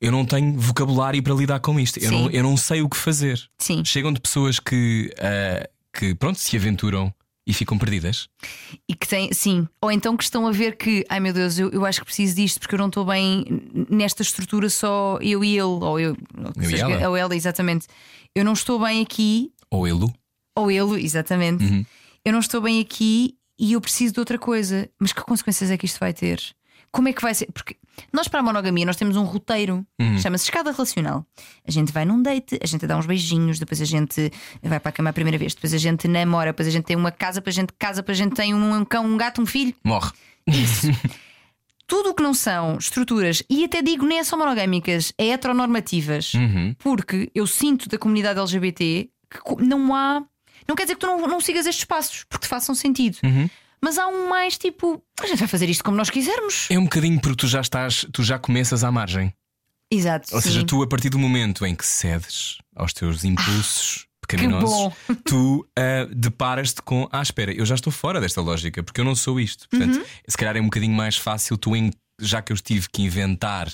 eu 0.01 0.11
não 0.11 0.25
tenho 0.25 0.59
vocabulário 0.59 1.23
para 1.23 1.33
lidar 1.33 1.59
com 1.61 1.79
isto. 1.79 1.97
Eu 1.99 2.11
não, 2.11 2.29
eu 2.29 2.43
não 2.43 2.57
sei 2.57 2.81
o 2.81 2.89
que 2.89 2.97
fazer. 2.97 3.41
Sim. 3.57 3.83
Chegam 3.85 4.11
de 4.11 4.19
pessoas 4.19 4.59
que, 4.59 5.09
uh, 5.17 5.67
que 5.97 6.13
pronto, 6.13 6.37
se 6.37 6.55
aventuram 6.57 7.11
e 7.47 7.53
ficam 7.53 7.77
perdidas. 7.77 8.27
E 8.89 8.95
que 8.95 9.07
tem, 9.07 9.31
sim. 9.31 9.67
Ou 9.81 9.91
então 9.91 10.17
que 10.17 10.23
estão 10.23 10.47
a 10.47 10.51
ver 10.51 10.75
que, 10.77 11.05
ai 11.07 11.19
meu 11.19 11.31
Deus, 11.33 11.59
eu, 11.59 11.69
eu 11.69 11.85
acho 11.85 11.99
que 11.99 12.05
preciso 12.05 12.35
disto 12.35 12.59
porque 12.59 12.75
eu 12.75 12.79
não 12.79 12.87
estou 12.87 13.05
bem 13.05 13.45
nesta 13.89 14.23
estrutura 14.23 14.69
só 14.69 15.19
eu 15.21 15.43
e 15.43 15.51
ele, 15.51 15.61
ou 15.61 15.99
eu, 15.99 16.17
ou, 16.37 16.63
Eu 16.63 16.71
e 16.71 16.79
ela. 16.79 17.09
ou 17.09 17.15
ela, 17.17 17.35
exatamente. 17.35 17.87
Eu 18.33 18.43
não 18.43 18.53
estou 18.53 18.79
bem 18.79 19.01
aqui 19.01 19.51
Ou 19.69 19.87
ele. 19.87 20.11
Ou 20.55 20.71
ele, 20.71 21.03
exatamente. 21.03 21.63
Uhum. 21.63 21.85
Eu 22.23 22.33
não 22.33 22.39
estou 22.39 22.61
bem 22.61 22.81
aqui 22.81 23.35
e 23.59 23.73
eu 23.73 23.81
preciso 23.81 24.13
de 24.15 24.19
outra 24.19 24.39
coisa. 24.39 24.89
Mas 24.99 25.13
que 25.13 25.21
consequências 25.21 25.69
é 25.69 25.77
que 25.77 25.85
isto 25.85 25.99
vai 25.99 26.13
ter? 26.13 26.41
Como 26.91 27.07
é 27.07 27.13
que 27.13 27.21
vai 27.21 27.35
ser? 27.35 27.47
Porque 27.51 27.77
nós, 28.11 28.27
para 28.27 28.39
a 28.39 28.43
monogamia, 28.43 28.85
nós 28.85 28.95
temos 28.95 29.15
um 29.17 29.23
roteiro, 29.23 29.85
Uhum. 29.99 30.17
chama-se 30.19 30.45
escada 30.45 30.71
relacional. 30.71 31.25
A 31.67 31.71
gente 31.71 31.91
vai 31.91 32.05
num 32.05 32.21
date, 32.21 32.59
a 32.61 32.67
gente 32.67 32.85
dá 32.87 32.97
uns 32.97 33.05
beijinhos, 33.05 33.59
depois 33.59 33.81
a 33.81 33.85
gente 33.85 34.31
vai 34.63 34.79
para 34.79 34.89
a 34.89 34.91
cama 34.91 35.09
a 35.09 35.13
primeira 35.13 35.37
vez, 35.37 35.53
depois 35.53 35.73
a 35.73 35.77
gente 35.77 36.07
namora, 36.07 36.51
depois 36.51 36.67
a 36.67 36.71
gente 36.71 36.85
tem 36.85 36.95
uma 36.95 37.11
casa, 37.11 37.39
depois 37.39 37.57
a 37.57 37.61
gente 37.61 37.73
casa, 37.77 38.01
depois 38.01 38.19
a 38.19 38.23
gente 38.23 38.35
tem 38.35 38.53
um, 38.53 38.83
cão, 38.85 39.05
um 39.05 39.17
gato, 39.17 39.41
um 39.41 39.45
filho. 39.45 39.73
Morre. 39.83 40.11
Tudo 41.87 42.09
o 42.09 42.13
que 42.15 42.23
não 42.23 42.33
são 42.33 42.77
estruturas, 42.79 43.43
e 43.47 43.63
até 43.63 43.79
digo 43.81 44.05
nem 44.07 44.17
é 44.19 44.23
só 44.23 44.35
monogâmicas, 44.35 45.13
é 45.19 45.27
heteronormativas, 45.29 46.33
Uhum. 46.33 46.75
porque 46.79 47.29
eu 47.35 47.45
sinto 47.45 47.87
da 47.87 47.97
comunidade 47.97 48.39
LGBT 48.39 49.07
que 49.29 49.63
não 49.63 49.93
há. 49.93 50.23
Não 50.67 50.75
quer 50.75 50.83
dizer 50.85 50.95
que 50.95 51.01
tu 51.01 51.05
não, 51.07 51.27
não 51.27 51.39
sigas 51.39 51.67
estes 51.67 51.85
passos, 51.85 52.23
porque 52.27 52.47
te 52.47 52.49
façam 52.49 52.73
sentido. 52.73 53.17
Uhum. 53.23 53.47
Mas 53.85 53.99
há 53.99 54.07
um 54.07 54.27
mais 54.27 54.57
tipo, 54.57 54.99
a 55.21 55.27
gente 55.27 55.37
vai 55.37 55.47
fazer 55.47 55.69
isto 55.69 55.83
como 55.83 55.95
nós 55.95 56.09
quisermos. 56.09 56.65
É 56.71 56.79
um 56.79 56.85
bocadinho 56.85 57.21
porque 57.21 57.35
tu 57.37 57.47
já 57.47 57.61
estás, 57.61 58.03
tu 58.11 58.23
já 58.23 58.39
começas 58.39 58.83
à 58.83 58.91
margem. 58.91 59.31
Exato. 59.91 60.33
Ou 60.33 60.41
sim. 60.41 60.49
seja, 60.49 60.65
tu, 60.65 60.81
a 60.81 60.87
partir 60.87 61.09
do 61.09 61.19
momento 61.19 61.63
em 61.63 61.75
que 61.75 61.85
cedes 61.85 62.57
aos 62.75 62.91
teus 62.93 63.23
impulsos 63.23 64.07
que 64.27 64.37
pecaminosos, 64.37 64.91
tu 65.23 65.63
ah, 65.77 66.07
deparas-te 66.11 66.81
com: 66.81 67.07
ah, 67.11 67.21
espera, 67.21 67.53
eu 67.53 67.63
já 67.63 67.75
estou 67.75 67.93
fora 67.93 68.19
desta 68.19 68.41
lógica, 68.41 68.81
porque 68.81 68.99
eu 69.01 69.05
não 69.05 69.13
sou 69.13 69.39
isto. 69.39 69.69
Portanto, 69.69 69.97
Uhum. 69.97 70.05
se 70.27 70.35
calhar 70.35 70.57
é 70.57 70.61
um 70.61 70.65
bocadinho 70.65 70.95
mais 70.95 71.15
fácil 71.15 71.55
tu, 71.55 71.73
já 72.19 72.41
que 72.41 72.51
eu 72.51 72.57
tive 72.57 72.89
que 72.89 73.03
inventar 73.03 73.71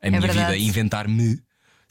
a 0.00 0.06
minha 0.08 0.16
É 0.16 0.20
verdade. 0.20 0.52
vida, 0.54 0.56
inventar-me, 0.56 1.38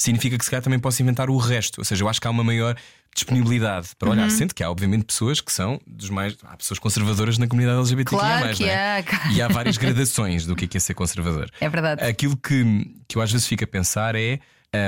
significa 0.02 0.38
que 0.38 0.44
se 0.46 0.50
calhar 0.52 0.64
também 0.64 0.80
posso 0.80 1.02
inventar 1.02 1.30
o 1.30 1.38
resto. 1.38 1.80
Ou 1.80 1.86
seja, 1.86 2.04
eu 2.04 2.10
acho 2.10 2.20
que 2.20 2.28
há 2.28 2.30
uma 2.32 2.44
maior 2.44 2.76
disponibilidade 3.14 3.90
para 3.98 4.08
Uhum. 4.10 4.16
olhar. 4.16 4.30
Sendo 4.32 4.54
que 4.56 4.64
há, 4.64 4.70
obviamente, 4.72 5.04
pessoas 5.06 5.42
que 5.42 5.52
são 5.52 5.80
dos 5.86 6.10
mais. 6.10 6.36
Há 6.44 6.56
pessoas 6.58 6.80
conservadoras 6.80 7.38
na 7.38 7.48
comunidade 7.48 7.78
LGBT 7.80 8.10
Claro 8.10 8.46
mais, 8.46 8.58
que 8.58 8.64
é? 8.66 9.04
cara. 9.04 9.32
E 9.34 9.42
há 9.42 9.48
várias 9.48 9.78
gradações 9.78 10.46
do 10.46 10.56
que 10.56 10.66
é, 10.66 10.68
que 10.68 10.78
é 10.78 10.80
ser 10.80 10.94
conservador. 10.94 11.50
É 11.60 11.68
verdade. 11.70 12.04
Aquilo 12.04 12.36
que, 12.38 12.64
que 13.08 13.18
eu 13.18 13.22
às 13.22 13.32
vezes 13.32 13.48
fico 13.48 13.64
a 13.64 13.68
pensar 13.68 14.16
é 14.16 14.40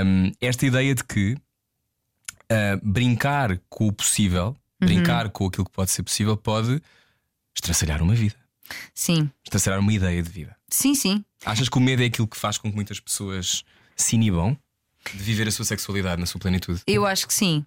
hum, 0.05 0.31
esta 0.41 0.65
ideia 0.65 0.95
de 0.95 1.03
que 1.03 1.35
ah, 2.49 2.79
brincar 2.81 3.57
com 3.69 3.87
o 3.87 3.93
possível, 3.93 4.55
Uhum. 4.81 4.87
brincar 4.87 5.29
com 5.29 5.45
aquilo 5.47 5.63
que 5.65 5.71
pode 5.71 5.91
ser 5.91 6.03
possível, 6.03 6.35
pode 6.35 6.81
estraçalhar 7.55 8.01
uma 8.01 8.13
vida, 8.15 8.35
Sim, 8.93 9.29
estraçalhar 9.45 9.79
uma 9.79 9.93
ideia 9.93 10.21
de 10.21 10.29
vida. 10.29 10.55
sim, 10.69 10.93
sim. 10.95 11.23
Achas 11.45 11.69
que 11.69 11.77
o 11.77 11.81
medo 11.81 12.01
é 12.01 12.05
aquilo 12.05 12.27
que 12.27 12.35
faz 12.37 12.57
com 12.57 12.69
que 12.69 12.75
muitas 12.75 12.99
pessoas 12.99 13.63
se 13.95 14.15
inibam 14.15 14.57
de 15.13 15.23
viver 15.23 15.47
a 15.47 15.51
sua 15.51 15.65
sexualidade 15.65 16.19
na 16.19 16.25
sua 16.25 16.39
plenitude? 16.39 16.81
Eu 16.87 17.05
acho 17.05 17.27
que 17.27 17.33
sim. 17.33 17.65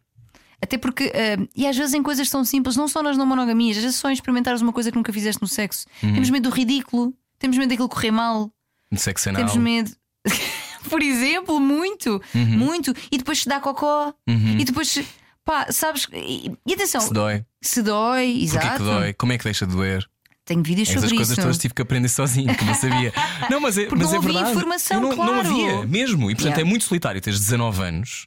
Até 0.61 0.79
porque, 0.79 1.13
ah, 1.15 1.47
e 1.55 1.67
às 1.67 1.77
vezes 1.77 1.93
em 1.95 2.03
coisas 2.03 2.31
tão 2.31 2.45
simples, 2.45 2.77
não 2.77 2.89
só 2.89 3.03
nas 3.03 3.17
não 3.19 3.27
monogamias, 3.27 3.77
às 3.77 3.83
vezes 3.83 3.99
só 3.99 4.09
em 4.09 4.15
experimentares 4.15 4.63
uma 4.63 4.73
coisa 4.73 4.91
que 4.91 4.97
nunca 4.97 5.13
fizeste 5.13 5.43
no 5.43 5.47
sexo. 5.49 5.85
Uhum. 6.03 6.15
Temos 6.15 6.31
medo 6.31 6.49
do 6.49 6.55
ridículo, 6.55 7.13
temos 7.39 7.59
medo 7.59 7.69
daquilo 7.69 7.89
correr 7.89 8.11
mal, 8.11 8.51
De 8.91 8.99
sexo 9.01 9.29
anal? 9.29 9.43
temos 9.45 9.57
medo. 9.57 9.91
Por 10.89 11.03
exemplo, 11.03 11.59
muito, 11.61 12.23
Uhum. 12.35 12.45
muito. 12.59 12.95
E 13.11 13.19
depois 13.19 13.41
se 13.41 13.49
dá 13.49 13.61
cocó, 13.61 14.15
e 14.27 14.65
depois, 14.65 14.99
pá, 15.45 15.67
sabes? 15.73 16.07
E, 16.13 16.51
e 16.65 16.73
atenção, 16.75 17.01
Se 17.01 17.13
dói. 17.13 17.45
se 17.61 17.83
dói, 17.83 18.27
Porquê 18.31 18.45
exato. 18.45 18.77
que 18.79 18.83
dói? 18.85 19.13
Como 19.13 19.33
é 19.33 19.39
que 19.39 19.45
deixa 19.45 19.67
de 19.67 19.73
doer? 19.75 20.09
Tenho 20.47 20.63
vídeos 20.63 20.89
Essas 20.89 21.03
sobre 21.03 21.17
coisas 21.17 21.33
isso. 21.37 21.43
todas 21.43 21.59
tive 21.59 21.75
que 21.75 21.83
aprender 21.83 22.09
sozinho, 22.09 22.57
que 22.57 22.65
não 22.65 22.73
sabia. 22.75 23.13
Não, 23.51 23.61
mas 23.61 23.77
é, 23.77 23.87
Porque 23.87 23.97
mas 24.05 24.07
não 24.13 24.15
é 24.15 24.19
havia 24.19 24.33
verdade. 24.33 24.51
informação, 24.57 25.01
não, 25.01 25.09
não 25.11 25.17
claro. 25.17 25.41
havia 25.41 25.87
mesmo. 25.87 26.31
E 26.31 26.35
portanto 26.35 26.53
Yeah. 26.53 26.61
é 26.63 26.65
muito 26.65 26.85
solitário 26.85 27.21
teres 27.21 27.39
19 27.41 27.83
anos 27.83 28.27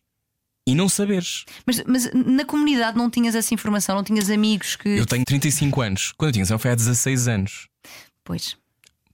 e 0.67 0.75
não 0.75 0.87
saberes. 0.89 1.45
Mas, 1.65 1.81
mas 1.87 2.11
na 2.13 2.43
comunidade 2.45 2.97
não 2.97 3.09
tinhas 3.09 3.33
essa 3.35 3.53
informação, 3.53 3.95
não 3.95 4.03
tinhas 4.03 4.29
amigos 4.29 4.75
que. 4.75 4.89
Eu 4.89 5.05
tenho 5.05 5.23
35 5.25 5.81
anos. 5.81 6.11
Quando 6.17 6.27
eu 6.29 6.33
tinha 6.33 6.43
19 6.43 6.61
foi 6.61 6.71
há 6.71 6.75
16 6.75 7.27
anos. 7.29 7.67
Pois. 8.23 8.57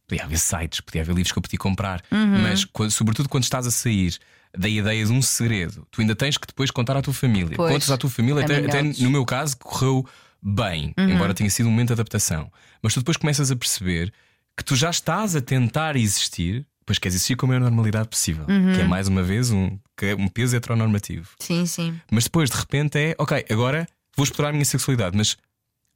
Podia 0.08 0.24
haver 0.26 0.40
sites, 0.40 0.82
podia 0.82 1.02
haver 1.02 1.14
livros 1.16 1.32
que 1.32 1.38
eu 1.38 1.42
podia 1.44 1.60
comprar. 1.60 2.02
Uhum. 2.12 2.42
Mas, 2.42 2.66
quando- 2.66 2.92
sobretudo 2.92 3.30
quando 3.30 3.44
estás 3.44 3.66
a 3.68 3.72
sair 3.72 4.18
da 4.58 4.68
ideia 4.70 5.06
de 5.06 5.12
um 5.12 5.22
segredo, 5.22 5.86
tu 5.92 6.02
ainda 6.02 6.16
tens 6.16 6.38
que 6.38 6.48
depois 6.48 6.72
contar 6.72 6.98
à 6.98 7.02
tua 7.02 7.14
família. 7.14 7.56
Pois. 7.56 7.72
Contas 7.72 7.90
à 7.92 7.98
tua 7.98 8.10
família, 8.10 8.44
até, 8.44 8.58
até 8.58 8.80
Amigados. 8.80 9.00
no 9.02 9.10
meu 9.12 9.26
caso, 9.26 9.58
correu 9.58 10.06
bem, 10.42 10.94
Uhum. 10.98 11.10
embora 11.10 11.34
tenha 11.34 11.50
sido 11.50 11.68
um 11.68 11.72
momento 11.72 11.88
de 11.88 11.94
adaptação. 11.94 12.52
Mas 12.82 12.94
tu 12.94 13.00
depois 13.00 13.18
começas 13.18 13.52
a 13.52 13.56
perceber 13.56 14.14
que 14.58 14.64
tu 14.64 14.76
já 14.76 14.90
estás 14.90 15.36
a 15.36 15.42
tentar 15.42 15.96
existir, 15.96 16.66
pois 16.86 16.98
queres 17.00 17.16
existir 17.16 17.36
com 17.36 17.46
a 17.46 17.50
maior 17.50 17.62
normalidade 17.62 18.08
possível, 18.08 18.46
Uhum. 18.48 18.74
que 18.74 18.82
é 18.82 18.84
mais 18.86 19.08
uma 19.08 19.24
vez 19.24 19.52
um, 19.52 19.78
que 19.98 20.06
é 20.08 20.16
um 20.16 20.28
peso 20.28 20.56
heteronormativo. 20.56 21.30
Sim, 21.40 21.66
sim. 21.66 22.00
Mas 22.12 22.26
depois 22.26 22.50
de 22.50 22.56
repente 22.58 22.98
é, 22.98 23.16
ok, 23.18 23.46
agora 23.50 23.88
vou 24.16 24.24
explorar 24.24 24.50
a 24.50 24.54
minha 24.54 24.66
sexualidade, 24.66 25.18
mas 25.18 25.36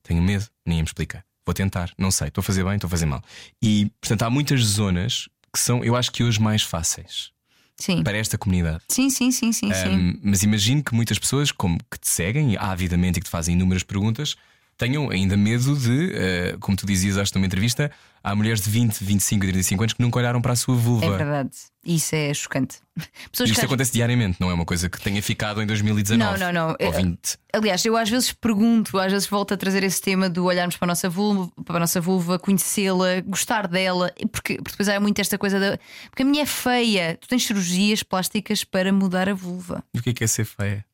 tenho 0.04 0.22
medo, 0.22 0.46
ninguém 0.66 0.82
me 0.84 0.88
explica. 0.88 1.24
Vou 1.46 1.54
tentar, 1.54 1.92
não 1.98 2.12
sei, 2.12 2.28
estou 2.28 2.42
a 2.42 2.44
fazer 2.44 2.64
bem, 2.64 2.76
estou 2.76 2.88
a 2.88 2.92
fazer 2.92 3.06
mal. 3.06 3.24
E 3.62 3.92
portanto 4.02 4.24
há 4.24 4.30
muitas 4.30 4.62
zonas 4.62 5.28
que 5.54 5.60
são, 5.60 5.84
eu 5.84 5.96
acho 5.96 6.12
que 6.12 6.24
hoje 6.24 6.40
mais 6.42 6.62
fáceis 6.64 7.32
Sim. 7.80 8.04
para 8.04 8.18
esta 8.18 8.38
comunidade. 8.38 8.84
Sim, 8.90 9.10
sim, 9.10 9.32
sim, 9.32 9.52
sim, 9.54 9.74
sim. 9.74 9.90
Um, 9.90 10.20
mas 10.22 10.44
imagino 10.44 10.84
que 10.84 10.94
muitas 10.94 11.18
pessoas 11.18 11.52
como 11.52 11.78
que 11.90 11.98
te 11.98 12.10
seguem 12.10 12.58
avidamente 12.58 13.18
e 13.18 13.22
que 13.22 13.26
te 13.26 13.32
fazem 13.32 13.56
inúmeras 13.56 13.84
perguntas 13.84 14.36
tenham 14.80 15.10
ainda 15.10 15.36
medo 15.36 15.76
de, 15.76 16.12
eh, 16.16 16.58
como 16.62 16.76
tu 16.78 16.86
dizias, 16.86 17.18
acho 17.18 17.36
numa 17.36 17.46
entrevista, 17.46 17.92
há 18.24 18.34
mulheres 18.34 18.62
de 18.62 18.70
20, 18.70 19.04
25 19.04 19.46
e 19.46 19.48
35 19.50 19.84
anos 19.84 19.94
que 19.94 20.02
nunca 20.02 20.18
olharam 20.18 20.42
para 20.42 20.54
a 20.54 20.56
sua 20.56 20.74
vulva. 20.74 21.06
É 21.06 21.18
verdade. 21.18 21.50
Isso 21.86 22.16
é 22.16 22.34
chocante. 22.34 22.78
Pessoas 23.30 23.50
E 23.50 23.52
isto 23.52 23.60
que. 23.60 23.66
acontece 23.66 23.92
diariamente, 23.92 24.40
não 24.40 24.50
é 24.50 24.54
uma 24.54 24.64
coisa 24.64 24.90
que 24.90 25.00
tenha 25.02 25.22
ficado 25.22 25.62
em 25.62 25.68
2019 25.68 26.40
Não, 26.40 26.52
não, 26.54 26.68
não. 26.70 26.76
ou 26.80 26.92
20. 26.94 27.20
Aliás, 27.52 27.84
eu 27.84 27.98
às 27.98 28.10
vezes 28.10 28.32
pergunto, 28.32 28.98
às 28.98 29.12
vezes 29.12 29.28
volto 29.28 29.54
a 29.54 29.58
trazer 29.58 29.84
esse 29.84 30.02
tema 30.02 30.30
do 30.30 30.46
olharmos 30.46 30.78
para 30.78 30.86
a 30.86 30.92
nossa 30.92 31.10
vulva, 31.10 31.52
para 31.66 31.76
a 31.76 31.80
nossa 31.82 32.00
vulva, 32.00 32.40
conhecê-la, 32.40 33.20
gostar 33.26 33.68
dela, 33.68 34.14
porque, 34.32 34.56
porque 34.56 34.72
depois 34.72 34.88
há 34.88 34.98
muito 35.00 35.20
esta 35.20 35.38
coisa 35.38 35.60
da. 35.60 35.78
Porque 36.10 36.24
a 36.24 36.26
minha 36.26 36.44
é 36.44 36.46
feia. 36.46 37.18
Tu 37.20 37.28
tens 37.28 37.46
cirurgias 37.46 38.02
plásticas 38.02 38.64
para 38.64 38.94
mudar 38.94 39.28
a 39.28 39.34
vulva. 39.34 39.84
E 39.94 40.00
o 40.00 40.02
que 40.02 40.12
é 40.12 40.14
que 40.14 40.24
é 40.24 40.28
ser 40.28 40.46
feia? 40.46 40.86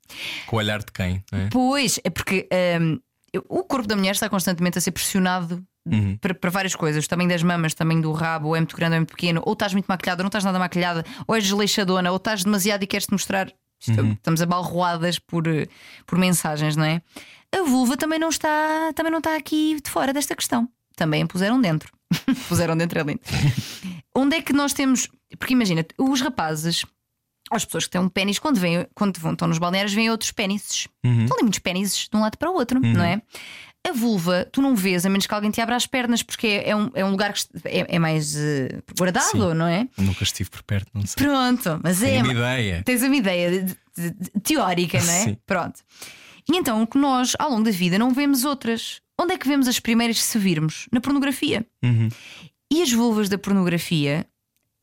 Com 0.47 0.55
o 0.55 0.59
olhar 0.59 0.79
de 0.79 0.91
quem? 0.91 1.23
é? 1.31 1.47
Pois, 1.51 1.99
é 2.03 2.09
porque 2.09 2.47
hum, 2.81 2.99
o 3.37 3.63
corpo 3.63 3.87
da 3.87 3.95
mulher 3.95 4.11
está 4.11 4.29
constantemente 4.29 4.77
a 4.77 4.81
ser 4.81 4.91
pressionado. 4.91 5.63
Uhum. 5.87 6.17
Para, 6.17 6.33
para 6.33 6.49
várias 6.49 6.75
coisas, 6.75 7.07
também 7.07 7.27
das 7.27 7.43
mamas, 7.43 7.75
também 7.75 8.01
do 8.01 8.11
rabo, 8.11 8.47
ou 8.47 8.55
é 8.55 8.59
muito 8.59 8.75
grande 8.75 8.93
ou 8.93 8.95
é 8.95 8.99
muito 9.01 9.11
pequeno, 9.11 9.41
ou 9.45 9.53
estás 9.53 9.71
muito 9.71 9.85
maquilhada, 9.85 10.21
ou 10.21 10.23
não 10.23 10.29
estás 10.29 10.43
nada 10.43 10.57
maquilhada, 10.57 11.05
ou 11.27 11.35
és 11.35 11.43
desleixadona, 11.43 12.09
ou 12.09 12.17
estás 12.17 12.43
demasiado 12.43 12.81
e 12.83 12.87
queres-te 12.87 13.11
mostrar. 13.11 13.51
Uhum. 13.87 14.13
Estamos 14.13 14.41
abalroadas 14.41 15.19
por, 15.19 15.43
por 16.07 16.17
mensagens, 16.17 16.75
não 16.75 16.83
é? 16.83 17.03
A 17.55 17.61
vulva 17.63 17.95
também 17.95 18.19
não 18.19 18.29
está, 18.29 18.91
também 18.95 19.11
não 19.11 19.19
está 19.19 19.35
aqui 19.35 19.79
de 19.81 19.89
fora 19.89 20.11
desta 20.11 20.35
questão. 20.35 20.67
Também 20.95 21.23
a 21.23 21.27
puseram 21.27 21.61
dentro. 21.61 21.91
puseram 22.47 22.75
dentro 22.75 22.99
ali. 22.99 23.19
Onde 24.15 24.37
é 24.37 24.41
que 24.41 24.53
nós 24.53 24.73
temos. 24.73 25.09
Porque 25.37 25.53
imagina, 25.53 25.85
os 25.97 26.21
rapazes, 26.21 26.85
as 27.51 27.63
pessoas 27.65 27.85
que 27.85 27.91
têm 27.91 28.01
um 28.01 28.09
pênis, 28.09 28.39
quando, 28.39 28.59
vêm, 28.59 28.87
quando 28.95 29.19
vão, 29.19 29.33
estão 29.33 29.47
nos 29.47 29.57
balneários, 29.57 29.93
vêm 29.93 30.09
outros 30.09 30.31
pênises. 30.31 30.87
Uhum. 31.05 31.21
Estão 31.23 31.37
ali 31.37 31.43
muitos 31.43 31.59
pênises 31.59 32.07
de 32.11 32.17
um 32.17 32.21
lado 32.21 32.37
para 32.37 32.49
o 32.49 32.53
outro, 32.55 32.79
não 32.79 33.03
é? 33.03 33.21
A 33.87 33.91
vulva, 33.91 34.47
tu 34.51 34.63
não 34.63 34.75
vês, 34.75 35.05
a 35.05 35.09
menos 35.09 35.27
que 35.27 35.33
alguém 35.33 35.51
te 35.51 35.61
abra 35.61 35.75
as 35.75 35.85
pernas, 35.85 36.23
porque 36.23 36.47
é, 36.47 36.69
é 36.71 36.75
um, 36.75 36.89
é 36.95 37.05
um 37.05 37.11
lugar 37.11 37.31
que 37.33 37.43
é, 37.65 37.85
é 37.95 37.99
mais 37.99 38.35
eh, 38.35 38.81
guardado, 38.97 39.29
Sim. 39.29 39.53
não 39.53 39.67
é? 39.67 39.87
Nunca 39.95 40.23
estive 40.23 40.49
por 40.49 40.63
perto, 40.63 40.89
não 40.91 41.05
sei. 41.05 41.23
Pronto, 41.23 41.79
mas 41.83 42.01
é. 42.01 42.13
Tenho 42.13 42.23
uma 42.23 42.33
ideia. 42.33 42.81
Tens 42.83 43.03
uma 43.03 43.15
ideia 43.15 43.51
de- 43.63 43.77
de- 43.95 44.09
de- 44.09 44.29
teórica, 44.41 44.97
não 44.99 45.13
é? 45.13 45.23
Sim. 45.25 45.37
Pronto. 45.45 45.81
E 46.51 46.57
então 46.57 46.81
o 46.81 46.87
que 46.87 46.97
nós, 46.97 47.33
ao 47.37 47.51
longo 47.51 47.63
da 47.63 47.69
vida, 47.69 47.99
não 47.99 48.11
vemos 48.11 48.43
outras. 48.43 49.01
Onde 49.21 49.33
é 49.35 49.37
que 49.37 49.47
vemos 49.47 49.67
as 49.67 49.79
primeiras 49.79 50.19
se 50.19 50.39
virmos? 50.39 50.87
Na 50.91 50.99
pornografia. 50.99 51.63
Uhum. 51.83 52.09
E 52.73 52.81
as 52.81 52.91
vulvas 52.91 53.29
da 53.29 53.37
pornografia 53.37 54.25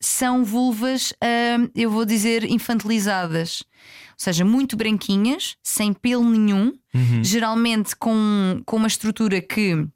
são 0.05 0.43
vulvas, 0.43 1.13
hum, 1.23 1.69
eu 1.75 1.89
vou 1.89 2.05
dizer, 2.05 2.43
infantilizadas. 2.43 3.63
Ou 4.11 4.17
seja, 4.17 4.45
muito 4.45 4.75
branquinhas, 4.75 5.55
sem 5.63 5.91
pelo 5.93 6.29
nenhum, 6.29 6.73
geralmente 7.23 7.95
com, 7.95 8.61
com 8.65 8.77
uma 8.77 8.87
estrutura 8.87 9.41
que. 9.41 9.87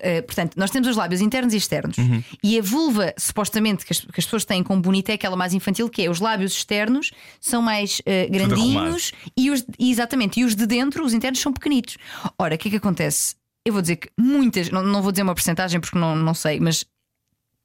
eh, 0.00 0.22
portanto, 0.22 0.54
nós 0.56 0.70
temos 0.70 0.86
os 0.88 0.96
lábios 0.96 1.20
internos 1.20 1.54
e 1.54 1.56
externos. 1.56 1.96
E 2.42 2.58
a 2.58 2.62
vulva, 2.62 3.14
supostamente, 3.18 3.86
que 3.86 3.92
as, 3.92 4.00
que 4.00 4.20
as 4.20 4.24
pessoas 4.24 4.44
têm 4.44 4.62
como 4.62 4.82
bonita, 4.82 5.12
é 5.12 5.14
aquela 5.14 5.36
mais 5.36 5.54
infantil, 5.54 5.88
que 5.88 6.02
é 6.02 6.10
os 6.10 6.20
lábios 6.20 6.52
externos 6.52 7.10
são 7.40 7.62
mais 7.62 8.02
eh, 8.04 8.26
grandinhos 8.28 9.12
e 9.36 9.50
os, 9.50 9.64
exatamente, 9.78 10.40
e 10.40 10.44
os 10.44 10.54
de 10.54 10.66
dentro, 10.66 11.04
os 11.04 11.14
internos, 11.14 11.40
são 11.40 11.52
pequenitos. 11.52 11.96
Ora, 12.38 12.54
o 12.54 12.58
que 12.58 12.68
é 12.68 12.70
que 12.72 12.76
acontece? 12.76 13.34
Eu 13.64 13.72
vou 13.72 13.82
dizer 13.82 13.96
que 13.96 14.08
muitas, 14.18 14.70
não, 14.70 14.82
não 14.82 15.02
vou 15.02 15.10
dizer 15.10 15.22
uma 15.22 15.34
porcentagem 15.34 15.80
porque 15.80 15.98
não, 15.98 16.14
não 16.14 16.34
sei, 16.34 16.60
mas 16.60 16.84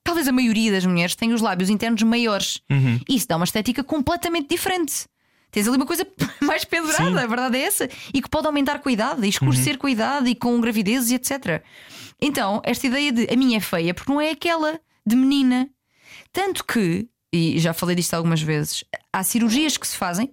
talvez 0.03 0.27
a 0.27 0.31
maioria 0.31 0.71
das 0.71 0.85
mulheres 0.85 1.15
tem 1.15 1.33
os 1.33 1.41
lábios 1.41 1.69
internos 1.69 2.01
maiores. 2.03 2.61
E 3.07 3.15
isso 3.15 3.27
dá 3.27 3.35
uma 3.35 3.45
estética 3.45 3.83
completamente 3.83 4.47
diferente. 4.49 5.05
Tens 5.51 5.67
ali 5.67 5.75
uma 5.77 5.85
coisa 5.85 6.07
mais 6.41 6.63
pendurada, 6.63 7.21
a 7.23 7.27
verdade 7.27 7.57
é 7.57 7.61
essa. 7.63 7.89
E 8.13 8.21
que 8.21 8.29
pode 8.29 8.47
aumentar 8.47 8.79
com 8.79 8.87
a 8.89 8.91
idade, 8.91 9.25
e 9.25 9.29
escurecer 9.29 9.77
com 9.77 9.87
a 9.87 9.91
idade 9.91 10.29
e 10.29 10.35
com 10.35 10.59
gravidezes 10.61 11.11
e 11.11 11.15
etc. 11.15 11.61
Então, 12.21 12.61
esta 12.63 12.87
ideia 12.87 13.11
de 13.11 13.27
a 13.31 13.35
minha 13.35 13.57
é 13.57 13.59
feia 13.59 13.93
porque 13.93 14.11
não 14.11 14.21
é 14.21 14.31
aquela 14.31 14.79
de 15.05 15.15
menina. 15.15 15.69
Tanto 16.31 16.63
que 16.65 17.07
e 17.33 17.57
já 17.59 17.73
falei 17.73 17.95
disto 17.95 18.13
algumas 18.13 18.41
vezes, 18.41 18.83
há 19.13 19.23
cirurgias 19.23 19.77
que 19.77 19.87
se 19.87 19.95
fazem, 19.95 20.29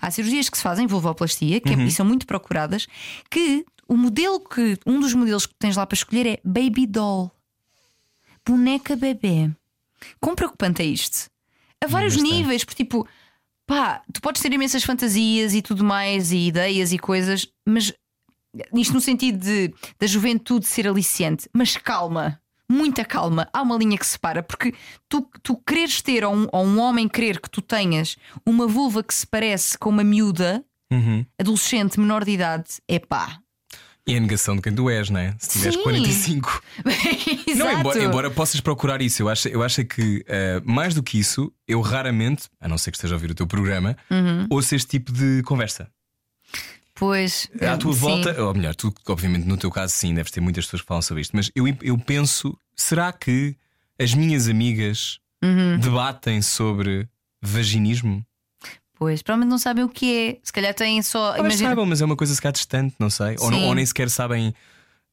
há 0.00 0.10
cirurgias 0.10 0.48
que 0.48 0.56
se 0.56 0.62
fazem, 0.62 0.88
vulvoplastia, 0.88 1.60
que 1.60 1.68
é- 1.72 1.76
Uhum. 1.76 1.86
e 1.86 1.90
são 1.92 2.04
muito 2.04 2.26
procuradas, 2.26 2.88
que 3.30 3.64
o 3.86 3.96
modelo 3.96 4.40
que, 4.40 4.76
um 4.84 4.98
dos 4.98 5.14
modelos 5.14 5.46
que 5.46 5.54
tens 5.56 5.76
lá 5.76 5.86
para 5.86 5.94
escolher 5.94 6.26
é 6.26 6.40
Baby 6.44 6.88
Doll, 6.88 7.30
boneca 8.46 8.96
bebê. 8.96 9.50
Quão 10.20 10.34
preocupante 10.34 10.82
é 10.82 10.84
isto? 10.84 11.30
A 11.82 11.86
vários 11.86 12.14
Bastante. 12.14 12.32
níveis, 12.34 12.64
porque 12.64 12.84
tipo, 12.84 13.06
pá, 13.66 14.02
tu 14.12 14.20
podes 14.20 14.42
ter 14.42 14.52
imensas 14.52 14.84
fantasias 14.84 15.54
e 15.54 15.62
tudo 15.62 15.84
mais, 15.84 16.32
e 16.32 16.48
ideias 16.48 16.92
e 16.92 16.98
coisas, 16.98 17.46
mas 17.66 17.92
isto 18.74 18.94
no 18.94 19.00
sentido 19.00 19.38
de 19.38 19.72
da 19.98 20.06
juventude 20.06 20.66
ser 20.66 20.86
aliciante, 20.86 21.48
mas 21.52 21.76
calma, 21.76 22.40
muita 22.70 23.04
calma. 23.04 23.48
Há 23.52 23.62
uma 23.62 23.76
linha 23.76 23.96
que 23.98 24.06
separa, 24.06 24.42
porque 24.42 24.74
tu, 25.08 25.28
tu 25.42 25.56
quereres 25.56 26.02
ter, 26.02 26.24
ou 26.24 26.34
um, 26.34 26.46
ou 26.52 26.64
um 26.64 26.78
homem 26.80 27.08
querer 27.08 27.40
que 27.40 27.50
tu 27.50 27.62
tenhas 27.62 28.16
uma 28.46 28.66
vulva 28.66 29.02
que 29.02 29.14
se 29.14 29.26
parece 29.26 29.76
com 29.78 29.90
uma 29.90 30.04
miúda, 30.04 30.64
Uhum. 30.92 31.24
adolescente, 31.40 31.98
menor 31.98 32.22
de 32.22 32.32
idade, 32.32 32.68
é 32.86 32.98
pá. 32.98 33.40
E 34.06 34.16
a 34.16 34.20
negação 34.20 34.56
de 34.56 34.62
quem 34.62 34.74
tu 34.74 34.90
és, 34.90 35.10
não 35.10 35.20
é? 35.20 35.34
Se 35.38 35.50
tiveres 35.50 35.76
Sim. 35.76 35.82
45. 35.84 36.62
Não, 37.56 37.78
embora, 37.78 38.02
embora 38.02 38.30
possas 38.32 38.60
procurar 38.60 39.00
isso, 39.00 39.22
eu 39.22 39.28
acho, 39.28 39.46
eu 39.48 39.62
acho 39.62 39.84
que 39.84 40.24
eh, 40.26 40.60
mais 40.64 40.92
do 40.92 41.02
que 41.04 41.20
isso, 41.20 41.52
eu 41.68 41.80
raramente, 41.80 42.48
a 42.60 42.66
não 42.66 42.76
ser 42.76 42.90
que 42.90 42.96
esteja 42.96 43.14
a 43.14 43.16
ouvir 43.16 43.30
o 43.30 43.34
teu 43.34 43.46
programa, 43.46 43.96
Uhum. 44.10 44.46
ouço 44.50 44.74
este 44.74 44.88
tipo 44.88 45.12
de 45.12 45.42
conversa. 45.44 45.88
Pois. 46.94 47.48
À 47.60 47.76
tua 47.76 47.92
sim. 47.92 47.98
volta, 48.00 48.42
ou 48.42 48.52
melhor, 48.54 48.74
tu, 48.74 48.92
obviamente, 49.08 49.46
no 49.46 49.56
teu 49.56 49.70
caso, 49.70 49.94
sim, 49.94 50.12
deves 50.14 50.30
ter 50.32 50.40
muitas 50.40 50.64
pessoas 50.64 50.82
que 50.82 50.88
falam 50.88 51.02
sobre 51.02 51.20
isto, 51.22 51.34
mas 51.36 51.50
eu, 51.54 51.64
eu 51.82 51.96
penso: 51.98 52.56
será 52.76 53.12
que 53.12 53.56
as 54.00 54.14
minhas 54.14 54.48
amigas 54.48 55.18
Uhum. 55.44 55.78
debatem 55.78 56.40
sobre 56.42 57.08
vaginismo? 57.40 58.24
Pois, 59.02 59.20
provavelmente 59.20 59.50
não 59.50 59.58
sabem 59.58 59.82
o 59.82 59.88
que 59.88 60.16
é. 60.16 60.38
Se 60.44 60.52
calhar 60.52 60.72
têm 60.72 61.02
só. 61.02 61.32
Talvez 61.32 61.54
imagina- 61.54 61.68
saibam, 61.70 61.86
mas 61.86 62.00
é 62.00 62.04
uma 62.04 62.14
coisa 62.14 62.32
se 62.32 62.40
calhar 62.40 62.52
distante, 62.52 62.94
não 63.00 63.10
sei. 63.10 63.34
Ou, 63.40 63.52
ou 63.52 63.74
nem 63.74 63.84
sequer 63.84 64.08
sabem 64.08 64.54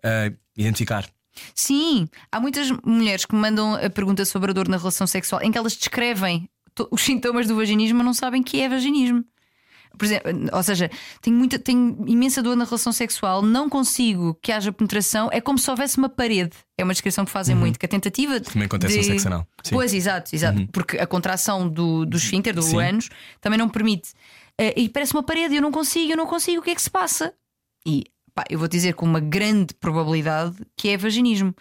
ah, 0.04 0.32
identificar. 0.56 1.10
Sim, 1.56 2.08
há 2.32 2.40
muitas 2.40 2.70
mulheres 2.84 3.26
que 3.26 3.34
me 3.34 3.42
mandam 3.42 3.74
a 3.74 3.90
pergunta 3.90 4.24
sobre 4.26 4.52
a 4.52 4.54
dor 4.54 4.68
na 4.68 4.78
relação 4.78 5.08
sexual 5.08 5.42
em 5.42 5.52
que 5.52 5.58
elas 5.58 5.76
descrevem 5.76 6.48
os 6.92 7.02
sintomas 7.02 7.48
do 7.48 7.56
vaginismo, 7.56 7.98
mas 7.98 8.06
não 8.06 8.14
sabem 8.14 8.44
que 8.44 8.62
é 8.62 8.70
vaginismo. 8.70 9.26
Por 10.00 10.06
exemplo, 10.06 10.32
ou 10.54 10.64
seja, 10.64 10.90
tenho, 11.22 11.36
muita, 11.36 11.60
tenho 11.60 12.04
imensa 12.08 12.42
dor 12.42 12.56
na 12.56 12.64
relação 12.64 12.92
sexual, 12.92 13.42
não 13.42 13.70
consigo 13.70 14.34
que 14.42 14.52
haja 14.52 14.72
penetração, 14.72 15.30
é 15.32 15.42
como 15.42 15.60
se 15.60 15.70
houvesse 15.70 15.98
uma 15.98 16.10
parede. 16.10 16.56
É 16.78 16.84
uma 16.84 16.94
descrição 16.94 17.26
que 17.26 17.32
fazem 17.32 17.54
muito, 17.54 17.78
que 17.78 17.86
a 17.86 17.90
tentativa 17.90 18.30
Uhum. 18.30 18.40
Também 18.40 18.66
acontece 18.66 18.94
de... 18.94 19.00
no 19.00 19.06
sexo 19.06 19.28
anal. 19.28 19.48
Sim. 19.64 19.76
Pois, 19.76 19.94
exato, 19.94 20.36
exato. 20.36 20.68
Porque 20.72 20.98
a 20.98 21.06
contração 21.06 21.68
do, 21.68 22.06
do 22.06 22.18
esfíncter, 22.18 22.54
do 22.54 22.62
Sim. 22.62 22.80
ânus, 22.80 23.10
também 23.42 23.58
não 23.60 23.70
permite. 23.70 24.14
Eh, 24.58 24.82
e 24.82 24.90
parece 24.90 25.14
uma 25.14 25.24
parede, 25.24 25.56
eu 25.56 25.62
não 25.62 25.72
consigo, 25.72 26.12
eu 26.12 26.18
não 26.18 26.26
consigo, 26.26 26.62
o 26.62 26.64
que 26.64 26.72
é 26.72 26.76
que 26.76 26.82
se 26.82 26.90
passa? 26.90 27.34
E 27.86 28.06
pá, 28.34 28.44
eu 28.50 28.60
vou 28.60 28.68
dizer 28.68 28.94
com 28.94 29.06
uma 29.06 29.20
grande 29.20 29.74
probabilidade 29.74 30.56
que 30.78 30.90
é 30.90 30.98
vaginismo. 30.98 31.54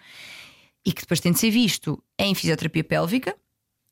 E 0.85 0.93
que 0.93 1.01
depois 1.01 1.19
tem 1.19 1.31
de 1.31 1.39
ser 1.39 1.51
visto 1.51 2.01
em 2.17 2.33
fisioterapia 2.33 2.83
pélvica, 2.83 3.35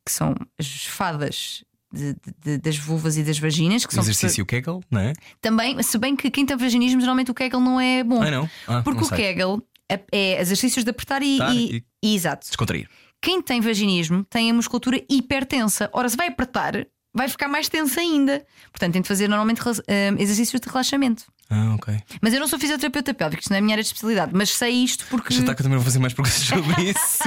que 0.05 0.11
são 0.11 0.33
as 0.57 0.85
fadas 0.85 1.63
de- 1.93 2.15
de- 2.43 2.57
das 2.57 2.77
vulvas 2.77 3.17
e 3.17 3.23
das 3.23 3.39
vaginas, 3.39 3.85
que 3.85 3.91
O 3.91 3.95
são 3.95 4.03
exercício 4.03 4.45
Kegel, 4.45 4.81
não 4.91 4.99
é? 5.01 5.13
também, 5.41 5.81
se 5.83 5.97
bem 5.97 6.15
que 6.15 6.29
quem 6.29 6.45
tem 6.45 6.57
vaginismo, 6.57 6.99
geralmente 6.99 7.31
o 7.31 7.33
Kegel 7.33 7.59
não 7.59 7.79
é 7.79 8.03
bom. 8.03 8.21
Ah, 8.21 8.31
não? 8.31 8.49
Ah, 8.67 8.81
Porque 8.83 9.01
não 9.01 9.07
o. 9.07 9.15
Kegel 9.15 9.61
é, 9.89 9.99
é 10.11 10.41
exercícios 10.41 10.83
de 10.83 10.89
apertar 10.91 11.21
e, 11.23 11.35
Apertar 11.35 11.55
e- 11.55 11.83
e- 12.03 12.15
exato. 12.15 12.45
Descontrair. 12.47 12.89
Quem 13.21 13.41
tem 13.41 13.61
vaginismo 13.61 14.23
tem 14.29 14.51
a 14.51 14.53
musculatura 14.53 15.01
hipertensa. 15.09 15.89
Ora, 15.93 16.07
se 16.09 16.15
vai 16.17 16.27
apertar, 16.27 16.85
vai 17.17 17.27
ficar 17.27 17.47
mais 17.49 17.67
tensa 17.67 17.99
ainda. 17.99 18.45
Portanto, 18.71 18.93
tem 18.93 19.01
de 19.01 19.07
fazer 19.07 19.27
normalmente 19.27 19.61
eh, 19.87 20.13
exercícios 20.17 20.61
de 20.61 20.67
relaxamento. 20.69 21.25
Ah, 21.49 21.75
ok. 21.75 21.97
Mas 22.21 22.33
eu 22.33 22.39
não 22.41 22.47
sou 22.47 22.59
fisioterapeuta 22.59 23.13
pélvica, 23.13 23.39
isto 23.41 23.49
não 23.49 23.55
é 23.55 23.59
a 23.59 23.61
minha 23.61 23.73
área 23.73 23.83
de 23.83 23.87
especialidade, 23.87 24.31
mas 24.35 24.49
sei 24.49 24.71
isto 24.83 25.05
porque. 25.09 25.33
Já 25.33 25.39
está 25.41 25.55
que 25.55 25.61
eu 25.61 25.63
também 25.63 25.77
vou 25.77 25.85
fazer 25.85 25.99
mais 25.99 26.13
perguntas 26.13 26.39
sobre 26.43 26.83
isso. 26.91 27.23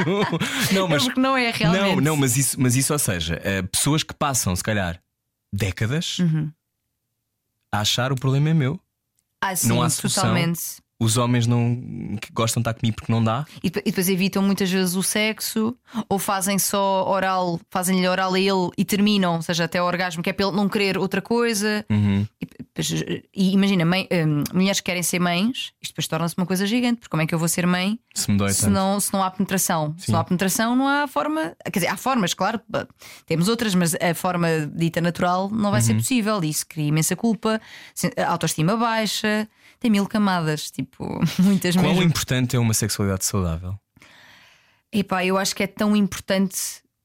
não, 0.74 0.86
mas. 0.88 1.02
É 1.02 1.04
porque 1.06 1.20
não 1.20 1.36
é 1.36 1.50
realmente. 1.50 1.82
Não, 1.96 1.96
não, 2.00 2.16
mas 2.16 2.36
isso, 2.36 2.60
mas 2.60 2.76
isso 2.76 2.92
ou 2.92 2.98
seja, 2.98 3.40
eh, 3.42 3.62
pessoas 3.62 4.02
que 4.02 4.14
passam, 4.14 4.54
se 4.54 4.62
calhar, 4.62 5.00
décadas 5.52 6.18
Uhum. 6.18 6.50
a 7.72 7.80
achar 7.80 8.12
o 8.12 8.14
problema 8.16 8.50
é 8.50 8.54
meu. 8.54 8.78
Ah, 9.40 9.56
sim, 9.56 9.68
não 9.68 9.82
há 9.82 9.88
solução. 9.88 10.22
totalmente. 10.24 10.60
Os 11.00 11.16
homens 11.16 11.46
não 11.46 12.16
que 12.20 12.30
gostam 12.32 12.60
de 12.62 12.68
estar 12.68 12.78
comigo 12.78 12.96
porque 12.96 13.10
não 13.10 13.24
dá. 13.24 13.46
E, 13.64 13.70
depois- 13.70 14.08
evitam 14.10 14.42
muitas 14.42 14.70
vezes 14.70 14.94
o 14.94 15.02
sexo, 15.02 15.74
ou 16.08 16.18
fazem 16.18 16.58
só 16.58 17.08
oral, 17.08 17.58
fazem-lhe 17.70 18.06
oral 18.06 18.34
a 18.34 18.38
ele 18.38 18.68
e 18.76 18.84
terminam, 18.84 19.36
ou 19.36 19.42
seja, 19.42 19.64
até 19.64 19.80
o 19.82 19.86
orgasmo, 19.86 20.22
que 20.22 20.28
é 20.28 20.34
ele 20.38 20.52
não 20.52 20.68
querer 20.68 20.98
outra 20.98 21.22
coisa. 21.22 21.84
Uhum. 21.88 22.26
E, 22.78 23.24
e 23.34 23.52
imagina, 23.52 23.84
mãe- 23.84 24.06
hum, 24.12 24.44
mulheres 24.54 24.80
que 24.80 24.86
querem 24.86 25.02
ser 25.02 25.18
mães, 25.20 25.72
isto 25.80 25.92
depois 25.92 26.06
torna-se 26.06 26.34
uma 26.36 26.46
coisa 26.46 26.66
gigante, 26.66 26.96
porque 27.00 27.10
como 27.10 27.22
é 27.22 27.26
que 27.26 27.34
eu 27.34 27.38
vou 27.38 27.48
ser 27.48 27.66
mãe 27.66 27.98
Se 28.14 28.30
me 28.30 28.36
dói 28.36 28.52
se 28.52 28.62
tanto. 28.62 28.72
não, 28.72 29.00
se 29.00 29.12
não 29.12 29.22
há 29.22 29.30
penetração? 29.30 29.94
Se 29.98 30.06
Sim. 30.06 30.12
não 30.12 30.20
há 30.20 30.24
penetração, 30.24 30.76
não 30.76 30.86
há 30.88 31.06
forma. 31.06 31.54
Quer 31.64 31.80
dizer, 31.80 31.88
há 31.88 31.96
formas, 31.96 32.34
claro, 32.34 32.60
temos 33.26 33.48
outras, 33.48 33.74
mas 33.74 33.94
a 33.94 34.14
forma 34.14 34.48
dita 34.74 35.00
natural 35.00 35.48
não 35.50 35.70
vai 35.70 35.80
ser 35.80 35.92
Uhum. 35.92 35.98
possível. 35.98 36.42
Isso 36.44 36.66
cria 36.66 36.88
imensa 36.88 37.14
culpa, 37.16 37.60
se- 37.94 38.12
autoestima 38.26 38.76
baixa, 38.76 39.48
tem 39.80 39.90
mil 39.90 40.06
camadas, 40.06 40.70
tipo, 40.70 41.04
muitas 41.40 41.74
Quão 41.74 41.86
mesmo. 41.88 42.02
importante 42.02 42.54
é 42.54 42.58
uma 42.58 42.74
sexualidade 42.74 43.24
saudável? 43.24 43.74
Epá, 44.92 45.24
eu 45.24 45.38
acho 45.38 45.54
que 45.54 45.62
é 45.62 45.66
tão 45.66 45.94
importante 45.96 46.56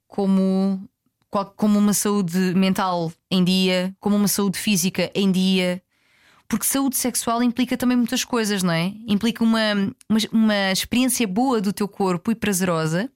como, 0.07 0.88
qual- 1.30 1.53
como 1.55 1.78
uma 1.80 1.93
saúde 1.93 2.38
mental 2.55 3.11
em 3.30 3.43
dia, 3.43 3.95
como 3.99 4.15
uma 4.15 4.28
saúde 4.28 4.57
física 4.57 5.11
em 5.13 5.32
dia. 5.32 5.82
Porque 6.47 6.65
saúde 6.65 6.95
sexual 6.97 7.41
implica 7.41 7.76
também 7.78 7.97
muitas 7.97 8.23
coisas, 8.23 8.61
não 8.61 8.73
é? 8.73 8.93
Implica 9.07 9.43
uma, 9.43 9.73
uma, 10.09 10.19
uma 10.32 10.71
experiência 10.71 11.28
boa 11.28 11.59
do 11.59 11.73
teu 11.73 11.88
corpo 11.88 12.32
e 12.32 12.36
prazerosa, 12.36 13.09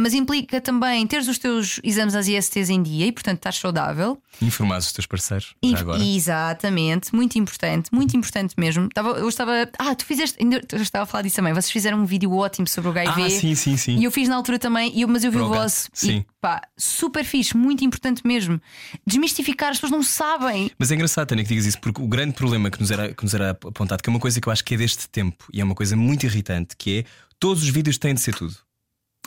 mas 0.00 0.12
implica 0.14 0.60
também 0.60 1.06
teres 1.06 1.26
os 1.28 1.38
teus 1.38 1.80
exames 1.82 2.14
às 2.14 2.28
ISTs 2.28 2.68
em 2.68 2.82
dia 2.82 3.06
e, 3.06 3.12
portanto, 3.12 3.36
estás 3.38 3.56
saudável. 3.56 4.20
Informar 4.42 4.78
os 4.78 4.92
teus 4.92 5.06
parceiros, 5.06 5.54
já 5.64 5.78
agora. 5.78 6.02
Exatamente, 6.04 7.14
muito 7.14 7.38
importante, 7.38 7.88
muito 7.92 8.16
importante 8.16 8.54
mesmo. 8.58 8.86
Estava, 8.86 9.10
eu 9.10 9.28
estava. 9.28 9.52
Ah, 9.78 9.94
tu 9.94 10.04
fizeste. 10.04 10.36
Eu 10.72 10.80
estava 10.82 11.04
a 11.04 11.06
falar 11.06 11.22
disso 11.22 11.36
também. 11.36 11.52
Vocês 11.52 11.70
fizeram 11.70 11.98
um 11.98 12.04
vídeo 12.04 12.32
ótimo 12.34 12.66
sobre 12.68 12.90
o 12.90 12.92
HIV. 12.92 13.22
Ah, 13.24 13.30
sim, 13.30 13.54
sim, 13.54 13.76
sim. 13.76 13.96
E 13.98 14.04
eu 14.04 14.10
fiz 14.10 14.28
na 14.28 14.36
altura 14.36 14.58
também, 14.58 14.92
e 14.96 15.02
eu- 15.02 15.08
mas 15.08 15.24
eu 15.24 15.30
vi 15.30 15.38
Para 15.38 15.46
o 15.46 15.48
vosso. 15.50 15.88
sim. 15.92 16.18
E 16.18 16.26
pá, 16.40 16.62
super 16.76 17.24
fixe, 17.24 17.56
muito 17.56 17.84
importante 17.84 18.26
mesmo. 18.26 18.60
Desmistificar, 19.06 19.70
as 19.70 19.76
pessoas 19.78 19.92
não 19.92 20.02
sabem. 20.02 20.70
Mas 20.78 20.90
é 20.90 20.94
engraçado, 20.94 21.26
Tânia, 21.28 21.44
que 21.44 21.48
digas 21.48 21.66
isso, 21.66 21.80
porque 21.80 22.00
o 22.00 22.06
grande 22.06 22.32
problema 22.32 22.70
que 22.70 22.80
nos, 22.80 22.90
era, 22.90 23.12
que 23.12 23.22
nos 23.22 23.34
era 23.34 23.50
apontado, 23.50 24.02
que 24.02 24.08
é 24.08 24.12
uma 24.12 24.20
coisa 24.20 24.40
que 24.40 24.48
eu 24.48 24.52
acho 24.52 24.64
que 24.64 24.74
é 24.74 24.76
deste 24.76 25.08
tempo 25.08 25.44
e 25.52 25.60
é 25.60 25.64
uma 25.64 25.74
coisa 25.74 25.96
muito 25.96 26.24
irritante, 26.26 26.76
que 26.76 26.98
é 27.00 27.04
todos 27.38 27.62
os 27.62 27.68
vídeos 27.68 27.98
têm 27.98 28.14
de 28.14 28.20
ser 28.20 28.34
tudo. 28.34 28.54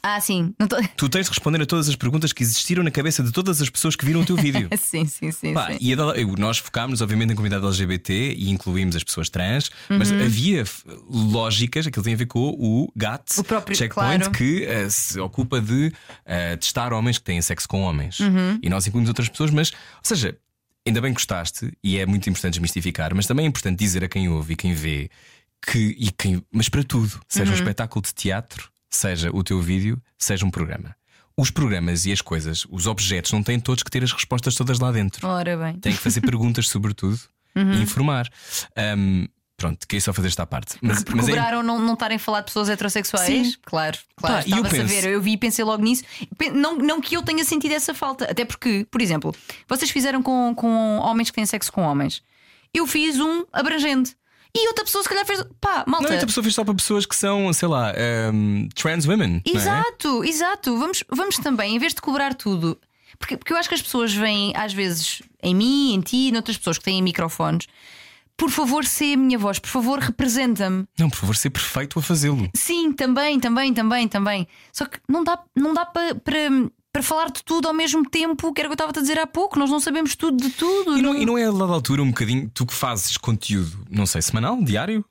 Ah, 0.06 0.20
sim. 0.20 0.54
Tô... 0.68 0.76
Tu 0.98 1.08
tens 1.10 1.24
de 1.24 1.30
responder 1.30 1.62
a 1.62 1.66
todas 1.66 1.88
as 1.88 1.96
perguntas 1.96 2.34
que 2.34 2.44
existiram 2.44 2.84
na 2.84 2.92
cabeça 2.92 3.24
de 3.24 3.32
todas 3.32 3.62
as 3.62 3.70
pessoas 3.70 3.96
que 3.96 4.06
viram 4.06 4.20
o 4.22 4.26
teu 4.26 4.36
vídeo. 4.36 4.68
sim, 4.78 5.06
sim, 5.06 5.32
sim. 5.32 5.54
Pá, 5.54 5.72
sim. 5.72 5.78
e 5.80 5.92
eu- 5.92 6.36
nós 6.38 6.58
focámos, 6.58 7.02
obviamente, 7.02 7.32
em 7.32 7.36
comunidade 7.36 7.66
LGBT 7.66 8.34
e 8.38 8.50
incluímos 8.50 8.98
as 8.98 9.04
pessoas 9.04 9.30
trans, 9.30 9.72
mas 9.90 10.12
Uhum. 10.12 10.26
havia 10.26 10.62
f- 10.66 10.84
lógicas, 11.10 11.88
aquilo 11.88 12.04
tem 12.04 12.14
a 12.16 12.18
ver 12.18 12.26
com 12.26 12.40
o 12.50 12.92
GATT, 12.96 13.40
O 13.40 13.44
próprio- 13.46 13.78
checkpoint, 13.78 14.20
claro. 14.26 14.32
que 14.38 14.64
eh, 14.66 14.90
se 14.90 15.18
ocupa 15.22 15.62
de 15.62 15.94
eh, 16.26 16.58
testar 16.58 16.92
homens 16.92 17.18
que 17.18 17.24
têm 17.24 17.42
sexo 17.42 17.68
com 17.70 17.82
homens. 17.84 18.20
Uhum. 18.20 18.60
E 18.62 18.70
nós 18.70 18.86
incluímos 18.86 19.08
outras 19.10 19.30
pessoas, 19.30 19.52
mas, 19.52 19.72
ou 19.72 19.78
seja, 20.04 20.38
ainda 20.86 21.00
bem 21.00 21.12
que 21.14 21.20
gostaste, 21.22 21.72
e 21.82 21.98
é 21.98 22.06
muito 22.06 22.30
importante 22.30 22.56
desmistificar, 22.56 23.16
mas 23.16 23.26
também 23.26 23.46
é 23.46 23.48
importante 23.48 23.80
dizer 23.80 24.04
a 24.04 24.10
quem 24.10 24.28
ouve 24.28 24.52
e 24.52 24.56
quem 24.58 24.74
vê 24.74 25.10
que, 25.66 25.96
e 25.98 26.12
quem, 26.12 26.44
mas 26.52 26.68
para 26.68 26.84
tudo, 26.84 27.22
seja 27.30 27.46
Uhum. 27.46 27.52
um 27.52 27.56
espetáculo 27.56 28.04
de 28.04 28.14
teatro, 28.14 28.70
seja 28.96 29.30
o 29.34 29.44
teu 29.44 29.60
vídeo, 29.62 30.02
seja 30.18 30.46
um 30.46 30.52
programa. 30.52 30.96
Os 31.36 31.50
programas 31.50 32.06
e 32.06 32.12
as 32.12 32.22
coisas, 32.22 32.66
os 32.70 32.86
objetos, 32.86 33.32
não 33.32 33.42
têm 33.42 33.60
todos 33.60 33.82
que 33.84 33.90
ter 33.90 34.04
as 34.04 34.12
respostas 34.12 34.54
todas 34.56 34.80
lá 34.80 34.92
dentro. 34.92 35.28
Ora 35.28 35.58
bem. 35.58 35.74
Tem 35.80 35.92
que 35.94 36.00
fazer 36.00 36.22
perguntas, 36.22 36.68
sobretudo, 36.70 37.20
Uhum. 37.56 37.74
e 37.74 37.82
informar. 37.84 38.28
Ahm, 38.76 39.26
pronto, 39.58 39.88
queria 39.88 40.02
só 40.02 40.12
fazer 40.14 40.28
esta 40.28 40.46
parte. 40.46 40.76
Mas, 40.82 41.04
mas 41.16 41.28
é- 41.28 41.32
cobraram 41.32 41.62
não, 41.64 41.80
não 41.80 41.94
estarem 41.94 42.18
a 42.18 42.20
falar 42.20 42.40
de 42.42 42.46
pessoas 42.48 42.70
heterossexuais? 42.70 43.26
Sim. 43.28 43.54
Claro, 43.66 43.98
claro. 44.16 44.44
Pá, 44.44 44.48
e 44.48 44.52
eu 44.52 44.66
a 44.66 44.70
penso- 44.70 44.88
ver, 44.88 45.06
eu 45.06 45.22
vi 45.22 45.34
e 45.34 45.38
pensei 45.38 45.64
logo 45.66 45.84
nisso. 45.84 46.04
Não, 46.54 46.78
não 46.78 47.00
que 47.02 47.16
eu 47.16 47.22
tenha 47.24 47.44
sentido 47.44 47.72
essa 47.74 47.94
falta. 47.94 48.26
Até 48.26 48.44
porque, 48.46 48.86
por 48.92 49.02
exemplo, 49.02 49.36
vocês 49.68 49.90
fizeram 49.92 50.22
com, 50.24 50.54
com 50.56 50.98
homens 50.98 51.30
que 51.30 51.36
têm 51.36 51.46
sexo 51.46 51.72
com 51.72 51.82
homens. 51.82 52.22
Eu 52.74 52.86
fiz 52.88 53.20
um 53.20 53.46
abrangente. 53.54 54.16
E 54.56 54.68
outra 54.68 54.86
pessoa, 54.86 55.02
se 55.04 55.10
calhar, 55.10 55.26
fez. 55.26 55.44
Pá, 55.60 55.84
malta. 55.88 56.08
Não, 56.08 56.14
outra 56.14 56.28
pessoa 56.28 56.44
fez 56.44 56.54
só 56.54 56.64
para 56.64 56.76
pessoas 56.76 57.06
que 57.06 57.16
são, 57.16 57.52
sei 57.54 57.68
lá, 57.68 57.92
ahm, 57.92 58.68
trans 58.76 59.06
women. 59.08 59.42
é? 59.46 59.50
Exato, 59.50 60.24
exato. 60.24 60.78
Vamos, 60.78 61.04
vamos 61.10 61.38
também, 61.38 61.76
em 61.76 61.80
vez 61.80 61.94
de 61.94 62.02
cobrar 62.02 62.36
tudo, 62.36 62.80
porque, 63.18 63.36
porque 63.36 63.52
eu 63.52 63.58
acho 63.58 63.68
que 63.68 63.76
as 63.76 63.82
pessoas 63.82 64.14
veem, 64.14 64.54
às 64.56 64.72
vezes, 64.72 65.24
em 65.42 65.56
mim, 65.56 65.96
em 65.96 66.02
ti, 66.02 66.32
noutras 66.32 66.58
pessoas 66.58 66.78
que 66.78 66.84
têm 66.84 67.02
microfones. 67.02 67.68
Por 68.38 68.50
favor, 68.50 68.84
sê 68.86 69.14
a 69.14 69.18
minha 69.18 69.38
voz, 69.38 69.60
por 69.60 69.70
favor, 69.70 70.00
representa-me. 70.00 70.86
Não, 70.98 71.10
por 71.10 71.18
favor, 71.18 71.36
ser 71.36 71.52
perfeito 71.52 71.98
a 72.00 72.02
fazê-lo. 72.02 72.50
Sim, 72.56 72.92
também, 72.92 73.40
também, 73.40 73.74
também, 73.74 74.08
também. 74.08 74.48
Só 74.72 74.86
que 74.86 75.00
não 75.08 75.24
dá, 75.24 75.40
não 75.56 75.74
dá 75.74 75.86
para, 75.86 76.16
para, 76.94 77.02
falar 77.02 77.32
de 77.32 77.44
tudo 77.44 77.68
ao 77.68 77.74
mesmo 77.74 78.08
tempo, 78.08 78.54
que 78.54 78.62
era 78.62 78.68
o 78.68 78.70
que 78.70 78.74
eu 78.74 78.86
estava 78.86 78.92
a 78.92 79.02
dizer 79.02 79.20
há 79.20 79.26
pouco. 79.26 79.58
Nós 79.58 79.70
não 79.70 79.80
sabemos 79.80 80.16
tudo 80.16 80.38
de 80.38 80.52
tudo. 80.52 80.96
E 80.98 81.02
não, 81.02 81.16
e 81.16 81.26
não 81.26 81.38
é 81.38 81.46
a 81.46 81.52
dada 81.52 81.74
altura 81.74 82.04
um 82.04 82.10
bocadinho 82.10 82.50
tu 82.54 82.66
que 82.66 82.74
fazes 82.74 83.18
conteúdo, 83.18 83.86
não 83.90 84.06
sei, 84.06 84.22
semanal, 84.22 84.62
diário? 84.64 85.04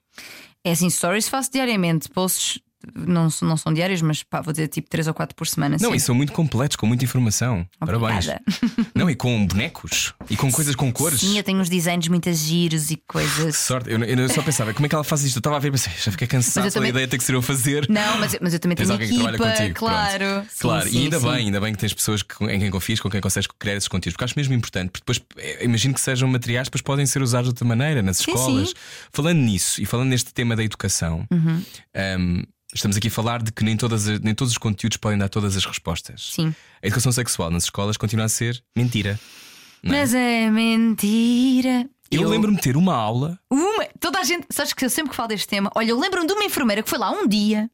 É 0.64 0.70
assim, 0.70 0.88
stories 0.88 1.28
faço 1.28 1.50
diariamente, 1.50 2.08
posts 2.08 2.60
não, 2.94 3.28
são- 3.30 3.48
não 3.48 3.56
são 3.56 3.72
diários, 3.72 4.02
mas 4.02 4.22
pá, 4.22 4.40
vou 4.40 4.52
dizer 4.52 4.68
tipo 4.68 4.88
3 4.88 5.06
ou 5.06 5.14
4 5.14 5.34
por 5.36 5.46
semana. 5.46 5.76
Não, 5.80 5.90
sim. 5.90 5.96
e 5.96 6.00
são 6.00 6.14
muito 6.14 6.32
completos, 6.32 6.76
com 6.76 6.86
muita 6.86 7.04
informação. 7.04 7.66
Parabéns. 7.78 8.26
Obrigada. 8.28 8.42
Não, 8.94 9.08
e 9.10 9.14
com 9.14 9.46
bonecos 9.46 10.14
e 10.28 10.36
com 10.36 10.50
coisas 10.52 10.74
com 10.74 10.92
cores. 10.92 11.20
Sim, 11.20 11.36
eu 11.38 11.42
tenho 11.44 11.58
uns 11.58 11.68
designs 11.68 12.08
muito 12.08 12.32
giros 12.32 12.90
e 12.90 12.96
Que 12.96 13.02
coisas. 13.06 13.56
sorte, 13.56 13.90
eu, 13.90 14.02
eu 14.02 14.28
só 14.28 14.42
pensava 14.42 14.72
como 14.74 14.86
é 14.86 14.88
que 14.88 14.94
ela 14.94 15.04
faz 15.04 15.22
isto. 15.24 15.36
Eu 15.36 15.40
estava 15.40 15.56
a 15.56 15.58
ver, 15.58 15.70
pensei, 15.70 15.92
já 16.00 16.10
fiquei 16.10 16.26
cansado 16.28 16.64
Mas 16.64 16.74
da 16.74 16.78
também- 16.78 16.90
ideia 16.90 17.06
de 17.06 17.10
ter 17.10 17.18
que 17.18 17.24
ser 17.24 17.34
eu 17.34 17.38
a 17.38 17.42
fazer. 17.42 17.86
Não, 17.88 18.18
mas, 18.18 18.36
mas 18.40 18.52
eu 18.54 18.58
também 18.60 18.76
Tens 18.76 18.86
tenho 18.88 18.92
alguém 18.94 19.08
que 19.08 19.14
equipa, 19.14 19.32
trabalha 19.36 19.58
contigo. 19.58 19.78
claro. 19.78 20.46
Claro, 20.58 20.88
sim, 20.90 20.98
e 20.98 21.02
ainda 21.04 21.20
sim. 21.20 21.26
bem, 21.26 21.36
ainda 21.46 21.60
bem 21.60 21.72
que 21.72 21.78
tens 21.78 21.94
pessoas 21.94 22.22
que- 22.22 22.44
em 22.44 22.58
quem 22.60 22.70
confias, 22.70 23.00
com 23.00 23.08
quem 23.10 23.20
consegues 23.20 23.48
criar 23.58 23.74
esses 23.76 23.88
conteúdos, 23.88 24.14
porque 24.14 24.24
acho 24.24 24.34
mesmo 24.36 24.54
importante, 24.54 24.90
porque 24.90 25.04
depois 25.12 25.20
eh, 25.38 25.64
imagino 25.64 25.94
que 25.94 26.00
sejam 26.00 26.28
materiais 26.28 26.68
que 26.68 26.70
depois 26.76 26.82
podem 26.82 27.06
ser 27.06 27.22
usados 27.22 27.46
de 27.46 27.50
outra 27.50 27.64
maneira 27.66 28.02
nas 28.02 28.20
escolas. 28.20 28.74
Falando 29.12 29.38
nisso 29.38 29.80
e 29.80 29.86
falando 29.86 30.08
neste 30.08 30.32
tema 30.32 30.54
da 30.56 30.62
educação, 30.64 31.26
Uhum. 31.30 31.62
ehm, 31.94 32.42
estamos 32.74 32.96
aqui 32.96 33.08
a 33.08 33.10
falar 33.10 33.42
de 33.42 33.52
que 33.52 33.64
nem, 33.64 33.76
todas 33.76 34.08
as- 34.08 34.20
nem 34.20 34.34
todos 34.34 34.52
os 34.52 34.58
conteúdos 34.58 34.96
podem 34.96 35.18
dar 35.18 35.28
todas 35.28 35.56
as 35.56 35.64
respostas. 35.64 36.30
Sim. 36.32 36.54
A 36.82 36.86
educação 36.86 37.12
sexual 37.12 37.50
nas 37.50 37.64
escolas 37.64 37.96
continua 37.96 38.26
a 38.26 38.28
ser 38.28 38.62
mentira. 38.76 39.18
É? 39.84 39.88
Mas 39.88 40.14
é 40.14 40.50
mentira. 40.50 41.88
Eu, 42.10 42.28
lembro-me 42.28 42.56
de 42.56 42.62
ter 42.62 42.76
uma 42.76 42.94
aula. 42.94 43.38
Uma, 43.50 43.86
toda 43.98 44.18
a 44.20 44.24
gente, 44.24 44.46
sabes 44.50 44.72
que 44.74 44.84
eu 44.84 44.90
sempre 44.90 45.10
que 45.10 45.16
falo 45.16 45.28
deste 45.28 45.48
tema, 45.48 45.70
olha, 45.74 45.90
eu 45.90 45.98
lembro-me 45.98 46.26
de 46.26 46.32
uma 46.34 46.44
enfermeira 46.44 46.82
que 46.82 46.90
foi 46.90 46.98
lá 46.98 47.10
um 47.10 47.26
dia. 47.26 47.70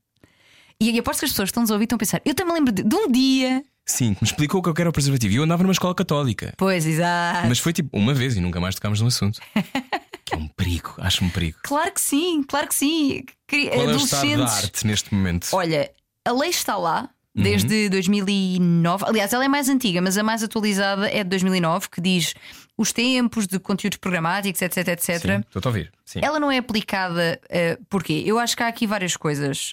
E 0.80 0.94
eu 0.96 1.00
aposto 1.00 1.18
que 1.20 1.24
as 1.26 1.32
pessoas 1.32 1.48
estão-nos 1.48 1.70
a 1.70 1.74
ouvir 1.74 1.84
estão 1.86 1.96
a 1.96 1.98
pensar, 1.98 2.20
eu 2.24 2.34
também 2.34 2.54
lembro 2.54 2.72
de, 2.72 2.84
de 2.84 2.94
um 2.94 3.10
dia. 3.10 3.62
Sim, 3.84 4.14
que 4.14 4.22
me 4.22 4.26
explicou 4.28 4.60
o 4.60 4.62
que 4.62 4.68
eu 4.68 4.74
quero 4.74 4.90
o 4.90 4.92
preservativo. 4.92 5.32
E 5.32 5.36
eu 5.38 5.42
andava 5.42 5.62
numa 5.64 5.72
escola 5.72 5.94
católica. 5.94 6.54
Pois, 6.56 6.86
exato. 6.86 7.48
Mas 7.48 7.58
foi 7.58 7.72
tipo 7.72 7.88
uma 7.98 8.14
vez 8.14 8.36
e 8.36 8.40
nunca 8.40 8.60
mais 8.60 8.74
tocámos 8.76 9.00
no 9.00 9.08
assunto. 9.08 9.40
que 10.28 10.34
é 10.34 10.38
um 10.38 10.48
perigo, 10.48 10.94
acho 10.98 11.24
um 11.24 11.30
perigo. 11.30 11.58
Claro 11.62 11.92
que 11.92 12.00
sim, 12.00 12.42
claro 12.42 12.68
que 12.68 12.74
sim. 12.74 13.24
Qual 13.48 13.60
é 13.62 13.86
o 13.86 13.96
estado 13.96 14.36
da 14.38 14.44
arte 14.50 14.86
neste 14.86 15.14
momento? 15.14 15.48
Olha, 15.52 15.90
a 16.24 16.32
lei 16.32 16.50
está 16.50 16.76
lá 16.76 17.08
Uhum. 17.36 17.44
desde 17.44 17.88
2009. 17.90 19.04
Aliás, 19.06 19.32
ela 19.32 19.44
é 19.44 19.48
mais 19.48 19.68
antiga, 19.68 20.00
mas 20.02 20.18
a 20.18 20.22
mais 20.24 20.42
atualizada 20.42 21.08
é 21.08 21.22
de 21.22 21.30
2009, 21.30 21.88
que 21.88 22.00
diz 22.00 22.34
os 22.76 22.92
tempos 22.92 23.46
de 23.46 23.58
conteúdos 23.60 23.98
programáticos, 23.98 24.60
etc, 24.62 24.88
etc. 24.88 25.20
Sim, 25.20 25.36
Estou 25.46 25.62
a 25.64 25.68
ouvir. 25.68 25.92
Sim. 26.04 26.20
Ela 26.22 26.40
não 26.40 26.50
é 26.50 26.58
aplicada. 26.58 27.40
eh, 27.48 27.78
porquê? 27.88 28.22
Eu 28.26 28.38
acho 28.40 28.56
que 28.56 28.62
há 28.62 28.66
aqui 28.68 28.86
várias 28.86 29.16
coisas. 29.16 29.72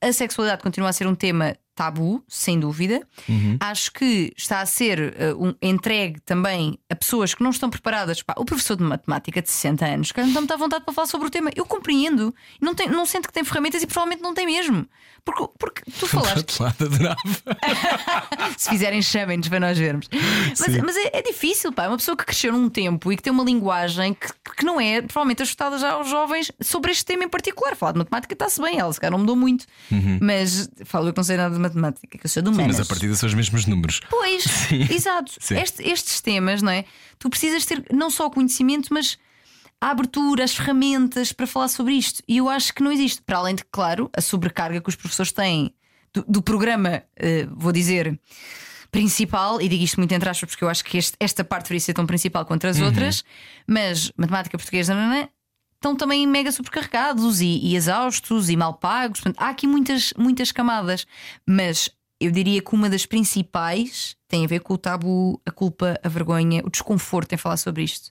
A 0.00 0.12
sexualidade 0.12 0.62
continua 0.62 0.88
a 0.88 0.92
ser 0.92 1.06
um 1.06 1.14
tema 1.14 1.56
tabu, 1.76 2.22
sem 2.26 2.58
dúvida. 2.58 3.06
Uhum. 3.28 3.56
Acho 3.60 3.92
que 3.92 4.32
está 4.36 4.60
a 4.60 4.66
ser 4.66 5.14
eh, 5.18 5.34
um- 5.34 5.54
entregue 5.62 6.18
também 6.20 6.78
a 6.90 6.96
pessoas 6.96 7.34
que 7.34 7.42
não 7.42 7.50
estão 7.50 7.68
preparadas. 7.70 8.22
Pá, 8.22 8.34
o 8.38 8.44
professor 8.44 8.76
de 8.76 8.82
matemática 8.82 9.40
de 9.42 9.50
60 9.50 9.84
anos, 9.86 10.10
que 10.10 10.20
não 10.22 10.42
está 10.42 10.54
à 10.54 10.58
vontade 10.58 10.84
para 10.84 10.94
falar 10.94 11.06
sobre 11.06 11.28
o 11.28 11.30
tema. 11.30 11.50
Eu 11.54 11.64
compreendo. 11.66 12.34
Não, 12.60 12.74
tem, 12.74 12.88
não 12.88 13.04
sente 13.06 13.26
que 13.28 13.32
tem 13.32 13.44
ferramentas 13.44 13.82
e 13.82 13.86
provavelmente 13.86 14.22
não 14.22 14.34
tem 14.34 14.46
mesmo. 14.46 14.86
Porque, 15.24 15.48
porque 15.58 15.82
tu 15.98 16.06
falaste. 16.06 16.56
Se 18.56 18.70
fizerem, 18.70 19.02
chamem-nos 19.02 19.48
para 19.48 19.60
nós 19.60 19.76
vermos. 19.78 20.08
Mas, 20.58 20.76
mas 20.82 20.96
é, 20.96 21.10
é 21.18 21.22
difícil, 21.22 21.72
pá. 21.72 21.88
Uma 21.88 21.96
pessoa 21.96 22.16
que 22.16 22.24
cresceu 22.24 22.52
num 22.52 22.68
tempo 22.68 23.12
e 23.12 23.16
que 23.16 23.22
tem 23.22 23.32
uma 23.32 23.44
linguagem 23.44 24.14
que, 24.14 24.28
que 24.56 24.64
não 24.64 24.80
é 24.80 25.02
provavelmente 25.02 25.42
ajustada 25.42 25.78
já 25.78 25.92
aos 25.92 26.08
jovens 26.08 26.50
sobre 26.62 26.90
este 26.92 27.04
tema 27.04 27.24
em 27.24 27.28
particular. 27.28 27.74
Falar 27.76 27.92
de 27.92 27.98
matemática 27.98 28.34
está-se 28.34 28.60
bem, 28.62 28.78
ela 28.78 28.92
se 28.92 29.00
calhar 29.00 29.12
não 29.12 29.18
mudou 29.18 29.36
muito. 29.36 29.66
Mas 30.20 30.70
falo 30.84 31.08
eu 31.08 31.12
que 31.12 31.18
não 31.18 31.24
sei 31.24 31.36
nada 31.36 31.54
de 31.54 31.60
matemática, 31.74 32.18
que 32.18 32.24
eu 32.26 32.30
sou 32.30 32.42
de 32.42 32.48
humanas. 32.48 32.76
Uhum. 32.76 32.78
Mas 32.78 32.86
a 32.86 32.88
partida 32.88 33.14
são 33.14 33.26
os 33.28 33.34
mesmos 33.34 33.66
números. 33.66 34.00
Pois, 34.08 34.44
exato. 34.90 35.32
Sim. 35.40 35.56
Este- 35.58 35.82
estes 35.88 36.20
temas, 36.20 36.62
não 36.62 36.70
é? 36.72 36.84
Tu 37.18 37.28
precisas 37.28 37.64
ter 37.66 37.84
não 37.92 38.08
só 38.10 38.26
o 38.26 38.30
conhecimento, 38.30 38.92
mas 38.92 39.18
a 39.80 39.90
abertura, 39.90 40.44
as 40.44 40.54
ferramentas 40.54 41.32
para 41.32 41.46
falar 41.46 41.68
sobre 41.68 41.94
isto. 41.94 42.22
E 42.28 42.36
eu 42.38 42.48
acho 42.48 42.72
que 42.72 42.82
não 42.82 42.90
existe. 42.92 43.20
Para 43.22 43.38
além 43.38 43.54
de, 43.54 43.64
claro, 43.70 44.10
a 44.16 44.20
sobrecarga 44.20 44.80
que 44.80 44.88
os 44.88 44.96
professores 44.96 45.32
têm 45.32 45.74
do, 46.14 46.24
do 46.28 46.42
programa, 46.42 47.02
eh, 47.16 47.46
vou 47.50 47.72
dizer. 47.72 48.18
Principal, 48.90 49.60
e 49.60 49.68
digo 49.68 49.82
isto 49.84 49.96
muito 49.98 50.12
entre 50.12 50.28
aspas 50.28 50.48
porque 50.50 50.64
eu 50.64 50.68
acho 50.70 50.82
que 50.84 50.96
este- 50.96 51.16
esta 51.20 51.44
parte 51.44 51.64
deveria 51.64 51.80
ser 51.80 51.92
tão 51.92 52.06
principal 52.06 52.46
quanto 52.46 52.66
as 52.66 52.80
outras, 52.80 53.24
mas 53.66 54.10
matemática 54.16 54.56
portuguesa 54.56 54.94
nananã, 54.94 55.28
estão 55.86 55.96
também 55.96 56.26
mega 56.26 56.50
sobrecarregados 56.52 57.40
e, 57.40 57.46
e 57.62 57.76
exaustos 57.76 58.48
e 58.50 58.56
mal 58.56 58.74
pagos. 58.74 59.20
Portanto, 59.20 59.40
há 59.42 59.48
aqui 59.48 59.66
muitas, 59.66 60.12
muitas 60.18 60.50
camadas, 60.52 61.06
mas 61.46 61.88
eu 62.20 62.30
diria 62.30 62.60
que 62.62 62.74
uma 62.74 62.88
das 62.90 63.06
principais 63.06 64.16
tem 64.28 64.44
a 64.44 64.48
ver 64.48 64.60
com 64.60 64.74
o 64.74 64.78
tabu, 64.78 65.40
a 65.46 65.50
culpa, 65.50 65.98
a 66.02 66.08
vergonha, 66.08 66.62
o 66.64 66.70
desconforto 66.70 67.32
em 67.32 67.36
falar 67.36 67.56
sobre 67.56 67.82
isto. 67.82 68.10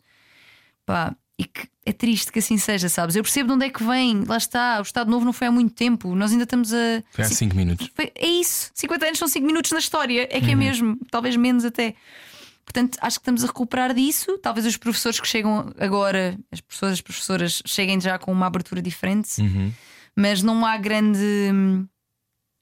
Pá, 0.85 1.15
e 1.37 1.43
que 1.43 1.67
é 1.85 1.91
triste 1.91 2.31
que 2.31 2.39
assim 2.39 2.57
seja, 2.57 2.87
sabes? 2.87 3.15
Eu 3.15 3.23
percebo 3.23 3.47
de 3.49 3.53
onde 3.55 3.65
é 3.65 3.69
que 3.69 3.83
vem, 3.83 4.23
lá 4.23 4.37
está, 4.37 4.79
o 4.79 4.83
Estado 4.83 5.09
Novo 5.11 5.25
não 5.25 5.33
foi 5.33 5.47
há 5.47 5.51
muito 5.51 5.73
tempo, 5.73 6.15
nós 6.15 6.31
ainda 6.31 6.45
estamos 6.45 6.73
a. 6.73 7.03
Foi 7.11 7.25
há 7.25 7.27
Sim, 7.27 7.35
5 7.35 7.55
minutos. 7.55 7.89
É 8.15 8.27
isso, 8.27 8.71
50 8.73 9.05
anos 9.05 9.19
são 9.19 9.27
5 9.27 9.45
minutos 9.45 9.71
na 9.71 9.79
história, 9.79 10.27
é 10.31 10.39
que 10.39 10.45
Uhum. 10.45 10.51
é 10.51 10.55
mesmo, 10.55 10.97
talvez 11.11 11.35
menos 11.35 11.65
até. 11.65 11.95
Portanto, 12.65 12.97
acho 12.99 13.17
que 13.19 13.21
estamos 13.21 13.43
a 13.43 13.47
recuperar 13.47 13.93
disso. 13.93 14.37
Talvez 14.39 14.65
os 14.65 14.75
professores 14.75 15.19
que 15.19 15.27
chegam 15.27 15.71
agora, 15.79 16.37
as 16.51 16.59
pessoas, 16.61 16.93
as 16.93 17.01
professoras, 17.01 17.61
cheguem 17.65 18.01
já 18.01 18.17
com 18.17 18.31
uma 18.31 18.47
abertura 18.47 18.81
diferente, 18.81 19.39
Uhum. 19.41 19.71
mas 20.15 20.41
não 20.41 20.65
há 20.65 20.75
grande. 20.77 21.19
hum, 21.53 21.85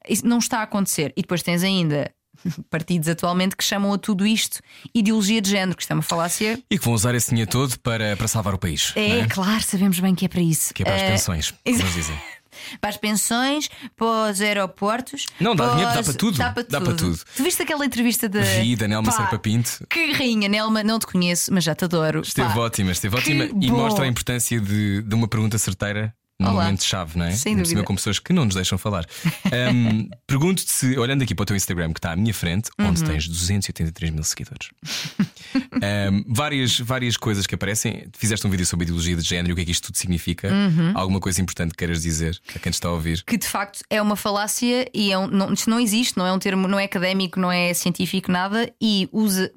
Isso 0.08 0.26
não 0.26 0.38
está 0.38 0.58
a 0.58 0.62
acontecer. 0.64 1.12
E 1.16 1.22
depois 1.22 1.42
tens 1.42 1.62
ainda 1.62 2.12
partidos 2.68 3.08
atualmente 3.08 3.56
que 3.56 3.64
chamam 3.64 3.92
a 3.94 3.98
tudo 3.98 4.26
isto 4.26 4.60
ideologia 4.94 5.40
de 5.40 5.48
género, 5.50 5.74
que 5.76 5.82
isto 5.82 5.90
é 5.90 5.94
uma 5.94 6.02
falácia. 6.02 6.62
E 6.70 6.78
que 6.78 6.84
vão 6.84 6.92
usar 6.92 7.14
esse 7.14 7.30
dinheiro 7.30 7.50
todo 7.50 7.78
para, 7.80 8.14
para 8.16 8.28
salvar 8.28 8.52
o 8.54 8.58
país. 8.58 8.92
É, 8.96 9.20
é? 9.20 9.26
claro, 9.26 9.62
sabemos 9.62 9.98
bem 10.00 10.14
que 10.14 10.26
é 10.26 10.28
para 10.28 10.42
isso. 10.42 10.74
Que 10.74 10.82
é 10.82 10.84
para 10.84 10.94
as 10.96 11.02
Eh, 11.02 11.10
pensões, 11.12 11.50
como 11.50 11.60
eles 11.78 11.94
dizem. 11.94 12.16
Para 12.80 12.90
as 12.90 12.96
pensões, 12.96 13.68
para 13.96 14.30
os 14.30 14.40
aeroportos. 14.40 15.26
Não, 15.40 15.54
dá 15.54 15.68
dinheiro, 15.70 15.92
dá 15.92 16.00
os- 16.00 16.06
para 16.06 16.14
tudo, 16.16 16.38
Dá 16.38 16.50
para 16.52 16.62
dá 16.64 16.78
tudo. 16.80 16.84
para 16.88 16.96
tudo. 16.96 17.20
Tu 17.36 17.42
viste 17.42 17.62
aquela 17.62 17.84
entrevista 17.84 18.28
da. 18.28 18.40
Vi 18.40 18.76
da 18.76 18.88
Nelma 18.88 19.10
Serpa 19.12 19.38
Pinto. 19.38 19.86
Que 19.88 20.12
rainha, 20.12 20.48
Nelma, 20.48 20.82
não 20.82 20.98
te 20.98 21.06
conheço, 21.06 21.52
mas 21.52 21.64
já 21.64 21.74
te 21.74 21.84
adoro. 21.84 22.20
Esteve 22.20 22.52
Pá, 22.52 22.60
ótima, 22.60 22.90
esteve 22.92 23.14
que 23.16 23.20
ótima 23.20 23.44
e 23.64 23.70
bom. 23.70 23.76
mostra 23.76 24.04
a 24.04 24.08
importância 24.08 24.60
de, 24.60 25.02
de 25.02 25.14
uma 25.14 25.28
pergunta 25.28 25.58
certeira 25.58 26.14
num 26.40 26.48
Olá. 26.50 26.64
momento-chave, 26.64 27.16
não 27.16 27.26
é? 27.26 27.30
Sem 27.30 27.56
dúvida. 27.56 27.84
Com 27.84 27.94
pessoas 27.94 28.18
que 28.18 28.32
não 28.32 28.44
nos 28.44 28.56
deixam 28.56 28.76
falar. 28.76 29.06
Ahm, 29.52 30.08
Pergunto-te 30.26 30.68
se, 30.70 30.98
olhando 30.98 31.22
aqui 31.22 31.32
para 31.34 31.44
o 31.44 31.46
teu 31.46 31.54
Instagram, 31.56 31.92
que 31.92 31.98
está 32.00 32.10
à 32.12 32.16
minha 32.16 32.34
frente, 32.34 32.70
onde 32.78 33.00
Uhum. 33.02 33.06
tens 33.06 33.28
283 33.28 34.10
mil 34.12 34.24
seguidores, 34.24 34.70
ahm, 35.80 36.24
várias, 36.26 36.78
várias 36.80 37.16
coisas 37.16 37.46
que 37.46 37.54
aparecem. 37.54 38.08
Fizeste 38.16 38.44
um 38.46 38.50
vídeo 38.50 38.66
sobre 38.66 38.84
ideologia 38.84 39.14
de 39.16 39.22
género 39.22 39.50
e 39.50 39.52
o 39.52 39.56
que 39.56 39.62
é 39.62 39.64
que 39.64 39.70
isto 39.70 39.86
tudo 39.86 39.96
significa. 39.96 40.48
Uhum. 40.52 40.92
Alguma 40.94 41.20
coisa 41.20 41.40
importante 41.40 41.70
que 41.70 41.76
queiras 41.78 42.02
dizer 42.02 42.40
a 42.54 42.58
quem 42.58 42.70
te 42.72 42.74
está 42.74 42.88
a 42.88 42.92
ouvir? 42.92 43.22
que 43.24 43.36
de 43.38 43.46
facto 43.46 43.80
é 43.88 44.02
uma 44.02 44.16
falácia 44.16 44.88
e 44.92 45.12
é 45.12 45.18
um- 45.18 45.28
não, 45.28 45.52
isto 45.52 45.70
não 45.70 45.78
existe, 45.78 46.16
não 46.16 46.26
é 46.26 46.32
um 46.32 46.38
termo, 46.38 46.66
não 46.66 46.78
é 46.78 46.84
académico, 46.84 47.38
não 47.38 47.50
é 47.52 47.72
científico, 47.74 48.30
nada, 48.32 48.72
e 48.80 49.08
usa, 49.12 49.52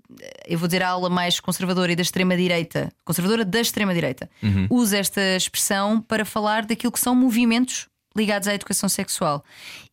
eu 0.48 0.60
vou 0.60 0.68
dizer 0.68 0.84
a 0.84 0.90
aula 0.90 1.10
mais 1.10 1.40
conservadora 1.40 1.92
e 1.92 1.96
da 1.96 2.02
extrema-direita, 2.04 2.92
conservadora 3.04 3.44
da 3.44 3.60
extrema-direita, 3.60 4.30
usa 4.70 4.98
esta 4.98 5.22
expressão 5.36 6.00
para 6.02 6.24
falar 6.24 6.66
daquilo 6.68 6.92
que 6.92 7.00
são 7.00 7.16
movimentos 7.16 7.88
ligados 8.18 8.48
à 8.48 8.54
educação 8.54 8.90
sexual 8.90 9.46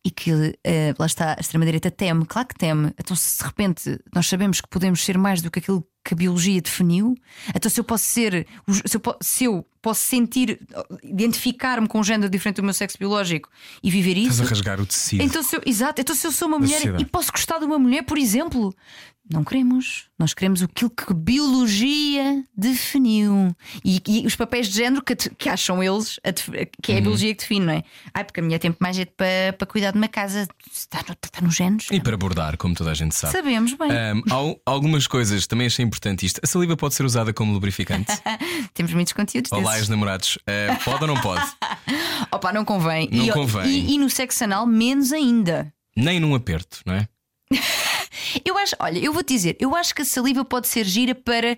e 0.03 0.09
que 0.09 0.57
eh, 0.63 0.93
lá 0.97 1.05
está, 1.05 1.35
a 1.37 1.39
extrema-direita 1.39 1.91
teme, 1.91 2.25
claro 2.25 2.47
que 2.47 2.55
teme. 2.55 2.91
Então, 2.99 3.15
se 3.15 3.37
de 3.37 3.43
repente 3.43 3.99
nós 4.13 4.27
sabemos 4.27 4.59
que 4.59 4.67
podemos 4.67 5.03
ser 5.03 5.17
mais 5.17 5.41
do 5.41 5.51
que 5.51 5.59
aquilo 5.59 5.85
que 6.03 6.13
a 6.13 6.17
biologia 6.17 6.61
definiu, 6.61 7.15
então 7.55 7.69
se 7.69 7.79
eu 7.79 7.83
posso 7.83 8.03
ser, 8.03 8.45
se 8.85 8.97
eu, 8.97 9.01
se 9.21 9.43
eu 9.45 9.65
posso 9.81 10.01
sentir, 10.01 10.59
identificar-me 11.03 11.87
com 11.87 11.99
um 11.99 12.03
género 12.03 12.29
diferente 12.29 12.57
do 12.57 12.63
meu 12.63 12.73
sexo 12.73 12.97
biológico 12.97 13.49
e 13.81 13.89
viver 13.89 14.17
Estás 14.17 14.35
isso. 14.35 14.43
a 14.43 14.47
rasgar 14.47 14.81
o 14.81 14.85
tecido. 14.85 15.23
Então, 15.23 15.41
se 15.41 15.55
eu, 15.55 15.61
exato, 15.65 16.01
então 16.01 16.15
se 16.15 16.27
eu 16.27 16.31
sou 16.31 16.47
uma 16.47 16.59
mulher 16.59 16.99
e 16.99 17.05
posso 17.05 17.31
gostar 17.31 17.59
de 17.59 17.65
uma 17.65 17.79
mulher, 17.79 18.03
por 18.03 18.17
exemplo, 18.17 18.73
não 19.31 19.43
queremos. 19.43 20.05
Nós 20.19 20.33
queremos 20.33 20.61
aquilo 20.61 20.89
que 20.89 21.11
a 21.11 21.13
biologia 21.15 22.43
definiu. 22.55 23.55
E, 23.83 24.01
e 24.07 24.25
os 24.25 24.35
papéis 24.35 24.67
de 24.67 24.75
género 24.75 25.03
que, 25.03 25.15
que 25.15 25.49
acham 25.49 25.83
eles 25.83 26.19
a 26.23 26.31
que 26.31 26.91
Uhum. 26.91 26.95
é 26.95 26.97
a 26.97 27.01
biologia 27.01 27.33
que 27.35 27.41
define, 27.41 27.65
não 27.65 27.73
é? 27.73 27.83
Ai, 28.13 28.23
porque 28.23 28.39
a 28.39 28.43
mulher 28.43 28.59
tem 28.59 28.75
mais 28.79 28.95
jeito 28.95 29.13
para, 29.17 29.53
para 29.57 29.67
cuidar 29.67 29.91
de 29.91 29.97
uma 29.97 30.07
casa. 30.07 30.47
Está, 30.71 30.99
no, 31.07 31.15
está 31.23 31.41
nos 31.41 31.55
genes. 31.55 31.87
E 31.91 31.99
para 31.99 32.15
bordar, 32.15 32.55
como 32.57 32.75
toda 32.75 32.91
a 32.91 32.93
gente 32.93 33.15
sabe. 33.15 33.33
Sabemos 33.33 33.73
bem. 33.73 33.89
Al- 34.29 34.59
algumas 34.65 35.07
coisas 35.07 35.47
também 35.47 35.67
achei 35.67 35.83
importante 35.83 36.25
isto. 36.25 36.39
A 36.43 36.47
saliva 36.47 36.77
pode 36.77 36.93
ser 36.95 37.03
usada 37.03 37.33
como 37.33 37.51
lubrificante. 37.51 38.11
Temos 38.73 38.93
muitos 38.93 39.13
conteúdos 39.13 39.51
Olá, 39.51 39.63
desses. 39.63 39.79
ex-namorados. 39.79 40.37
Ah, 40.47 40.77
pode 40.83 41.01
ou 41.01 41.07
não 41.07 41.19
pode? 41.21 41.45
Opa, 42.31 42.53
não 42.53 42.63
convém. 42.63 43.09
Não 43.11 43.25
e, 43.25 43.31
convém. 43.31 43.65
E, 43.67 43.95
e 43.95 43.97
no 43.97 44.09
sexo 44.09 44.43
anal, 44.43 44.65
menos 44.65 45.11
ainda. 45.11 45.73
Nem 45.97 46.19
num 46.19 46.35
aperto, 46.35 46.79
não 46.85 46.93
é? 46.93 47.07
Eu 48.43 48.57
acho, 48.57 48.75
olha, 48.79 48.99
eu 48.99 49.11
vou 49.13 49.23
te 49.23 49.33
dizer, 49.33 49.55
eu 49.59 49.75
acho 49.75 49.93
que 49.95 50.01
a 50.01 50.05
saliva 50.05 50.43
pode 50.45 50.67
ser 50.67 50.85
gira 50.85 51.13
para 51.15 51.57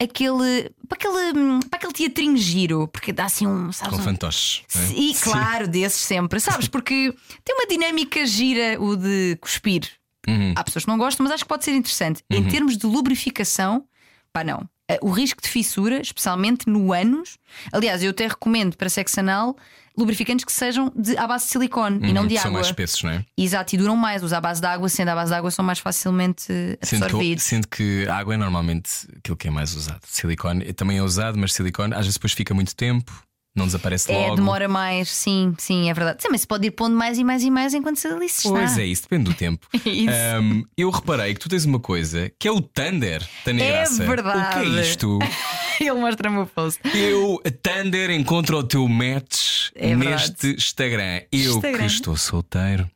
aquele, 0.00 0.70
para 0.88 0.96
aquele, 0.96 1.60
para 1.70 1.76
aquele 1.78 1.92
teatrinho 1.92 2.36
giro, 2.36 2.88
porque 2.88 3.12
dá 3.12 3.24
assim 3.26 3.46
um, 3.46 3.72
sabes, 3.72 3.98
um- 3.98 4.02
fantoches. 4.02 4.62
não 4.74 4.82
é? 4.82 4.86
Sim, 4.86 5.14
claro, 5.20 5.68
desses 5.68 6.00
sempre, 6.02 6.38
sabes? 6.40 6.68
Porque 6.68 7.14
tem 7.44 7.54
uma 7.54 7.66
dinâmica 7.66 8.24
gira 8.26 8.80
o 8.80 8.96
de 8.96 9.36
cuspir. 9.40 9.90
Uhum. 10.28 10.52
Há 10.56 10.64
pessoas 10.64 10.84
que 10.84 10.90
não 10.90 10.98
gostam, 10.98 11.24
mas 11.24 11.32
acho 11.34 11.44
que 11.44 11.48
pode 11.48 11.64
ser 11.64 11.72
interessante. 11.72 12.22
Em 12.28 12.42
termos 12.48 12.76
de 12.76 12.84
lubrificação, 12.86 13.84
pá, 14.32 14.42
não. 14.42 14.68
Eh, 14.88 14.98
O 15.00 15.10
risco 15.10 15.40
de 15.40 15.48
fissura, 15.48 16.00
especialmente 16.00 16.68
no 16.68 16.92
ânus. 16.92 17.38
Aliás, 17.72 18.02
eu 18.02 18.10
até 18.10 18.26
recomendo 18.26 18.76
para 18.76 18.88
sexo 18.88 19.20
anal 19.20 19.56
lubrificantes 19.96 20.44
que 20.44 20.52
sejam 20.52 20.92
de, 20.94 21.16
à 21.16 21.26
base 21.26 21.46
de 21.46 21.50
silicone 21.52 21.98
e 22.08 22.12
não 22.12 22.22
Uhum, 22.22 22.28
de 22.28 22.34
São 22.36 22.42
água. 22.46 22.52
mais 22.54 22.66
espessos, 22.66 23.02
não 23.02 23.10
é? 23.10 23.24
Exato, 23.36 23.74
e 23.74 23.78
duram 23.78 23.96
mais. 23.96 24.22
Os 24.22 24.32
à 24.32 24.40
base 24.40 24.60
de 24.60 24.66
água, 24.66 24.88
sendo 24.88 25.08
à 25.08 25.14
base 25.14 25.30
de 25.30 25.36
água, 25.38 25.50
são 25.50 25.64
mais 25.64 25.78
facilmente 25.78 26.42
Sendo 26.82 27.00
que, 27.00 27.04
absorvidos. 27.04 27.44
sendo 27.44 27.68
que 27.68 28.06
água 28.08 28.34
é 28.34 28.36
normalmente 28.36 28.90
aquilo 29.18 29.36
que 29.36 29.48
é 29.48 29.50
mais 29.50 29.74
usado. 29.74 30.00
Silicone 30.06 30.72
também 30.74 30.98
é 30.98 31.02
usado, 31.02 31.38
mas 31.38 31.52
silicone 31.52 31.92
às 31.94 32.00
vezes 32.00 32.14
depois 32.14 32.32
fica 32.32 32.52
muito 32.52 32.74
tempo, 32.76 33.10
não 33.54 33.64
desaparece 33.64 34.12
É, 34.12 34.14
logo. 34.18 34.36
demora 34.36 34.68
mais, 34.68 35.08
sim, 35.08 35.54
sim, 35.56 35.88
é 35.88 35.94
verdade. 35.94 36.20
Sim, 36.22 36.28
mas 36.30 36.42
se 36.42 36.46
pode 36.46 36.66
ir 36.66 36.72
pondo 36.72 36.94
mais 36.94 37.16
e 37.18 37.24
mais 37.24 37.42
e 37.42 37.50
mais 37.50 37.72
enquanto 37.72 37.96
se 37.96 38.06
ali 38.06 38.26
está. 38.26 38.50
Pois 38.50 38.76
é, 38.76 38.84
isso 38.84 39.02
depende 39.04 39.24
do 39.30 39.34
tempo. 39.34 39.66
Isso. 39.86 40.10
Ahm, 40.36 40.62
eu 40.76 40.90
reparei 40.90 41.32
que 41.32 41.40
tu 41.40 41.48
tens 41.48 41.64
uma 41.64 41.80
coisa 41.80 42.30
que 42.38 42.46
é 42.46 42.52
o 42.52 42.60
Thunder 42.60 43.26
da 43.46 43.52
Negraça. 43.54 44.04
verdade. 44.04 44.58
O 44.58 44.62
que 44.62 44.78
é 44.78 44.80
isto? 44.82 45.18
Ele 45.80 45.92
mostra-me 45.92 46.38
o 46.38 46.46
post. 46.46 46.80
Eu, 46.96 47.40
Thunder, 47.62 48.10
encontro 48.10 48.58
o 48.58 48.62
teu 48.64 48.86
match 48.88 49.70
É 49.74 49.94
neste 49.94 50.54
Instagram. 50.54 51.22
Eu 51.32 51.56
Instagram. 51.56 51.78
que 51.78 51.84
estou 51.86 52.16
solteiro, 52.16 52.90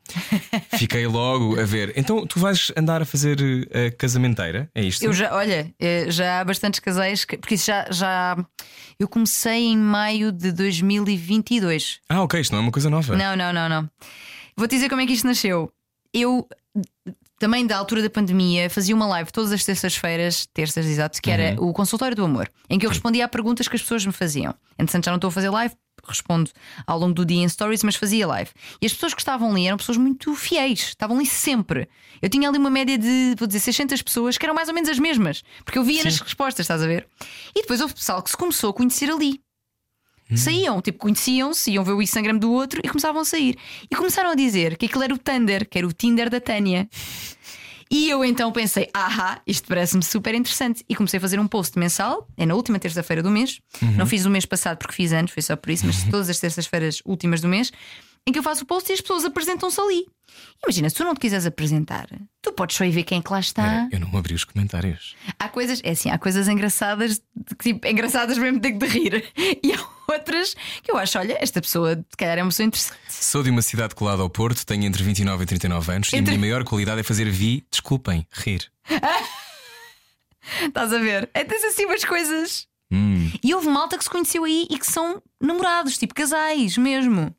fiquei 0.77 1.05
logo 1.07 1.59
a 1.59 1.63
ver. 1.63 1.93
Então 1.95 2.25
tu 2.25 2.39
vais 2.39 2.71
andar 2.77 3.01
a 3.01 3.05
fazer 3.05 3.37
a 3.73 3.91
casamenteira? 3.95 4.69
É 4.73 4.83
isto? 4.83 5.03
Eu 5.03 5.13
já, 5.13 5.33
olha, 5.35 5.71
eh, 5.79 6.05
já 6.09 6.39
há 6.39 6.43
bastantes 6.45 6.79
casais, 6.79 7.25
que- 7.25 7.37
porque 7.37 7.55
isso 7.55 7.65
já, 7.67 7.87
já. 7.91 8.37
Eu 8.99 9.07
comecei 9.07 9.65
em 9.67 9.77
maio 9.77 10.31
de 10.31 10.51
2022. 10.51 11.99
Ah, 12.09 12.21
ok, 12.23 12.39
isto 12.39 12.51
não 12.51 12.59
é 12.59 12.61
uma 12.63 12.71
coisa 12.71 12.89
nova. 12.89 13.15
Não, 13.15 13.35
não, 13.35 13.51
não, 13.53 13.67
não. 13.69 13.89
Vou-te 14.55 14.75
dizer 14.75 14.89
como 14.89 15.01
é 15.01 15.05
que 15.07 15.13
isto 15.13 15.25
nasceu. 15.27 15.71
Eu, 16.13 16.47
também 17.41 17.65
da 17.65 17.75
altura 17.75 18.03
da 18.03 18.09
pandemia, 18.09 18.69
fazia 18.69 18.93
uma 18.93 19.07
live 19.07 19.31
todas 19.31 19.51
as 19.51 19.65
terças-feiras, 19.65 20.45
terças 20.53 20.85
exato, 20.85 21.19
que 21.19 21.31
era 21.31 21.59
o 21.59 21.73
consultório 21.73 22.15
do 22.15 22.23
amor, 22.23 22.47
em 22.69 22.77
que 22.77 22.85
eu 22.85 22.89
respondia 22.89 23.25
a 23.25 23.27
perguntas 23.27 23.67
que 23.67 23.75
as 23.75 23.81
pessoas 23.81 24.05
me 24.05 24.11
faziam. 24.11 24.53
Entretanto, 24.77 25.05
já 25.05 25.11
não 25.11 25.15
estou 25.15 25.29
a 25.29 25.31
fazer 25.31 25.49
live, 25.49 25.73
respondo 26.07 26.51
ao 26.85 26.99
longo 26.99 27.15
do 27.15 27.25
dia 27.25 27.41
em 27.41 27.49
stories, 27.49 27.81
mas 27.83 27.95
fazia 27.95 28.27
live. 28.27 28.51
E 28.79 28.85
as 28.85 28.93
pessoas 28.93 29.15
que 29.15 29.21
estavam 29.21 29.49
ali 29.49 29.65
eram 29.65 29.75
pessoas 29.75 29.97
muito 29.97 30.35
fiéis, 30.35 30.89
estavam 30.89 31.17
ali 31.17 31.25
sempre. 31.25 31.89
Eu 32.21 32.29
tinha 32.29 32.47
ali 32.47 32.59
uma 32.59 32.69
média 32.69 32.95
de, 32.95 33.33
vou 33.35 33.47
dizer, 33.47 33.59
600 33.59 34.03
pessoas 34.03 34.37
que 34.37 34.45
eram 34.45 34.53
mais 34.53 34.67
ou 34.67 34.75
menos 34.75 34.87
as 34.91 34.99
mesmas, 34.99 35.41
porque 35.65 35.79
eu 35.79 35.83
via 35.83 36.03
nas 36.03 36.19
respostas, 36.19 36.65
estás 36.65 36.83
a 36.83 36.85
ver? 36.85 37.07
E 37.55 37.61
depois 37.63 37.81
houve 37.81 37.95
pessoal 37.95 38.21
que 38.21 38.29
se 38.29 38.37
começou 38.37 38.69
a 38.69 38.73
conhecer 38.73 39.09
ali. 39.09 39.41
Saíam, 40.35 40.81
tipo, 40.81 40.99
conheciam-se, 40.99 41.71
iam 41.71 41.83
ver 41.83 41.93
o 41.93 42.01
Instagram 42.01 42.37
do 42.37 42.51
outro 42.51 42.81
e 42.83 42.87
começavam 42.87 43.21
a 43.21 43.25
sair. 43.25 43.57
E 43.89 43.95
começaram 43.95 44.31
a 44.31 44.35
dizer 44.35 44.77
que 44.77 44.85
aquilo 44.85 45.03
era 45.03 45.13
o 45.13 45.17
Thunder, 45.17 45.67
que 45.67 45.77
era 45.77 45.87
o 45.87 45.93
Tinder 45.93 46.29
da 46.29 46.39
Tânia. 46.39 46.89
E 47.89 48.09
eu 48.09 48.23
então 48.23 48.49
pensei, 48.53 48.89
ahá, 48.93 49.41
isto 49.45 49.67
parece-me 49.67 50.01
super 50.01 50.33
interessante. 50.33 50.85
E 50.87 50.95
comecei 50.95 51.17
a 51.17 51.21
fazer 51.21 51.39
um 51.41 51.47
post 51.47 51.77
mensal, 51.77 52.25
é 52.37 52.45
na 52.45 52.55
última 52.55 52.79
terça-feira 52.79 53.21
do 53.21 53.29
mês. 53.29 53.59
Não 53.97 54.05
fiz 54.05 54.25
o 54.25 54.29
mês 54.29 54.45
passado 54.45 54.77
porque 54.77 54.93
fiz 54.93 55.11
anos, 55.11 55.31
foi 55.31 55.43
só 55.43 55.57
por 55.57 55.69
isso, 55.69 55.85
mas 55.85 56.01
todas 56.03 56.29
as 56.29 56.39
terças-feiras 56.39 57.01
últimas 57.05 57.41
do 57.41 57.49
mês, 57.49 57.69
em 58.27 58.31
que 58.31 58.37
eu 58.39 58.43
faço 58.43 58.63
o 58.63 58.67
post 58.67 58.89
e 58.89 58.93
as 58.93 59.01
pessoas 59.01 59.25
apresentam-se 59.25 59.79
ali. 59.81 60.05
Imagina, 60.63 60.89
se 60.89 60.95
tu 60.95 61.03
não 61.03 61.13
te 61.15 61.19
quiseres 61.19 61.45
apresentar, 61.45 62.07
tu 62.41 62.53
podes 62.53 62.75
só 62.77 62.85
ir 62.85 62.91
ver 62.91 63.03
quem 63.03 63.19
é 63.19 63.21
que 63.21 63.31
lá 63.31 63.39
está. 63.39 63.63
Espera, 63.83 63.89
eu 63.91 63.99
não 63.99 64.17
abri 64.17 64.33
os 64.33 64.43
comentários. 64.43 65.15
Há 65.39 65.49
coisas, 65.49 65.81
é 65.83 65.89
assim, 65.91 66.09
há 66.09 66.17
coisas 66.17 66.47
engraçadas, 66.47 67.21
tipo, 67.61 67.85
engraçadas 67.87 68.37
mesmo 68.37 68.59
de, 68.59 68.71
de 68.71 68.85
rir. 68.85 69.25
E 69.63 69.73
há 69.73 69.87
outras 70.13 70.55
que 70.83 70.91
eu 70.91 70.97
acho, 70.97 71.17
olha, 71.17 71.35
esta 71.41 71.61
pessoa, 71.61 71.95
se 71.95 72.17
calhar 72.17 72.37
é 72.37 72.43
uma 72.43 72.49
pessoa 72.49 72.65
interessante. 72.67 72.99
Sou 73.09 73.43
de 73.43 73.49
uma 73.49 73.61
cidade 73.61 73.95
colada 73.95 74.21
ao 74.21 74.29
Porto, 74.29 74.65
tenho 74.65 74.83
entre 74.85 75.03
29 75.03 75.43
e 75.43 75.47
39 75.47 75.91
anos 75.91 76.13
e 76.13 76.15
a 76.15 76.19
Entre- 76.19 76.31
minha 76.37 76.39
maior 76.39 76.63
qualidade 76.63 76.99
é 77.01 77.03
fazer 77.03 77.29
vi, 77.29 77.65
desculpem, 77.71 78.25
rir. 78.31 78.71
Estás 80.61 80.91
a 80.93 80.97
ver? 80.99 81.29
É 81.33 81.43
tens 81.43 81.63
assim 81.63 81.85
umas 81.85 82.03
coisas. 82.03 82.67
Hum. 82.91 83.31
E 83.43 83.53
houve 83.53 83.69
malta 83.69 83.97
que 83.97 84.03
se 84.03 84.09
conheceu 84.09 84.43
aí 84.43 84.67
e 84.69 84.77
que 84.77 84.85
são 84.87 85.21
namorados, 85.39 85.97
tipo 85.97 86.13
casais 86.13 86.77
mesmo. 86.77 87.33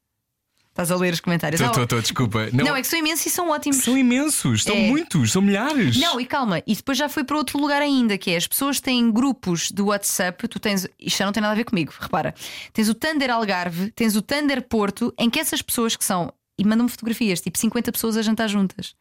Estás 0.73 0.91
a 0.91 0.97
ler 0.97 1.13
os 1.13 1.21
comentários? 1.21 1.61
Tô, 1.61 1.87
tô, 1.87 2.01
desculpa. 2.01 2.49
Não, 2.51 2.65
não, 2.65 2.77
é 2.77 2.81
que 2.81 2.87
são 2.89 2.99
imensos 2.99 3.27
e 3.27 3.31
são 3.31 3.51
ótimos. 3.51 3.77
São 3.85 3.97
imensos, 3.97 4.63
são 4.65 4.75
É. 4.75 4.87
muitos, 4.89 5.31
são 5.31 5.43
milhares. 5.43 5.99
Não, 5.99 6.19
e 6.19 6.25
calma, 6.25 6.63
e 6.67 6.75
depois 6.75 6.97
já 6.97 7.11
foi 7.11 7.25
para 7.25 7.37
outro 7.37 7.59
lugar 7.61 7.83
ainda, 7.83 8.17
que 8.17 8.31
é 8.31 8.37
as 8.39 8.47
pessoas 8.47 8.81
têm 8.81 9.11
grupos 9.13 9.71
do 9.71 9.87
WhatsApp, 9.89 10.49
tu 10.49 10.59
tens, 10.59 10.89
isto 10.99 11.19
já 11.19 11.27
não 11.27 11.33
tem 11.33 11.43
nada 11.43 11.53
a 11.53 11.57
ver 11.57 11.65
comigo, 11.65 11.93
repara. 12.01 12.35
Tens 12.73 12.89
o 12.89 12.95
Thunder 12.95 13.31
Algarve, 13.31 13.91
tens 13.91 14.17
o 14.17 14.23
Thunder 14.23 14.63
Porto, 14.67 15.13
em 15.19 15.29
que 15.29 15.39
essas 15.39 15.61
pessoas 15.61 15.95
que 15.95 16.05
são, 16.07 16.33
e 16.59 16.65
mandam-me 16.65 16.91
fotografias, 16.91 17.43
tipo 17.43 17.59
50 17.59 17.93
pessoas 17.93 18.17
a 18.17 18.23
jantar 18.23 18.49
juntas. 18.49 18.95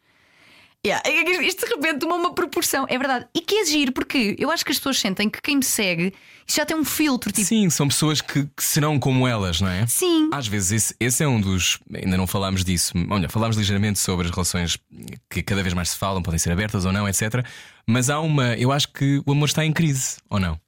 Yeah, 0.85 1.01
é 1.07 1.43
isto 1.45 1.63
de 1.65 1.73
repente 1.75 1.99
toma 1.99 2.15
uma 2.15 2.33
proporção, 2.33 2.85
é 2.89 2.97
verdade. 2.97 3.27
E 3.35 3.41
que 3.41 3.55
é 3.55 3.65
giro, 3.65 3.91
porque 3.91 4.35
eu 4.39 4.49
acho 4.49 4.65
que 4.65 4.71
as 4.71 4.77
pessoas 4.79 4.99
sentem 4.99 5.29
que 5.29 5.39
quem 5.41 5.57
me 5.57 5.63
segue 5.63 6.11
isto 6.47 6.57
já 6.57 6.65
tem 6.65 6.75
um 6.75 6.83
filtro, 6.83 7.31
tipo, 7.31 7.47
Sim, 7.47 7.69
são 7.69 7.87
pessoas 7.87 8.19
que, 8.19 8.45
que 8.45 8.63
serão 8.63 8.99
como 8.99 9.27
elas, 9.27 9.61
não 9.61 9.69
é? 9.69 9.85
sim, 9.87 10.27
Às 10.33 10.47
vezes 10.47 10.71
esse, 10.71 10.95
esse 10.99 11.23
é 11.23 11.27
um 11.27 11.39
dos. 11.39 11.79
Ainda 11.93 12.17
não 12.17 12.25
falámos 12.27 12.65
disso. 12.65 12.93
Olha, 13.09 13.29
falámos 13.29 13.55
ligeiramente 13.57 13.99
sobre 13.99 14.25
as 14.27 14.31
relações 14.33 14.77
que 15.29 15.43
cada 15.43 15.61
vez 15.61 15.73
mais 15.73 15.91
se 15.91 15.97
falam, 15.97 16.21
podem 16.21 16.39
ser 16.39 16.51
abertas 16.51 16.83
ou 16.83 16.91
não, 16.91 17.07
etc. 17.07 17.45
Mas 17.87 18.09
há 18.09 18.19
uma. 18.19 18.55
Eu 18.55 18.71
acho 18.71 18.91
que 18.91 19.21
o 19.25 19.31
amor 19.31 19.45
está 19.45 19.63
em 19.65 19.71
crise, 19.71 20.17
ou 20.29 20.39
não? 20.39 20.59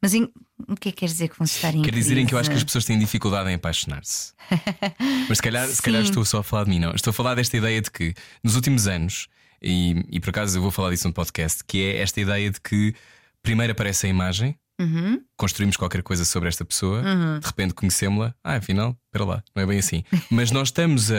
mas 0.00 0.14
em- 0.14 0.30
o 0.68 0.74
que 0.74 0.88
é 0.88 0.92
que 0.92 1.00
queres 1.00 1.12
dizer 1.12 1.28
que 1.28 1.36
vão 1.38 1.44
estar 1.44 1.74
em 1.74 1.82
Quer 1.82 1.92
dizer 1.92 2.16
em 2.16 2.24
que 2.24 2.32
eu 2.34 2.38
acho 2.38 2.48
que 2.48 2.56
as 2.56 2.64
pessoas 2.64 2.86
têm 2.86 2.98
dificuldade 2.98 3.50
em 3.50 3.54
apaixonar-se. 3.54 4.32
Mas 5.28 5.36
se 5.36 5.42
calhar, 5.42 5.68
se 5.68 5.82
calhar 5.82 6.00
estou 6.00 6.24
só 6.24 6.38
a 6.38 6.42
falar 6.42 6.64
de 6.64 6.70
mim, 6.70 6.78
não. 6.78 6.92
Estou 6.94 7.10
a 7.10 7.14
falar 7.14 7.34
desta 7.34 7.58
ideia 7.58 7.82
de 7.82 7.90
que 7.90 8.14
nos 8.42 8.54
últimos 8.56 8.86
anos, 8.86 9.28
e, 9.62 10.04
e 10.10 10.20
por 10.20 10.30
acaso 10.30 10.58
eu 10.58 10.62
vou 10.62 10.70
falar 10.70 10.90
disso 10.90 11.06
no 11.08 11.14
podcast, 11.14 11.62
que 11.64 11.82
é 11.82 11.98
esta 11.98 12.20
ideia 12.20 12.50
de 12.50 12.60
que 12.60 12.94
primeiro 13.42 13.72
aparece 13.72 14.06
a 14.06 14.08
imagem, 14.08 14.56
Uhum. 14.78 15.22
construímos 15.38 15.74
qualquer 15.74 16.02
coisa 16.02 16.22
sobre 16.26 16.50
esta 16.50 16.62
pessoa, 16.62 17.00
de 17.40 17.46
repente 17.46 17.72
conhecemos-la, 17.72 18.34
ah, 18.44 18.56
afinal, 18.56 18.94
espera 19.06 19.24
lá, 19.24 19.42
não 19.54 19.62
é 19.62 19.66
bem 19.66 19.78
assim. 19.78 20.04
Mas 20.30 20.50
nós 20.50 20.68
estamos 20.68 21.10
a, 21.10 21.14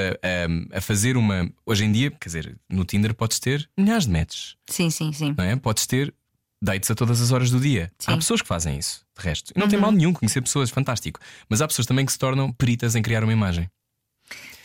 a, 0.72 0.78
a 0.78 0.82
fazer 0.82 1.18
uma. 1.18 1.52
Hoje 1.66 1.84
em 1.84 1.92
dia, 1.92 2.12
quer 2.12 2.28
dizer, 2.30 2.56
no 2.70 2.86
Tinder 2.86 3.16
podes 3.16 3.40
ter 3.40 3.68
milhares 3.76 4.06
de 4.06 4.12
matches, 4.12 4.56
Sim, 4.70 4.92
sim, 4.92 5.12
sim. 5.12 5.34
não 5.36 5.44
é? 5.44 5.56
Podes 5.56 5.88
ter 5.88 6.14
dates 6.64 6.92
a 6.92 6.94
todas 6.96 7.20
as 7.20 7.32
horas 7.32 7.50
do 7.50 7.60
dia. 7.60 7.92
Sim. 7.98 8.12
Há 8.12 8.18
pessoas 8.18 8.44
que 8.44 8.48
fazem 8.48 8.78
isso, 8.78 9.04
de 9.18 9.26
resto. 9.26 9.52
E 9.56 9.60
não 9.60 9.68
tem 9.68 9.80
mal 9.80 9.92
nenhum 9.92 10.14
conhecer 10.14 10.40
pessoas, 10.42 10.70
fantástico. 10.70 11.20
Mas 11.50 11.60
há 11.60 11.68
pessoas 11.68 11.88
também 11.88 12.06
que 12.06 12.12
se 12.12 12.20
tornam 12.20 12.54
peritas 12.54 12.96
em 12.96 13.02
criar 13.02 13.24
uma 13.24 13.34
imagem. 13.34 13.68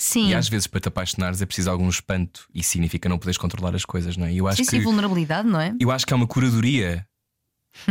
Sim, 0.05 0.31
E 0.31 0.35
às 0.35 0.49
vezes, 0.49 0.67
para 0.67 0.81
te 0.81 0.89
apaixonares, 0.89 1.41
é 1.41 1.47
preciso 1.47 1.71
algum 1.71 1.89
espanto 1.89 2.45
e 2.53 2.61
significa 2.63 3.09
não 3.09 3.19
poderes 3.19 3.39
controlar 3.39 3.73
as 3.77 3.85
coisas, 3.85 4.17
não 4.17 4.27
é? 4.27 4.35
Eu 4.35 4.49
acho 4.49 4.57
sim, 4.57 4.65
que. 4.65 4.71
sim, 4.71 4.81
vulnerabilidade, 4.83 5.49
não 5.49 5.61
é? 5.61 5.73
Eu 5.79 5.93
acho 5.93 6.05
que 6.05 6.13
há 6.13 6.17
uma 6.17 6.27
curadoria. 6.27 7.07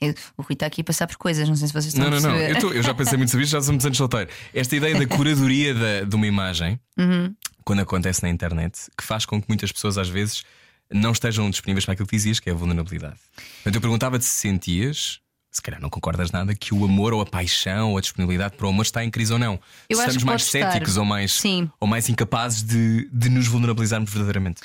Eu- 0.00 0.14
o 0.36 0.42
Rui 0.42 0.52
está 0.52 0.66
aqui 0.66 0.80
a 0.80 0.84
passar 0.84 1.06
por 1.06 1.16
coisas, 1.16 1.48
não 1.48 1.56
sei 1.56 1.68
se 1.68 1.72
vocês 1.72 1.86
estão 1.94 2.04
Não, 2.04 2.10
não, 2.10 2.18
a 2.18 2.20
não. 2.20 2.30
perceber. 2.38 2.56
Eu, 2.56 2.60
tô- 2.60 2.72
eu 2.74 2.82
já 2.82 2.94
pensei 2.94 3.16
muito 3.16 3.30
sobre 3.30 3.44
isto, 3.44 3.52
já 3.52 3.60
sou 3.62 3.72
muitos 3.72 3.86
anos 3.86 3.98
solteiro. 3.98 4.30
Esta 4.54 4.76
ideia 4.76 4.98
da 4.98 5.06
curadoria 5.06 5.74
da- 5.74 6.00
de 6.02 6.14
uma 6.16 6.26
imagem, 6.26 6.78
Uhum. 6.98 7.34
quando 7.64 7.80
acontece 7.80 8.22
na 8.22 8.28
internet, 8.28 8.78
que 8.96 9.02
faz 9.04 9.24
com 9.26 9.40
que 9.40 9.48
muitas 9.48 9.72
pessoas, 9.72 9.98
às 9.98 10.08
vezes, 10.08 10.44
não 10.92 11.12
estejam 11.12 11.48
disponíveis 11.50 11.84
para 11.84 11.94
aquilo 11.94 12.06
que 12.06 12.14
dizias, 12.16 12.38
que 12.38 12.48
é 12.48 12.52
a 12.52 12.56
vulnerabilidade. 12.56 13.16
Portanto, 13.56 13.74
eu 13.74 13.80
perguntava-te 13.80 14.24
se 14.24 14.30
sentias. 14.38 15.20
Se 15.56 15.62
calhar 15.62 15.80
não 15.80 15.88
concordas 15.88 16.30
nada 16.30 16.54
que 16.54 16.74
o 16.74 16.84
amor 16.84 17.14
ou 17.14 17.22
a 17.22 17.24
paixão 17.26 17.92
ou 17.92 17.96
a 17.98 18.00
disponibilidade 18.02 18.56
para 18.58 18.66
o 18.66 18.68
amor 18.68 18.82
está 18.82 19.02
em 19.02 19.10
crise 19.10 19.32
ou 19.32 19.38
não. 19.38 19.58
Eu 19.88 19.96
estamos 19.98 20.18
que 20.18 20.24
mais 20.26 20.42
estar. 20.42 20.70
céticos 20.72 20.98
ou 20.98 21.04
mais, 21.04 21.32
Sim. 21.32 21.70
ou 21.80 21.88
mais 21.88 22.10
incapazes 22.10 22.62
de, 22.62 23.08
de 23.10 23.30
nos 23.30 23.46
vulnerabilizarmos 23.46 24.10
verdadeiramente. 24.10 24.60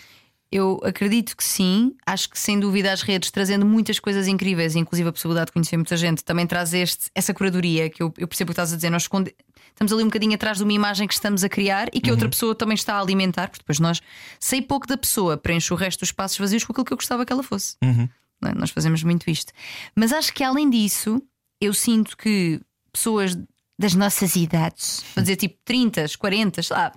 Eu 0.51 0.81
acredito 0.84 1.38
que 1.38 1.45
sim. 1.45 1.95
Acho 2.05 2.30
que 2.30 2.38
sem 2.38 2.59
dúvida 2.59 2.91
as 2.91 3.03
redes 3.03 3.31
trazendo 3.31 3.65
muitas 3.65 3.99
coisas 3.99 4.27
incríveis, 4.27 4.76
inclusive 4.76 5.07
a 5.07 5.11
possibilidade 5.13 5.45
de 5.45 5.53
conhecer 5.53 5.77
muita 5.77 5.95
gente, 5.95 6.26
também 6.26 6.45
traz 6.45 6.73
este, 6.73 7.09
essa 7.15 7.34
curadoria 7.34 7.89
que 7.89 8.03
eu, 8.03 8.13
eu 8.18 8.27
percebo 8.27 8.51
o 8.51 8.53
que 8.53 8.59
estás 8.59 8.73
a 8.73 8.76
dizer. 8.76 8.89
Nós 8.89 9.03
esconde- 9.03 9.34
estamos 9.69 9.93
ali 9.93 10.03
um 10.03 10.07
bocadinho 10.07 10.35
atrás 10.35 10.57
de 10.57 10.63
uma 10.65 10.73
imagem 10.73 11.07
que 11.07 11.13
estamos 11.13 11.45
a 11.45 11.47
criar 11.47 11.88
e 11.93 12.01
que 12.01 12.11
outra 12.11 12.27
pessoa 12.27 12.53
também 12.53 12.76
está 12.76 12.95
a 12.95 12.99
alimentar, 12.99 13.47
porque 13.47 13.59
depois 13.63 13.80
nós 13.80 14.01
sei 14.41 14.61
pouco 14.61 14.85
da 14.85 14.97
pessoa, 14.97 15.38
preencho 15.38 15.73
o 15.73 15.77
resto 15.77 16.01
dos 16.01 16.09
espaços 16.09 16.38
vazios 16.38 16.65
com 16.65 16.73
aquilo 16.73 16.84
que 16.85 16.91
eu 16.91 16.97
gostava 16.97 17.26
que 17.26 17.31
ela 17.31 17.43
fosse. 17.43 17.77
Não 17.81 18.09
é? 18.49 18.55
Nós 18.55 18.69
fazemos 18.69 19.03
muito 19.03 19.30
isto. 19.30 19.51
Mas 19.95 20.11
acho 20.11 20.34
que 20.34 20.43
além 20.43 20.69
disso, 20.69 21.22
eu 21.59 21.73
sinto 21.73 22.18
que 22.18 22.59
pessoas 22.91 23.38
das 23.81 23.95
nossas 23.95 24.35
idades, 24.35 25.03
vou 25.15 25.23
dizer 25.23 25.38
tipo 25.38 25.57
30, 25.65 26.05
40, 26.18 26.61
sei 26.61 26.76
lá, 26.76 26.91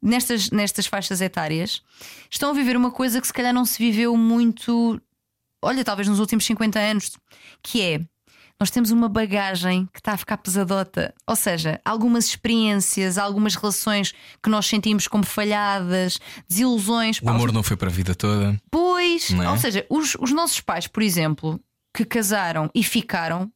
nestas, 0.00 0.50
nestas 0.50 0.86
faixas 0.86 1.20
etárias, 1.20 1.82
estão 2.30 2.50
a 2.50 2.52
viver 2.52 2.76
uma 2.76 2.92
coisa 2.92 3.20
que 3.20 3.26
se 3.26 3.32
calhar 3.32 3.52
não 3.52 3.64
se 3.64 3.76
viveu 3.78 4.16
muito, 4.16 5.00
olha, 5.60 5.84
talvez 5.84 6.06
nos 6.06 6.20
últimos 6.20 6.44
50 6.44 6.78
anos, 6.78 7.10
que 7.62 7.82
é. 7.82 8.00
Nós 8.60 8.70
temos 8.70 8.90
uma 8.90 9.08
bagagem 9.08 9.88
que 9.92 10.00
está 10.00 10.14
a 10.14 10.16
ficar 10.16 10.36
pesadota. 10.36 11.14
Ou 11.28 11.36
seja, 11.36 11.80
algumas 11.84 12.24
experiências, 12.24 13.16
algumas 13.16 13.54
relações 13.54 14.12
que 14.42 14.50
nós 14.50 14.66
sentimos 14.66 15.06
como 15.06 15.24
falhadas, 15.24 16.18
desilusões. 16.48 17.20
O 17.22 17.28
amor 17.28 17.52
não 17.52 17.62
foi 17.62 17.76
para 17.76 17.88
a 17.88 17.92
vida 17.92 18.16
toda. 18.16 18.60
Pois, 18.98 19.46
é? 19.46 19.50
ou 19.50 19.56
seja, 19.56 19.86
os, 19.88 20.16
os 20.20 20.32
nossos 20.32 20.60
pais, 20.60 20.86
por 20.86 21.02
exemplo, 21.02 21.60
que 21.94 22.04
casaram 22.04 22.70
e 22.74 22.82
ficaram, 22.82 23.50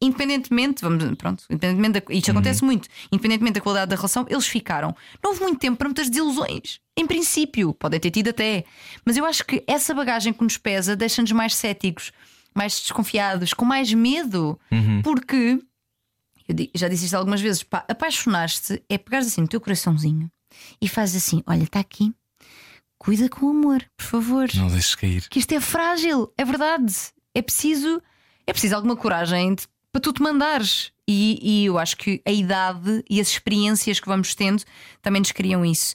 independentemente, 0.00 0.82
vamos, 0.82 1.04
pronto, 1.16 1.44
independentemente 1.50 2.00
da, 2.00 2.14
isto 2.14 2.30
acontece 2.30 2.64
muito, 2.64 2.88
independentemente 3.10 3.54
da 3.54 3.60
qualidade 3.60 3.90
da 3.90 3.96
relação, 3.96 4.26
eles 4.28 4.46
ficaram. 4.46 4.94
Não 5.22 5.30
houve 5.30 5.42
muito 5.42 5.58
tempo 5.58 5.76
para 5.76 5.88
muitas 5.88 6.08
desilusões. 6.08 6.80
Em 6.96 7.06
princípio, 7.06 7.74
podem 7.74 7.98
ter 8.00 8.10
tido 8.10 8.30
até. 8.30 8.64
Mas 9.04 9.16
eu 9.16 9.24
acho 9.24 9.44
que 9.44 9.62
essa 9.66 9.94
bagagem 9.94 10.32
que 10.32 10.42
nos 10.42 10.56
pesa 10.56 10.94
deixa-nos 10.94 11.32
mais 11.32 11.54
céticos, 11.54 12.12
mais 12.54 12.80
desconfiados, 12.80 13.52
com 13.52 13.64
mais 13.64 13.92
medo. 13.92 14.58
Porque, 15.02 15.60
eu 16.48 16.56
já 16.74 16.88
disse 16.88 17.04
isto 17.04 17.14
algumas 17.14 17.40
vezes, 17.40 17.62
pá, 17.62 17.84
apaixonar-te 17.88 18.82
é 18.88 18.98
pegares 18.98 19.26
assim 19.26 19.42
no 19.42 19.48
teu 19.48 19.60
coraçãozinho 19.60 20.30
e 20.80 20.88
fazes 20.88 21.24
assim: 21.24 21.42
olha, 21.46 21.64
está 21.64 21.80
aqui, 21.80 22.12
cuida 22.98 23.28
com 23.28 23.48
amor, 23.50 23.84
por 23.96 24.04
favor 24.04 24.48
Não 24.54 24.68
deixes 24.68 24.94
cair. 24.94 25.28
que 25.28 25.38
isto 25.38 25.52
é 25.52 25.60
frágil, 25.60 26.32
é 26.36 26.44
verdade. 26.44 26.94
É 27.34 27.40
preciso, 27.42 28.02
é 28.46 28.52
preciso 28.52 28.74
alguma 28.74 28.96
coragem 28.96 29.54
de- 29.54 29.66
para 29.92 30.00
tu 30.00 30.12
te 30.12 30.22
mandares. 30.22 30.92
E, 31.10 31.38
e 31.42 31.64
eu 31.66 31.78
acho 31.78 31.96
que 31.96 32.20
a 32.26 32.30
idade 32.32 33.02
e 33.08 33.20
as 33.20 33.28
experiências 33.28 33.98
que 33.98 34.08
vamos 34.08 34.34
tendo 34.34 34.62
também 35.00 35.20
nos 35.20 35.32
criam 35.32 35.64
isso. 35.64 35.94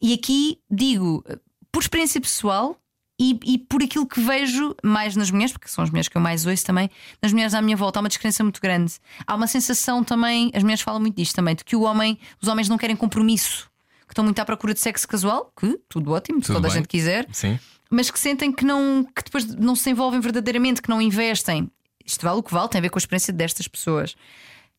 E 0.00 0.12
aqui 0.14 0.58
digo, 0.68 1.24
por 1.70 1.80
experiência 1.82 2.20
pessoal 2.20 2.76
e, 3.20 3.38
e 3.44 3.58
por 3.58 3.80
aquilo 3.84 4.04
que 4.04 4.20
vejo 4.20 4.74
mais 4.82 5.14
nas 5.14 5.30
mulheres, 5.30 5.52
porque 5.52 5.68
são 5.68 5.84
as 5.84 5.90
mulheres 5.90 6.08
que 6.08 6.16
eu 6.16 6.20
mais 6.20 6.44
ouço 6.44 6.64
também, 6.64 6.90
nas 7.22 7.32
mulheres 7.32 7.54
à 7.54 7.62
minha 7.62 7.76
volta, 7.76 8.00
há 8.00 8.02
uma 8.02 8.08
descrença 8.08 8.42
muito 8.42 8.60
grande. 8.60 8.94
Há 9.24 9.34
uma 9.36 9.46
sensação 9.46 10.02
também, 10.02 10.50
as 10.54 10.62
mulheres 10.64 10.82
falam 10.82 11.00
muito 11.00 11.14
disto 11.16 11.36
também, 11.36 11.54
de 11.54 11.62
que 11.64 11.76
o 11.76 11.82
homem, 11.82 12.18
os 12.40 12.48
homens 12.48 12.68
não 12.68 12.76
querem 12.76 12.96
compromisso, 12.96 13.70
que 14.12 14.14
estão 14.14 14.24
muito 14.24 14.38
à 14.38 14.44
procura 14.44 14.74
de 14.74 14.80
sexo 14.80 15.08
casual, 15.08 15.50
que 15.58 15.78
tudo 15.88 16.12
ótimo, 16.12 16.40
se 16.42 16.48
Tudo 16.48 16.56
toda 16.56 16.68
a 16.68 16.70
bem. 16.70 16.78
gente 16.80 16.88
quiser 16.88 17.26
Sim. 17.32 17.58
mas 17.90 18.10
que 18.10 18.18
sentem 18.20 18.52
que 18.52 18.62
não 18.64 19.04
que 19.04 19.22
depois 19.24 19.46
não 19.54 19.74
se 19.74 19.88
envolvem 19.90 20.20
verdadeiramente, 20.20 20.82
que 20.82 20.88
não 20.90 21.00
investem. 21.00 21.70
Isto 22.04 22.22
vale 22.22 22.38
o 22.38 22.42
que 22.42 22.52
vale, 22.52 22.68
tem 22.68 22.78
a 22.78 22.82
ver 22.82 22.90
com 22.90 22.98
a 22.98 23.00
experiência 23.00 23.32
destas 23.32 23.66
pessoas. 23.66 24.14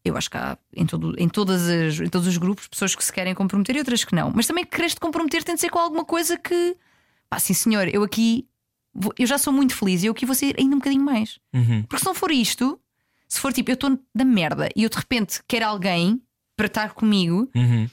Eu 0.06 0.16
acho 0.18 0.30
que 0.30 0.38
há 0.38 0.58
em, 0.76 0.86
todo, 0.86 1.16
em, 1.18 1.28
todas 1.30 1.68
as, 1.68 2.00
em 2.00 2.10
todos 2.10 2.28
os 2.28 2.38
grupos 2.38 2.68
pessoas 2.68 2.94
que 2.94 3.04
se 3.04 3.12
querem 3.12 3.34
comprometer 3.34 3.76
e 3.76 3.80
outras 3.80 4.04
que 4.04 4.14
não. 4.14 4.32
Mas 4.36 4.46
também 4.46 4.66
queres 4.66 4.94
te 4.94 5.00
comprometer 5.00 5.44
tem 5.44 5.56
de 5.56 5.62
ser 5.62 5.70
com 5.70 5.80
alguma 5.80 6.04
coisa 6.06 6.38
que, 6.38 6.76
pá, 7.30 7.40
sim 7.40 7.54
senhor, 7.54 7.88
eu 7.88 8.04
aqui 8.04 8.46
vou- 8.94 9.14
eu 9.18 9.26
já 9.26 9.38
sou 9.40 9.52
muito 9.54 9.74
feliz 9.74 10.04
e 10.04 10.08
eu 10.08 10.12
aqui 10.12 10.26
vou 10.26 10.36
ser 10.36 10.56
ainda 10.60 10.76
um 10.76 10.80
bocadinho 10.80 11.04
mais. 11.04 11.40
Uhum. 11.54 11.84
Porque 11.84 12.00
se 12.00 12.06
não 12.06 12.14
for 12.14 12.30
isto, 12.32 12.78
se 13.28 13.40
for 13.40 13.52
tipo, 13.54 13.72
eu 13.72 13.76
estou 13.76 13.98
da 14.14 14.26
merda 14.26 14.70
e 14.76 14.84
eu 14.84 14.90
de 14.90 14.98
repente 14.98 15.42
quero 15.48 15.66
alguém 15.66 16.22
para 16.58 16.68
estar 16.68 16.94
comigo, 16.94 17.50
Uhum. 17.56 17.90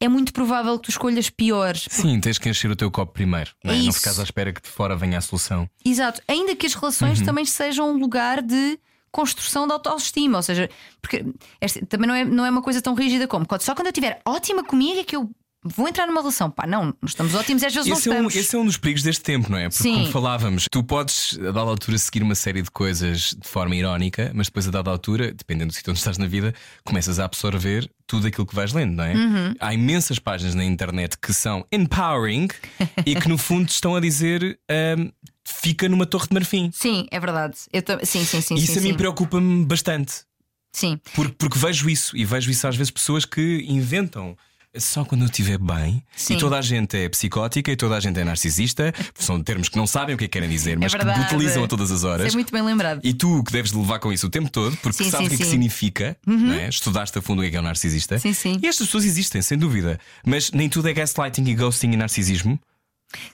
É 0.00 0.08
muito 0.08 0.32
provável 0.32 0.78
que 0.78 0.84
tu 0.86 0.90
escolhas 0.90 1.28
piores. 1.30 1.86
Sim, 1.90 2.18
tens 2.20 2.38
que 2.38 2.48
encher 2.48 2.70
o 2.70 2.76
teu 2.76 2.90
copo 2.90 3.12
primeiro. 3.12 3.50
Não, 3.62 3.72
é? 3.72 3.78
É 3.78 3.82
não 3.82 3.92
ficares 3.92 4.18
à 4.18 4.22
espera 4.22 4.52
que 4.52 4.62
de 4.62 4.68
fora 4.68 4.96
venha 4.96 5.18
a 5.18 5.20
solução. 5.20 5.68
Exato, 5.84 6.22
ainda 6.26 6.56
que 6.56 6.66
as 6.66 6.74
relações 6.74 7.18
Uhum. 7.20 7.26
também 7.26 7.44
sejam 7.44 7.90
um 7.90 7.98
lugar 7.98 8.40
de 8.42 8.78
construção 9.12 9.66
da 9.66 9.74
autoestima, 9.74 10.38
ou 10.38 10.42
seja, 10.42 10.70
porque 11.02 11.24
esta- 11.60 11.84
também 11.86 12.06
não 12.08 12.14
é, 12.14 12.24
não 12.24 12.46
é 12.46 12.50
uma 12.50 12.62
coisa 12.62 12.80
tão 12.80 12.94
rígida 12.94 13.26
como 13.26 13.44
só 13.60 13.74
quando 13.74 13.86
eu 13.88 13.90
estiver 13.90 14.20
ótima 14.24 14.62
comigo 14.64 15.00
é 15.00 15.04
que 15.04 15.16
eu 15.16 15.28
vou 15.64 15.88
entrar 15.88 16.06
numa 16.06 16.20
relação. 16.20 16.50
Pá, 16.50 16.66
não, 16.66 16.86
nós 17.00 17.10
estamos 17.10 17.34
ótimos 17.34 17.62
às 17.62 17.74
vezes 17.74 17.90
Esse 17.90 18.08
é, 18.08 18.14
não 18.14 18.24
um, 18.24 18.28
estamos. 18.28 18.36
esse 18.36 18.56
é 18.56 18.58
um 18.58 18.64
dos 18.64 18.76
perigos 18.76 19.02
deste 19.02 19.22
tempo, 19.22 19.50
não 19.50 19.58
é? 19.58 19.68
Porque, 19.68 19.82
Sim. 19.82 19.94
como 19.94 20.06
falávamos, 20.12 20.66
tu 20.70 20.82
podes, 20.82 21.38
a 21.38 21.52
dada 21.52 21.60
altura, 21.60 21.98
seguir 21.98 22.22
uma 22.22 22.34
série 22.34 22.62
de 22.62 22.70
coisas 22.70 23.36
de 23.40 23.48
forma 23.48 23.74
irónica, 23.76 24.30
mas 24.34 24.46
depois, 24.46 24.66
a 24.68 24.70
dada 24.70 24.90
altura, 24.90 25.32
dependendo 25.32 25.68
do 25.68 25.74
sítio 25.74 25.90
onde 25.90 25.98
estás 25.98 26.18
na 26.18 26.26
vida, 26.26 26.54
começas 26.84 27.18
a 27.18 27.24
absorver 27.24 27.90
tudo 28.06 28.26
aquilo 28.26 28.46
que 28.46 28.54
vais 28.54 28.72
lendo, 28.72 28.96
não 28.96 29.04
é? 29.04 29.14
Uhum. 29.14 29.54
Há 29.60 29.74
imensas 29.74 30.18
páginas 30.18 30.54
na 30.54 30.64
internet 30.64 31.16
que 31.18 31.32
são 31.32 31.64
empowering 31.70 32.48
e 33.06 33.14
que, 33.14 33.28
no 33.28 33.38
fundo, 33.38 33.68
estão 33.68 33.94
a 33.94 34.00
dizer 34.00 34.58
ahm, 34.68 35.10
fica 35.44 35.88
numa 35.88 36.06
torre 36.06 36.26
de 36.28 36.34
marfim. 36.34 36.70
Sim, 36.72 37.06
é 37.10 37.20
verdade. 37.20 37.56
Eu 37.72 37.82
sim, 38.04 38.24
sim, 38.24 38.40
sim. 38.40 38.54
E 38.54 38.64
isso 38.64 38.72
sim, 38.74 38.78
a 38.78 38.82
mim 38.82 38.94
preocupa-me 38.94 39.64
bastante. 39.64 40.24
Sim. 40.72 41.00
Porque, 41.14 41.34
porque 41.36 41.58
vejo 41.58 41.88
isso 41.90 42.16
e 42.16 42.24
vejo 42.24 42.50
isso 42.50 42.66
às 42.66 42.76
vezes 42.76 42.90
pessoas 42.90 43.24
que 43.24 43.64
inventam. 43.68 44.36
Só 44.78 45.04
quando 45.04 45.22
eu 45.22 45.26
estiver 45.26 45.58
bem 45.58 46.00
Sim. 46.14 46.34
e 46.34 46.38
toda 46.38 46.56
a 46.56 46.62
gente 46.62 46.96
é 46.96 47.08
psicótica 47.08 47.72
e 47.72 47.76
toda 47.76 47.96
a 47.96 48.00
gente 48.00 48.20
é 48.20 48.24
narcisista, 48.24 48.92
são 49.18 49.42
termos 49.42 49.68
que 49.68 49.76
não 49.76 49.84
sabem 49.84 50.14
o 50.14 50.18
que 50.18 50.24
é 50.24 50.28
que 50.28 50.32
querem 50.32 50.48
dizer, 50.48 50.78
mas 50.78 50.94
que 50.94 51.00
É 51.00 51.04
verdade. 51.04 51.26
utilizam 51.34 51.64
a 51.64 51.66
todas 51.68 51.90
as 51.90 51.98
Isso 51.98 52.06
horas. 52.08 52.32
é 52.32 52.36
muito 52.36 52.52
bem 52.52 52.62
lembrado. 52.62 53.00
E 53.02 53.12
tu 53.12 53.42
que 53.42 53.50
deves 53.50 53.72
levar 53.72 53.98
com 53.98 54.12
isso 54.12 54.28
o 54.28 54.30
tempo 54.30 54.48
todo, 54.48 54.76
porque 54.76 55.02
Sim, 55.02 55.10
sabes 55.10 55.26
o 55.26 55.30
que 55.30 55.34
é 55.34 55.38
que 55.38 55.44
significa, 55.44 56.16
não 56.24 56.52
é? 56.54 56.68
estudaste 56.68 57.18
a 57.18 57.22
fundo 57.22 57.40
o 57.40 57.42
que 57.42 57.48
é 57.48 57.50
que 57.50 57.56
é 57.56 57.60
o 57.60 57.62
narcisista. 57.62 58.16
Sim, 58.20 58.32
sim. 58.32 58.58
E 58.62 58.66
estas 58.68 58.86
pessoas 58.86 59.04
existem, 59.04 59.42
sem 59.42 59.58
dúvida. 59.58 59.98
Mas 60.24 60.52
nem 60.52 60.68
tudo 60.68 60.88
é 60.88 60.92
gaslighting 60.92 61.44
e 61.48 61.54
ghosting 61.54 61.90
e 61.90 61.96
narcisismo. 61.96 62.56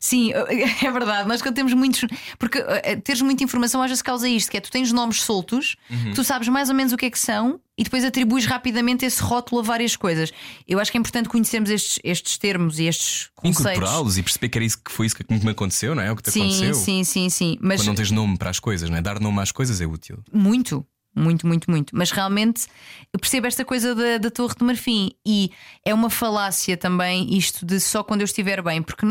Sim, 0.00 0.32
é 0.82 0.90
verdade. 0.90 1.28
Nós 1.28 1.42
quando 1.42 1.54
temos 1.54 1.72
muitos. 1.74 2.04
Porque 2.38 2.58
eh, 2.58 2.96
teres 2.96 3.20
muita 3.22 3.44
informação 3.44 3.82
às 3.82 3.90
vezes 3.90 4.02
causa 4.02 4.28
isto: 4.28 4.50
que 4.50 4.56
é 4.56 4.60
tu 4.60 4.70
tens 4.70 4.92
nomes 4.92 5.22
soltos, 5.22 5.76
Uhum. 5.90 6.12
tu 6.14 6.24
sabes 6.24 6.48
mais 6.48 6.68
ou 6.68 6.74
menos 6.74 6.92
o 6.92 6.96
que 6.96 7.06
é 7.06 7.10
que 7.10 7.18
são 7.18 7.60
e 7.78 7.84
depois 7.84 8.04
atribuis 8.04 8.46
rapidamente 8.46 9.04
esse 9.04 9.22
rótulo 9.22 9.60
a 9.60 9.64
várias 9.64 9.94
coisas. 9.96 10.32
Eu 10.66 10.80
acho 10.80 10.90
que 10.90 10.96
é 10.96 11.00
importante 11.00 11.28
conhecermos 11.28 11.68
estes, 11.70 11.98
estes 12.02 12.38
termos 12.38 12.78
e 12.78 12.84
estes 12.84 13.30
conceitos. 13.36 13.60
Incorporá-los 13.76 14.16
e 14.16 14.22
perceber 14.22 14.48
que 14.48 14.58
era 14.58 14.64
isso 14.64 14.78
que 14.82 14.90
foi 14.90 15.06
isso 15.06 15.14
que 15.16 15.24
me 15.30 15.50
aconteceu, 15.50 15.94
não 15.94 16.02
é? 16.02 16.10
O 16.10 16.16
que 16.16 16.22
te 16.22 16.30
Sim, 16.30 16.40
aconteceu. 16.42 16.74
sim, 16.74 17.04
sim, 17.04 17.28
sim. 17.28 17.58
Mas 17.60 17.80
Quando 17.82 17.88
não 17.88 17.94
tens 17.94 18.10
nome 18.10 18.38
para 18.38 18.48
as 18.50 18.58
coisas, 18.58 18.88
não 18.88 18.96
é? 18.96 19.02
Dar 19.02 19.20
nome 19.20 19.40
às 19.40 19.52
coisas 19.52 19.80
é 19.80 19.86
útil. 19.86 20.18
Muito, 20.32 20.86
muito, 21.14 21.46
muito, 21.46 21.70
muito. 21.70 21.94
Mas 21.94 22.10
realmente 22.10 22.66
eu 23.12 23.18
percebo 23.20 23.46
esta 23.46 23.64
coisa 23.64 23.94
da, 23.94 24.18
da 24.18 24.30
Torre 24.30 24.54
de 24.58 24.64
Marfim 24.64 25.10
e 25.26 25.50
é 25.84 25.92
uma 25.92 26.08
falácia 26.10 26.76
também 26.78 27.36
isto 27.36 27.64
de 27.66 27.78
só 27.78 28.02
quando 28.02 28.22
eu 28.22 28.26
estiver 28.26 28.62
bem, 28.62 28.82
porque 28.82 29.06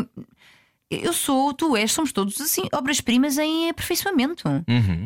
eu 0.90 1.12
sou, 1.12 1.52
tu 1.52 1.76
és, 1.76 1.90
somos 1.90 2.12
todos 2.12 2.40
assim, 2.40 2.62
obras-primas 2.72 3.38
em 3.38 3.68
aperfeiçoamento, 3.70 4.44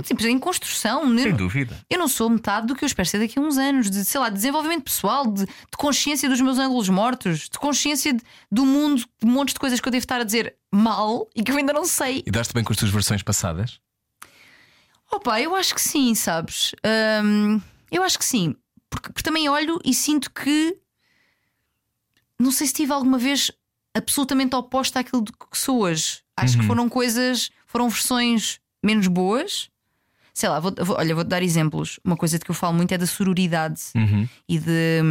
Tipo, 0.05 0.27
em 0.27 0.39
construção. 0.39 1.05
Uhum. 1.05 1.19
Sem 1.19 1.28
Eu, 1.31 1.36
dúvida. 1.36 1.78
eu 1.89 1.98
não 1.98 2.07
sou 2.09 2.28
metade 2.28 2.66
do 2.66 2.74
que 2.77 2.85
eu 2.85 2.86
espero 2.86 3.09
ser 3.09 3.19
daqui 3.19 3.39
a 3.39 3.43
uns 3.43 3.57
anos, 3.57 3.90
de 3.90 4.05
sei 4.05 4.20
lá, 4.20 4.28
de 4.28 4.35
desenvolvimento 4.35 4.85
pessoal, 4.85 5.27
de, 5.27 5.47
de 5.47 5.77
consciência 5.78 6.28
dos 6.28 6.40
meus 6.40 6.59
ângulos 6.59 6.89
mortos, 6.89 7.48
de 7.48 7.59
consciência 7.59 8.12
de- 8.12 8.23
do 8.52 8.66
mundo, 8.66 9.02
de 9.19 9.27
montes 9.27 9.55
de 9.55 9.61
coisas 9.61 9.81
que 9.81 9.89
eu 9.89 9.93
devo 9.93 10.02
estar 10.05 10.20
a 10.20 10.24
dizer 10.24 10.55
mal 10.70 11.28
e 11.35 11.43
que 11.43 11.51
eu 11.51 11.57
ainda 11.57 11.73
não 11.73 11.85
sei. 11.86 12.23
E 12.27 12.31
daste 12.31 12.52
bem 12.52 12.62
com 12.62 12.73
as 12.73 12.78
tuas 12.78 12.90
versões 12.90 13.23
passadas? 13.23 13.81
Opa, 15.11 15.40
eu 15.40 15.57
acho 15.57 15.74
que 15.74 15.81
sim, 15.81 16.15
sabes? 16.15 16.73
Hum, 17.24 17.61
eu 17.90 18.02
acho 18.02 18.19
que 18.19 18.24
sim. 18.24 18.55
Porque, 18.89 19.09
porque 19.12 19.23
também 19.23 19.48
olho 19.48 19.81
e 19.85 19.94
sinto 19.94 20.31
que. 20.31 20.77
Não 22.39 22.51
sei 22.51 22.66
se 22.66 22.73
tive 22.74 22.93
alguma 22.93 23.19
vez 23.19 23.51
absolutamente 23.94 24.54
oposta 24.56 25.00
àquilo 25.00 25.22
de 25.22 25.32
que 25.32 25.38
sou 25.58 25.80
hoje. 25.82 26.20
Acho 26.36 26.56
que 26.58 26.66
foram 26.66 26.88
coisas. 26.88 27.50
Foram 27.66 27.88
versões 27.88 28.58
menos 28.82 29.06
boas. 29.06 29.68
Sei 30.32 30.48
lá, 30.48 30.58
vou, 30.60 30.72
vou- 30.80 30.96
olha, 30.96 31.14
vou-te 31.14 31.28
dar 31.28 31.42
exemplos. 31.42 31.98
Uma 32.04 32.16
coisa 32.16 32.38
de 32.38 32.44
que 32.44 32.50
eu 32.50 32.54
falo 32.54 32.74
muito 32.74 32.92
é 32.92 32.98
da 32.98 33.06
sororidade 33.06 33.80
e 34.48 34.58
de. 34.58 35.02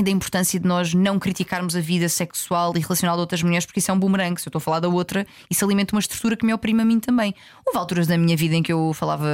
E 0.00 0.02
da 0.02 0.10
importância 0.10 0.58
de 0.58 0.66
nós 0.66 0.94
não 0.94 1.18
criticarmos 1.18 1.76
a 1.76 1.80
vida 1.80 2.08
sexual 2.08 2.72
e 2.74 2.80
relacional 2.80 3.16
de 3.16 3.20
outras 3.20 3.42
mulheres, 3.42 3.66
porque 3.66 3.80
isso 3.80 3.90
é 3.90 3.94
um 3.94 3.98
boomerang. 3.98 4.40
Se 4.40 4.48
eu 4.48 4.50
estou 4.50 4.58
a 4.58 4.62
falar 4.62 4.80
da 4.80 4.88
outra, 4.88 5.26
isso 5.50 5.62
alimenta 5.62 5.94
uma 5.94 6.00
estrutura 6.00 6.36
que 6.38 6.46
me 6.46 6.54
oprime 6.54 6.80
a 6.80 6.84
mim 6.86 6.98
também. 6.98 7.34
Houve 7.66 7.78
alturas 7.78 8.06
da 8.06 8.16
minha 8.16 8.34
vida 8.34 8.54
em 8.56 8.62
que 8.62 8.72
eu 8.72 8.94
falava 8.94 9.28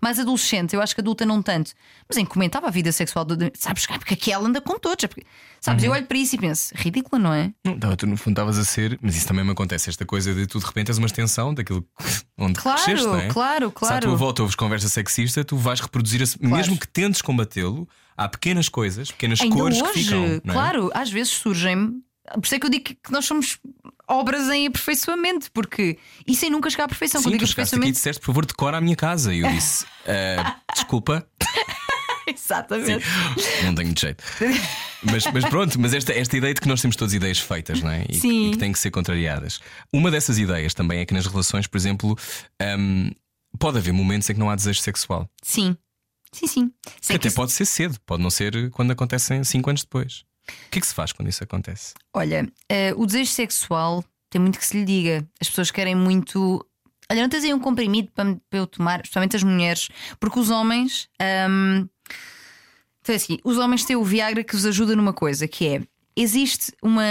mais 0.00 0.20
adolescente, 0.20 0.74
eu 0.74 0.80
acho 0.80 0.94
que 0.94 1.00
adulta 1.00 1.26
não 1.26 1.42
tanto, 1.42 1.72
mas 2.08 2.16
em 2.16 2.24
que 2.24 2.30
comentava 2.30 2.68
a 2.68 2.70
vida 2.70 2.92
sexual, 2.92 3.24
de, 3.24 3.50
sabes, 3.58 3.86
porque 3.86 4.14
aquela 4.14 4.46
anda 4.46 4.60
com 4.60 4.78
todos. 4.78 5.04
porque- 5.06 5.26
sabes, 5.60 5.82
eu 5.82 5.90
olho 5.90 6.06
para 6.06 6.16
isso 6.18 6.36
e 6.36 6.38
penso, 6.38 6.72
ridícula, 6.76 7.20
não 7.20 7.32
é? 7.34 7.52
Não, 7.64 7.96
tu 7.96 8.06
no 8.06 8.16
fundo 8.16 8.34
estavas 8.34 8.56
a 8.56 8.64
ser, 8.64 8.96
mas 9.02 9.16
isso 9.16 9.26
também 9.26 9.44
me 9.44 9.50
acontece, 9.50 9.90
esta 9.90 10.06
coisa 10.06 10.32
de 10.32 10.46
tu 10.46 10.60
de 10.60 10.64
repente 10.66 10.90
és 10.90 10.98
uma 10.98 11.06
extensão 11.06 11.52
daquilo 11.52 11.84
onde 12.38 12.54
Claro, 12.60 12.80
cresceste, 12.82 13.06
não 13.06 13.16
é? 13.18 13.26
claro, 13.28 13.66
Se 13.76 13.84
à 13.86 13.88
tua 13.88 14.00
claro. 14.00 14.16
volta 14.16 14.42
ouves 14.42 14.54
conversa 14.54 14.88
sexista, 14.88 15.44
tu 15.44 15.56
vais 15.56 15.80
reproduzir, 15.80 16.22
esse- 16.22 16.40
mesmo 16.40 16.78
que 16.78 16.86
tentes 16.86 17.20
combatê-lo, 17.20 17.88
há 18.18 18.28
pequenas 18.28 18.68
coisas, 18.68 19.10
pequenas 19.10 19.40
Ainda 19.40 19.54
cores 19.56 19.80
hoje, 19.80 19.92
que 19.92 20.04
ficam. 20.04 20.24
é? 20.26 20.40
claro, 20.40 20.90
às 20.92 21.08
vezes 21.10 21.32
surgem. 21.32 22.02
Por 22.34 22.44
isso 22.44 22.54
é 22.54 22.58
que 22.58 22.66
eu 22.66 22.70
digo 22.70 22.84
que 22.84 22.94
que 22.94 23.10
nós 23.10 23.24
somos 23.24 23.58
obras 24.06 24.48
em 24.50 24.66
aperfeiçoamento, 24.66 25.50
porque 25.52 25.96
isso 26.26 26.40
sem 26.40 26.50
nunca 26.50 26.68
chegar 26.68 26.84
à 26.84 26.88
perfeição. 26.88 27.22
Sim, 27.22 27.30
Quando 27.30 27.40
tu 27.40 27.46
chegaste 27.46 27.74
aqui 27.74 27.86
e 27.86 27.88
aperfeiçoamento. 27.88 27.92
disseste, 27.96 28.20
por 28.20 28.26
favor, 28.26 28.44
decora 28.44 28.76
a 28.76 28.80
minha 28.82 28.96
casa. 28.96 29.32
E 29.34 29.40
eu 29.40 29.48
disse, 29.50 29.86
"Ah, 30.06 30.56
desculpa, 30.74 31.26
Exatamente. 32.26 33.06
não 33.64 33.74
tenho 33.74 33.94
jeito. 33.98 34.22
Mas, 35.02 35.24
mas 35.32 35.44
pronto, 35.46 35.80
mas 35.80 35.94
esta, 35.94 36.12
esta 36.12 36.36
ideia 36.36 36.52
de 36.52 36.60
que 36.60 36.68
nós 36.68 36.80
temos 36.82 36.96
todas 36.96 37.14
ideias 37.14 37.38
feitas, 37.38 37.80
não 37.82 37.90
é? 37.90 38.02
E, 38.02 38.06
que- 38.08 38.14
Sim. 38.20 38.48
e 38.48 38.50
que 38.52 38.58
têm 38.58 38.72
que 38.72 38.78
ser 38.78 38.90
contrariadas. 38.90 39.60
Uma 39.92 40.10
dessas 40.10 40.38
ideias 40.38 40.74
também 40.74 41.00
é 41.00 41.06
que 41.06 41.14
nas 41.14 41.26
relações, 41.26 41.66
por 41.66 41.78
exemplo, 41.78 42.16
hum, 42.78 43.10
pode 43.58 43.78
haver 43.78 43.92
momentos 43.92 44.28
em 44.28 44.34
que 44.34 44.40
não 44.40 44.50
há 44.50 44.56
desejo 44.56 44.80
sexual. 44.80 45.28
Sim. 45.42 45.76
Sim, 46.32 46.46
sim. 46.46 46.72
Sei 47.00 47.16
até 47.16 47.28
que 47.28 47.34
pode 47.34 47.52
ser 47.52 47.64
cedo, 47.64 47.98
pode 48.06 48.22
não 48.22 48.30
ser 48.30 48.70
quando 48.70 48.90
acontecem 48.92 49.42
5 49.44 49.70
anos 49.70 49.82
depois. 49.82 50.24
O 50.66 50.70
que 50.70 50.78
é 50.78 50.80
que 50.80 50.86
se 50.86 50.94
faz 50.94 51.12
quando 51.12 51.28
isso 51.28 51.44
acontece? 51.44 51.94
Olha, 52.14 52.50
eh, 52.68 52.92
o 52.96 53.04
desejo 53.06 53.30
sexual 53.30 54.04
tem 54.30 54.40
muito 54.40 54.58
que 54.58 54.66
se 54.66 54.78
lhe 54.78 54.84
diga. 54.84 55.26
As 55.40 55.48
pessoas 55.48 55.70
querem 55.70 55.94
muito. 55.94 56.64
Olha, 57.10 57.22
não 57.22 57.28
tens 57.28 57.44
aí 57.44 57.52
um 57.54 57.58
comprimido 57.60 58.10
para, 58.14 58.34
para 58.50 58.58
eu 58.58 58.66
tomar, 58.66 59.00
especialmente 59.00 59.36
as 59.36 59.42
mulheres, 59.42 59.88
porque 60.20 60.38
os 60.38 60.50
homens. 60.50 61.08
ahm, 61.20 61.86
Então 63.00 63.12
é 63.14 63.16
assim, 63.16 63.38
os 63.44 63.56
homens 63.58 63.84
têm 63.84 63.96
o 63.96 64.04
Viagra 64.04 64.44
que 64.44 64.54
vos 64.54 64.66
ajuda 64.66 64.94
numa 64.94 65.12
coisa, 65.12 65.48
que 65.48 65.66
é. 65.66 65.82
Existe 66.16 66.72
uma. 66.82 67.04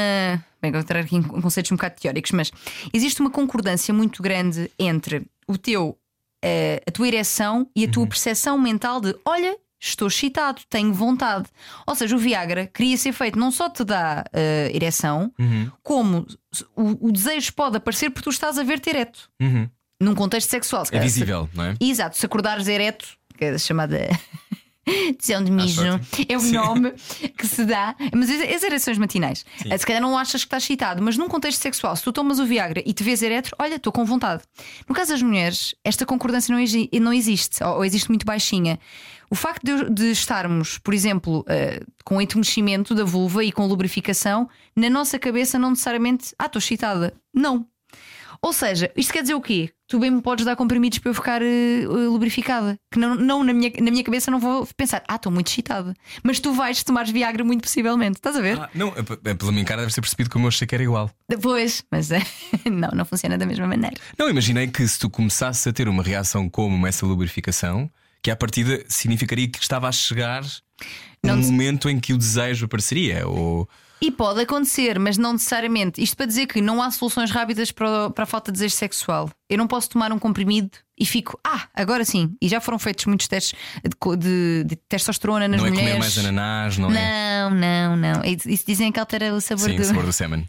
Bem, 0.61 0.72
vou 0.72 0.81
entrar 0.81 0.99
aqui 0.99 1.15
em 1.15 1.23
conceitos 1.23 1.72
um 1.72 1.76
bocado 1.76 1.95
teóricos, 1.99 2.31
mas 2.31 2.52
existe 2.94 3.22
uma 3.22 3.30
concordância 3.30 3.94
muito 3.94 4.22
grande 4.22 4.69
entre 4.77 5.26
o 5.48 5.57
teu 5.57 5.98
a 6.88 6.91
tua 6.91 7.07
ereção 7.07 7.69
e 7.76 7.85
a 7.85 7.89
tua 7.89 8.07
percepção 8.07 8.57
mental 8.57 8.99
de 9.01 9.15
olha. 9.26 9.57
Estou 9.80 10.07
excitado, 10.07 10.64
tenho 10.68 10.91
vontade. 10.91 11.47
Ou 11.85 11.93
seja, 11.93 12.15
o 12.15 12.18
Viagra 12.18 12.65
queria 12.65 12.97
ser 12.97 13.11
feito, 13.11 13.38
não 13.38 13.51
só 13.51 13.69
te 13.69 13.84
dá 13.84 14.26
eh, 14.34 14.72
ereção, 14.73 15.31
como 15.84 16.26
o, 16.76 17.09
o 17.09 17.11
desejo 17.11 17.53
pode 17.53 17.77
aparecer 17.77 18.09
porque 18.09 18.23
tu 18.23 18.31
estás 18.31 18.57
a 18.57 18.64
ver-te 18.64 18.89
ereto. 18.89 19.30
Uhum. 19.39 19.69
Num 20.01 20.15
contexto 20.15 20.49
sexual. 20.49 20.84
se 20.84 20.95
É 20.95 20.99
visível, 20.99 21.47
não 21.53 21.65
é? 21.65 21.76
Exato, 21.80 22.18
se 22.18 22.26
acordares 22.26 22.68
ereto, 22.68 23.07
que 23.38 23.45
é 23.45 23.49
a 23.51 23.57
chamada 23.59 23.99
decisão 25.18 25.43
de 25.43 25.51
mijo, 25.51 25.81
sorte. 25.81 26.26
é 26.30 26.38
o 26.38 26.39
Sim. 26.39 26.53
nome 26.53 26.93
que 27.38 27.45
se 27.45 27.65
dá, 27.65 27.95
mas 28.14 28.30
as 28.30 28.64
ereções 28.64 28.97
matinais. 28.97 29.45
Se 29.77 29.85
calhar 29.85 30.01
não 30.01 30.18
achas 30.18 30.41
que 30.41 30.47
estás 30.47 30.64
excitado, 30.64 31.01
mas 31.01 31.18
num 31.18 31.27
contexto 31.27 31.61
sexual, 31.61 31.95
se 31.95 32.03
tu 32.03 32.11
tomas 32.11 32.39
o 32.39 32.45
Viagra 32.45 32.81
e 32.85 32.93
te 32.93 33.03
vês 33.03 33.22
ereto, 33.22 33.51
olha, 33.59 33.76
estou 33.76 33.91
com 33.91 34.05
vontade. 34.05 34.43
No 34.88 34.95
caso 34.95 35.11
das 35.11 35.22
mulheres, 35.22 35.76
esta 35.84 36.05
concordância 36.05 36.55
não, 36.55 36.64
não 37.01 37.14
existe, 37.14 37.64
ou, 37.64 37.84
existe 37.84 38.09
muito 38.09 38.26
baixinha. 38.26 38.80
O 39.30 39.35
facto 39.35 39.64
de, 39.64 39.89
de 39.89 40.11
estarmos, 40.11 40.77
por 40.77 40.93
exemplo, 40.93 41.43
eh, 41.49 41.81
com 42.05 42.22
entumecimento 42.22 42.95
da 42.95 43.03
vulva 43.03 43.43
e 43.43 43.51
com 43.51 43.68
lubrificação, 43.68 44.49
na 44.73 44.89
nossa 44.89 45.19
cabeça 45.19 45.59
não 45.59 45.72
necessariamente, 45.72 46.34
ah, 46.39 46.45
estou 46.45 46.59
excitada. 46.59 47.14
Não. 47.34 47.68
Ou 48.48 48.53
seja, 48.53 48.90
isto 48.95 49.11
quer 49.11 49.22
dizer 49.24 49.34
o 49.34 49.41
quê? 49.41 49.69
Tu 49.90 49.99
bem 49.99 50.10
me 50.10 50.22
podes 50.22 50.45
dar 50.45 50.56
comprimidos 50.56 50.99
para 50.99 51.10
eu 51.10 51.14
ficar 51.14 51.41
eh, 51.41 51.86
lubrificada. 51.86 52.78
Que 52.90 52.98
não, 52.98 53.14
não 53.14 53.44
na, 53.44 53.52
minha, 53.52 53.69
na 53.82 53.91
minha 53.91 54.03
cabeça 54.06 54.32
não 54.32 54.40
vou 54.40 54.65
pensar, 54.78 55.03
ah, 55.06 55.15
estou 55.15 55.30
muito 55.32 55.48
excitada. 55.49 55.94
Mas 56.24 56.40
tu 56.40 56.53
vais 56.53 56.82
tomar 56.82 57.06
Viagra 57.07 57.44
muito 57.44 57.61
possivelmente. 57.64 58.15
Estás 58.19 58.38
a 58.38 58.41
ver? 58.41 58.57
Ah, 58.57 58.69
não, 58.74 58.88
é- 58.90 59.32
é 59.32 59.34
pela 59.34 59.52
minha 59.52 59.65
cara 59.65 59.82
deve 59.82 59.94
ser 59.94 59.99
percebido 59.99 60.30
como 60.30 60.45
eu 60.45 60.48
achei 60.48 60.65
que 60.65 60.74
era 60.74 60.82
igual. 60.84 61.11
Depois, 61.30 61.84
mas 61.91 62.10
eh, 62.10 62.22
não, 62.72 62.90
não 62.94 63.03
funciona 63.03 63.38
da 63.38 63.45
mesma 63.45 63.68
maneira. 63.68 63.98
Não, 64.18 64.30
imaginei 64.30 64.68
que 64.68 64.88
se 64.88 64.98
tu 64.98 65.10
começasses 65.10 65.68
a 65.68 65.74
ter 65.74 65.90
uma 65.90 66.02
reação 66.02 66.49
como 66.49 66.88
essa 66.88 67.06
lubrificação, 67.06 67.91
que 68.24 68.32
à 68.32 68.36
partida 68.38 68.82
significaria 68.88 69.49
que 69.49 69.60
estava 69.61 69.90
a 69.90 69.91
chegar 69.91 70.44
um 71.24 71.28
Não 71.28 71.41
te- 71.41 71.48
momento 71.48 71.90
em 71.90 71.99
que 71.99 72.14
o 72.14 72.18
desejo 72.18 72.65
apareceria. 72.65 73.28
Ou... 73.28 73.68
E 73.99 74.11
pode 74.11 74.41
acontecer, 74.41 74.99
mas 74.99 75.18
não 75.18 75.34
necessariamente. 75.34 76.02
Isto 76.03 76.15
para 76.15 76.26
dizer 76.28 76.45
que 76.45 76.61
não 76.61 76.82
há 76.82 76.91
soluções 76.91 77.32
rápidas 77.32 77.72
para, 77.72 78.10
para 78.11 78.24
a 78.24 78.28
falta 78.28 78.52
de 78.52 78.57
desejo 78.57 78.76
sexual. 78.76 79.30
Eu 79.49 79.57
não 79.57 79.65
posso 79.68 79.90
tomar 79.90 80.11
um 80.11 80.19
comprimido 80.19 80.69
e 80.99 81.06
fico, 81.06 81.40
ah, 81.44 81.68
agora 81.74 82.06
sim. 82.06 82.36
E 82.41 82.48
já 82.48 82.61
foram 82.61 82.78
feitos 82.78 83.06
muitos 83.06 83.28
testes 83.28 83.53
de, 83.84 84.18
de- 84.18 84.64
de 84.65 84.76
testosterona 84.88 85.48
nas 85.48 85.60
não 85.61 85.68
é 85.68 85.69
mulheres. 85.72 85.90
comer 85.91 85.99
mais 85.99 86.18
ananás, 86.19 86.78
não, 86.78 86.91
é? 86.91 87.49
Não, 87.49 87.49
não, 87.52 87.95
não. 87.98 88.22
Isso 88.24 88.64
dizem 88.68 88.91
que 88.91 88.99
altera 88.99 89.34
o 89.34 89.41
sabor 89.41 89.69
Sim, 89.69 89.76
do. 89.78 89.82
o 89.82 89.86
sabor 89.86 90.06
do 90.06 90.14
semen. 90.14 90.48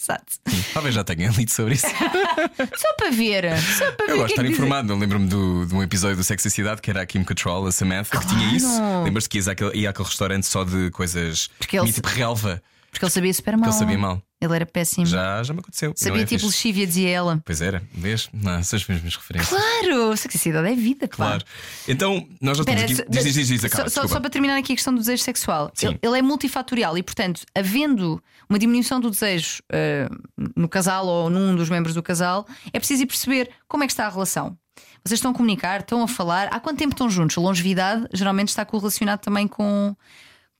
Exato. 0.00 0.24
Talvez 0.72 0.94
já 0.94 1.04
tenha 1.04 1.28
lido 1.30 1.50
sobre 1.50 1.74
isso. 1.74 1.86
Só 2.76 2.94
para 2.96 3.10
ver. 3.10 3.44
Só 3.60 3.92
para 3.92 4.06
ver. 4.06 4.12
Eu 4.12 4.16
gosto 4.18 4.26
de 4.28 4.32
é 4.32 4.34
estar 4.34 4.42
dizem. 4.42 4.52
informado. 4.56 4.92
Eu 4.92 4.96
lembro-me 4.98 5.28
de 5.28 5.74
um 5.74 5.82
episódio 5.82 6.16
do 6.16 6.24
Sex 6.24 6.44
e 6.46 6.50
Cidade 6.50 6.80
que 6.80 6.90
era 6.90 7.02
a 7.02 7.06
Kim 7.06 7.22
Cattrall, 7.22 7.66
a 7.66 7.72
Samantha, 7.72 8.18
que 8.18 8.26
tinha 8.26 8.56
isso. 8.56 8.80
Lembras-te 9.04 9.28
que 9.28 9.38
ia 9.38 9.52
àquele, 9.52 9.76
ia 9.76 9.90
àquele 9.90 10.08
restaurante 10.08 10.46
só 10.46 10.64
de 10.64 10.90
coisas. 10.90 11.48
Porque 11.58 11.78
ele 11.78 11.92
tipo 11.92 12.08
relva, 12.08 12.62
Porque 12.90 13.04
ele 13.04 13.12
sabia 13.12 13.34
super 13.34 13.56
mal. 13.56 13.64
que 13.64 13.68
ele 13.70 13.78
sabia 13.78 13.98
mal. 13.98 14.22
Ele 14.40 14.56
era 14.56 14.64
péssimo. 14.64 15.04
Já, 15.04 15.42
já 15.42 15.52
me 15.52 15.60
aconteceu. 15.60 15.92
Sabia 15.94 16.22
é 16.22 16.24
tipo 16.24 16.40
fixe. 16.40 16.46
lexívia, 16.46 16.86
dizia 16.86 17.10
ela. 17.10 17.42
Pois 17.44 17.60
era, 17.60 17.82
vês? 17.92 18.30
Não, 18.32 18.62
são 18.62 18.78
as 18.78 18.86
mesmas 18.86 19.14
referências. 19.14 19.50
Claro, 19.50 20.16
sexualidade 20.16 20.72
é 20.72 20.74
vida, 20.74 21.06
pá. 21.08 21.16
Claro. 21.16 21.44
Então, 21.86 22.26
nós 22.40 22.56
já 22.56 22.62
estamos 22.62 22.82
Espera, 22.82 23.02
aqui. 23.02 23.22
Diz, 23.22 23.34
diz, 23.34 23.48
diz, 23.48 23.64
acaba, 23.64 23.90
só, 23.90 24.06
só 24.06 24.18
para 24.18 24.30
terminar 24.30 24.56
aqui 24.56 24.72
a 24.72 24.76
questão 24.76 24.94
do 24.94 25.00
desejo 25.00 25.22
sexual. 25.22 25.70
Ele, 25.82 25.98
ele 26.00 26.18
é 26.18 26.22
multifatorial 26.22 26.96
e, 26.96 27.02
portanto, 27.02 27.42
havendo 27.54 28.22
uma 28.48 28.58
diminuição 28.58 28.98
do 28.98 29.10
desejo 29.10 29.62
eh, 29.70 30.08
no 30.56 30.68
casal 30.68 31.06
ou 31.06 31.28
num 31.28 31.54
dos 31.54 31.68
membros 31.68 31.94
do 31.94 32.02
casal, 32.02 32.46
é 32.72 32.78
preciso 32.78 33.02
ir 33.02 33.06
perceber 33.06 33.50
como 33.68 33.84
é 33.84 33.86
que 33.86 33.92
está 33.92 34.06
a 34.06 34.10
relação. 34.10 34.56
Vocês 35.04 35.18
estão 35.18 35.30
a 35.30 35.34
comunicar, 35.34 35.80
estão 35.80 36.02
a 36.02 36.08
falar. 36.08 36.48
Há 36.48 36.60
quanto 36.60 36.78
tempo 36.78 36.92
estão 36.92 37.08
juntos? 37.08 37.36
Longevidade 37.36 38.06
geralmente 38.12 38.48
está 38.48 38.64
correlacionado 38.64 39.22
também 39.22 39.46
com, 39.46 39.94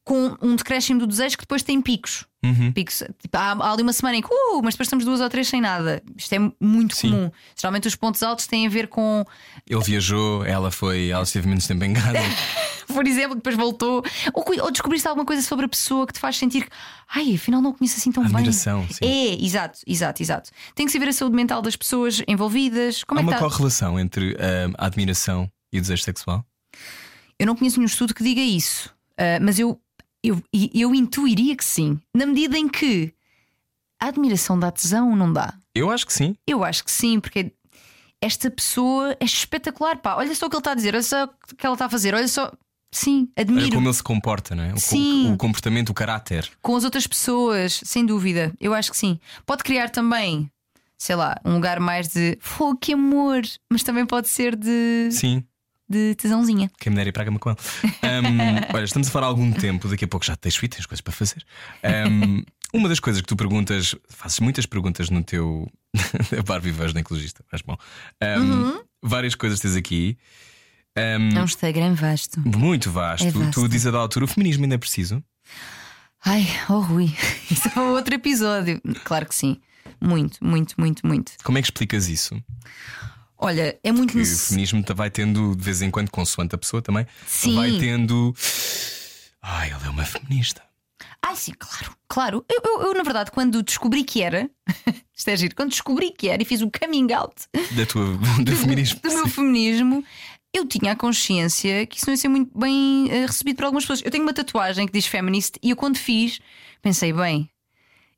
com 0.05 0.36
um 0.43 0.56
decréscimo 0.56 1.01
do 1.01 1.06
desejo 1.06 1.36
que 1.36 1.44
depois 1.44 1.62
tem 1.62 1.81
picos. 1.81 2.27
Uhum. 2.43 2.72
Picos 2.72 3.02
tipo, 3.20 3.36
há, 3.36 3.52
há 3.52 3.72
ali 3.72 3.82
uma 3.82 3.93
semana 3.93 4.16
em 4.16 4.22
que, 4.22 4.28
uh, 4.28 4.62
mas 4.62 4.74
depois 4.74 4.86
estamos 4.86 5.05
duas 5.05 5.20
ou 5.20 5.28
três 5.28 5.47
sem 5.47 5.60
nada. 5.60 6.02
Isto 6.16 6.35
é 6.35 6.39
muito 6.59 6.97
Sim. 6.97 7.10
comum. 7.10 7.31
Geralmente 7.56 7.86
os 7.86 7.94
pontos 7.94 8.22
altos 8.22 8.47
têm 8.47 8.66
a 8.66 8.70
ver 8.70 8.89
com 8.89 9.24
Ele 9.68 9.82
viajou, 9.82 10.44
ela 10.44 10.70
foi, 10.70 11.09
ela 11.10 11.22
esteve 11.22 11.47
menos 11.48 11.66
tempo 11.66 11.85
em 11.85 11.93
casa. 11.93 12.18
por 12.93 13.06
exemplo, 13.06 13.36
depois 13.36 13.56
voltou, 13.56 14.02
ou, 14.32 14.44
ou 14.62 14.70
descobriste 14.70 15.06
alguma 15.06 15.24
coisa 15.24 15.43
sobre 15.43 15.66
a 15.66 15.68
pessoa 15.68 16.06
que 16.06 16.12
te 16.14 16.18
faz 16.18 16.36
sentir 16.36 16.64
que, 16.64 16.70
ai, 17.09 17.35
afinal 17.35 17.60
não 17.60 17.72
conheço 17.72 17.97
assim 17.98 18.10
tão 18.10 18.24
Admiração, 18.24 18.81
bem. 18.81 18.93
sim. 18.93 19.05
É, 19.05 19.44
exato, 19.44 19.81
exato, 19.86 20.22
exato. 20.22 20.51
Tem 20.74 20.86
que 20.86 20.93
saber 20.93 21.09
a 21.09 21.12
saúde 21.12 21.36
mental 21.36 21.62
das 21.62 21.77
pessoas 21.77 22.22
envolvidas. 22.27 23.05
Como 23.05 23.20
Há 23.20 23.22
é 23.22 23.24
que 23.24 23.31
uma 23.31 23.36
está? 23.36 23.48
correlação 23.48 23.98
entre 23.98 24.36
ah, 24.39 24.70
a 24.78 24.86
admiração 24.86 25.51
e 25.72 25.78
o 25.78 25.81
desejo 25.81 26.02
sexual? 26.02 26.44
Eu 27.39 27.47
não 27.47 27.55
conheço 27.56 27.78
nenhum 27.78 27.86
estudo 27.86 28.14
que 28.14 28.24
diga 28.24 28.40
isso, 28.40 28.94
ah, 29.16 29.39
mas 29.40 29.59
eu, 29.59 29.81
eu, 30.22 30.42
eu 30.52 30.94
intuiria 30.94 31.56
que 31.56 31.64
sim, 31.64 31.98
na 32.14 32.26
medida 32.26 32.59
em 32.59 32.68
que 32.68 33.12
a 34.01 34.06
admiração 34.06 34.59
dá 34.59 34.70
tesão 34.70 35.10
ou 35.10 35.16
não 35.16 35.32
dá? 35.32 35.55
Eu 35.74 35.90
acho 35.90 36.06
que 36.06 36.12
sim. 36.12 36.34
Eu 36.47 36.64
acho 36.64 36.84
que 36.84 36.90
sim, 36.90 37.20
porque 37.20 37.52
esta 38.20 38.51
pessoa 38.51 39.16
é 39.20 39.24
espetacular, 39.24 39.97
pá. 39.98 40.16
Olha 40.16 40.34
só 40.34 40.47
o 40.47 40.51
que 40.51 40.56
ele 40.56 40.60
está 40.60 40.72
a 40.72 40.74
dizer, 40.74 40.94
olha 40.94 41.02
só 41.02 41.24
o 41.24 41.56
que 41.56 41.64
ela 41.66 41.74
está 41.74 41.86
a 41.86 41.90
fazer, 41.90 42.14
olha 42.14 42.28
só. 42.28 42.52
Sim, 42.92 43.28
Olha 43.38 43.42
admiro. 43.44 43.72
como 43.76 43.86
ele 43.86 43.94
se 43.94 44.02
comporta, 44.02 44.52
não 44.52 44.64
é? 44.64 44.70
O, 44.70 44.74
com- 44.74 44.80
Sim. 44.80 45.32
o 45.32 45.36
comportamento, 45.36 45.90
o 45.90 45.94
caráter. 45.94 46.51
com 46.60 46.74
as 46.74 46.82
outras 46.82 47.06
pessoas, 47.06 47.80
sem 47.84 48.05
dúvida. 48.05 48.52
Eu 48.60 48.74
acho 48.74 48.90
que 48.90 48.97
sim. 48.97 49.16
Pode 49.47 49.62
criar 49.62 49.90
também, 49.90 50.51
sei 50.98 51.14
lá, 51.14 51.36
um 51.44 51.55
lugar 51.55 51.78
mais 51.78 52.09
de 52.09 52.36
oh, 52.59 52.74
que 52.74 52.92
amor, 52.94 53.42
mas 53.72 53.84
também 53.84 54.05
pode 54.05 54.28
ser 54.28 54.56
de, 54.56 55.09
Sim. 55.12 55.44
De 55.90 56.14
tesãozinha. 56.14 56.70
Quem 56.78 56.90
me 56.90 56.96
der 56.96 57.08
ir 57.08 57.12
para 57.12 57.22
a 57.22 57.26
cama 57.26 57.38
com 57.38 57.50
ele. 57.50 57.58
Ahm, 58.02 58.38
olha, 58.74 58.84
estamos 58.84 59.08
a 59.08 59.10
falar 59.10 59.26
há 59.26 59.28
algum 59.30 59.50
tempo, 59.52 59.88
daqui 59.88 60.04
a 60.04 60.08
pouco 60.08 60.24
já 60.24 60.36
te 60.36 60.42
deixo 60.42 60.64
ir, 60.64 60.68
tens 60.68 60.86
coisas 60.86 61.00
para 61.00 61.12
fazer. 61.12 61.44
Ahm, 61.82 62.42
uma 62.72 62.88
das 62.88 63.00
coisas 63.00 63.20
que 63.20 63.26
tu 63.26 63.34
perguntas, 63.36 63.94
fazes 64.08 64.38
muitas 64.40 64.64
perguntas 64.66 65.10
no 65.10 65.22
teu. 65.24 65.70
a 66.38 66.42
Barbie 66.42 66.70
Voz 66.70 66.92
da 66.92 67.00
Ecologista, 67.00 67.44
mas 67.50 67.60
bom. 67.62 67.76
Ahm, 68.22 68.78
Várias 69.02 69.34
coisas 69.34 69.58
tens 69.58 69.74
aqui. 69.76 70.16
Ahm, 70.96 71.36
É 71.36 71.40
um 71.40 71.44
Instagram 71.44 71.94
vasto. 71.94 72.40
muito 72.40 72.90
vasto. 72.90 73.26
É 73.26 73.30
vasto. 73.30 73.60
Tu 73.62 73.68
dizes 73.68 73.86
a 73.88 73.90
da 73.90 73.98
altura, 73.98 74.26
o 74.26 74.28
feminismo 74.28 74.62
ainda 74.64 74.76
é 74.76 74.78
preciso. 74.78 75.22
Ai, 76.24 76.46
oh 76.68 76.80
Rui, 76.80 77.12
isso 77.50 77.68
é 77.74 77.80
outro 77.80 78.14
episódio. 78.14 78.80
Claro 79.04 79.26
que 79.26 79.34
sim. 79.34 79.56
Muito, 80.00 80.38
muito, 80.44 80.74
muito, 80.78 81.06
muito. 81.06 81.32
Como 81.42 81.58
é 81.58 81.62
que 81.62 81.66
explicas 81.66 82.08
isso? 82.08 82.40
Olha, 83.42 83.78
é 83.82 83.90
muito 83.92 84.10
Que 84.10 84.16
o 84.16 84.18
necessário. 84.18 84.48
feminismo 84.50 84.84
vai 84.94 85.10
tendo, 85.10 85.56
de 85.56 85.62
vez 85.64 85.80
em 85.80 85.90
quando, 85.90 86.10
consoante 86.10 86.54
a 86.54 86.58
pessoa 86.58 86.82
também, 86.82 87.06
Sim. 87.26 87.54
vai 87.54 87.70
tendo. 87.78 88.34
Ai, 89.42 89.70
ela 89.70 89.86
é 89.86 89.88
uma 89.88 90.04
feminista. 90.04 90.62
Ai, 91.22 91.34
sim, 91.36 91.52
claro, 91.58 91.94
claro. 92.08 92.44
Eu, 92.50 92.60
eu, 92.64 92.82
eu, 92.88 92.94
na 92.94 93.02
verdade, 93.02 93.30
quando 93.30 93.62
descobri 93.62 94.04
que 94.04 94.22
era, 94.22 94.48
isto 95.16 95.28
é 95.28 95.36
giro, 95.36 95.54
quando 95.54 95.70
descobri 95.70 96.10
que 96.10 96.28
era 96.28 96.42
e 96.42 96.44
fiz 96.44 96.60
o 96.60 96.70
coming 96.70 97.12
out 97.12 97.34
Da 97.72 97.86
tua, 97.86 98.18
do 98.42 98.56
feminismo. 98.56 99.00
do 99.02 99.08
meu 99.08 99.24
sim. 99.24 99.30
feminismo, 99.30 100.04
eu 100.52 100.66
tinha 100.66 100.92
a 100.92 100.96
consciência 100.96 101.86
que 101.86 101.96
isso 101.98 102.06
não 102.06 102.12
ia 102.14 102.16
ser 102.18 102.28
muito 102.28 102.58
bem 102.58 103.08
eh, 103.10 103.26
recebido 103.26 103.56
por 103.56 103.64
algumas 103.64 103.84
pessoas. 103.84 104.02
Eu 104.04 104.10
tenho 104.10 104.22
uma 104.24 104.34
tatuagem 104.34 104.86
que 104.86 104.92
diz 104.92 105.06
feminist 105.06 105.56
e 105.62 105.70
eu, 105.70 105.76
quando 105.76 105.96
fiz, 105.96 106.40
pensei, 106.82 107.12
bem. 107.12 107.48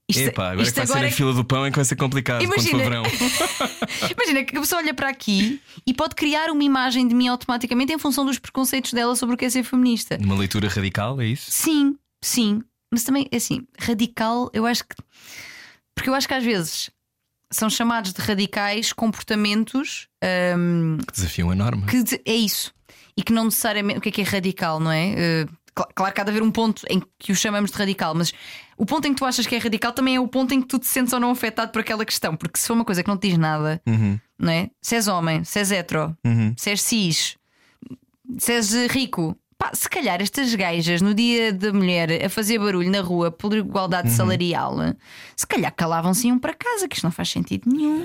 Isto, 0.08 0.22
Epá, 0.28 0.50
agora 0.50 0.62
isto 0.62 0.74
que 0.74 0.80
vai 0.80 0.86
ser 0.86 0.92
agora 0.92 1.06
a 1.06 1.08
é- 1.08 1.12
fila 1.12 1.32
do 1.32 1.44
pão 1.44 1.64
é 1.64 1.70
que 1.70 1.76
vai 1.76 1.84
ser 1.84 1.96
complicado 1.96 2.44
quando 2.46 2.60
for 2.60 2.68
Imagina. 2.80 2.82
verão. 2.82 3.02
Imagina 4.10 4.44
que 4.44 4.56
a 4.56 4.60
pessoa 4.60 4.80
olha 4.82 4.92
para 4.92 5.08
aqui 5.08 5.60
e 5.86 5.94
pode 5.94 6.14
criar 6.14 6.50
uma 6.50 6.62
imagem 6.62 7.06
de 7.08 7.14
mim 7.14 7.28
automaticamente 7.28 7.92
em 7.92 7.98
função 7.98 8.24
dos 8.26 8.38
preconceitos 8.38 8.92
dela 8.92 9.14
sobre 9.16 9.34
o 9.34 9.38
que 9.38 9.44
é 9.44 9.50
ser 9.50 9.62
feminista. 9.62 10.18
Uma 10.20 10.36
leitura 10.36 10.68
radical, 10.68 11.20
é 11.20 11.26
isso? 11.26 11.50
Sim, 11.50 11.96
sim. 12.20 12.60
Mas 12.92 13.04
também, 13.04 13.26
assim, 13.34 13.66
radical, 13.78 14.50
eu 14.52 14.66
acho 14.66 14.84
que. 14.84 14.94
Porque 15.94 16.10
eu 16.10 16.14
acho 16.14 16.26
que 16.28 16.34
às 16.34 16.44
vezes 16.44 16.90
são 17.50 17.70
chamados 17.70 18.12
de 18.12 18.20
radicais 18.20 18.92
comportamentos 18.92 20.08
hum, 20.58 20.98
Que 21.06 21.12
desafiam 21.14 21.50
a 21.50 21.54
norma. 21.54 21.86
que 21.86 22.20
é 22.26 22.34
isso. 22.34 22.72
E 23.16 23.22
que 23.22 23.32
não 23.32 23.44
necessariamente. 23.44 23.98
O 23.98 24.00
que 24.02 24.08
é 24.08 24.12
que 24.12 24.20
é 24.20 24.24
radical, 24.24 24.80
não 24.80 24.90
é? 24.90 25.14
Cl- 25.14 25.48
claro 25.94 26.14
que 26.14 26.20
há 26.20 26.24
de 26.24 26.30
haver 26.30 26.42
um 26.42 26.50
ponto 26.50 26.82
em 26.90 27.02
que 27.18 27.32
o 27.32 27.36
chamamos 27.36 27.70
de 27.70 27.76
radical, 27.78 28.14
mas 28.14 28.32
o 28.76 28.84
ponto 28.86 29.06
em 29.06 29.12
que 29.14 29.18
tu 29.18 29.24
achas 29.24 29.46
que 29.46 29.54
é 29.54 29.58
radical 29.58 29.92
também 29.92 30.16
é 30.16 30.20
o 30.20 30.28
ponto 30.28 30.52
em 30.52 30.60
que 30.60 30.66
tu 30.68 30.78
te 30.78 30.86
sentes 30.86 31.12
ou 31.12 31.20
não 31.20 31.30
afetado 31.30 31.72
por 31.72 31.80
aquela 31.80 32.04
questão. 32.04 32.36
Porque 32.36 32.58
se 32.58 32.66
for 32.66 32.74
uma 32.74 32.84
coisa 32.84 33.02
que 33.02 33.08
não 33.08 33.16
te 33.16 33.28
diz 33.28 33.38
nada, 33.38 33.80
Uhum, 33.86 34.18
não 34.38 34.52
é? 34.52 34.70
Se 34.80 34.94
és 34.96 35.08
homem, 35.08 35.44
se 35.44 35.58
és 35.58 35.70
hetero, 35.70 36.16
uhum. 36.24 36.54
se 36.56 36.70
és 36.70 36.82
cis, 36.82 37.36
se 38.38 38.52
és 38.52 38.72
rico. 38.90 39.36
Pá, 39.58 39.70
se 39.74 39.88
calhar 39.88 40.20
estas 40.20 40.52
gajas 40.56 41.00
no 41.00 41.14
dia 41.14 41.52
da 41.52 41.72
mulher 41.72 42.24
a 42.24 42.28
fazer 42.28 42.58
barulho 42.58 42.90
na 42.90 43.00
rua 43.00 43.30
por 43.30 43.54
igualdade 43.54 44.08
Uhum. 44.08 44.14
salarial, 44.16 44.76
se 45.36 45.46
calhar 45.46 45.72
calavam-se 45.72 46.26
e 46.26 46.30
iam 46.30 46.38
para 46.38 46.52
casa, 46.52 46.88
que 46.88 46.96
isto 46.96 47.04
não 47.04 47.12
faz 47.12 47.28
sentido 47.30 47.70
nenhum. 47.72 48.04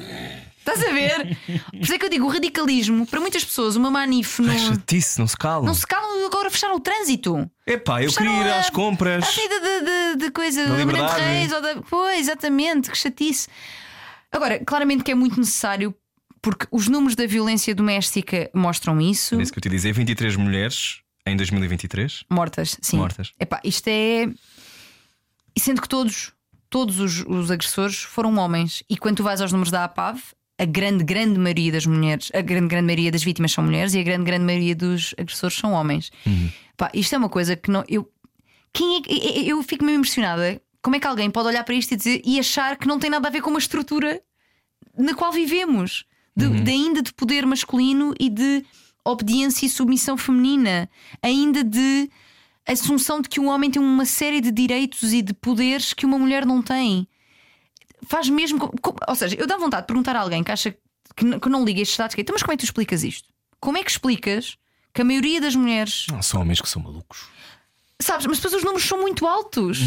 Estás 0.69 0.83
a 0.83 0.91
ver? 0.93 1.37
Por 1.71 1.79
isso 1.81 1.93
é 1.93 1.97
que 1.99 2.05
eu 2.05 2.09
digo: 2.09 2.25
o 2.25 2.29
radicalismo, 2.29 3.05
para 3.07 3.19
muitas 3.21 3.43
pessoas, 3.45 3.75
uma 3.75 3.89
manif 3.89 4.39
no. 4.41 4.51
Ai, 4.51 4.59
chatice, 4.59 5.17
não 5.19 5.27
se 5.27 5.37
calam. 5.37 5.65
Não 5.65 5.73
se 5.73 5.87
calam 5.87 6.25
agora 6.25 6.49
fecharam 6.51 6.75
o 6.75 6.79
trânsito. 6.79 7.49
Epá, 7.65 8.03
eu 8.03 8.09
Fecharam 8.11 8.31
queria 8.33 8.47
ir 8.49 8.53
a- 8.53 8.59
às 8.59 8.69
compras. 8.69 9.23
A 9.23 9.31
saída 9.31 9.59
de, 9.61 9.85
de, 10.17 10.25
de 10.25 10.31
coisa 10.31 10.65
Da 10.67 10.75
liberdade. 10.75 11.21
Reis 11.21 11.51
ou 11.53 11.61
da. 11.61 11.81
Pois, 11.89 12.19
exatamente, 12.19 12.91
que 12.91 12.97
chatice. 12.97 13.47
Agora, 14.31 14.59
claramente 14.65 15.03
que 15.03 15.11
é 15.11 15.15
muito 15.15 15.39
necessário 15.39 15.95
Porque 16.41 16.67
os 16.69 16.87
números 16.89 17.15
da 17.15 17.25
violência 17.25 17.73
doméstica 17.73 18.49
mostram 18.53 18.99
isso. 18.99 19.35
É 19.39 19.41
isso 19.41 19.51
que 19.53 19.59
eu 19.59 19.61
te 19.61 19.67
ia 19.67 19.71
dizer: 19.71 19.93
23 19.93 20.35
mulheres 20.35 20.99
em 21.25 21.35
2023 21.37 22.25
Mortas, 22.29 22.77
sim. 22.81 22.97
mortas. 22.97 23.31
Epá, 23.39 23.59
isto 23.63 23.87
é. 23.87 24.27
E 25.55 25.59
sendo 25.59 25.81
que 25.81 25.89
todos, 25.89 26.33
todos 26.69 26.99
os, 26.99 27.23
os 27.27 27.49
agressores 27.51 27.97
foram 27.97 28.37
homens. 28.37 28.83
E 28.89 28.97
quando 28.97 29.17
tu 29.17 29.23
vais 29.23 29.41
aos 29.41 29.51
números 29.51 29.71
da 29.71 29.83
APAV, 29.85 30.19
a 30.57 30.65
grande, 30.65 31.03
grande 31.03 31.39
maioria 31.39 31.71
das 31.71 31.85
mulheres, 31.85 32.31
a 32.33 32.41
grande, 32.41 32.67
grande 32.67 32.85
maioria 32.85 33.11
das 33.11 33.23
vítimas 33.23 33.51
são 33.51 33.63
mulheres 33.63 33.93
e 33.93 33.99
a 33.99 34.03
grande, 34.03 34.23
grande 34.23 34.43
maioria 34.43 34.75
dos 34.75 35.13
agressores 35.17 35.57
são 35.57 35.71
homens. 35.73 36.11
Pá, 36.75 36.89
isto 36.93 37.13
é 37.13 37.17
uma 37.17 37.29
coisa 37.29 37.55
que 37.55 37.69
não. 37.69 37.83
Eu, 37.87 38.09
quem 38.73 38.97
é 38.97 39.43
eu, 39.45 39.61
fico 39.63 39.85
meio 39.85 39.97
impressionada. 39.97 40.61
Como 40.81 40.95
é 40.95 40.99
que 40.99 41.07
alguém 41.07 41.29
pode 41.29 41.47
olhar 41.47 41.63
para 41.63 41.75
isto 41.75 41.91
e, 41.93 41.97
dizer, 41.97 42.21
e 42.23 42.39
achar 42.39 42.77
que 42.77 42.87
não 42.87 42.97
tem 42.97 43.09
nada 43.09 43.27
a 43.27 43.31
ver 43.31 43.41
com 43.41 43.49
uma 43.49 43.59
estrutura 43.59 44.21
na 44.97 45.13
qual 45.13 45.31
vivemos, 45.31 46.05
de, 46.35 46.49
de 46.61 46.71
ainda 46.71 47.01
de 47.01 47.13
poder 47.13 47.45
masculino 47.45 48.13
e 48.19 48.29
de 48.29 48.63
obediência 49.03 49.65
e 49.65 49.69
submissão 49.69 50.17
feminina, 50.17 50.89
ainda 51.21 51.63
de 51.63 52.09
assunção 52.65 53.21
de 53.21 53.29
que 53.29 53.39
um 53.39 53.47
homem 53.47 53.71
tem 53.71 53.81
uma 53.81 54.05
série 54.05 54.41
de 54.41 54.51
direitos 54.51 55.13
e 55.13 55.21
de 55.21 55.33
poderes 55.33 55.93
que 55.93 56.05
uma 56.05 56.17
mulher 56.17 56.45
não 56.45 56.61
tem. 56.61 57.07
Faz 58.07 58.29
mesmo. 58.29 58.71
ou 59.07 59.15
seja, 59.15 59.35
eu 59.35 59.47
dá 59.47 59.57
vontade 59.57 59.83
de 59.83 59.87
perguntar 59.87 60.15
a 60.15 60.21
alguém 60.21 60.43
que 60.43 60.51
acha 60.51 60.71
que, 61.15 61.39
que 61.39 61.49
não 61.49 61.63
liga 61.63 61.81
estes 61.81 61.97
dados, 61.97 62.15
que 62.15 62.21
é, 62.21 62.23
então, 62.23 62.33
mas 62.33 62.43
como 62.43 62.53
é 62.53 62.57
que 62.57 62.63
tu 62.63 62.65
explicas 62.65 63.03
isto? 63.03 63.29
Como 63.59 63.77
é 63.77 63.83
que 63.83 63.91
explicas 63.91 64.57
que 64.97 65.01
a 65.01 65.05
maioria 65.05 65.39
das 65.39 65.55
mulheres. 65.55 66.07
Não, 66.11 66.23
são 66.23 66.41
homens 66.41 66.59
que 66.59 66.67
são 66.67 66.81
malucos. 66.81 67.27
Sabes, 68.01 68.25
mas 68.25 68.37
depois 68.39 68.55
os 68.55 68.63
números 68.63 68.87
são 68.87 68.99
muito 68.99 69.27
altos. 69.27 69.79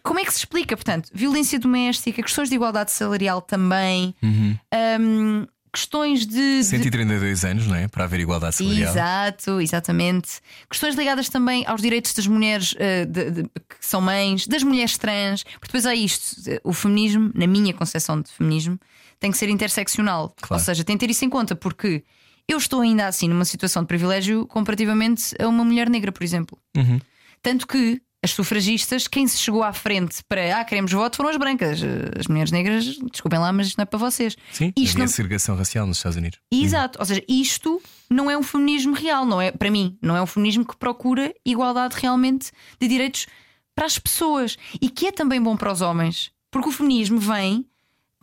Como 0.00 0.20
é 0.20 0.24
que 0.24 0.32
se 0.32 0.38
explica? 0.40 0.76
Portanto, 0.76 1.10
violência 1.12 1.58
doméstica, 1.58 2.22
questões 2.22 2.48
de 2.48 2.54
igualdade 2.54 2.92
salarial 2.92 3.42
também, 3.42 4.14
hum, 4.22 5.46
questões 5.74 6.24
de- 6.26 6.58
de 6.58 6.64
132 6.64 7.44
anos, 7.44 7.66
não 7.66 7.74
é? 7.74 7.88
Para 7.88 8.04
haver 8.04 8.20
igualdade 8.20 8.54
salarial. 8.56 8.90
Exato, 8.92 9.60
exatamente. 9.60 10.40
Questões 10.70 10.94
ligadas 10.94 11.28
também 11.28 11.64
aos 11.66 11.82
direitos 11.82 12.12
das 12.14 12.26
mulheres 12.26 12.74
eh, 12.78 13.04
de- 13.04 13.30
de- 13.30 13.42
que 13.44 13.76
são 13.80 14.00
mães, 14.00 14.46
das 14.46 14.62
mulheres 14.62 14.96
trans, 14.96 15.42
porque 15.42 15.66
depois 15.66 15.84
há 15.86 15.94
isto. 15.94 16.48
eh, 16.48 16.60
O 16.64 16.72
feminismo, 16.72 17.30
na 17.34 17.46
minha 17.46 17.74
concepção 17.74 18.20
de 18.20 18.30
feminismo, 18.30 18.78
tem 19.20 19.30
que 19.30 19.36
ser 19.36 19.48
interseccional. 19.48 20.34
Claro. 20.40 20.60
Ou 20.60 20.64
seja, 20.64 20.84
tem 20.84 20.96
que 20.96 21.04
ter 21.06 21.10
isso 21.10 21.24
em 21.24 21.30
conta, 21.30 21.54
porque 21.56 22.04
eu 22.48 22.58
estou 22.58 22.80
ainda 22.80 23.06
assim 23.06 23.28
numa 23.28 23.44
situação 23.44 23.82
de 23.82 23.88
privilégio 23.88 24.46
comparativamente 24.46 25.34
a 25.40 25.48
uma 25.48 25.64
mulher 25.64 25.88
negra, 25.90 26.12
por 26.12 26.22
exemplo. 26.22 26.56
Uhum. 26.76 27.00
Tanto 27.42 27.66
que 27.66 28.00
as 28.24 28.30
sufragistas, 28.30 29.06
quem 29.06 29.28
se 29.28 29.38
chegou 29.38 29.62
à 29.62 29.72
frente 29.72 30.16
para 30.28 30.58
ah, 30.60 30.64
queremos 30.64 30.90
voto 30.90 31.16
foram 31.16 31.28
as 31.30 31.36
brancas. 31.36 31.80
As 32.18 32.26
mulheres 32.26 32.50
negras, 32.50 32.84
desculpem 33.12 33.38
lá, 33.38 33.52
mas 33.52 33.68
isto 33.68 33.76
não 33.76 33.82
é 33.82 33.86
para 33.86 33.98
vocês. 33.98 34.34
Sim, 34.50 34.72
Isto 34.76 34.98
não- 34.98 35.06
segregação 35.06 35.54
racial 35.56 35.86
nos 35.86 35.98
Estados 35.98 36.16
Unidos. 36.16 36.38
Exato, 36.50 36.98
ou 36.98 37.04
seja, 37.04 37.22
isto 37.28 37.80
não 38.08 38.30
é 38.30 38.36
um 38.38 38.42
feminismo 38.42 38.94
real, 38.94 39.24
não 39.26 39.40
é 39.40 39.52
para 39.52 39.70
mim, 39.70 39.98
não 40.00 40.16
é 40.16 40.22
um 40.22 40.26
feminismo 40.26 40.64
que 40.66 40.76
procura 40.76 41.34
igualdade 41.44 41.96
realmente 42.00 42.50
de 42.80 42.88
direitos 42.88 43.26
para 43.74 43.86
as 43.86 43.98
pessoas 43.98 44.56
e 44.80 44.88
que 44.88 45.06
é 45.08 45.12
também 45.12 45.40
bom 45.42 45.56
para 45.56 45.70
os 45.72 45.80
homens, 45.82 46.30
porque 46.50 46.68
o 46.68 46.72
feminismo 46.72 47.18
vem 47.18 47.66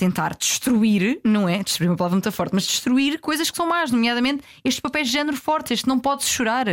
tentar 0.01 0.35
destruir, 0.35 1.21
não 1.23 1.47
é? 1.47 1.61
Destruir 1.61 1.87
é 1.87 1.91
uma 1.91 1.97
palavra 1.97 2.15
muito 2.15 2.31
forte, 2.31 2.55
mas 2.55 2.65
destruir 2.65 3.19
coisas 3.19 3.51
que 3.51 3.55
são 3.55 3.67
más, 3.67 3.91
nomeadamente 3.91 4.43
estes 4.63 4.79
papéis 4.79 5.07
de 5.07 5.13
género 5.13 5.37
fortes, 5.37 5.71
este 5.73 5.87
não 5.87 5.99
podes 5.99 6.27
chorar, 6.27 6.65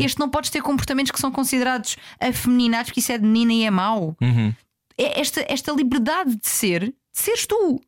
este 0.00 0.20
não 0.20 0.30
podes 0.30 0.48
ter 0.48 0.62
comportamentos 0.62 1.10
que 1.10 1.18
são 1.18 1.32
considerados 1.32 1.96
afeminados, 2.20 2.90
porque 2.90 3.00
isso 3.00 3.10
é 3.10 3.18
de 3.18 3.24
menina 3.26 3.52
e 3.52 3.64
é 3.64 3.70
mau. 3.70 4.16
Uhum. 4.20 4.54
É 4.96 5.20
esta, 5.20 5.44
esta 5.48 5.72
liberdade 5.72 6.36
de 6.36 6.48
ser, 6.48 6.82
de 6.82 6.94
seres 7.12 7.46
tu, 7.46 7.80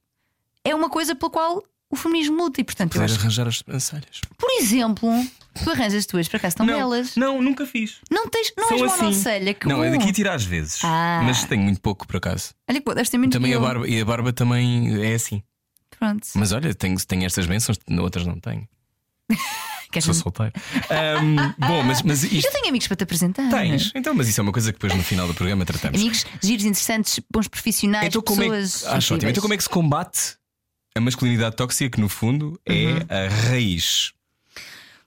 é 0.65 0.75
uma 0.75 0.91
coisa 0.91 1.15
pela 1.15 1.31
qual 1.31 1.63
o 1.89 1.95
feminismo 1.95 2.37
luta 2.37 2.61
e 2.61 2.65
portanto 2.65 2.97
eu 2.97 3.01
Poder 3.01 3.13
acho 3.13 3.21
arranjar 3.21 3.47
as 3.47 3.59
sobrancelhas. 3.59 4.21
por 4.37 4.51
exemplo, 4.59 5.09
tu 5.55 5.71
arranjas 5.71 5.95
as 5.95 6.07
tuas, 6.07 6.29
por 6.29 6.37
acaso 6.37 6.53
estão 6.53 6.67
belas. 6.67 7.17
não, 7.17 7.41
nunca 7.43 7.67
fiz. 7.67 7.99
Não 8.11 8.29
tens, 8.29 8.53
não 8.57 8.69
São 8.69 8.77
és 8.79 8.93
assim. 8.93 9.03
monocelha, 9.03 9.55
que 9.55 9.67
não, 9.69 9.77
bom. 9.77 9.85
é 9.85 9.91
daqui 9.91 10.13
tirar 10.13 10.35
às 10.35 10.45
vezes. 10.45 10.81
Ah. 10.85 11.23
Mas 11.25 11.45
tenho 11.45 11.63
muito 11.63 11.81
pouco 11.81 12.07
por 12.07 12.17
acaso. 12.17 12.55
Olha 12.69 12.81
pô, 12.81 12.95
deves 12.95 13.11
ter 13.11 13.19
menos 13.19 13.33
Também 13.35 13.55
a 13.55 13.59
barba, 13.61 13.89
e 13.89 14.01
a 14.01 14.05
barba 14.05 14.33
também 14.33 15.03
é 15.05 15.15
assim. 15.15 15.43
Pronto. 15.99 16.27
Mas 16.35 16.53
olha, 16.53 16.73
tenho, 16.75 16.97
tenho 17.07 17.25
estas 17.27 17.47
bênçãos, 17.47 17.79
outras 18.01 18.27
não 18.27 18.39
tenho. 18.41 18.67
Queres- 19.93 20.05
Sou 20.05 20.15
solteiro. 20.15 20.53
Ahm, 20.89 21.53
bom, 21.59 21.83
mas, 21.83 22.01
mas 22.03 22.23
isto. 22.23 22.47
Eu 22.47 22.53
tenho 22.53 22.69
amigos 22.69 22.87
para 22.87 22.97
te 22.97 23.03
apresentar. 23.03 23.51
Tens? 23.51 23.91
Então, 23.93 24.15
mas 24.15 24.29
isso 24.29 24.41
é 24.41 24.43
uma 24.43 24.53
coisa 24.53 24.73
que 24.73 24.79
depois 24.79 24.95
no 24.97 25.03
final 25.03 25.27
do 25.27 25.35
programa 25.35 25.65
tratamos. 25.65 26.01
Amigos, 26.01 26.25
giros 26.41 26.65
interessantes, 26.65 27.21
bons 27.29 27.49
profissionais, 27.49 28.07
Então 28.07 28.23
como, 28.23 28.41
é 28.41 28.49
pessoas. 28.51 28.83
que, 28.83 28.87
acho 28.89 29.15
ótimo. 29.15 29.31
então 29.31 29.43
como 29.43 29.53
é 29.53 29.57
que 29.57 29.63
se 29.65 29.69
combate 29.69 30.37
a 30.97 31.01
masculinidade 31.01 31.57
tóxica, 31.57 31.91
que 31.97 32.01
no 32.01 32.09
fundo 32.09 32.59
é 32.65 32.73
Uhum. 32.73 32.99
a 33.09 33.49
raiz? 33.49 34.13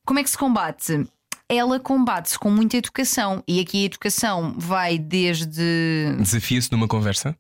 Como 0.05 0.19
é 0.19 0.23
que 0.23 0.29
se 0.29 0.37
combate? 0.37 1.07
Ela 1.47 1.79
combate-se 1.79 2.37
com 2.37 2.49
muita 2.49 2.77
educação. 2.77 3.43
E 3.47 3.59
aqui 3.59 3.83
a 3.83 3.85
educação 3.85 4.53
vai 4.57 4.97
desde. 4.97 6.15
Desafia-se 6.19 6.71
numa 6.71 6.87
conversa? 6.87 7.35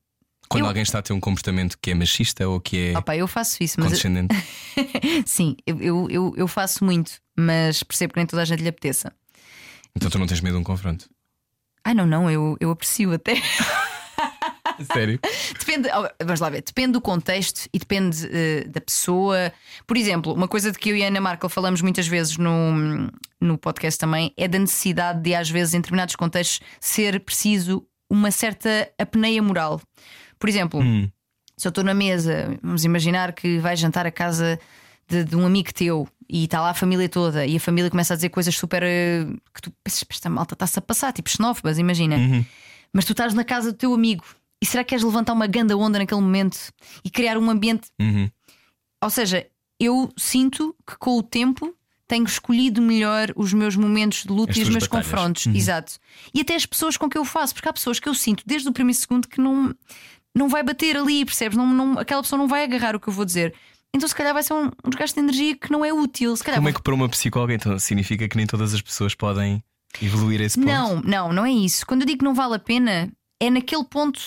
Quando 0.49 0.63
Eu- 0.63 0.67
alguém 0.67 0.83
está 0.83 0.99
a 0.99 1.01
ter 1.01 1.13
um 1.13 1.19
comportamento 1.19 1.77
que 1.81 1.91
é 1.91 1.95
machista 1.95 2.47
ou 2.47 2.59
que 2.59 2.91
é 2.91 2.97
Opa, 2.97 3.15
eu 3.15 3.27
faço 3.27 3.63
isso, 3.63 3.79
mas 3.79 3.87
condescendente? 3.87 4.35
sim, 5.25 5.55
eu, 5.65 6.09
eu, 6.09 6.33
eu, 6.37 6.47
faço 6.47 6.85
muito, 6.85 7.13
mas 7.35 7.81
percebo 7.81 8.13
que 8.13 8.19
nem 8.19 8.27
toda 8.27 8.41
a 8.43 8.45
gente 8.45 8.61
lhe 8.61 8.69
apeteça. 8.69 9.11
Então 9.95 10.11
tu 10.11 10.19
não 10.19 10.27
tens 10.27 10.41
medo 10.41 10.55
de 10.55 10.61
um 10.61 10.63
confronto? 10.63 11.09
Ai, 11.83 11.93
não, 11.93 12.05
não, 12.05 12.29
eu, 12.29 12.55
eu 12.59 12.69
aprecio 12.71 13.13
até. 13.13 13.33
Sério? 14.93 15.19
Depende, 15.59 15.89
oh, 15.95 16.07
vamos 16.23 16.39
lá 16.39 16.49
ver, 16.49 16.61
depende 16.63 16.93
do 16.93 17.01
contexto 17.01 17.67
e 17.73 17.79
depende 17.79 18.27
eh, 18.31 18.63
da 18.67 18.81
pessoa. 18.81 19.51
Por 19.87 19.97
exemplo, 19.97 20.33
uma 20.33 20.47
coisa 20.47 20.71
de 20.71 20.77
que 20.79 20.89
eu 20.89 20.95
e 20.97 21.03
a 21.03 21.07
Ana 21.07 21.21
Markel 21.21 21.49
falamos 21.49 21.81
muitas 21.81 22.07
vezes 22.07 22.37
no, 22.37 23.09
no 23.39 23.57
podcast 23.57 23.99
também 23.99 24.33
é 24.37 24.47
da 24.47 24.59
necessidade 24.59 25.21
de, 25.21 25.35
às 25.35 25.49
vezes, 25.49 25.73
em 25.73 25.77
determinados 25.79 26.15
contextos, 26.15 26.59
ser 26.79 27.19
preciso 27.19 27.85
uma 28.09 28.31
certa 28.31 28.89
apneia 28.97 29.41
moral. 29.41 29.81
Por 30.39 30.49
exemplo, 30.49 30.79
Hum. 30.81 31.09
se 31.57 31.67
eu 31.67 31.69
estou 31.69 31.83
na 31.83 31.93
mesa, 31.93 32.57
vamos 32.61 32.83
imaginar 32.83 33.33
que 33.33 33.57
vais 33.59 33.79
jantar 33.79 34.05
a 34.05 34.11
casa 34.11 34.59
de, 35.07 35.23
de 35.23 35.35
um 35.35 35.45
amigo 35.45 35.73
teu 35.73 36.07
e 36.29 36.45
está 36.45 36.61
lá 36.61 36.69
a 36.71 36.73
família 36.73 37.07
toda 37.09 37.45
e 37.45 37.55
a 37.57 37.59
família 37.59 37.89
começa 37.89 38.13
a 38.13 38.15
dizer 38.15 38.29
coisas 38.29 38.55
super. 38.55 38.81
eh, 38.83 39.25
que 39.53 39.61
tu 39.61 39.71
pensas, 39.83 40.03
esta 40.09 40.29
malta 40.29 40.53
está-se 40.55 40.79
a 40.79 40.81
passar, 40.81 41.11
tipo 41.13 41.29
xenófobas, 41.29 41.77
imagina. 41.77 42.17
Mas 42.91 43.05
tu 43.05 43.11
estás 43.13 43.33
na 43.33 43.43
casa 43.43 43.71
do 43.71 43.77
teu 43.77 43.93
amigo 43.93 44.23
e 44.63 44.65
será 44.65 44.81
que 44.83 44.89
queres 44.91 45.03
levantar 45.03 45.33
uma 45.33 45.45
ganda 45.45 45.75
onda 45.77 45.99
naquele 45.99 46.21
momento 46.21 46.57
e 47.03 47.09
criar 47.09 47.37
um 47.37 47.49
ambiente? 47.49 47.89
Uhum. 47.99 48.29
Ou 49.03 49.09
seja, 49.09 49.45
eu 49.77 50.09
sinto 50.17 50.73
que 50.87 50.95
com 50.97 51.17
o 51.17 51.21
tempo 51.23 51.75
tenho 52.07 52.23
escolhido 52.25 52.81
melhor 52.81 53.33
os 53.35 53.51
meus 53.53 53.75
momentos 53.75 54.23
de 54.23 54.29
luta 54.31 54.51
As 54.53 54.57
e 54.57 54.61
os 54.63 54.69
meus 54.69 54.83
batalhas. 54.85 55.05
confrontos. 55.07 55.45
Uhum. 55.47 55.55
Exato. 55.55 55.93
E 56.33 56.39
até 56.41 56.55
as 56.55 56.65
pessoas 56.65 56.95
com 56.95 57.09
que 57.09 57.17
eu 57.17 57.25
faço, 57.25 57.53
porque 57.53 57.67
há 57.67 57.73
pessoas 57.73 57.99
que 57.99 58.07
eu 58.07 58.13
sinto 58.13 58.43
desde 58.45 58.69
o 58.69 58.71
primeiro 58.71 58.97
segundo 58.99 59.27
que 59.27 59.41
não, 59.41 59.75
não 60.33 60.47
vai 60.47 60.63
bater 60.63 60.95
ali, 60.95 61.25
percebes? 61.25 61.57
Não, 61.57 61.67
não, 61.67 61.99
aquela 61.99 62.21
pessoa 62.21 62.37
não 62.39 62.47
vai 62.47 62.63
agarrar 62.63 62.95
o 62.95 62.99
que 63.01 63.09
eu 63.09 63.13
vou 63.13 63.25
dizer. 63.25 63.53
Então, 63.93 64.07
se 64.07 64.15
calhar, 64.15 64.33
vai 64.33 64.41
ser 64.43 64.53
um, 64.53 64.71
desgaste 64.87 65.15
de 65.15 65.19
energia 65.21 65.55
que 65.57 65.71
não 65.71 65.83
é 65.83 65.91
útil. 65.93 66.35
Se 66.37 66.43
calhar 66.43 66.57
Como 66.59 66.69
é 66.69 66.71
vou- 66.71 66.79
que 66.79 66.83
para 66.83 66.93
uma 66.95 67.09
psicóloga 67.09 67.53
então 67.53 67.77
significa 67.77 68.27
que 68.29 68.37
nem 68.37 68.47
todas 68.47 68.73
as 68.73 68.81
pessoas 68.81 69.13
podem 69.13 69.61
evoluir 70.01 70.39
a 70.41 70.45
esse 70.45 70.57
ponto? 70.57 70.67
Não, 70.67 71.01
não, 71.01 71.33
não 71.33 71.45
é 71.45 71.51
isso. 71.51 71.85
Quando 71.85 72.01
eu 72.01 72.07
digo 72.07 72.19
que 72.19 72.25
não 72.25 72.33
vale 72.33 72.55
a 72.55 72.59
pena, 72.59 73.11
é 73.41 73.49
naquele 73.49 73.83
ponto 73.83 74.19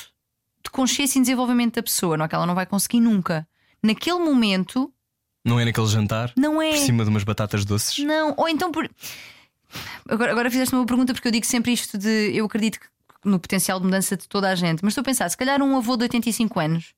de 0.66 0.70
consciência 0.70 1.18
e 1.18 1.22
desenvolvimento 1.22 1.74
da 1.76 1.82
pessoa, 1.82 2.16
não 2.16 2.24
é 2.24 2.28
que 2.28 2.34
ela 2.34 2.47
não 2.47 2.55
vai 2.55 2.66
conseguir 2.66 3.01
nunca. 3.01 3.47
Naquele 3.82 4.18
momento, 4.18 4.93
Não 5.44 5.59
é 5.60 5.64
naquele 5.64 5.86
jantar? 5.86 6.32
não 6.36 6.60
é. 6.60 6.70
Por 6.70 6.78
cima 6.78 7.05
de 7.05 7.10
umas 7.10 7.24
batatas 7.24 7.64
doces? 7.64 7.98
Não, 8.05 8.34
ou 8.36 8.48
então 8.48 8.70
por. 8.72 8.88
Agora, 10.09 10.32
agora 10.32 10.51
fizeste 10.51 10.74
uma 10.74 10.86
pergunta 10.86 11.12
porque 11.12 11.28
eu 11.28 11.32
digo 11.32 11.47
sempre 11.47 11.72
isto 11.72 11.97
de. 11.98 12.30
Eu 12.34 12.47
acredito 12.47 12.78
no 13.24 13.38
potencial 13.40 13.78
de 13.80 13.86
mudança 13.86 14.16
de 14.16 14.28
toda 14.28 14.48
a 14.51 14.55
gente, 14.55 14.82
mas 14.84 14.93
estou 14.93 15.02
a 15.02 15.05
pensar, 15.05 15.28
se 15.28 15.36
calhar 15.36 15.60
um 15.62 15.76
avô 15.76 15.97
de 15.97 16.05
85 16.05 16.60
anos, 16.60 16.94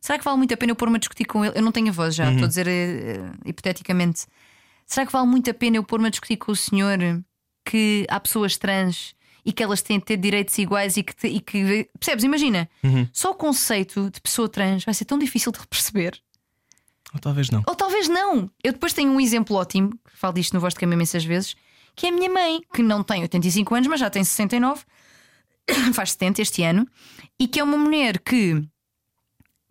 será 0.00 0.18
que 0.18 0.24
vale 0.24 0.36
muito 0.36 0.52
a 0.52 0.56
pena 0.56 0.72
eu 0.72 0.76
pôr-me 0.76 0.96
a 0.96 0.98
discutir 0.98 1.24
com 1.24 1.44
ele? 1.44 1.56
Eu 1.56 1.62
não 1.62 1.70
tenho 1.72 1.92
voz 1.92 2.14
já, 2.14 2.30
estou 2.30 2.44
a 2.44 2.48
dizer 2.48 2.66
eh, 2.66 2.72
eh, 2.72 3.32
hipoteticamente. 3.46 4.26
Será 4.86 5.06
que 5.06 5.12
vale 5.12 5.26
muito 5.26 5.48
a 5.50 5.54
pena 5.54 5.76
eu 5.76 5.84
pôr-me 5.84 6.06
a 6.06 6.10
discutir 6.10 6.36
com 6.36 6.50
o 6.50 6.56
senhor 6.56 6.98
que 7.64 8.06
há 8.08 8.18
pessoas 8.18 8.56
trans 8.56 9.14
e 9.44 9.52
que 9.52 9.62
elas 9.62 9.80
têm 9.82 9.98
de 9.98 10.04
ter 10.04 10.16
direitos 10.16 10.56
iguais 10.58 10.96
e 10.96 11.02
que, 11.02 11.14
te- 11.14 11.28
e 11.28 11.40
que 11.40 11.88
percebes? 11.98 12.24
Imagina, 12.24 12.68
só 13.12 13.30
o 13.30 13.34
conceito 13.34 14.10
de 14.10 14.20
pessoa 14.20 14.48
trans 14.48 14.84
vai 14.84 14.94
ser 14.94 15.04
tão 15.04 15.18
difícil 15.18 15.50
de 15.52 15.66
perceber. 15.66 16.20
Ou 17.14 17.20
talvez 17.20 17.48
não. 17.50 17.62
Ou 17.66 17.74
talvez 17.74 18.08
não. 18.08 18.50
Eu 18.62 18.72
depois 18.72 18.92
tenho 18.92 19.10
um 19.10 19.20
exemplo 19.20 19.56
ótimo, 19.56 19.98
falo 20.14 20.34
disto 20.34 20.52
no 20.52 20.60
Voz 20.60 20.74
de 20.74 20.80
Cama 20.80 20.94
imensas 20.94 21.24
vezes, 21.24 21.54
que 21.96 22.06
é 22.06 22.10
a 22.10 22.12
minha 22.12 22.28
mãe, 22.30 22.60
que 22.74 22.82
não 22.82 23.02
tem 23.02 23.22
85 23.22 23.74
anos, 23.74 23.88
mas 23.88 24.00
já 24.00 24.10
tem 24.10 24.22
69, 24.22 24.82
faz 25.94 26.12
70 26.12 26.42
este 26.42 26.62
ano, 26.62 26.86
e 27.40 27.48
que 27.48 27.58
é 27.60 27.64
uma 27.64 27.78
mulher 27.78 28.18
que, 28.18 28.62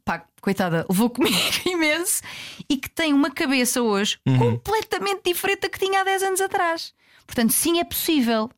pá, 0.04 0.26
coitada, 0.42 0.86
levou 0.90 1.10
comigo 1.10 1.38
imenso 1.66 2.22
e 2.68 2.78
que 2.78 2.90
tem 2.90 3.14
uma 3.14 3.30
cabeça 3.30 3.82
hoje 3.82 4.18
completamente 4.40 5.22
diferente 5.26 5.62
da 5.62 5.70
que 5.70 5.80
tinha 5.80 6.02
há 6.02 6.04
10 6.04 6.24
anos 6.24 6.42
atrás. 6.42 6.94
Portanto, 7.26 7.52
sim, 7.52 7.80
é 7.80 7.84
possível. 7.84 8.50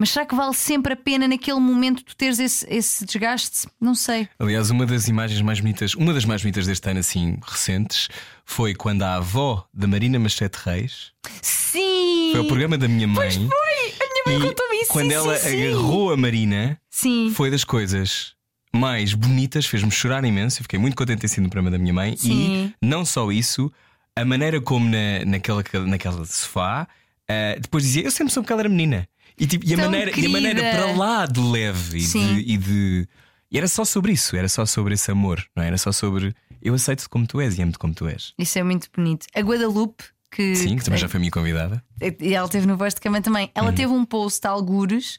Mas 0.00 0.08
será 0.08 0.24
que 0.24 0.34
vale 0.34 0.54
sempre 0.54 0.94
a 0.94 0.96
pena 0.96 1.28
naquele 1.28 1.60
momento 1.60 2.02
tu 2.02 2.16
teres 2.16 2.38
esse, 2.38 2.66
esse 2.70 3.04
desgaste? 3.04 3.68
Não 3.78 3.94
sei. 3.94 4.26
Aliás, 4.38 4.70
uma 4.70 4.86
das 4.86 5.08
imagens 5.08 5.42
mais 5.42 5.60
bonitas, 5.60 5.94
uma 5.94 6.14
das 6.14 6.24
mais 6.24 6.40
bonitas 6.40 6.66
deste 6.66 6.88
ano, 6.88 7.00
assim, 7.00 7.36
recentes, 7.46 8.08
foi 8.42 8.74
quando 8.74 9.02
a 9.02 9.16
avó 9.16 9.66
da 9.74 9.86
Marina 9.86 10.18
Machete 10.18 10.56
Reis 10.64 11.12
Sim! 11.42 12.30
foi 12.32 12.40
ao 12.40 12.46
programa 12.46 12.78
da 12.78 12.88
minha 12.88 13.06
mãe. 13.06 13.28
Pois 13.28 13.34
foi! 13.36 14.06
A 14.06 14.24
minha 14.24 14.38
mãe 14.38 14.48
contou-me 14.48 14.76
isso. 14.80 14.90
quando 14.90 15.10
sim, 15.10 15.14
ela 15.16 15.36
sim, 15.36 15.50
sim. 15.50 15.66
agarrou 15.66 16.12
a 16.14 16.16
Marina, 16.16 16.80
Sim. 16.88 17.32
foi 17.34 17.50
das 17.50 17.62
coisas 17.62 18.32
mais 18.72 19.12
bonitas, 19.12 19.66
fez-me 19.66 19.90
chorar 19.90 20.24
imenso. 20.24 20.60
Eu 20.60 20.62
fiquei 20.62 20.78
muito 20.78 20.96
contente 20.96 21.16
de 21.16 21.20
ter 21.20 21.28
sido 21.28 21.44
no 21.44 21.50
programa 21.50 21.70
da 21.70 21.78
minha 21.78 21.92
mãe. 21.92 22.16
Sim. 22.16 22.72
E 22.80 22.86
não 22.86 23.04
só 23.04 23.30
isso, 23.30 23.70
a 24.16 24.24
maneira 24.24 24.62
como 24.62 24.88
na, 24.88 25.26
naquela, 25.26 25.62
naquela 25.86 26.24
sofá, 26.24 26.88
ah, 27.28 27.56
depois 27.60 27.84
dizia: 27.84 28.02
Eu 28.02 28.10
sempre 28.10 28.32
soube 28.32 28.46
que 28.46 28.52
ela 28.54 28.62
era 28.62 28.68
menina. 28.70 29.06
E, 29.40 29.46
tipo, 29.46 29.66
e, 29.66 29.72
a, 29.74 29.76
maneira, 29.78 30.12
e 30.20 30.26
a 30.26 30.28
maneira 30.28 30.60
para 30.60 30.92
lá 30.92 31.24
de 31.26 31.40
leve 31.40 31.98
e 31.98 32.06
de, 32.06 32.52
e 32.52 32.56
de- 32.58 33.08
e 33.50 33.56
era 33.58 33.66
só 33.66 33.84
sobre 33.84 34.12
isso, 34.12 34.36
era 34.36 34.48
só 34.48 34.64
sobre 34.66 34.94
esse 34.94 35.10
amor, 35.10 35.42
não 35.56 35.62
é? 35.64 35.68
era 35.68 35.78
só 35.78 35.90
sobre 35.90 36.34
eu 36.62 36.74
aceito-te 36.74 37.08
como 37.08 37.26
tu 37.26 37.40
és 37.40 37.58
e 37.58 37.62
amo-te 37.62 37.78
como 37.78 37.94
tu 37.94 38.06
és. 38.06 38.34
Isso 38.38 38.58
é 38.58 38.62
muito 38.62 38.88
bonito. 38.94 39.26
A 39.34 39.40
Guadalupe, 39.40 40.04
que. 40.30 40.54
Sim, 40.54 40.76
que 40.76 40.84
também 40.84 41.00
já 41.00 41.08
foi 41.08 41.18
minha 41.18 41.30
convidada. 41.32 41.82
E 42.20 42.34
ela 42.34 42.48
teve 42.48 42.66
no 42.66 42.76
Voz 42.76 42.92
de 42.94 43.00
Cama 43.00 43.20
também. 43.22 43.46
Uhum. 43.46 43.50
Ela 43.54 43.72
teve 43.72 43.90
um 43.92 44.04
post, 44.04 44.46
algures, 44.46 45.18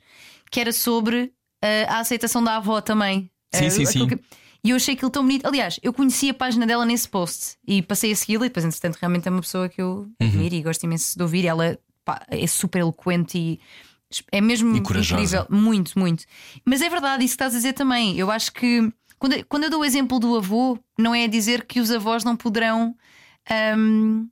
que 0.52 0.60
era 0.60 0.72
sobre 0.72 1.34
eh, 1.64 1.86
a 1.90 2.00
aceitação 2.00 2.44
da 2.44 2.58
avó 2.58 2.80
também. 2.80 3.30
Sim, 3.54 3.66
Eh, 3.66 3.70
sim, 3.72 3.86
sim. 3.86 4.08
que- 4.08 4.20
E 4.64 4.70
eu 4.70 4.76
achei 4.76 4.94
aquilo 4.94 5.10
tão 5.10 5.24
bonito. 5.24 5.48
Aliás, 5.48 5.80
eu 5.82 5.92
conheci 5.92 6.30
a 6.30 6.34
página 6.36 6.68
dela 6.68 6.86
nesse 6.86 7.10
post 7.10 7.56
e 7.68 7.82
passei 7.82 8.12
a 8.12 8.16
segui-la. 8.16 8.46
E 8.46 8.50
depois, 8.50 8.64
entretanto, 8.64 8.98
realmente 9.02 9.28
é 9.28 9.32
uma 9.32 9.42
pessoa 9.42 9.68
que 9.68 9.82
eu 9.82 10.08
Uhum. 10.22 10.28
admiro 10.28 10.54
e 10.54 10.62
gosto 10.62 10.84
imenso 10.84 11.18
de 11.18 11.24
ouvir. 11.24 11.46
Ela 11.48 11.80
pá, 12.06 12.24
é 12.30 12.46
super 12.46 12.80
eloquente 12.80 13.36
e 13.38 13.60
é 14.32 14.42
mesmo 14.42 14.76
incrível. 14.76 15.46
Muito, 15.50 15.98
muito. 15.98 16.26
Mas 16.66 16.82
é 16.82 16.90
verdade, 16.90 17.24
isso 17.24 17.34
que 17.34 17.36
estás 17.36 17.54
a 17.54 17.58
dizer 17.58 17.74
também. 17.74 18.18
Eu 18.18 18.30
acho 18.32 18.52
que 18.52 18.92
quando, 19.22 19.46
quando 19.46 19.64
eu 19.66 19.70
dou 19.70 19.82
o 19.82 19.86
exemplo 19.86 20.20
do 20.20 20.36
avô, 20.36 20.80
não 20.98 21.14
é 21.14 21.28
dizer 21.28 21.66
que 21.68 21.80
os 21.80 21.92
avós 21.92 22.24
não 22.24 22.36
poderão 22.36 22.96
hum, 23.78 24.28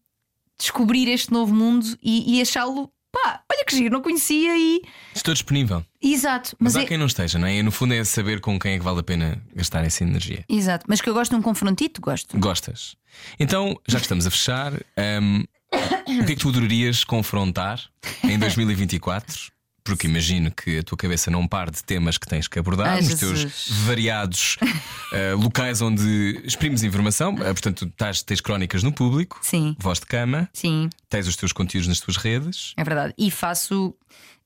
descobrir 0.59 1.07
este 1.07 1.31
novo 1.31 1.53
mundo 1.53 1.85
e, 2.01 2.37
e 2.37 2.41
achá-lo. 2.41 2.91
Pá, 3.11 3.41
olha 3.51 3.65
que 3.65 3.75
giro, 3.75 3.93
não 3.93 4.01
conhecia 4.01 4.55
e. 4.55 4.81
Estou 5.15 5.33
disponível. 5.33 5.83
Exato, 6.01 6.55
Mas, 6.59 6.73
mas, 6.73 6.81
há 6.81 6.85
é. 6.85 6.87
quem 6.87 6.97
não 6.97 7.05
esteja, 7.07 7.37
não 7.37 7.47
é? 7.47 7.55
E 7.55 7.63
no 7.63 7.71
fundo 7.71 7.93
é 7.93 8.03
saber 8.03 8.39
com 8.39 8.59
quem 8.59 8.73
é 8.73 8.77
que 8.77 8.83
vale 8.83 8.99
a 8.99 9.03
pena 9.03 9.39
gastar 9.55 9.83
essa 9.83 10.03
energia. 10.03 10.43
Exato, 10.49 10.85
mas 10.87 11.01
que 11.01 11.09
eu 11.09 11.13
gosto 11.13 11.31
de 11.31 11.37
um 11.37 11.41
confrontito, 11.41 12.01
gosto. 12.01 12.39
Gostas? 12.39 12.95
Então, 13.39 13.79
já 13.87 13.97
que 13.97 14.05
estamos 14.05 14.25
a 14.25 14.31
fechar, 14.31 14.73
hum, 15.21 15.43
o 16.21 16.25
que 16.25 16.33
é 16.33 16.35
que 16.35 16.35
tu 16.35 16.49
adorarias 16.49 17.03
confrontar 17.03 17.79
em 18.23 18.37
2024? 18.39 19.51
Porque 19.83 20.07
imagino 20.07 20.51
que 20.51 20.79
a 20.79 20.83
tua 20.83 20.97
cabeça 20.97 21.31
não 21.31 21.47
pare 21.47 21.71
de 21.71 21.83
temas 21.83 22.17
que 22.17 22.27
tens 22.27 22.47
que 22.47 22.59
abordar 22.59 22.89
Ai, 22.89 23.01
nos 23.01 23.15
teus 23.15 23.69
variados 23.85 24.57
eh, 25.13 25.33
locais 25.33 25.81
onde 25.81 26.41
exprimes 26.43 26.83
informação. 26.83 27.33
Eh, 27.39 27.53
portanto, 27.53 27.85
estás, 27.85 28.21
tens 28.21 28.41
crónicas 28.41 28.83
no 28.83 28.91
público, 28.91 29.39
Sim, 29.41 29.75
voz 29.79 29.99
de 29.99 30.05
cama, 30.05 30.49
sim, 30.53 30.89
tens 31.09 31.27
os 31.27 31.35
teus 31.35 31.51
conteúdos 31.51 31.87
nas 31.87 31.99
tuas 31.99 32.17
redes. 32.17 32.73
é 32.77 32.83
verdade. 32.83 33.13
E 33.17 33.31
faço. 33.31 33.95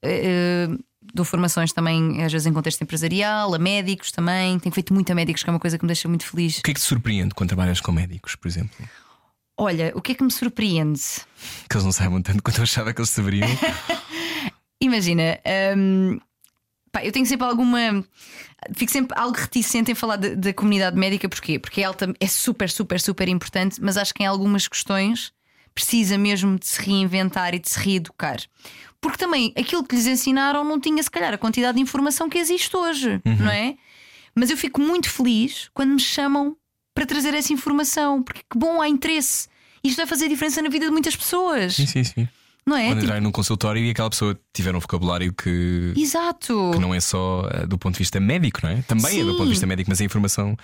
eh, 0.01 0.67
dou 1.13 1.25
formações 1.25 1.73
também, 1.73 2.23
às 2.23 2.31
vezes 2.31 2.47
em 2.47 2.53
contexto 2.53 2.81
empresarial, 2.81 3.53
a 3.53 3.59
médicos 3.59 4.11
também. 4.11 4.57
Tenho 4.59 4.73
feito 4.73 4.93
muito 4.93 5.11
a 5.11 5.15
médicos, 5.15 5.43
que 5.43 5.49
é 5.49 5.53
uma 5.53 5.59
coisa 5.59 5.77
que 5.77 5.83
me 5.83 5.87
deixa 5.87 6.07
muito 6.07 6.25
feliz. 6.25 6.59
O 6.59 6.63
que 6.63 6.71
é 6.71 6.73
que 6.73 6.79
te 6.79 6.85
surpreende 6.85 7.33
quando 7.35 7.49
trabalhas 7.49 7.81
com 7.81 7.91
médicos, 7.91 8.35
por 8.35 8.47
exemplo? 8.47 8.71
Olha, 9.57 9.91
o 9.95 10.01
que 10.01 10.13
é 10.13 10.15
que 10.15 10.23
me 10.23 10.31
surpreende? 10.31 10.99
Que 11.69 11.75
eles 11.75 11.85
não 11.85 11.91
saibam 11.91 12.21
tanto 12.21 12.41
quanto 12.41 12.57
eu 12.57 12.63
achava 12.63 12.91
que 12.93 12.99
eles 12.99 13.09
saberiam. 13.11 13.47
Imagina, 14.85 15.39
hum, 15.77 16.19
pá, 16.91 17.03
eu 17.03 17.11
tenho 17.11 17.25
sempre 17.25 17.45
alguma. 17.47 18.03
Fico 18.75 18.91
sempre 18.91 19.17
algo 19.17 19.37
reticente 19.37 19.91
em 19.91 19.95
falar 19.95 20.15
da- 20.15 20.35
da 20.35 20.53
comunidade 20.53 20.97
médica, 20.97 21.27
porquê? 21.27 21.59
Porque 21.59 21.81
é, 21.81 21.83
alta, 21.83 22.13
é 22.19 22.27
super, 22.27 22.69
super, 22.69 22.99
super 22.99 23.27
importante, 23.27 23.81
mas 23.81 23.97
acho 23.97 24.13
que 24.13 24.23
em 24.23 24.25
algumas 24.25 24.67
questões 24.67 25.33
precisa 25.75 26.17
mesmo 26.17 26.57
de 26.57 26.67
se 26.67 26.81
reinventar 26.81 27.53
e 27.55 27.59
de 27.59 27.69
se 27.69 27.79
reeducar. 27.79 28.37
Porque 29.01 29.17
também 29.17 29.51
aquilo 29.57 29.83
que 29.83 29.95
lhes 29.95 30.05
ensinaram 30.07 30.63
não 30.63 30.79
tinha, 30.79 31.01
se 31.03 31.11
calhar, 31.11 31.33
a 31.33 31.37
quantidade 31.37 31.75
de 31.75 31.81
informação 31.81 32.29
que 32.29 32.37
existe 32.37 32.75
hoje, 32.77 33.19
não 33.25 33.51
é? 33.51 33.75
Mas 34.35 34.49
eu 34.49 34.55
fico 34.57 34.79
muito 34.79 35.09
feliz 35.09 35.69
quando 35.73 35.91
me 35.93 35.99
chamam 35.99 36.55
para 36.95 37.05
trazer 37.05 37.33
essa 37.33 37.51
informação, 37.51 38.23
porque 38.23 38.41
que 38.49 38.57
bom, 38.57 38.81
há 38.81 38.87
interesse. 38.87 39.47
Isto 39.83 39.97
vai 39.97 40.05
fazer 40.07 40.29
diferença 40.29 40.61
na 40.61 40.69
vida 40.69 40.85
de 40.85 40.91
muitas 40.91 41.15
pessoas, 41.15 41.75
sim, 41.75 41.85
sim, 41.87 42.03
sim. 42.03 42.27
Não 42.65 42.75
é? 42.77 42.83
Quando 42.85 42.89
Tipo, 42.93 43.03
entrarem 43.05 43.23
num 43.23 43.31
consultório 43.31 43.83
e 43.83 43.89
aquela 43.89 44.09
pessoa 44.09 44.39
tiver 44.53 44.75
um 44.75 44.79
vocabulário 44.79 45.33
que, 45.33 45.93
Exato. 45.97 46.71
que 46.73 46.79
não 46.79 46.93
é 46.93 46.99
só 46.99 47.47
eh, 47.51 47.65
do 47.65 47.77
ponto 47.77 47.93
de 47.95 47.99
vista 47.99 48.19
médico, 48.19 48.59
não 48.63 48.69
é? 48.69 48.81
Também 48.83 49.19
é 49.19 49.23
do 49.23 49.31
Sim. 49.31 49.37
ponto 49.37 49.43
de 49.45 49.49
vista 49.51 49.65
médico, 49.67 49.89
mas 49.89 49.99
é 50.01 50.05
informação 50.05 50.55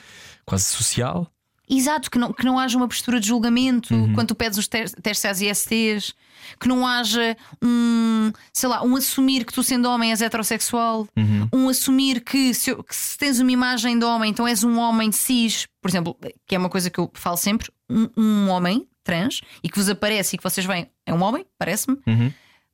quase 0.45 0.65
social. 0.65 1.27
Exato, 1.71 2.09
que 2.09 2.17
não, 2.17 2.34
que 2.34 2.43
não 2.43 2.57
haja 2.57 2.76
uma 2.77 2.88
postura 2.88 3.19
de 3.19 3.27
julgamento 3.27 3.93
Uhum. 3.93 4.13
quando 4.13 4.30
tu 4.30 4.35
pedes 4.35 4.57
os 4.57 4.67
te- 4.67 4.85
testes 5.03 5.23
às 5.26 5.39
ISTs, 5.39 6.15
que 6.59 6.67
não 6.67 6.88
haja 6.88 7.38
um, 7.63 8.31
sei 8.51 8.67
lá, 8.67 8.81
um 8.84 8.95
assumir 8.95 9.45
que 9.45 9.53
tu 9.53 9.61
sendo 9.61 9.88
homem 9.88 10.09
és 10.09 10.19
heterossexual, 10.19 11.07
Uhum. 11.15 11.47
um 11.53 11.69
assumir 11.69 12.21
que 12.21 12.55
se, 12.55 12.73
que 12.76 12.95
se 12.95 13.15
tens 13.19 13.39
uma 13.39 13.51
imagem 13.51 13.99
de 13.99 14.03
homem, 14.03 14.31
então 14.31 14.47
és 14.47 14.63
um 14.63 14.80
homem 14.80 15.11
cis, 15.11 15.67
por 15.80 15.89
exemplo, 15.91 16.17
que 16.47 16.55
é 16.55 16.57
uma 16.57 16.69
coisa 16.69 16.89
que 16.89 16.99
eu 16.99 17.11
falo 17.13 17.38
sempre, 17.38 17.69
um, 17.88 18.09
um 18.17 18.49
homem 18.49 18.88
trans 19.10 19.41
e 19.64 19.69
que 19.69 19.77
vos 19.80 19.90
aparece 19.90 20.36
e 20.36 20.38
que 20.38 20.44
vocês 20.44 20.65
veem, 20.65 20.90
é 21.06 21.14
um 21.14 21.22
homem, 21.23 21.45
parece-me, 21.57 21.98
Uhum. 22.07 22.31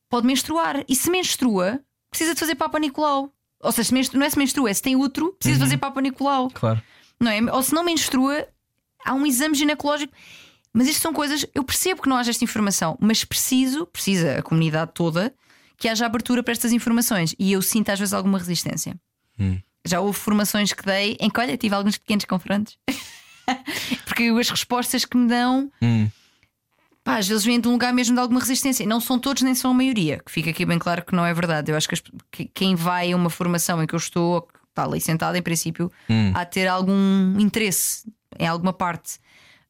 pode 0.10 0.28
menstruar. 0.28 0.84
E 0.88 0.95
se 0.95 1.10
menstrua, 1.10 1.80
precisa 2.10 2.34
de 2.34 2.40
fazer 2.40 2.56
Papa 2.56 2.78
Nicolau. 2.80 3.32
Ou 3.62 3.72
seja, 3.72 3.90
se 4.03 4.16
não 4.18 4.26
é 4.26 4.30
se 4.30 4.38
menstrua, 4.38 4.70
é 4.70 4.74
se 4.74 4.82
tem 4.82 4.95
útero, 4.95 5.34
precisa 5.40 5.57
de 5.57 5.64
Uhum. 5.64 5.68
fazer 5.70 5.78
Papa 5.78 6.02
Nicolau 6.02 6.49
Claro. 6.52 6.82
não 7.20 7.32
é? 7.32 7.41
Ou 7.53 7.64
se 7.64 7.74
não 7.74 7.84
menstrua, 7.84 8.48
há 9.06 9.14
um 9.14 9.26
exame 9.26 9.56
ginecológico. 9.56 10.14
Mas 10.74 10.88
isto 10.88 11.02
são 11.02 11.14
coisas, 11.14 11.45
eu 11.56 11.64
percebo 11.64 12.02
que 12.02 12.10
não 12.10 12.18
haja 12.18 12.32
esta 12.32 12.44
informação, 12.44 12.98
mas 12.99 13.24
preciso, 13.24 13.86
precisa 13.86 14.40
a 14.40 14.41
comunidade 14.41 14.91
toda, 14.94 15.34
que 15.78 15.88
haja 15.88 16.06
abertura 16.06 16.44
para 16.44 16.52
estas 16.52 16.74
informações. 16.74 17.34
E 17.40 17.53
eu 17.53 17.62
sinto 17.62 17.90
às 17.91 17.98
vezes 17.99 18.14
alguma 18.14 18.38
resistência. 18.38 18.94
Hum. 19.40 19.57
Já 19.86 19.99
houve 20.02 20.18
formações 20.20 20.74
que 20.74 20.84
dei 20.86 21.16
em 21.20 21.30
que, 21.30 21.40
olha, 21.40 21.56
tive 21.57 21.76
alguns 21.76 21.98
pequenos 21.98 22.26
confrontos. 22.26 22.78
Porque 24.06 24.24
as 24.40 24.49
respostas 24.49 25.06
que 25.06 25.16
me 25.18 25.28
dão, 25.28 25.72
Hum. 25.82 26.10
Pá, 27.06 27.18
às 27.19 27.27
vezes 27.27 27.45
vêm 27.45 27.61
de 27.61 27.68
um 27.69 27.72
lugar 27.72 27.94
mesmo 27.94 28.15
de 28.15 28.19
alguma 28.19 28.41
resistência. 28.41 28.86
Não 28.86 28.99
são 28.99 29.18
todos, 29.18 29.44
nem 29.44 29.56
são 29.56 29.72
a 29.72 29.73
maioria. 29.73 30.19
Que 30.26 30.30
fica 30.32 30.49
aqui 30.49 30.65
bem 30.65 30.77
claro 30.80 31.06
que 31.06 31.15
não 31.15 31.26
é 31.26 31.34
verdade. 31.34 31.72
Eu 31.72 31.77
acho 31.77 31.88
que, 31.88 31.94
as- 31.95 32.03
que 32.32 32.45
quem 32.45 32.76
vai 32.76 33.14
a 33.14 33.15
uma 33.15 33.30
formação 33.30 33.82
em 33.82 33.88
que 33.88 33.95
eu 33.95 33.99
estou, 33.99 34.45
está 34.69 34.84
ali 34.84 34.99
sentado, 34.99 35.38
em 35.38 35.41
princípio, 35.41 35.90
Hum. 36.10 36.34
há 36.36 36.44
de 36.44 36.52
ter 36.52 36.68
algum 36.68 37.40
interesse 37.40 38.11
em 38.38 38.48
alguma 38.48 38.73
parte. 38.73 39.19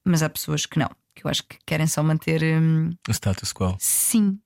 Mas 0.03 0.23
há 0.23 0.29
pessoas 0.29 0.65
que 0.65 0.79
não, 0.79 0.89
que 1.13 1.25
eu 1.25 1.29
acho 1.29 1.43
que 1.43 1.57
querem 1.65 1.85
só 1.87 2.01
manter. 2.01 2.41
hum, 2.43 2.91
O 3.07 3.11
status 3.11 3.51
quo. 3.53 3.75
sim, 3.79 4.39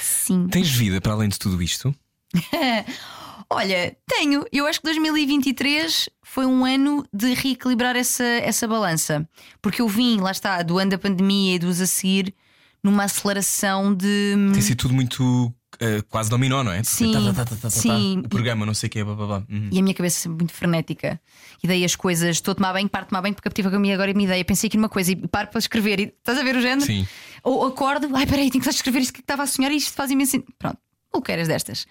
sim. 0.00 0.46
Tens 0.48 0.70
vida 0.70 1.00
para 1.00 1.12
além 1.14 1.28
de 1.28 1.38
tudo 1.38 1.60
isto? 1.62 1.92
Olha, 3.50 3.96
tenho. 4.06 4.44
Eu 4.52 4.66
acho 4.66 4.80
que 4.80 4.84
2023 4.84 6.08
foi 6.22 6.46
um 6.46 6.64
ano 6.64 7.06
de 7.12 7.34
reequilibrar 7.34 7.96
essa, 7.96 8.24
essa 8.24 8.66
balança. 8.66 9.28
Porque 9.62 9.82
eu 9.82 9.88
vim, 9.88 10.20
lá 10.20 10.30
está, 10.30 10.62
do 10.62 10.78
ano 10.78 10.92
da 10.92 10.98
pandemia 10.98 11.56
e 11.56 11.58
dos 11.58 11.80
a 11.80 11.86
seguir, 11.86 12.34
numa 12.82 13.04
aceleração 13.04 13.94
de. 13.94 14.34
Tem 14.52 14.62
sido 14.62 14.78
tudo 14.78 14.94
muito 14.94 15.52
eh, 15.80 16.02
quase 16.08 16.30
dominó, 16.30 16.62
não 16.62 16.72
é? 16.72 16.82
Sim, 16.82 17.12
Tá, 17.12 17.20
tá, 17.20 17.26
tá, 17.26 17.44
tá, 17.44 17.56
tá, 17.56 17.56
tá, 17.62 17.70
sim. 17.70 18.22
O 18.24 18.28
programa, 18.28 18.64
não 18.66 18.74
sei 18.74 18.88
o 18.88 18.90
que 18.90 18.98
é. 18.98 19.04
Blá, 19.04 19.14
blá, 19.14 19.26
blá. 19.26 19.42
Uhum. 19.50 19.68
E 19.72 19.78
a 19.78 19.82
minha 19.82 19.94
cabeça 19.94 20.18
é 20.18 20.22
sempre 20.22 20.38
muito 20.38 20.52
frenética. 20.52 21.20
E 21.62 21.66
daí 21.66 21.84
as 21.84 21.96
coisas, 21.96 22.36
estou 22.36 22.52
a 22.52 22.54
tomar 22.54 22.72
banho, 22.72 22.88
paro 22.88 23.04
a 23.04 23.08
tomar 23.08 23.22
banho 23.22 23.34
porque 23.34 23.48
tive 23.50 23.70
comigo 23.70 23.94
agora 23.94 24.10
a 24.10 24.14
minha 24.14 24.26
ideia. 24.26 24.44
Pensei 24.44 24.68
aqui 24.68 24.76
numa 24.76 24.88
coisa 24.88 25.12
e 25.12 25.16
paro 25.16 25.48
para 25.48 25.58
escrever. 25.58 26.00
E, 26.00 26.04
estás 26.04 26.38
a 26.38 26.42
ver 26.42 26.56
o 26.56 26.60
género? 26.60 26.86
Sim. 26.86 27.06
Ou 27.42 27.66
acordo, 27.66 28.08
ai 28.14 28.26
peraí, 28.26 28.50
tenho 28.50 28.62
que 28.62 28.70
escrever 28.70 29.00
isto 29.00 29.12
que 29.12 29.20
estava 29.20 29.42
a 29.42 29.46
sonhar 29.46 29.72
e 29.72 29.76
isto 29.76 29.92
faz 29.92 30.10
imenso. 30.10 30.42
Pronto, 30.58 30.78
o 31.12 31.20
que 31.20 31.32
eras 31.32 31.48
destas. 31.48 31.86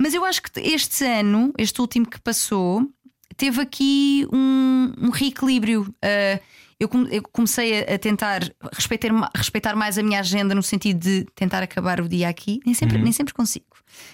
Mas 0.00 0.14
eu 0.14 0.24
acho 0.24 0.42
que 0.42 0.58
este 0.60 1.04
ano, 1.04 1.52
este 1.58 1.80
último 1.80 2.06
que 2.08 2.20
passou, 2.20 2.88
teve 3.36 3.60
aqui 3.60 4.26
um, 4.32 4.92
um 4.98 5.10
reequilíbrio. 5.10 5.94
Ah, 6.02 6.40
eu, 6.78 6.88
eu 7.10 7.22
comecei 7.30 7.82
a, 7.84 7.94
a 7.94 7.98
tentar 7.98 8.40
respeitar, 8.72 9.10
respeitar 9.36 9.76
mais 9.76 9.98
a 9.98 10.02
minha 10.02 10.18
agenda 10.20 10.54
no 10.54 10.62
sentido 10.62 10.98
de 10.98 11.26
tentar 11.34 11.62
acabar 11.62 12.00
o 12.00 12.08
dia 12.08 12.26
aqui. 12.28 12.58
Nem 12.64 12.74
sempre, 12.74 12.96
nem 13.04 13.12
sempre 13.12 13.34
consigo, 13.34 13.66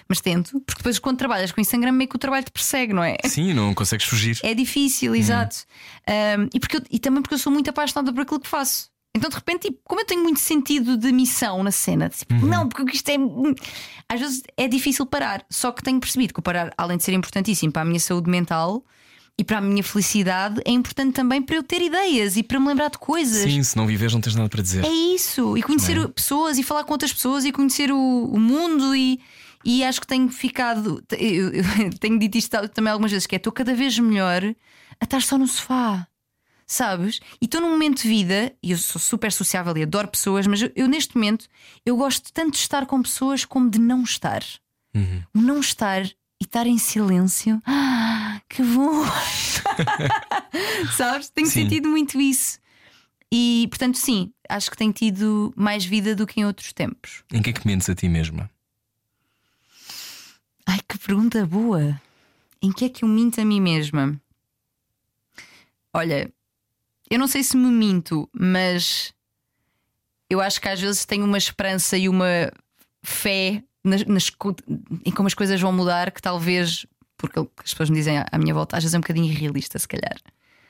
mas 0.09 0.19
tento, 0.19 0.59
porque 0.65 0.79
depois 0.79 0.99
quando 0.99 1.17
trabalhas 1.17 1.53
com 1.53 1.61
Instagram, 1.61 1.93
meio 1.93 2.09
que 2.09 2.17
o 2.17 2.19
trabalho 2.19 2.43
te 2.43 2.51
persegue, 2.51 2.91
não 2.91 3.01
é? 3.01 3.15
Sim, 3.23 3.53
não 3.53 3.73
consegues 3.73 4.05
fugir. 4.05 4.37
É 4.43 4.53
difícil, 4.53 5.15
exato. 5.15 5.55
Um, 6.09 6.49
e, 6.53 6.59
porque 6.59 6.75
eu- 6.75 6.81
e 6.91 6.99
também 6.99 7.21
porque 7.21 7.35
eu 7.35 7.39
sou 7.39 7.53
muito 7.53 7.69
apaixonada 7.69 8.11
por 8.11 8.21
aquilo 8.23 8.41
que 8.41 8.47
faço. 8.49 8.89
Então, 9.17 9.29
de 9.29 9.35
repente, 9.35 9.67
tipo, 9.67 9.79
como 9.83 10.01
eu 10.01 10.05
tenho 10.05 10.23
muito 10.23 10.39
sentido 10.39 10.95
de 10.95 11.11
missão 11.11 11.63
na 11.63 11.71
cena, 11.71 12.09
tipo, 12.09 12.33
não, 12.45 12.69
porque 12.69 12.95
isto 12.95 13.09
é. 13.09 13.15
Às 14.07 14.19
vezes 14.19 14.43
é 14.55 14.67
difícil 14.67 15.05
parar. 15.05 15.43
Só 15.49 15.71
que 15.71 15.83
tenho 15.83 15.99
percebido 15.99 16.33
que 16.33 16.39
o 16.39 16.43
parar, 16.43 16.73
além 16.77 16.97
de 16.97 17.03
ser 17.03 17.13
importantíssimo 17.13 17.71
para 17.71 17.81
a 17.81 17.85
minha 17.85 17.99
saúde 17.99 18.29
mental 18.29 18.85
e 19.37 19.43
para 19.43 19.57
a 19.57 19.61
minha 19.61 19.83
felicidade, 19.83 20.61
é 20.65 20.71
importante 20.71 21.13
também 21.13 21.41
para 21.41 21.55
eu 21.55 21.63
ter 21.63 21.81
ideias 21.81 22.37
e 22.37 22.43
para 22.43 22.59
me 22.59 22.67
lembrar 22.67 22.89
de 22.89 22.97
coisas. 22.97 23.43
Sim, 23.43 23.61
se 23.63 23.75
não 23.75 23.85
viveres, 23.85 24.13
não 24.13 24.21
tens 24.21 24.35
nada 24.35 24.49
para 24.49 24.61
dizer. 24.61 24.85
É 24.85 24.89
isso. 24.89 25.57
E 25.57 25.63
conhecer 25.63 26.07
pessoas 26.09 26.57
e 26.57 26.63
falar 26.63 26.83
com 26.83 26.93
outras 26.93 27.11
pessoas 27.11 27.43
e 27.43 27.51
conhecer 27.51 27.91
o, 27.91 28.25
o 28.31 28.39
mundo 28.39 28.95
e, 28.95 29.19
E 29.65 29.83
acho 29.83 29.99
que 29.99 30.07
tenho 30.07 30.29
ficado, 30.29 31.03
eu, 31.11 31.51
eu 31.51 31.63
tenho 31.99 32.17
dito 32.17 32.37
isto 32.37 32.55
também 32.69 32.91
algumas 32.91 33.11
vezes, 33.11 33.27
que 33.27 33.35
é 33.35 33.37
estou 33.37 33.51
cada 33.51 33.73
vez 33.73 33.97
melhor 33.99 34.43
a 34.99 35.03
estar 35.03 35.21
só 35.21 35.37
no 35.37 35.47
sofá. 35.47 36.07
Sabes? 36.67 37.21
E 37.41 37.45
estou 37.45 37.61
num 37.61 37.69
momento 37.69 38.01
de 38.01 38.09
vida, 38.09 38.53
e 38.61 38.71
eu 38.71 38.77
sou 38.77 38.99
super 38.99 39.31
sociável 39.31 39.75
e 39.77 39.83
adoro 39.83 40.09
pessoas, 40.09 40.45
mas 40.45 40.61
eu, 40.61 40.69
eu, 40.75 40.87
neste 40.87 41.15
momento 41.15 41.47
eu 41.85 41.95
gosto 41.95 42.31
tanto 42.33 42.51
de 42.51 42.57
estar 42.57 42.85
com 42.85 43.01
pessoas 43.01 43.45
como 43.45 43.69
de 43.69 43.79
não 43.79 44.03
estar. 44.03 44.43
Uhum. 44.93 45.23
O 45.33 45.39
não 45.39 45.61
estar 45.61 46.05
e 46.05 46.43
estar 46.43 46.67
em 46.67 46.77
silêncio. 46.77 47.61
Ah, 47.65 48.41
que 48.49 48.61
bom! 48.61 49.05
Sabes? 50.97 51.29
Tenho 51.29 51.47
Sim. 51.47 51.63
sentido 51.63 51.87
muito 51.87 52.19
isso. 52.19 52.59
E 53.31 53.67
portanto, 53.69 53.97
sim, 53.97 54.33
acho 54.49 54.69
que 54.69 54.77
tenho 54.77 54.91
tido 54.91 55.53
mais 55.55 55.85
vida 55.85 56.15
do 56.15 56.27
que 56.27 56.41
em 56.41 56.45
outros 56.45 56.73
tempos. 56.73 57.23
Em 57.31 57.41
que 57.41 57.49
é 57.49 57.53
que 57.53 57.65
mentes 57.65 57.89
a 57.89 57.95
ti 57.95 58.09
mesma? 58.09 58.49
Ai, 60.65 60.79
que 60.87 60.97
pergunta 60.97 61.45
boa! 61.45 61.99
Em 62.61 62.73
que 62.73 62.85
é 62.85 62.89
que 62.89 63.05
eu 63.05 63.09
minto 63.09 63.39
a 63.39 63.45
mim 63.45 63.61
mesma? 63.61 64.19
Olha, 65.93 66.31
eu 67.09 67.19
não 67.19 67.27
sei 67.27 67.43
se 67.43 67.55
me 67.55 67.71
minto, 67.71 68.29
mas 68.33 69.13
eu 70.29 70.41
acho 70.41 70.59
que 70.59 70.67
às 70.67 70.79
vezes 70.79 71.05
tenho 71.05 71.25
uma 71.25 71.37
esperança 71.37 71.97
e 71.97 72.09
uma 72.09 72.51
fé 73.03 73.63
nas, 73.83 74.05
nas 74.05 74.31
em 75.05 75.11
como 75.11 75.27
as 75.27 75.33
coisas 75.33 75.59
vão 75.59 75.71
mudar 75.71 76.11
que 76.11 76.21
talvez, 76.21 76.85
porque 77.17 77.39
as 77.39 77.71
pessoas 77.71 77.89
me 77.89 77.95
dizem 77.95 78.17
à 78.31 78.37
minha 78.37 78.53
volta, 78.53 78.77
às 78.77 78.83
vezes 78.83 78.93
é 78.93 78.97
um 78.97 79.01
bocadinho 79.01 79.31
irrealista, 79.31 79.79
se 79.79 79.87
calhar. 79.87 80.17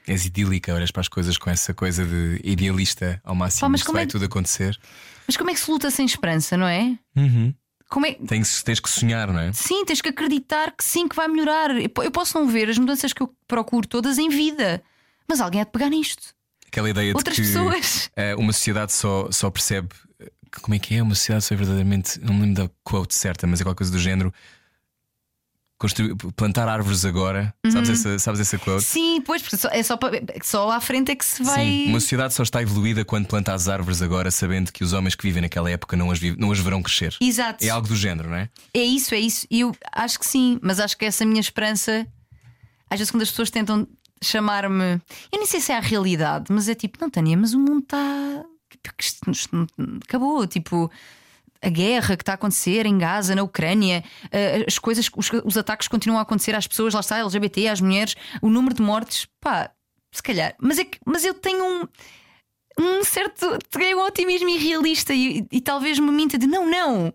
És 0.08 0.26
idílica, 0.26 0.74
olhas 0.74 0.92
para 0.92 1.02
as 1.02 1.10
coisas 1.10 1.38
com 1.38 1.50
essa 1.50 1.74
coisa 1.74 2.06
de 2.06 2.40
idealista 2.44 3.20
ao 3.26 3.36
máximo, 3.36 3.62
Pá, 3.62 3.70
mas 3.70 3.82
que 3.82 3.88
como 3.88 3.98
vai 3.98 4.04
é 4.06 4.08
tudo 4.08 4.24
acontecer. 4.24 4.80
Mas 5.26 5.36
como 5.36 5.50
é 5.50 5.54
que 5.54 5.60
se 5.60 5.70
luta 5.70 5.92
sem 5.92 6.06
esperança, 6.06 6.56
não 6.56 6.68
é? 6.68 6.98
Uhum. 7.16 7.54
Como 7.90 8.06
é, 8.06 8.14
Tens, 8.14 8.64
tens 8.64 8.80
que 8.80 8.90
sonhar, 8.90 9.32
não 9.32 9.40
é? 9.40 9.52
Sim, 9.54 9.84
tens 9.86 10.02
que 10.02 10.10
acreditar 10.10 10.72
que 10.72 10.84
sim, 10.84 11.08
que 11.08 11.16
vai 11.16 11.28
melhorar. 11.28 11.72
Eu 11.72 12.12
posso 12.12 12.38
não 12.38 12.48
ver 12.48 12.70
as 12.70 12.78
mudanças 12.78 13.12
que 13.12 13.22
eu 13.22 13.34
procuro 13.48 13.88
todas 13.88 14.18
em 14.18 14.30
vida, 14.30 14.82
mas 15.30 15.42
alguém 15.42 15.62
há 15.62 15.64
de 15.64 15.72
pegar 15.72 15.90
nisto. 15.90 16.36
Aquela 16.68 16.90
ideia 16.90 17.14
Outras 17.16 17.36
de 17.36 17.42
que 17.44 17.48
pessoas. 17.48 18.10
eh, 18.16 18.36
uma 18.36 18.52
sociedade 18.54 18.92
só, 18.94 19.30
só 19.32 19.50
percebe 19.50 19.90
eh, 20.20 20.30
como 20.62 20.76
é 20.76 20.80
que 20.80 20.96
é 20.96 21.02
uma 21.02 21.16
sociedade 21.16 21.46
só 21.46 21.54
é 21.56 21.58
verdadeiramente. 21.58 22.20
Não 22.20 22.34
me 22.34 22.42
lembro 22.46 22.64
da 22.64 22.72
quote 22.84 23.16
certa, 23.16 23.48
mas 23.48 23.62
é 23.62 23.64
qualquer 23.64 23.78
coisa 23.80 23.92
do 23.92 24.00
género. 24.00 24.34
Construir, 25.80 26.16
plantar 26.36 26.68
árvores 26.68 27.06
agora. 27.06 27.54
Uhum. 27.64 27.72
Sabes, 27.72 27.90
essa, 27.92 28.18
sabes 28.18 28.40
essa 28.40 28.58
quote? 28.58 28.84
Sim, 28.84 29.22
pois, 29.22 29.44
porque 29.44 29.58
só, 29.58 29.70
é 29.70 29.84
só, 29.84 29.96
pa- 29.96 30.10
só 30.44 30.72
à 30.72 30.82
frente 30.82 31.12
é 31.12 31.16
que 31.16 31.24
se 31.24 31.44
vai. 31.44 31.64
Sim, 31.64 31.90
uma 31.90 32.00
sociedade 32.00 32.34
só 32.34 32.42
está 32.42 32.64
evoluída 32.64 33.06
quando 33.06 33.28
planta 33.28 33.54
as 33.54 33.68
árvores 33.68 34.02
agora, 34.02 34.32
sabendo 34.32 34.72
que 34.74 34.84
os 34.84 34.92
homens 34.92 35.14
que 35.14 35.22
vivem 35.22 35.44
naquela 35.44 35.70
época 35.70 35.96
não 35.96 36.10
as, 36.10 36.18
vi- 36.18 36.36
não 36.36 36.52
as 36.52 36.58
verão 36.60 36.82
crescer. 36.82 37.16
Exato. 37.22 37.64
É 37.64 37.70
algo 37.70 37.88
do 37.88 37.96
género, 37.96 38.28
não 38.28 38.38
é? 38.38 38.50
É 38.74 38.82
isso, 38.84 39.14
é 39.14 39.20
isso. 39.20 39.46
E 39.52 39.60
eu 39.60 39.72
acho 39.94 40.18
que 40.18 40.26
sim, 40.26 40.58
mas 40.64 40.80
acho 40.80 40.98
que 40.98 41.06
essa 41.06 41.24
minha 41.24 41.40
esperança, 41.42 42.08
às 42.90 42.98
vezes, 42.98 43.12
quando 43.12 43.22
as 43.22 43.30
pessoas 43.30 43.52
tentam 43.52 43.88
chamar-me, 44.22 45.02
eu 45.32 45.38
nem 45.38 45.46
sei 45.46 45.60
se 45.60 45.72
é 45.72 45.78
a 45.78 45.82
realidade, 45.82 46.46
mas 46.50 46.68
é 46.70 46.76
tipo, 46.76 46.98
não, 47.02 47.10
Tânia, 47.10 47.38
mas 47.38 47.54
o 47.54 47.60
mundo 47.60 47.84
está. 47.84 48.46
Acabou, 50.04 50.46
tipo. 50.48 50.92
A 51.60 51.70
guerra 51.70 52.16
que 52.16 52.22
está 52.22 52.34
a 52.34 52.36
acontecer 52.36 52.86
em 52.86 53.00
Gaza, 53.00 53.34
na 53.34 53.42
Ucrânia, 53.42 54.04
eh, 54.32 54.64
as 54.68 54.78
coisas, 54.78 55.10
os, 55.16 55.28
os 55.44 55.58
ataques 55.58 55.88
continuam 55.88 56.20
a 56.20 56.22
acontecer 56.22 56.54
às 56.54 56.68
pessoas, 56.68 56.94
lá 56.94 57.00
está, 57.00 57.18
LGBT, 57.18 57.70
às 57.70 57.82
mulheres, 57.82 58.16
o 58.44 58.48
número 58.48 58.76
de 58.76 58.82
mortes, 58.84 59.28
pá, 59.42 59.72
se 60.12 60.22
calhar. 60.22 60.54
Mas, 60.62 60.78
é 60.78 60.86
que, 60.86 61.00
mas 61.04 61.26
eu 61.26 61.34
tenho 61.34 61.66
um, 61.66 61.88
um 62.80 63.04
certo. 63.04 63.58
Tenho 63.72 63.98
um 63.98 64.06
otimismo 64.06 64.48
irrealista 64.48 65.16
e, 65.16 65.48
e 65.52 65.60
talvez 65.60 65.98
me 65.98 66.12
minta 66.12 66.38
de 66.38 66.46
não, 66.46 66.70
não 66.70 67.12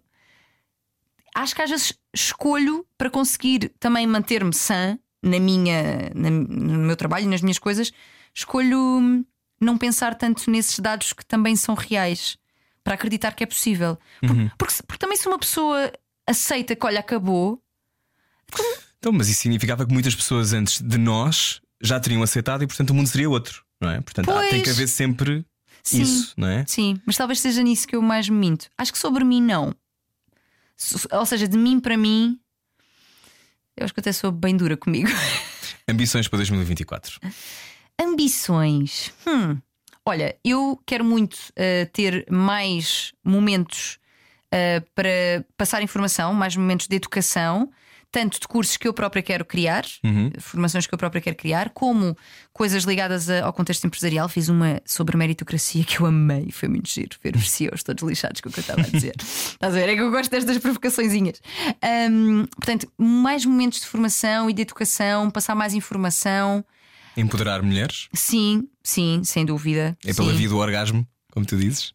acho 1.34 1.54
que 1.54 1.62
às 1.62 1.70
vezes 1.70 1.94
escolho 2.14 2.86
para 2.96 3.10
conseguir 3.10 3.72
também 3.80 4.06
manter-me 4.06 4.54
sã 4.54 4.98
na 5.22 5.38
minha, 5.38 6.10
na- 6.14 6.30
no 6.30 6.78
meu 6.86 6.96
trabalho 6.96 7.24
e 7.26 7.28
nas 7.28 7.40
minhas 7.42 7.58
coisas, 7.58 7.92
escolho 8.34 8.78
hum, 8.78 9.24
não 9.60 9.78
pensar 9.78 10.14
tanto 10.16 10.50
nesses 10.50 10.78
dados 10.80 11.12
que 11.12 11.24
também 11.24 11.54
são 11.56 11.74
reais 11.74 12.36
para 12.82 12.94
acreditar 12.94 13.32
que 13.34 13.44
é 13.44 13.46
possível. 13.46 13.96
Por- 14.20 14.36
porque, 14.58 14.74
se- 14.74 14.82
porque 14.82 14.98
também 14.98 15.16
se 15.16 15.28
uma 15.28 15.38
pessoa 15.38 15.92
aceita 16.26 16.74
que 16.74 16.84
olha, 16.86 17.00
acabou, 17.00 17.62
Então, 18.98 19.12
mas 19.12 19.28
isso 19.28 19.40
significava 19.42 19.84
que 19.86 19.92
muitas 19.92 20.14
pessoas 20.14 20.52
antes 20.52 20.80
de 20.80 20.98
nós 20.98 21.60
já 21.82 21.98
teriam 21.98 22.22
aceitado 22.22 22.62
e, 22.62 22.66
portanto, 22.66 22.90
o 22.90 22.94
mundo 22.94 23.08
seria 23.08 23.28
outro, 23.28 23.64
não 23.80 23.90
é? 23.90 24.00
Portanto, 24.00 24.30
há- 24.30 24.40
tem 24.42 24.60
que 24.60 24.64
Pois. 24.66 24.76
haver 24.76 24.86
sempre 24.88 25.44
Sim. 25.82 26.02
isso, 26.02 26.34
não 26.36 26.46
é? 26.48 26.64
sim, 26.68 27.00
mas 27.04 27.16
talvez 27.16 27.40
seja 27.40 27.62
nisso 27.62 27.86
que 27.88 27.96
eu 27.96 28.02
mais 28.02 28.28
me 28.28 28.36
minto. 28.36 28.68
Acho 28.78 28.92
que 28.92 28.98
sobre 28.98 29.24
mim 29.24 29.42
não. 29.42 29.74
Ou 31.12 31.26
seja, 31.26 31.46
de 31.48 31.56
mim 31.58 31.80
para 31.80 31.96
mim, 31.96 32.38
eu 33.76 33.84
acho 33.84 33.94
que 33.94 34.00
até 34.00 34.12
sou 34.12 34.30
bem 34.30 34.56
dura 34.56 34.76
comigo. 34.76 35.08
Ambições 35.88 36.28
para 36.28 36.38
2024. 36.38 37.18
Ambições. 38.00 39.12
Hum. 39.26 39.58
Olha, 40.04 40.36
eu 40.44 40.80
quero 40.86 41.04
muito 41.04 41.34
uh, 41.34 41.90
ter 41.92 42.26
mais 42.30 43.12
momentos 43.24 43.98
uh, 44.46 44.84
para 44.94 45.44
passar 45.56 45.82
informação, 45.82 46.34
mais 46.34 46.56
momentos 46.56 46.88
de 46.88 46.96
educação, 46.96 47.70
tanto 48.12 48.38
de 48.38 48.46
cursos 48.46 48.76
que 48.76 48.86
eu 48.86 48.92
própria 48.92 49.22
quero 49.22 49.42
criar, 49.44 49.84
formações 50.38 50.86
que 50.86 50.92
eu 50.92 50.98
própria 50.98 51.20
quero 51.22 51.34
criar, 51.34 51.70
como 51.70 52.14
coisas 52.52 52.84
ligadas 52.84 53.30
a- 53.30 53.44
ao 53.46 53.52
contexto 53.54 53.86
empresarial. 53.86 54.28
Fiz 54.28 54.50
uma 54.50 54.80
sobre 54.84 55.16
meritocracia 55.16 55.82
que 55.82 55.98
eu 55.98 56.04
amei, 56.06 56.50
foi 56.52 56.68
muito 56.68 56.88
giro 56.90 57.16
ver 57.24 57.34
os 57.34 57.50
CEOs 57.50 57.82
todos 57.82 58.02
lixados 58.06 58.42
com 58.42 58.50
o 58.50 58.52
que 58.52 58.58
eu 58.58 58.62
estava 58.62 58.82
a 58.82 58.84
dizer. 58.84 59.14
Estás 59.18 59.74
a 59.74 59.78
ver? 59.78 59.88
É 59.88 59.94
que 59.94 60.02
eu 60.02 60.10
gosto 60.10 60.30
destas 60.30 60.58
provocaçõezinhas. 60.58 61.40
Hum, 62.10 62.44
portanto, 62.54 62.86
mais 62.98 63.46
momentos 63.46 63.80
de 63.80 63.86
formação 63.86 64.50
e 64.50 64.52
de 64.52 64.60
educação, 64.62 65.30
passar 65.30 65.54
mais 65.54 65.72
informação. 65.72 66.62
Empoderar 67.16 67.62
mulheres 67.62 68.08
Sim, 68.12 68.68
sim, 68.82 69.22
sem 69.24 69.44
dúvida. 69.46 69.96
é 70.04 70.12
pela 70.12 70.30
Sim. 70.32 70.36
via 70.36 70.48
do 70.50 70.58
orgasmo, 70.58 71.06
como 71.32 71.46
tu 71.46 71.56
dizes. 71.56 71.92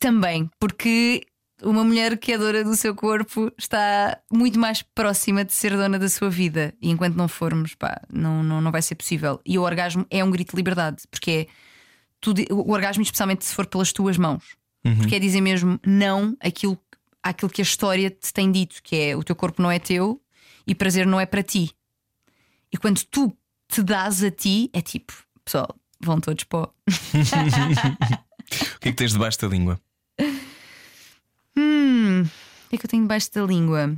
Também, 0.00 0.50
porque 0.58 1.22
uma 1.64 1.84
mulher 1.84 2.16
que 2.18 2.32
é 2.32 2.38
dona 2.38 2.62
do 2.64 2.74
seu 2.76 2.94
corpo 2.94 3.52
está 3.58 4.18
muito 4.32 4.58
mais 4.58 4.82
próxima 4.82 5.44
de 5.44 5.52
ser 5.52 5.76
dona 5.76 5.98
da 5.98 6.08
sua 6.08 6.28
vida. 6.30 6.74
E 6.80 6.90
enquanto 6.90 7.14
não 7.16 7.28
formos, 7.28 7.74
pá, 7.74 8.00
não, 8.12 8.42
não, 8.42 8.60
não 8.60 8.70
vai 8.72 8.82
ser 8.82 8.94
possível. 8.94 9.40
E 9.46 9.58
o 9.58 9.62
orgasmo 9.62 10.06
é 10.10 10.22
um 10.24 10.30
grito 10.30 10.50
de 10.50 10.56
liberdade, 10.56 11.02
porque 11.10 11.30
é 11.30 11.46
tudo, 12.20 12.42
o 12.50 12.72
orgasmo, 12.72 13.02
especialmente 13.02 13.44
se 13.44 13.54
for 13.54 13.66
pelas 13.66 13.92
tuas 13.92 14.16
mãos, 14.18 14.56
porque 14.98 15.16
é 15.16 15.18
dizer 15.18 15.40
mesmo 15.40 15.78
não 15.86 16.36
àquilo, 16.40 16.78
àquilo 17.22 17.50
que 17.50 17.60
a 17.60 17.64
história 17.64 18.10
te 18.10 18.32
tem 18.32 18.50
dito, 18.50 18.82
que 18.82 18.96
é 18.96 19.16
o 19.16 19.22
teu 19.24 19.34
corpo 19.36 19.60
não 19.62 19.70
é 19.70 19.78
teu 19.78 20.20
e 20.66 20.74
prazer 20.74 21.06
não 21.06 21.18
é 21.20 21.26
para 21.26 21.42
ti. 21.42 21.70
E 22.72 22.76
quando 22.76 23.02
tu 23.04 23.32
te 23.68 23.82
dás 23.82 24.22
a 24.24 24.30
ti, 24.30 24.70
é 24.72 24.80
tipo, 24.80 25.12
pessoal, 25.44 25.68
vão 26.00 26.20
todos 26.20 26.44
o- 26.52 26.72
O 28.76 28.80
que 28.80 28.88
é 28.88 28.92
que 28.92 28.96
tens 28.96 29.12
debaixo 29.12 29.40
da 29.40 29.48
língua? 29.48 29.80
Hum, 32.72 32.76
que 32.76 32.76
é 32.76 32.78
que 32.78 32.86
eu 32.86 32.90
tenho 32.90 33.02
debaixo 33.02 33.30
da 33.32 33.42
língua? 33.42 33.96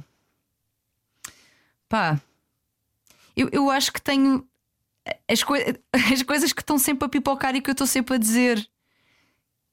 Pá, 1.89 2.21
eu, 3.37 3.49
eu 3.53 3.71
acho 3.71 3.93
que 3.93 4.01
tenho 4.03 4.47
as, 5.31 5.43
coi- 5.43 5.77
as 6.13 6.23
coisas 6.23 6.53
que 6.53 6.61
estão 6.63 6.79
sempre 6.79 7.05
a 7.07 7.09
pipocar 7.09 7.55
e 7.55 7.61
que 7.61 7.71
eu 7.71 7.73
estou 7.73 7.87
sempre 7.87 8.15
a 8.15 8.19
dizer. 8.19 8.67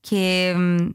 Que 0.02 0.16
é. 0.18 0.56
hum, 0.58 0.94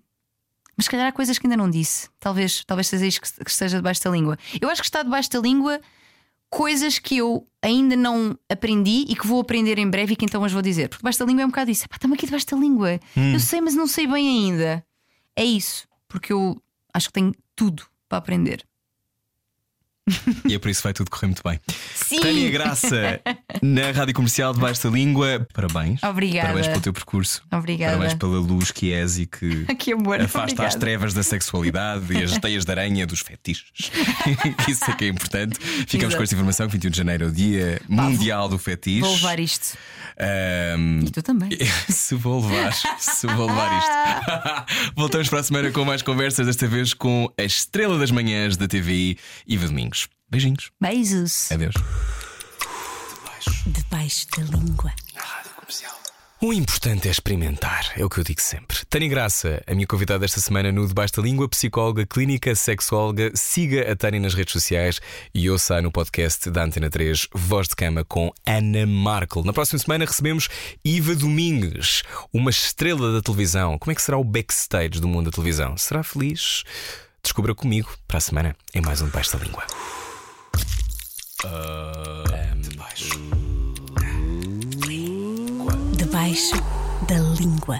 Mas 0.76 0.86
se 0.86 0.90
calhar 0.90 1.06
há 1.06 1.12
coisas 1.12 1.38
que 1.38 1.46
ainda 1.46 1.56
não 1.56 1.70
disse. 1.70 2.08
Talvez, 2.18 2.64
talvez 2.64 2.88
seja 2.88 3.06
isto 3.06 3.20
que 3.20 3.44
que 3.44 3.50
esteja 3.50 3.76
debaixo 3.76 4.02
da 4.02 4.10
língua. 4.10 4.38
Eu 4.60 4.68
acho 4.68 4.82
que 4.82 4.88
está 4.88 5.02
debaixo 5.02 5.30
da 5.30 5.40
língua 5.40 5.80
coisas 6.48 6.98
que 7.00 7.16
eu 7.16 7.46
ainda 7.60 7.96
não 7.96 8.38
aprendi 8.48 9.04
e 9.08 9.16
que 9.16 9.26
vou 9.26 9.40
aprender 9.40 9.78
em 9.78 9.90
breve 9.90 10.12
e 10.12 10.16
que 10.16 10.24
então 10.24 10.44
as 10.44 10.52
vou 10.52 10.62
dizer. 10.62 10.88
Porque 10.88 11.00
debaixo 11.02 11.18
da 11.18 11.24
língua 11.24 11.42
é 11.42 11.46
um 11.46 11.50
bocado 11.50 11.70
isso. 11.70 11.86
Estamos 11.92 12.16
aqui 12.16 12.26
debaixo 12.26 12.46
da 12.46 12.56
língua. 12.56 13.00
Eu 13.34 13.40
sei, 13.40 13.60
mas 13.60 13.74
não 13.74 13.86
sei 13.86 14.06
bem 14.06 14.28
ainda. 14.28 14.84
É 15.34 15.44
isso. 15.44 15.86
Porque 16.08 16.32
eu 16.32 16.60
acho 16.94 17.08
que 17.08 17.12
tenho 17.14 17.34
tudo 17.54 17.84
para 18.08 18.18
aprender. 18.20 18.66
E 20.48 20.54
é 20.54 20.58
por 20.58 20.70
isso 20.70 20.80
que 20.80 20.84
vai 20.84 20.92
tudo 20.92 21.10
correr 21.10 21.26
muito 21.26 21.42
bem. 21.44 21.58
Sim! 21.94 22.20
Tânia 22.20 22.48
Graça, 22.50 23.20
na 23.60 23.90
Rádio 23.90 24.14
Comercial 24.14 24.54
debaixo 24.54 24.84
da 24.84 24.90
língua. 24.90 25.46
Parabéns. 25.52 26.00
Obrigada. 26.02 26.46
Parabéns 26.48 26.68
pelo 26.68 26.80
teu 26.80 26.92
percurso. 26.92 27.42
Obrigada. 27.52 27.92
Parabéns 27.96 28.14
pela 28.18 28.38
luz 28.38 28.70
que 28.70 28.92
és 28.92 29.18
e 29.18 29.26
que 29.26 29.64
Que 29.76 29.92
amor. 29.92 30.20
afasta 30.20 30.42
obrigada. 30.42 30.68
as 30.68 30.74
trevas 30.76 31.12
da 31.14 31.22
sexualidade 31.22 32.12
e 32.12 32.22
as 32.22 32.38
teias 32.38 32.64
de 32.64 32.70
aranha 32.70 33.06
dos 33.06 33.20
fetiches. 33.20 33.90
Isso 34.68 34.84
é 34.88 34.94
que 34.94 35.04
é 35.06 35.08
importante. 35.08 35.58
Ficamos 35.60 35.94
Exato. 35.94 36.16
com 36.16 36.22
esta 36.22 36.34
informação: 36.34 36.68
21 36.68 36.90
de 36.90 36.96
janeiro 36.96 37.24
é 37.24 37.26
o 37.28 37.32
Dia 37.32 37.80
Mundial 37.88 38.48
do 38.48 38.58
Fetiche. 38.58 39.00
Vou 39.00 39.12
levar 39.14 39.40
isto. 39.40 39.76
Ahm, 40.18 41.00
E 41.04 41.10
tu 41.10 41.22
também. 41.22 41.50
se 41.90 42.14
vou 42.14 42.40
levar, 42.46 42.72
se 42.98 43.26
vou 43.26 43.46
levar 43.46 43.78
isto. 43.78 44.92
Voltamos 44.96 45.28
para 45.28 45.40
a 45.40 45.42
semana 45.42 45.70
com 45.70 45.84
mais 45.84 46.00
conversas, 46.02 46.46
desta 46.46 46.66
vez 46.66 46.94
com 46.94 47.30
a 47.38 47.42
estrela 47.42 47.98
das 47.98 48.10
manhãs 48.10 48.56
da 48.56 48.66
TVI, 48.68 49.18
Iva 49.46 49.66
Domingos. 49.66 49.95
Beijinhos. 50.28 50.70
Beijos. 50.80 51.52
Adeus. 51.52 51.74
Debaixo 53.66 54.26
da 54.36 54.42
língua. 54.42 54.92
Na 55.14 55.20
Rádio 55.22 55.50
Comercial. 55.52 55.96
O 56.42 56.52
importante 56.52 57.08
é 57.08 57.10
experimentar, 57.10 57.92
é 57.96 58.04
o 58.04 58.10
que 58.10 58.18
eu 58.18 58.24
digo 58.24 58.40
sempre. 58.40 58.76
Tânia 58.90 59.08
Graça, 59.08 59.62
a 59.66 59.74
minha 59.74 59.86
convidada 59.86 60.24
esta 60.24 60.40
semana 60.40 60.70
no 60.70 60.86
Debaixo 60.86 61.14
da 61.16 61.22
Língua, 61.22 61.48
psicóloga, 61.48 62.04
clínica, 62.04 62.54
sexóloga. 62.54 63.30
Siga 63.34 63.90
a 63.90 63.96
Tânia 63.96 64.20
nas 64.20 64.34
redes 64.34 64.52
sociais 64.52 65.00
e 65.32 65.48
ouça 65.48 65.80
no 65.80 65.90
podcast 65.92 66.50
da 66.50 66.64
Antena 66.64 66.90
3 66.90 67.28
Voz 67.32 67.68
de 67.68 67.76
Cama 67.76 68.04
com 68.04 68.32
Ana 68.44 68.84
Markel. 68.84 69.44
Na 69.44 69.52
próxima 69.52 69.78
semana 69.78 70.04
recebemos 70.04 70.48
Iva 70.84 71.14
Domingues, 71.14 72.02
uma 72.32 72.50
estrela 72.50 73.12
da 73.12 73.22
televisão. 73.22 73.78
Como 73.78 73.92
é 73.92 73.94
que 73.94 74.02
será 74.02 74.18
o 74.18 74.24
backstage 74.24 75.00
do 75.00 75.08
mundo 75.08 75.30
da 75.30 75.34
televisão? 75.34 75.76
Será 75.78 76.02
feliz? 76.02 76.64
Descubra 77.22 77.54
comigo 77.54 77.88
para 78.06 78.18
a 78.18 78.20
semana 78.20 78.56
em 78.74 78.82
mais 78.82 79.00
um 79.00 79.06
Debaixo 79.06 79.38
da 79.38 79.44
Língua. 79.44 79.64
Uh, 81.44 82.24
debaixo. 82.62 83.20
Debaixo 85.98 86.56
da 87.06 87.18
língua. 87.38 87.78